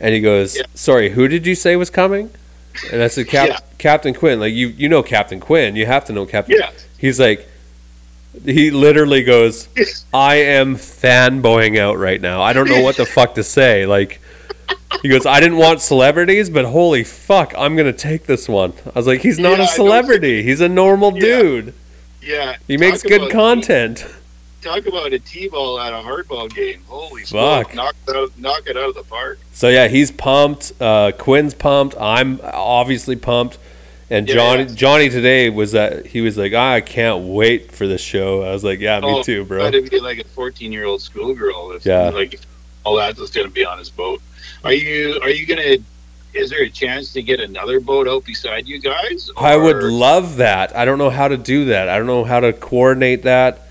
And 0.00 0.14
he 0.14 0.20
goes, 0.20 0.56
Yeah. 0.56 0.62
sorry, 0.74 1.10
who 1.10 1.26
did 1.28 1.46
you 1.46 1.54
say 1.54 1.74
was 1.76 1.90
coming? 1.90 2.30
And 2.92 3.02
I 3.02 3.08
said, 3.08 3.26
Cap-. 3.26 3.64
Captain 3.78 4.14
Quinn. 4.14 4.38
Like 4.38 4.52
you 4.54 4.68
you 4.68 4.88
know 4.88 5.02
Captain 5.02 5.40
Quinn, 5.40 5.74
you 5.76 5.86
have 5.86 6.04
to 6.06 6.12
know 6.12 6.26
Captain. 6.26 6.56
Yeah. 6.60 6.70
He's 6.98 7.18
like, 7.18 7.48
he 8.44 8.70
literally 8.70 9.22
goes, 9.24 9.68
I 10.14 10.36
am 10.36 10.76
fanboying 10.76 11.78
out 11.78 11.98
right 11.98 12.20
now. 12.20 12.42
I 12.42 12.52
don't 12.52 12.68
know 12.68 12.82
what 12.82 12.96
the 12.96 13.06
fuck 13.06 13.34
to 13.34 13.42
say. 13.42 13.86
Like, 13.86 14.20
he 15.02 15.08
goes, 15.08 15.26
I 15.26 15.40
didn't 15.40 15.58
want 15.58 15.80
celebrities, 15.80 16.50
but 16.50 16.64
holy 16.64 17.04
fuck, 17.04 17.52
I'm 17.56 17.76
gonna 17.76 17.92
take 17.92 18.24
this 18.26 18.48
one. 18.48 18.72
I 18.86 18.90
was 18.98 19.06
like, 19.06 19.20
he's 19.22 19.38
not 19.38 19.58
Yeah, 19.58 19.64
a 19.64 19.68
celebrity. 19.68 20.42
He's 20.42 20.60
a 20.60 20.68
normal 20.68 21.14
Yeah. 21.14 21.20
dude. 21.20 21.74
Yeah. 22.22 22.56
He 22.66 22.76
makes 22.76 23.02
good 23.02 23.30
content. 23.30 24.04
Talk 24.60 24.86
about 24.86 25.12
a 25.12 25.18
T-ball 25.20 25.78
at 25.80 25.92
a 25.92 25.96
hardball 25.98 26.52
game. 26.52 26.80
Holy 26.88 27.22
Fuck. 27.22 27.28
smoke! 27.70 27.74
Knock 27.74 27.94
it 28.08 28.16
out, 28.16 28.32
knock 28.38 28.62
it 28.66 28.76
out 28.76 28.88
of 28.88 28.94
the 28.96 29.04
park. 29.04 29.38
So 29.52 29.68
yeah, 29.68 29.86
he's 29.86 30.10
pumped. 30.10 30.72
Uh, 30.80 31.12
Quinn's 31.16 31.54
pumped. 31.54 31.94
I'm 31.98 32.40
obviously 32.42 33.14
pumped. 33.14 33.56
And 34.10 34.26
Yeah, 34.28 34.34
Johnny. 34.34 34.64
Johnny 34.74 35.08
today 35.10 35.48
was 35.48 35.72
that 35.72 36.06
he 36.06 36.22
was 36.22 36.36
like, 36.36 36.52
"Ah, 36.56 36.72
I 36.72 36.80
can't 36.80 37.24
wait 37.24 37.70
for 37.72 37.86
this 37.86 38.00
show. 38.00 38.42
I 38.42 38.50
was 38.52 38.64
like, 38.64 38.80
yeah, 38.80 38.98
me 39.00 39.06
Oh, 39.08 39.22
too, 39.22 39.44
bro. 39.44 39.62
That'd 39.62 39.90
be 39.90 40.00
like 40.00 40.18
a 40.18 40.24
14-year-old 40.24 41.02
schoolgirl. 41.02 41.72
If, 41.72 41.86
Yeah. 41.86 42.08
Like 42.08 42.40
all 42.88 42.96
that 42.96 43.18
was 43.18 43.30
going 43.30 43.46
to 43.46 43.52
be 43.52 43.64
on 43.66 43.78
his 43.78 43.90
boat. 43.90 44.22
Are 44.64 44.72
you? 44.72 45.18
Are 45.22 45.28
you 45.30 45.46
gonna? 45.46 45.76
Is 46.34 46.50
there 46.50 46.62
a 46.62 46.70
chance 46.70 47.12
to 47.14 47.22
get 47.22 47.40
another 47.40 47.80
boat 47.80 48.08
out 48.08 48.24
beside 48.24 48.66
you 48.66 48.80
guys? 48.80 49.30
I 49.36 49.56
would 49.56 49.82
love 49.82 50.36
that. 50.36 50.74
I 50.76 50.84
don't 50.84 50.98
know 50.98 51.10
how 51.10 51.28
to 51.28 51.36
do 51.36 51.66
that. 51.66 51.88
I 51.88 51.96
don't 51.98 52.06
know 52.06 52.24
how 52.24 52.40
to 52.40 52.52
coordinate 52.52 53.22
that. 53.22 53.68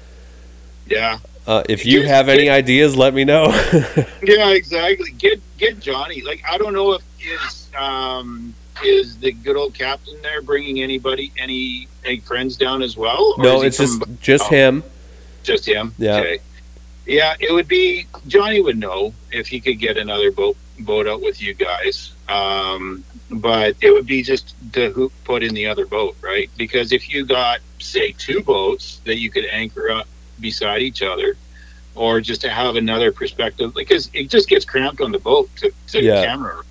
Yeah. 0.87 1.19
Uh, 1.45 1.63
if 1.69 1.85
you 1.85 2.05
have 2.05 2.27
any 2.29 2.49
ideas, 2.49 2.95
let 2.95 3.13
me 3.13 3.23
know. 3.23 3.45
Yeah, 4.23 4.49
exactly. 4.49 5.11
Get 5.11 5.41
get 5.57 5.79
Johnny. 5.79 6.21
Like 6.21 6.43
I 6.49 6.57
don't 6.57 6.73
know 6.73 6.93
if 6.93 7.01
is 7.19 7.69
um 7.77 8.53
is 8.83 9.17
the 9.17 9.31
good 9.31 9.55
old 9.55 9.73
captain 9.73 10.21
there 10.21 10.41
bringing 10.41 10.81
anybody 10.81 11.31
any 11.37 11.87
any 12.05 12.19
friends 12.19 12.57
down 12.57 12.81
as 12.81 12.95
well? 12.97 13.35
Or 13.37 13.43
no, 13.43 13.61
it's 13.61 13.77
just 13.77 13.99
coming- 13.99 14.17
just 14.21 14.45
Oh. 14.45 14.49
him. 14.49 14.83
just 15.43 15.65
him. 15.65 15.93
Yeah. 15.97 16.17
Okay. 16.17 16.39
Yeah, 17.07 17.35
it 17.39 17.53
would 17.53 17.67
be 17.69 18.05
Johnny 18.27 18.61
would 18.61 18.77
know 18.77 19.13
if 19.31 19.47
he 19.47 19.61
could 19.61 19.79
get 19.79 19.97
another 19.97 20.31
boat 20.31 20.57
boat 20.79 21.07
out 21.07 21.21
with 21.21 21.41
you 21.41 21.53
guys. 21.53 22.13
Um, 22.27 23.03
but 23.31 23.77
it 23.81 23.91
would 23.91 24.05
be 24.05 24.21
just 24.23 24.53
to 24.73 25.11
put 25.23 25.41
in 25.41 25.53
the 25.53 25.67
other 25.67 25.85
boat, 25.85 26.17
right? 26.21 26.49
Because 26.57 26.91
if 26.91 27.09
you 27.09 27.25
got 27.25 27.59
say 27.79 28.11
two 28.11 28.41
boats 28.41 28.99
that 29.05 29.17
you 29.17 29.29
could 29.29 29.45
anchor 29.45 29.89
up 29.89 30.07
beside 30.39 30.81
each 30.81 31.01
other, 31.01 31.37
or 31.95 32.21
just 32.21 32.41
to 32.41 32.49
have 32.49 32.75
another 32.75 33.11
perspective, 33.11 33.73
because 33.73 34.09
it 34.13 34.29
just 34.29 34.49
gets 34.49 34.65
cramped 34.65 35.01
on 35.01 35.11
the 35.11 35.19
boat 35.19 35.49
to, 35.57 35.71
to 35.87 36.03
Yeah. 36.03 36.25
camera. 36.25 36.61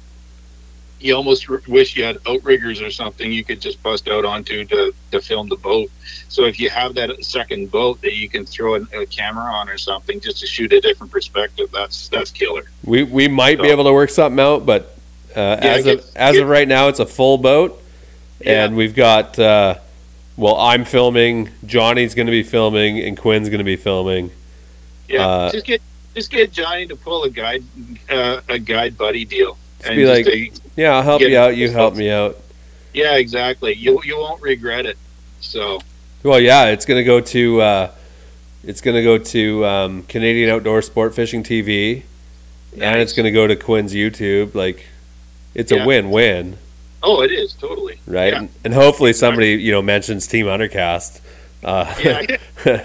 You 0.98 1.14
almost 1.14 1.48
r- 1.51 1.60
wish 1.68 1.94
you 1.97 2.05
had 2.05 2.18
outriggers 2.27 2.81
or 2.81 2.90
something 2.90 3.31
you 3.31 3.44
could 3.44 3.60
just 3.60 3.82
bust 3.82 4.09
out 4.09 4.24
onto 4.24 4.64
to, 4.64 4.94
to 5.12 5.20
film 5.20 5.48
the 5.48 5.56
boat. 5.56 5.90
So 6.28 6.44
if 6.44 6.59
you 6.59 6.70
have 6.70 6.94
that 6.94 7.23
second 7.24 7.70
boat 7.70 8.01
that 8.01 8.14
you 8.16 8.28
can 8.28 8.47
throw 8.47 8.77
a, 8.77 8.81
a 9.02 9.06
camera 9.06 9.44
on 9.52 9.68
or 9.68 9.77
something 9.77 10.20
just 10.20 10.40
to 10.40 10.47
shoot 10.47 10.73
a 10.73 10.81
different 10.81 11.12
perspective, 11.12 11.68
that's 11.73 12.09
that's 12.09 12.31
killer. 12.31 12.64
We 12.85 13.02
we 13.02 13.28
might 13.28 13.60
be 13.60 13.68
able 13.68 13.85
to 13.85 13.93
work 13.93 14.09
something 14.10 14.40
out, 14.40 14.64
but 14.64 14.97
uh, 15.36 15.59
as 15.60 15.85
get- 15.85 15.98
of 15.98 16.16
as 16.16 16.32
get- 16.35 16.43
of 16.43 16.48
right 16.48 16.66
now, 16.66 16.89
it's 16.89 17.01
a 17.01 17.06
full 17.06 17.36
boat, 17.39 17.81
Yeah. 18.40 18.64
and 18.64 18.77
we've 18.77 18.94
got. 18.94 19.39
Uh, 19.39 19.74
well, 20.39 20.56
I'm 20.56 20.85
filming. 20.85 21.51
Johnny's 21.64 22.14
going 22.14 22.27
to 22.27 22.31
be 22.32 22.43
filming, 22.43 23.01
and 23.01 23.16
Quinn's 23.16 23.48
going 23.48 23.59
to 23.59 23.64
be 23.64 23.77
filming. 23.77 24.31
Yeah, 25.09 25.27
Uh, 25.27 25.52
just 25.52 25.66
get 25.66 25.81
just 26.14 26.31
get 26.31 26.52
Johnny 26.52 26.86
to 26.86 26.97
pull 26.97 27.24
a 27.24 27.31
guide 27.31 27.64
uh, 28.10 28.40
a 28.48 28.59
guide 28.59 28.97
buddy 28.98 29.24
deal. 29.27 29.56
Just 29.81 29.90
be 29.94 30.06
like- 30.06 30.52
Yeah, 30.77 30.94
I'll 30.97 31.03
help 31.03 31.23
you 31.23 31.36
out. 31.39 31.57
You 31.57 31.70
help 31.70 31.94
me 31.97 32.11
out. 32.11 32.36
yeah, 32.93 33.16
exactly. 33.16 33.74
You 33.74 34.01
you 34.05 34.16
won't 34.19 34.43
regret 34.43 34.86
it. 34.86 34.98
So 35.40 35.81
Well, 36.23 36.40
yeah, 36.40 36.66
it's 36.66 36.85
going 36.85 36.98
to 37.01 37.05
go 37.05 37.20
to. 37.20 37.61
Uh, 37.61 37.90
it's 38.65 38.81
to 38.97 39.03
go 39.03 39.16
to 39.16 39.65
um, 39.65 40.03
Canadian 40.05 40.51
Outdoor 40.51 40.82
Sport 40.82 41.15
Fishing 41.15 41.43
TV, 41.44 42.03
and 42.81 43.01
it's 43.01 43.12
going 43.12 43.24
to 43.24 43.31
go 43.31 43.47
to 43.47 43.55
Quinn's 43.55 43.94
YouTube. 43.94 44.55
Like, 44.55 44.85
it's 45.55 45.70
Yeah. 45.70 45.85
a 45.85 45.86
win-win, 45.86 46.59
oh, 47.03 47.23
it 47.23 47.31
is 47.31 47.53
totally 47.55 48.01
right? 48.07 48.32
Yeah. 48.32 48.39
And, 48.40 48.48
and 48.65 48.74
hopefully 48.74 49.12
somebody 49.12 49.51
you 49.53 49.70
know 49.73 49.82
mentions 49.82 50.27
Team 50.27 50.47
Undercast. 50.47 51.20
Uh, 51.62 51.94
Yeah. 52.65 52.85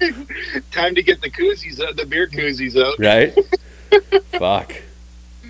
Time 0.72 0.94
to 0.94 1.02
get 1.02 1.20
the 1.20 1.30
koozies 1.30 1.80
out, 1.80 1.96
the 1.96 2.04
beer 2.06 2.26
koozies 2.26 2.76
out. 2.76 2.98
right? 2.98 3.32
Fuck. 4.38 4.74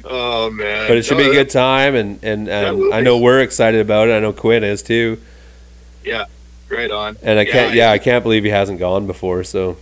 Oh 0.04 0.50
man! 0.50 0.88
But 0.88 0.96
it 0.96 1.04
should 1.04 1.18
be 1.18 1.28
a 1.28 1.32
good 1.32 1.50
time, 1.50 1.94
and 1.94 2.22
and, 2.22 2.48
and 2.48 2.78
will 2.78 2.94
I 2.94 3.00
know 3.00 3.18
we're 3.18 3.40
excited 3.40 3.80
about 3.80 4.08
it. 4.08 4.12
I 4.12 4.20
know 4.20 4.32
Quinn 4.32 4.64
is 4.64 4.82
too, 4.82 5.20
Yeah, 6.04 6.24
Right 6.68 6.90
on. 6.90 7.16
and 7.22 7.38
I 7.38 7.44
can't. 7.44 7.74
Yeah, 7.74 7.86
Yeah, 7.86 7.92
I 7.92 7.98
can't 7.98 8.22
believe 8.22 8.44
he 8.44 8.50
hasn't 8.50 8.78
gone 8.78 9.06
before. 9.06 9.44
So 9.44 9.76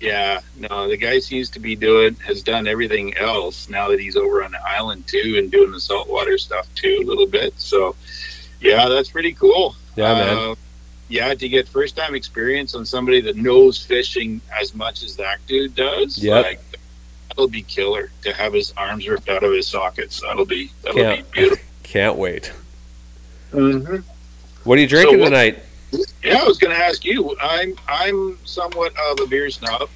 Yeah, 0.00 0.40
no, 0.56 0.88
the 0.88 0.96
guy 0.96 1.18
seems 1.20 1.48
to 1.50 1.60
be 1.60 1.74
doing 1.76 2.14
has 2.26 2.42
done 2.42 2.66
everything 2.66 3.16
else 3.16 3.68
now 3.68 3.88
that 3.88 4.00
he's 4.00 4.16
over 4.16 4.44
on 4.44 4.52
the 4.52 4.60
island 4.66 5.06
too 5.06 5.36
and 5.38 5.50
doing 5.50 5.70
the 5.72 5.80
saltwater 5.80 6.36
stuff 6.38 6.66
too 6.74 7.00
a 7.02 7.06
little 7.06 7.26
bit. 7.26 7.54
So, 7.56 7.96
yeah, 8.60 8.88
that's 8.88 9.10
pretty 9.10 9.32
cool. 9.32 9.74
yeah, 9.96 10.14
man. 10.14 10.36
Uh, 10.50 10.54
yeah, 11.08 11.32
to 11.34 11.48
get 11.48 11.68
first 11.68 11.96
time 11.96 12.14
experience 12.16 12.74
on 12.74 12.84
somebody 12.84 13.20
that 13.20 13.36
knows 13.36 13.80
fishing 13.80 14.40
as 14.60 14.74
much 14.74 15.04
as 15.04 15.14
that 15.16 15.38
dude 15.46 15.74
does. 15.76 16.18
Yeah. 16.18 16.40
Like, 16.40 16.60
that'll 17.36 17.48
be 17.48 17.62
killer 17.62 18.10
to 18.22 18.32
have 18.32 18.52
his 18.54 18.72
arms 18.76 19.06
ripped 19.06 19.28
out 19.28 19.42
of 19.44 19.52
his 19.52 19.66
sockets. 19.68 20.20
That'll 20.22 20.46
be 20.46 20.70
that'll 20.82 21.00
Yeah. 21.00 21.16
be 21.16 21.22
beautiful. 21.32 21.64
Can't 21.82 22.16
wait. 22.16 22.52
Mm-hmm. 23.52 23.96
What 24.64 24.78
are 24.78 24.80
you 24.80 24.88
drinking 24.88 25.20
what- 25.20 25.26
tonight? 25.26 25.58
Yeah, 26.22 26.38
I 26.42 26.44
was 26.44 26.58
going 26.58 26.74
to 26.76 26.82
ask 26.82 27.04
you. 27.04 27.36
I'm 27.40 27.76
I'm 27.86 28.38
somewhat 28.44 28.92
of 29.10 29.20
a 29.20 29.26
beer 29.26 29.48
snob, 29.50 29.88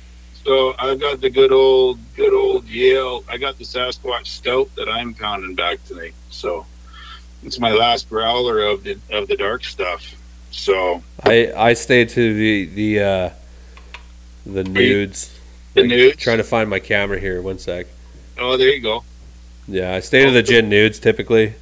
so 0.45 0.75
I've 0.79 1.01
got 1.01 1.21
the 1.21 1.29
good 1.29 1.51
old 1.51 1.99
good 2.15 2.33
old 2.33 2.67
Yale. 2.69 3.25
I 3.29 3.37
got 3.39 3.59
the 3.59 3.65
Sasquatch 3.65 4.27
Stout 4.27 4.71
that 4.77 4.89
I'm 4.89 5.13
pounding 5.15 5.57
back 5.57 5.85
tonight. 5.85 6.15
So 6.31 6.65
it's 7.43 7.59
my 7.59 7.73
last 7.73 8.09
growler 8.09 8.63
of 8.63 8.85
the 8.85 8.99
of 9.11 9.27
the 9.27 9.37
dark 9.37 9.65
stuff. 9.65 10.15
So 10.53 11.03
I 11.25 11.53
I 11.57 11.73
stayed 11.75 12.09
to 12.11 12.35
the 12.35 12.67
the 12.67 13.01
uh, 13.01 13.31
the 14.47 14.63
nudes. 14.65 15.37
The 15.75 15.85
nudes. 15.87 16.17
Trying 16.23 16.39
to 16.39 16.45
find 16.45 16.69
my 16.69 16.79
camera 16.81 17.19
here. 17.19 17.41
One 17.43 17.59
sec. 17.59 17.87
Oh, 18.39 18.57
there 18.57 18.69
you 18.71 18.81
go, 18.81 19.05
Yeah, 19.69 19.95
I 19.95 20.01
stay 20.01 20.25
to 20.25 20.31
the 20.31 20.43
gin 20.43 20.69
nudes 20.69 20.99
typically. 20.99 21.55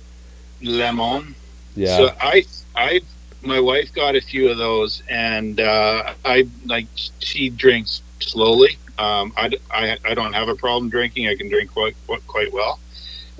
lemon. 0.62 1.34
Yeah. 1.74 1.96
So 1.96 2.14
I 2.20 2.44
I 2.76 3.00
my 3.42 3.60
wife 3.60 3.92
got 3.92 4.16
a 4.16 4.20
few 4.20 4.48
of 4.50 4.58
those, 4.58 5.02
and 5.08 5.60
uh, 5.60 6.14
I 6.24 6.46
like 6.66 6.86
she 7.18 7.50
drinks 7.50 8.02
slowly. 8.20 8.76
Um, 8.98 9.32
I, 9.36 9.50
I 9.70 9.96
I 10.04 10.14
don't 10.14 10.32
have 10.32 10.48
a 10.48 10.54
problem 10.56 10.90
drinking. 10.90 11.28
I 11.28 11.36
can 11.36 11.48
drink 11.48 11.72
quite 11.72 11.96
quite, 12.06 12.26
quite 12.26 12.52
well, 12.52 12.80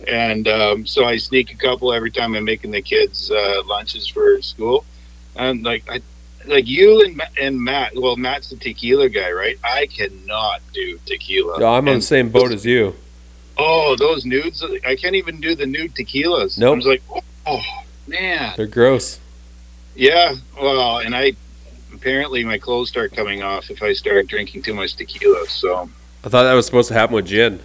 and 0.07 0.47
um, 0.49 0.86
so 0.86 1.05
I 1.05 1.16
sneak 1.16 1.53
a 1.53 1.57
couple 1.57 1.93
every 1.93 2.11
time 2.11 2.35
I'm 2.35 2.45
making 2.45 2.70
the 2.70 2.82
kids 2.82 3.31
uh, 3.31 3.62
lunches 3.66 4.07
for 4.07 4.40
school. 4.43 4.85
And 5.36 5.62
like 5.65 5.85
I 5.90 6.01
like 6.47 6.66
you 6.66 7.02
and 7.05 7.23
and 7.40 7.60
Matt. 7.60 7.93
Well, 7.94 8.16
Matt's 8.16 8.51
the 8.51 8.56
tequila 8.56 9.09
guy, 9.09 9.31
right? 9.31 9.59
I 9.65 9.86
cannot 9.86 10.60
do 10.73 10.98
tequila. 11.06 11.60
Yeah, 11.60 11.69
I'm 11.69 11.89
on 11.89 11.97
the 11.97 12.01
same 12.02 12.31
boat 12.31 12.52
as 12.52 12.65
you. 12.65 12.94
Oh, 13.56 13.97
those 13.97 14.24
nudes! 14.24 14.65
I 14.86 14.94
can't 14.94 15.16
even 15.16 15.40
do 15.40 15.55
the 15.55 15.66
nude 15.66 15.94
tequilas. 15.94 16.59
Nope. 16.59 16.74
I 16.74 16.77
was 16.77 16.86
like, 16.86 17.02
oh 17.47 17.62
man. 18.06 18.55
They're 18.56 18.66
gross. 18.66 19.20
Yeah, 19.94 20.35
well, 20.56 20.98
and 20.98 21.15
I 21.15 21.32
apparently 21.93 22.44
my 22.44 22.59
clothes 22.59 22.89
start 22.89 23.12
coming 23.12 23.43
off 23.43 23.70
if 23.70 23.82
I 23.82 23.93
start 23.93 24.28
drinking 24.28 24.62
too 24.62 24.74
much 24.74 24.94
tequila. 24.94 25.47
So, 25.48 25.90
I 26.24 26.28
thought 26.28 26.44
that 26.44 26.55
was 26.55 26.66
supposed 26.66 26.89
to 26.89 26.94
happen 26.94 27.16
with 27.16 27.27
gin. 27.27 27.60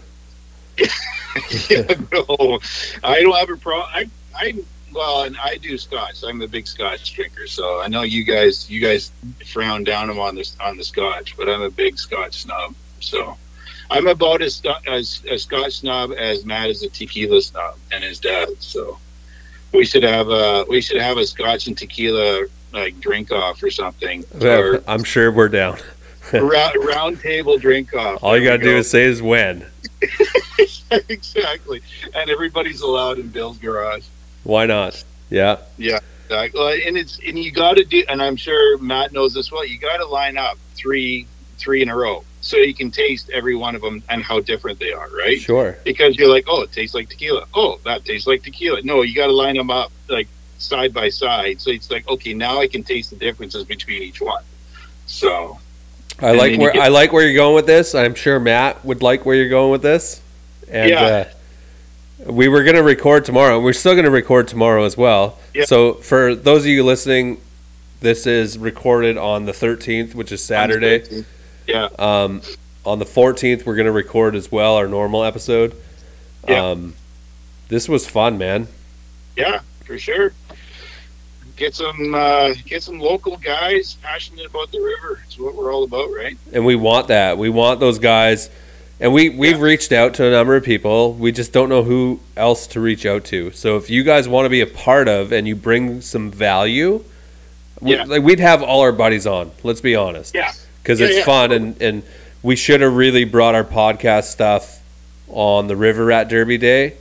yeah, 0.77 1.93
no, 2.11 2.59
I 3.03 3.21
don't 3.21 3.35
have 3.35 3.49
a 3.49 3.57
problem. 3.57 3.87
I, 3.93 4.09
I, 4.35 4.55
well, 4.93 5.23
and 5.23 5.37
I 5.43 5.57
do 5.57 5.77
scotch. 5.77 6.23
I'm 6.23 6.41
a 6.41 6.47
big 6.47 6.67
scotch 6.67 7.13
drinker, 7.13 7.47
so 7.47 7.81
I 7.81 7.87
know 7.87 8.01
you 8.03 8.23
guys, 8.23 8.69
you 8.69 8.81
guys 8.81 9.11
frown 9.45 9.83
down 9.83 10.09
on 10.09 10.35
this 10.35 10.55
on 10.59 10.77
the 10.77 10.83
scotch, 10.83 11.35
but 11.37 11.49
I'm 11.49 11.61
a 11.61 11.69
big 11.69 11.97
scotch 11.97 12.43
snob. 12.43 12.75
So, 12.99 13.37
I'm 13.89 14.07
about 14.07 14.41
as 14.41 14.61
as 14.87 15.21
a 15.29 15.37
scotch 15.37 15.79
snob 15.79 16.13
as 16.17 16.45
Matt 16.45 16.69
is 16.69 16.83
a 16.83 16.89
tequila 16.89 17.41
snob 17.41 17.75
and 17.91 18.03
his 18.03 18.19
dad. 18.19 18.49
So, 18.59 18.97
we 19.73 19.85
should 19.85 20.03
have 20.03 20.29
a 20.29 20.65
we 20.69 20.81
should 20.81 21.01
have 21.01 21.17
a 21.17 21.25
scotch 21.25 21.67
and 21.67 21.77
tequila 21.77 22.45
like 22.71 22.99
drink 22.99 23.31
off 23.31 23.61
or 23.61 23.69
something. 23.69 24.23
Or, 24.41 24.83
I'm 24.87 25.03
sure 25.03 25.31
we're 25.31 25.49
down. 25.49 25.77
round, 26.33 26.75
round 26.83 27.19
table 27.21 27.57
drink 27.57 27.93
off. 27.93 28.23
All 28.23 28.37
you 28.37 28.45
gotta 28.45 28.59
we 28.59 28.71
do 28.71 28.77
is 28.77 28.89
say 28.89 29.03
is 29.03 29.21
when. 29.21 29.65
exactly. 31.09 31.81
And 32.15 32.29
everybody's 32.29 32.81
allowed 32.81 33.19
in 33.19 33.29
Bill's 33.29 33.57
garage. 33.57 34.03
Why 34.43 34.65
not? 34.65 35.03
Yeah. 35.29 35.57
Yeah. 35.77 35.99
Exactly. 36.25 36.87
And 36.87 36.97
it's 36.97 37.19
and 37.25 37.37
you 37.37 37.51
got 37.51 37.75
to 37.77 37.83
do, 37.83 38.03
and 38.09 38.21
I'm 38.21 38.35
sure 38.35 38.77
Matt 38.79 39.11
knows 39.13 39.33
this 39.33 39.51
well. 39.51 39.65
You 39.65 39.77
got 39.77 39.97
to 39.97 40.05
line 40.05 40.37
up 40.37 40.57
three 40.75 41.27
three 41.57 41.81
in 41.81 41.89
a 41.89 41.95
row 41.95 42.23
so 42.41 42.57
you 42.57 42.73
can 42.73 42.91
taste 42.91 43.29
every 43.31 43.55
one 43.55 43.75
of 43.75 43.81
them 43.81 44.03
and 44.09 44.21
how 44.23 44.39
different 44.39 44.79
they 44.79 44.91
are, 44.91 45.07
right? 45.15 45.39
Sure. 45.39 45.77
Because 45.85 46.17
you're 46.17 46.27
like, 46.29 46.45
oh, 46.47 46.63
it 46.63 46.71
tastes 46.71 46.93
like 46.95 47.07
tequila. 47.09 47.45
Oh, 47.53 47.79
that 47.85 48.03
tastes 48.03 48.27
like 48.27 48.43
tequila. 48.43 48.81
No, 48.81 49.01
you 49.01 49.15
got 49.15 49.27
to 49.27 49.33
line 49.33 49.55
them 49.55 49.69
up 49.69 49.91
like 50.09 50.27
side 50.57 50.93
by 50.93 51.09
side. 51.09 51.61
So 51.61 51.71
it's 51.71 51.89
like, 51.91 52.07
okay, 52.07 52.33
now 52.33 52.59
I 52.59 52.67
can 52.67 52.83
taste 52.83 53.11
the 53.11 53.15
differences 53.17 53.63
between 53.65 54.01
each 54.01 54.19
one. 54.19 54.43
So 55.05 55.59
I 56.19 56.31
like 56.31 56.57
where 56.59 56.71
get- 56.73 56.81
I 56.81 56.87
like 56.87 57.13
where 57.13 57.23
you're 57.25 57.35
going 57.35 57.55
with 57.55 57.67
this. 57.67 57.93
I'm 57.95 58.15
sure 58.15 58.39
Matt 58.39 58.83
would 58.83 59.01
like 59.01 59.25
where 59.25 59.35
you're 59.35 59.49
going 59.49 59.71
with 59.71 59.81
this. 59.83 60.21
And 60.69 60.89
Yeah. 60.89 61.03
uh, 61.03 61.25
we 62.25 62.47
were 62.47 62.63
going 62.63 62.75
to 62.75 62.83
record 62.83 63.25
tomorrow. 63.25 63.59
We're 63.59 63.73
still 63.73 63.93
going 63.93 64.05
to 64.05 64.11
record 64.11 64.47
tomorrow 64.47 64.83
as 64.85 64.97
well. 64.97 65.39
Yeah. 65.53 65.65
So 65.65 65.95
for 65.95 66.35
those 66.35 66.63
of 66.63 66.67
you 66.67 66.83
listening, 66.83 67.41
this 68.01 68.27
is 68.27 68.57
recorded 68.57 69.17
on 69.17 69.45
the 69.45 69.51
13th, 69.51 70.13
which 70.15 70.31
is 70.31 70.43
Saturday. 70.43 71.25
Yeah. 71.67 71.89
Um, 71.97 72.41
on 72.85 72.99
the 72.99 73.05
14th, 73.05 73.65
we're 73.65 73.75
going 73.75 73.85
to 73.85 73.91
record 73.91 74.35
as 74.35 74.51
well 74.51 74.75
our 74.75 74.87
normal 74.87 75.23
episode. 75.23 75.75
Yeah. 76.47 76.71
Um, 76.71 76.95
this 77.69 77.87
was 77.87 78.07
fun, 78.07 78.37
man. 78.37 78.67
Yeah, 79.37 79.61
for 79.85 79.97
sure. 79.97 80.33
Get 81.55 81.75
some 81.75 82.13
uh, 82.13 82.53
get 82.65 82.83
some 82.83 82.99
local 82.99 83.37
guys 83.37 83.95
passionate 84.01 84.45
about 84.47 84.71
the 84.71 84.79
river. 84.79 85.21
It's 85.25 85.37
what 85.37 85.55
we're 85.55 85.73
all 85.73 85.83
about, 85.83 86.09
right? 86.11 86.37
and 86.51 86.65
we 86.65 86.75
want 86.75 87.07
that. 87.07 87.37
We 87.37 87.49
want 87.49 87.79
those 87.79 87.99
guys, 87.99 88.49
and 89.03 89.13
we 89.13 89.29
we've 89.29 89.57
Yeah. 89.57 89.63
reached 89.63 89.91
out 89.91 90.15
to 90.15 90.25
a 90.25 90.31
number 90.31 90.55
of 90.55 90.63
people. 90.63 91.13
We 91.13 91.31
just 91.31 91.51
don't 91.53 91.69
know 91.69 91.83
who 91.83 92.19
else 92.35 92.65
to 92.67 92.79
reach 92.79 93.05
out 93.05 93.25
to. 93.25 93.51
So 93.51 93.77
if 93.77 93.89
you 93.89 94.03
guys 94.03 94.27
want 94.27 94.45
to 94.45 94.49
be 94.49 94.61
a 94.61 94.65
part 94.67 95.07
of 95.07 95.31
and 95.31 95.47
you 95.47 95.55
bring 95.55 96.01
some 96.01 96.31
value, 96.31 97.03
we, 97.81 97.91
Yeah. 97.95 98.05
like 98.05 98.23
we'd 98.23 98.39
have 98.39 98.63
all 98.63 98.81
our 98.81 98.91
buddies 98.91 99.27
on. 99.27 99.51
Let's 99.61 99.81
be 99.81 99.95
honest, 99.95 100.33
Yeah. 100.33 100.51
because 100.81 100.99
Yeah, 100.99 101.07
it's 101.07 101.25
fun 101.25 101.51
and 101.51 101.79
and 101.81 102.03
we 102.41 102.55
should 102.55 102.81
have 102.81 102.93
really 102.95 103.23
brought 103.25 103.53
our 103.55 103.63
podcast 103.63 104.25
stuff 104.31 104.79
on 105.29 105.67
the 105.67 105.75
River 105.75 106.05
Rat 106.05 106.29
Derby 106.29 106.57
Day. 106.57 106.93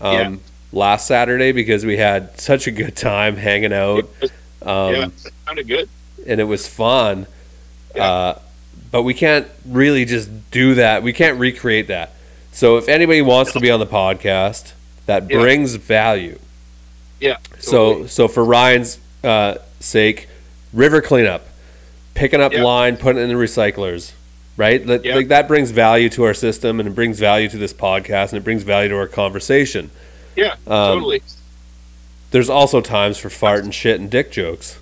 Um. 0.00 0.40
Last 0.74 1.06
Saturday 1.06 1.52
because 1.52 1.84
we 1.84 1.98
had 1.98 2.40
such 2.40 2.66
a 2.66 2.70
good 2.70 2.96
time 2.96 3.36
hanging 3.36 3.74
out. 3.74 4.08
Um, 4.62 4.94
yeah, 4.94 5.06
sounded 5.46 5.68
good. 5.68 5.86
and 6.26 6.40
it 6.40 6.44
was 6.44 6.66
fun. 6.66 7.26
Yeah. 7.94 8.10
Uh, 8.10 8.38
but 8.92 9.02
we 9.02 9.14
can't 9.14 9.48
really 9.66 10.04
just 10.04 10.30
do 10.52 10.76
that. 10.76 11.02
We 11.02 11.12
can't 11.12 11.38
recreate 11.40 11.88
that. 11.88 12.12
So 12.52 12.76
if 12.76 12.88
anybody 12.88 13.22
wants 13.22 13.52
to 13.54 13.60
be 13.60 13.70
on 13.70 13.80
the 13.80 13.86
podcast 13.86 14.72
that 15.06 15.28
Yeah. 15.28 15.38
brings 15.40 15.74
value, 15.74 16.38
Yeah. 17.18 17.38
so 17.58 17.70
totally. 17.94 18.08
so 18.08 18.28
for 18.28 18.44
Ryan's 18.44 18.98
uh, 19.24 19.54
sake, 19.80 20.28
river 20.72 21.00
cleanup, 21.00 21.46
picking 22.14 22.40
up 22.40 22.52
Yeah. 22.52 22.62
line, 22.62 22.96
putting 22.96 23.20
it 23.20 23.24
in 23.24 23.28
the 23.30 23.34
recyclers, 23.42 24.12
right? 24.56 24.84
That, 24.86 25.04
Yeah. 25.04 25.14
Like 25.16 25.28
that 25.28 25.48
brings 25.48 25.70
value 25.70 26.08
to 26.10 26.24
our 26.24 26.34
system, 26.34 26.78
and 26.78 26.88
it 26.88 26.92
brings 26.94 27.18
value 27.18 27.48
to 27.48 27.56
this 27.56 27.72
podcast, 27.72 28.28
and 28.30 28.34
it 28.34 28.44
brings 28.44 28.62
value 28.64 28.88
to 28.90 28.96
our 28.96 29.06
conversation. 29.08 29.90
yeah, 30.36 30.52
um, 30.66 30.94
totally. 30.98 31.22
There's 32.32 32.48
also 32.50 32.80
times 32.80 33.16
for 33.18 33.28
fart 33.30 33.62
and 33.64 33.74
shit 33.74 34.00
and 34.00 34.10
dick 34.10 34.30
jokes. 34.32 34.78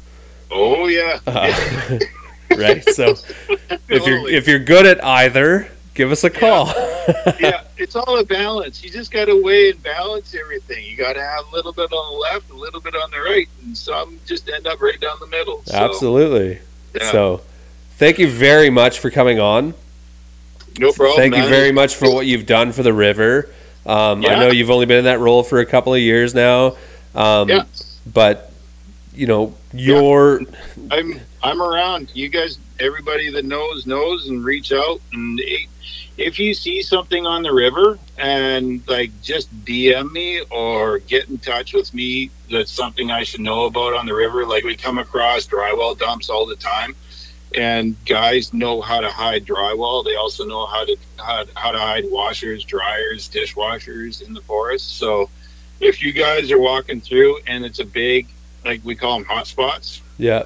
Oh 0.50 0.86
yeah. 0.88 1.18
Uh, 1.26 1.52
right? 2.56 2.84
So 2.90 3.14
if 3.88 4.06
you're 4.06 4.28
if 4.28 4.46
you're 4.48 4.58
good 4.58 4.86
at 4.86 5.02
either, 5.04 5.68
give 5.94 6.12
us 6.12 6.24
a 6.24 6.30
call. 6.30 6.66
yeah, 7.38 7.64
it's 7.76 7.96
all 7.96 8.18
a 8.18 8.24
balance. 8.24 8.82
You 8.82 8.90
just 8.90 9.10
got 9.10 9.26
to 9.26 9.42
weigh 9.42 9.70
and 9.70 9.82
balance 9.82 10.34
everything. 10.34 10.84
You 10.84 10.96
got 10.96 11.14
to 11.14 11.22
have 11.22 11.46
a 11.50 11.54
little 11.54 11.72
bit 11.72 11.92
on 11.92 12.12
the 12.12 12.18
left, 12.18 12.50
a 12.50 12.54
little 12.54 12.80
bit 12.80 12.94
on 12.94 13.10
the 13.10 13.20
right, 13.20 13.48
and 13.62 13.76
some 13.76 14.18
just 14.26 14.48
end 14.48 14.66
up 14.66 14.80
right 14.80 15.00
down 15.00 15.16
the 15.20 15.26
middle. 15.26 15.62
So, 15.64 15.76
Absolutely. 15.76 16.58
yeah. 16.94 17.10
So 17.10 17.42
thank 17.96 18.18
you 18.18 18.28
very 18.28 18.70
much 18.70 18.98
for 18.98 19.10
coming 19.10 19.40
on. 19.40 19.74
no 20.78 20.92
problem. 20.92 21.16
thank 21.16 21.36
you 21.36 21.48
very 21.48 21.72
much 21.72 21.96
for 21.96 22.12
what 22.12 22.26
you've 22.26 22.46
done 22.46 22.72
for 22.72 22.82
the 22.82 22.92
river. 22.92 23.50
Um, 23.86 24.24
I 24.26 24.34
know 24.36 24.50
you've 24.50 24.70
only 24.70 24.86
been 24.86 24.98
in 24.98 25.04
that 25.04 25.20
role 25.20 25.42
for 25.42 25.60
a 25.60 25.66
couple 25.66 25.94
of 25.94 26.00
years 26.00 26.34
now. 26.34 26.76
Um, 27.14 27.48
Yeah. 27.48 27.64
But 28.12 28.50
you 29.14 29.26
know 29.26 29.54
your 29.72 30.40
I'm 30.90 31.20
I'm 31.42 31.62
around. 31.62 32.10
You 32.14 32.28
guys, 32.28 32.58
everybody 32.78 33.30
that 33.30 33.44
knows 33.44 33.86
knows, 33.86 34.28
and 34.28 34.44
reach 34.44 34.72
out. 34.72 35.00
And 35.12 35.40
if 36.16 36.38
you 36.38 36.54
see 36.54 36.82
something 36.82 37.26
on 37.26 37.42
the 37.42 37.52
river, 37.52 37.98
and 38.18 38.86
like 38.88 39.10
just 39.22 39.52
DM 39.64 40.12
me 40.12 40.42
or 40.50 40.98
get 40.98 41.28
in 41.28 41.38
touch 41.38 41.72
with 41.72 41.92
me, 41.94 42.30
that's 42.50 42.70
something 42.70 43.10
I 43.10 43.22
should 43.22 43.40
know 43.40 43.64
about 43.64 43.94
on 43.94 44.06
the 44.06 44.14
river. 44.14 44.44
Like 44.44 44.64
we 44.64 44.76
come 44.76 44.98
across 44.98 45.46
drywall 45.46 45.98
dumps 45.98 46.28
all 46.28 46.46
the 46.46 46.56
time, 46.56 46.94
and 47.56 47.96
guys 48.04 48.52
know 48.52 48.80
how 48.80 49.00
to 49.00 49.08
hide 49.08 49.46
drywall. 49.46 50.04
They 50.04 50.16
also 50.16 50.44
know 50.46 50.66
how 50.66 50.84
to 50.84 50.96
how, 51.18 51.44
how 51.54 51.72
to 51.72 51.78
hide 51.78 52.04
washers, 52.10 52.64
dryers, 52.64 53.28
dishwashers 53.28 54.26
in 54.26 54.34
the 54.34 54.42
forest. 54.42 54.98
So 54.98 55.30
if 55.80 56.02
you 56.02 56.12
guys 56.12 56.52
are 56.52 56.60
walking 56.60 57.00
through 57.00 57.40
and 57.46 57.64
it's 57.64 57.78
a 57.78 57.84
big 57.84 58.28
like 58.64 58.80
we 58.84 58.94
call 58.94 59.18
them 59.18 59.24
hot 59.24 59.46
spots 59.46 60.02
yeah 60.18 60.44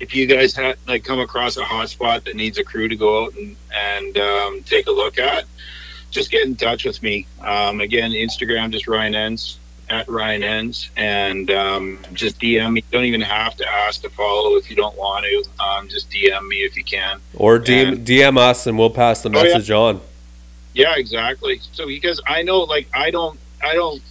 if 0.00 0.14
you 0.14 0.26
guys 0.26 0.54
had 0.54 0.76
like 0.86 1.04
come 1.04 1.20
across 1.20 1.56
a 1.56 1.64
hot 1.64 1.88
spot 1.88 2.24
that 2.24 2.36
needs 2.36 2.58
a 2.58 2.64
crew 2.64 2.88
to 2.88 2.96
go 2.96 3.24
out 3.24 3.34
and, 3.34 3.56
and 3.74 4.18
um, 4.18 4.62
take 4.64 4.86
a 4.86 4.90
look 4.90 5.18
at, 5.18 5.44
just 6.10 6.30
get 6.30 6.44
in 6.46 6.54
touch 6.56 6.84
with 6.84 7.02
me. 7.02 7.26
Um, 7.40 7.80
again, 7.80 8.12
Instagram 8.12 8.70
just 8.70 8.86
Ryan 8.86 9.14
Enns 9.14 9.58
at 9.88 10.08
Ryan 10.08 10.42
Enns, 10.42 10.90
and 10.96 11.48
um, 11.50 11.98
just 12.12 12.40
DM 12.40 12.72
me. 12.72 12.80
You 12.80 12.98
don't 12.98 13.04
even 13.04 13.20
have 13.20 13.56
to 13.56 13.68
ask 13.68 14.02
to 14.02 14.10
follow 14.10 14.56
if 14.56 14.68
you 14.68 14.74
don't 14.76 14.96
want 14.96 15.24
to. 15.24 15.64
Um, 15.64 15.88
just 15.88 16.10
DM 16.10 16.46
me 16.48 16.56
if 16.64 16.76
you 16.76 16.82
can. 16.84 17.20
or 17.34 17.58
DM, 17.60 17.88
And- 17.92 18.06
DM 18.06 18.36
us 18.38 18.66
and 18.66 18.76
we'll 18.76 18.90
pass 18.90 19.22
the 19.22 19.30
Oh, 19.30 19.36
yeah. 19.38 19.42
message 19.54 19.70
on. 19.70 20.00
Yeah, 20.74 20.94
exactly. 20.96 21.60
So 21.72 21.86
because 21.86 22.20
I 22.26 22.42
know, 22.42 22.60
like, 22.62 22.88
I 22.92 23.10
don't, 23.10 23.38
I 23.62 23.74
don't 23.74 24.02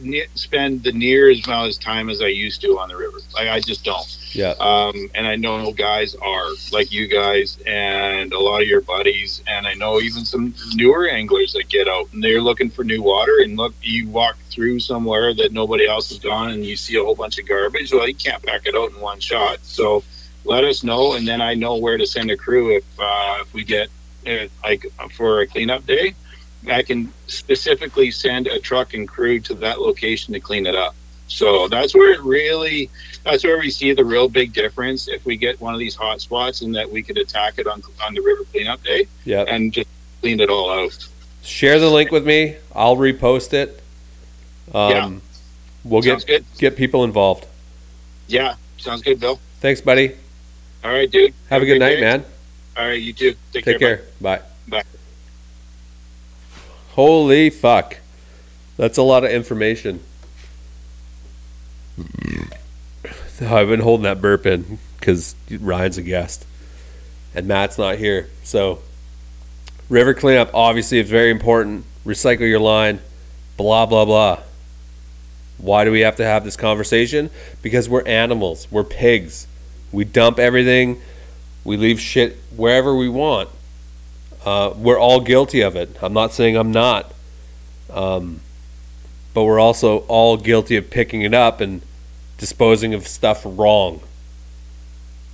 ne- 0.00 0.26
spend 0.34 0.82
the 0.82 0.92
near 0.92 1.30
as 1.30 1.46
amount 1.46 1.70
of 1.70 1.80
time 1.80 2.08
as 2.10 2.20
I 2.20 2.28
used 2.28 2.60
to 2.62 2.78
on 2.78 2.88
the 2.88 2.96
river. 2.96 3.18
Like, 3.34 3.48
I 3.48 3.60
just 3.60 3.84
don't. 3.84 4.18
Yeah. 4.34 4.54
Um, 4.58 5.10
and 5.14 5.26
I 5.26 5.36
know 5.36 5.72
guys 5.72 6.14
are 6.16 6.48
like 6.72 6.92
you 6.92 7.06
guys 7.06 7.58
and 7.66 8.32
a 8.32 8.40
lot 8.40 8.62
of 8.62 8.68
your 8.68 8.80
buddies, 8.80 9.42
and 9.46 9.66
I 9.66 9.74
know 9.74 10.00
even 10.00 10.24
some 10.24 10.54
newer 10.74 11.08
anglers 11.08 11.52
that 11.52 11.68
get 11.68 11.88
out 11.88 12.12
and 12.12 12.22
they're 12.22 12.42
looking 12.42 12.70
for 12.70 12.84
new 12.84 13.02
water. 13.02 13.38
And 13.42 13.56
look, 13.56 13.74
you 13.82 14.08
walk 14.08 14.36
through 14.50 14.80
somewhere 14.80 15.34
that 15.34 15.52
nobody 15.52 15.86
else 15.86 16.08
has 16.08 16.18
gone, 16.18 16.50
and 16.50 16.64
you 16.64 16.76
see 16.76 16.96
a 16.96 17.02
whole 17.02 17.14
bunch 17.14 17.38
of 17.38 17.48
garbage. 17.48 17.92
Well, 17.92 18.08
you 18.08 18.14
can't 18.14 18.42
pack 18.42 18.66
it 18.66 18.74
out 18.74 18.90
in 18.90 19.00
one 19.00 19.20
shot. 19.20 19.58
So 19.62 20.02
let 20.44 20.64
us 20.64 20.82
know, 20.82 21.14
and 21.14 21.26
then 21.26 21.40
I 21.40 21.54
know 21.54 21.76
where 21.76 21.96
to 21.96 22.06
send 22.06 22.30
a 22.30 22.36
crew 22.36 22.76
if 22.76 22.84
uh, 22.98 23.38
if 23.40 23.54
we 23.54 23.64
get 23.64 23.88
uh, 24.26 24.48
like 24.62 24.86
for 25.12 25.40
a 25.40 25.46
cleanup 25.46 25.86
day. 25.86 26.14
I 26.68 26.82
can 26.82 27.12
specifically 27.26 28.10
send 28.10 28.46
a 28.46 28.58
truck 28.58 28.94
and 28.94 29.06
crew 29.08 29.40
to 29.40 29.54
that 29.56 29.80
location 29.80 30.32
to 30.34 30.40
clean 30.40 30.66
it 30.66 30.74
up. 30.74 30.94
So 31.28 31.68
that's 31.68 31.94
where 31.94 32.12
it 32.12 32.20
really, 32.22 32.90
that's 33.24 33.44
where 33.44 33.58
we 33.58 33.70
see 33.70 33.92
the 33.92 34.04
real 34.04 34.28
big 34.28 34.52
difference. 34.52 35.08
If 35.08 35.24
we 35.24 35.36
get 35.36 35.60
one 35.60 35.72
of 35.74 35.80
these 35.80 35.94
hot 35.94 36.20
spots 36.20 36.60
and 36.62 36.74
that 36.74 36.90
we 36.90 37.02
could 37.02 37.18
attack 37.18 37.54
it 37.58 37.66
on, 37.66 37.82
on 38.04 38.14
the 38.14 38.20
river 38.20 38.44
cleanup 38.52 38.82
day 38.84 39.06
Yeah. 39.24 39.44
and 39.48 39.72
just 39.72 39.88
clean 40.20 40.40
it 40.40 40.50
all 40.50 40.70
out. 40.70 41.06
Share 41.42 41.78
the 41.78 41.90
link 41.90 42.10
with 42.10 42.26
me. 42.26 42.56
I'll 42.74 42.96
repost 42.96 43.52
it. 43.52 43.82
Um, 44.72 44.90
Yeah. 44.90 45.10
We'll 45.84 46.02
Sounds 46.02 46.24
get 46.24 46.44
good. 46.50 46.58
get 46.58 46.76
people 46.76 47.04
involved. 47.04 47.46
Yeah. 48.26 48.54
Sounds 48.78 49.02
good, 49.02 49.20
Bill. 49.20 49.38
Thanks, 49.60 49.80
buddy. 49.82 50.12
All 50.82 50.90
right, 50.92 51.10
dude. 51.10 51.34
Have 51.50 51.62
a 51.62 51.66
good 51.66 51.78
night, 51.78 51.96
day. 51.96 52.00
man. 52.00 52.24
All 52.76 52.86
right. 52.86 53.00
You 53.00 53.12
too. 53.12 53.34
Take, 53.52 53.64
Take 53.64 53.78
care. 53.78 53.96
care. 53.98 54.04
Bye. 54.20 54.40
Bye. 54.68 54.82
Holy 56.94 57.50
fuck. 57.50 57.98
That's 58.76 58.98
a 58.98 59.02
lot 59.02 59.24
of 59.24 59.30
information. 59.30 60.00
I've 63.40 63.68
been 63.68 63.80
holding 63.80 64.04
that 64.04 64.20
burp 64.20 64.46
in 64.46 64.78
because 64.98 65.34
Ryan's 65.50 65.98
a 65.98 66.02
guest 66.02 66.46
and 67.34 67.48
Matt's 67.48 67.78
not 67.78 67.96
here. 67.96 68.28
So, 68.44 68.80
river 69.88 70.14
cleanup 70.14 70.50
obviously 70.54 71.00
is 71.00 71.10
very 71.10 71.32
important. 71.32 71.84
Recycle 72.06 72.48
your 72.48 72.60
line, 72.60 73.00
blah, 73.56 73.86
blah, 73.86 74.04
blah. 74.04 74.38
Why 75.58 75.84
do 75.84 75.90
we 75.90 76.00
have 76.00 76.16
to 76.16 76.24
have 76.24 76.44
this 76.44 76.56
conversation? 76.56 77.28
Because 77.60 77.88
we're 77.88 78.06
animals, 78.06 78.68
we're 78.70 78.84
pigs. 78.84 79.48
We 79.90 80.04
dump 80.04 80.38
everything, 80.38 81.00
we 81.64 81.76
leave 81.76 82.00
shit 82.00 82.36
wherever 82.56 82.94
we 82.94 83.08
want. 83.08 83.48
Uh, 84.44 84.74
we're 84.76 84.98
all 84.98 85.20
guilty 85.20 85.62
of 85.62 85.74
it. 85.74 85.96
I'm 86.02 86.12
not 86.12 86.32
saying 86.32 86.56
I'm 86.56 86.70
not. 86.70 87.12
Um, 87.90 88.40
but 89.32 89.44
we're 89.44 89.60
also 89.60 89.98
all 90.00 90.36
guilty 90.36 90.76
of 90.76 90.90
picking 90.90 91.22
it 91.22 91.34
up 91.34 91.60
and 91.60 91.82
disposing 92.38 92.94
of 92.94 93.06
stuff 93.06 93.42
wrong. 93.44 94.00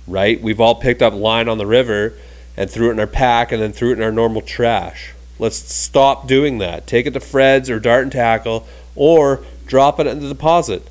Right? 0.07 0.41
We've 0.41 0.59
all 0.59 0.75
picked 0.75 1.01
up 1.01 1.13
line 1.13 1.47
on 1.47 1.57
the 1.57 1.65
river 1.65 2.13
and 2.57 2.69
threw 2.69 2.89
it 2.89 2.93
in 2.93 2.99
our 2.99 3.07
pack 3.07 3.51
and 3.51 3.61
then 3.61 3.73
threw 3.73 3.91
it 3.91 3.97
in 3.97 4.03
our 4.03 4.11
normal 4.11 4.41
trash. 4.41 5.13
Let's 5.39 5.57
stop 5.57 6.27
doing 6.27 6.57
that. 6.59 6.87
Take 6.87 7.05
it 7.05 7.11
to 7.11 7.19
Fred's 7.19 7.69
or 7.69 7.79
Dart 7.79 8.03
and 8.03 8.11
Tackle 8.11 8.67
or 8.95 9.43
drop 9.65 9.99
it 9.99 10.07
in 10.07 10.19
the 10.19 10.29
deposit. 10.29 10.87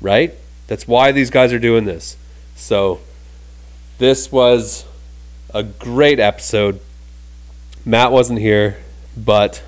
Right? 0.00 0.34
That's 0.66 0.88
why 0.88 1.12
these 1.12 1.30
guys 1.30 1.52
are 1.52 1.58
doing 1.58 1.84
this. 1.84 2.16
So, 2.54 3.00
this 3.98 4.30
was 4.32 4.84
a 5.54 5.62
great 5.62 6.20
episode. 6.20 6.80
Matt 7.86 8.10
wasn't 8.10 8.40
here, 8.40 8.78
but 9.16 9.62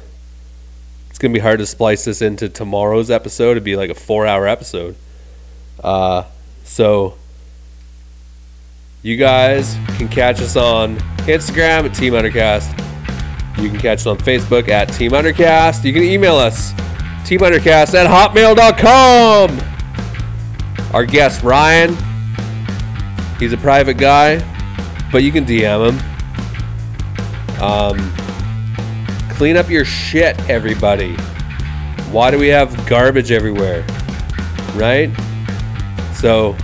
it's 1.09 1.21
to 1.21 1.29
be 1.29 1.39
hard 1.39 1.61
to 1.61 1.67
splice 1.67 2.05
this 2.05 2.21
into 2.21 2.49
tomorrow's 2.49 3.13
episode. 3.13 3.53
It'd 3.53 3.63
be 3.63 3.77
like 3.77 3.91
a 3.91 3.95
four 3.95 4.27
hour 4.27 4.49
episode. 4.49 4.97
Uh, 5.83 6.25
so, 6.65 7.17
you 9.03 9.17
guys 9.17 9.77
can 9.97 10.09
catch 10.09 10.41
us 10.41 10.57
on 10.57 10.97
Instagram 11.29 11.85
at 11.85 11.95
Team 11.95 12.15
Undercast. 12.15 12.69
You 13.63 13.71
can 13.71 13.79
catch 13.79 14.01
us 14.01 14.07
on 14.07 14.19
Facebook 14.19 14.69
at 14.69 14.87
Team 14.87 15.13
Undercast. 15.13 15.85
You 15.85 15.93
can 15.93 16.03
email 16.03 16.35
us, 16.35 16.73
teamundercast 17.23 17.95
at 17.95 18.09
hotmail.com. 18.09 19.61
Our 20.93 21.07
guest, 21.07 21.45
Ryan, 21.45 21.97
he's 23.39 23.53
a 23.53 23.59
private 23.59 23.97
guy, 23.97 24.39
but 25.13 25.23
you 25.23 25.31
can 25.31 25.45
DM 25.45 25.93
him. 25.93 26.18
Um, 27.61 28.13
clean 29.31 29.57
up 29.57 29.69
your 29.69 29.85
shit, 29.85 30.39
everybody. 30.49 31.15
Why 32.13 32.31
do 32.31 32.39
we 32.39 32.49
have 32.49 32.87
garbage 32.89 33.31
everywhere? 33.31 33.85
Right? 34.75 35.11
So, 36.15 36.57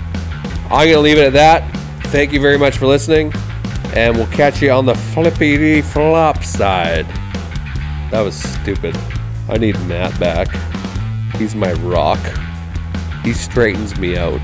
I'm 0.71 0.87
going 0.87 0.93
to 0.93 1.01
leave 1.01 1.19
it 1.19 1.27
at 1.27 1.33
that. 1.35 1.71
Thank 2.07 2.33
you 2.33 2.41
very 2.41 2.59
much 2.59 2.79
for 2.79 2.87
listening, 2.87 3.33
and 3.95 4.17
we'll 4.17 4.27
catch 4.29 4.63
you 4.63 4.71
on 4.71 4.87
the 4.87 4.95
flippity 4.95 5.83
flop 5.83 6.45
side. 6.45 7.07
That 8.11 8.21
was 8.21 8.37
stupid. 8.37 8.97
I 9.49 9.59
need 9.59 9.79
Matt 9.87 10.19
back. 10.21 10.49
He's 11.37 11.55
my 11.55 11.73
rock. 11.75 12.21
He 13.25 13.33
straightens 13.33 13.99
me 13.99 14.17
out. 14.17 14.41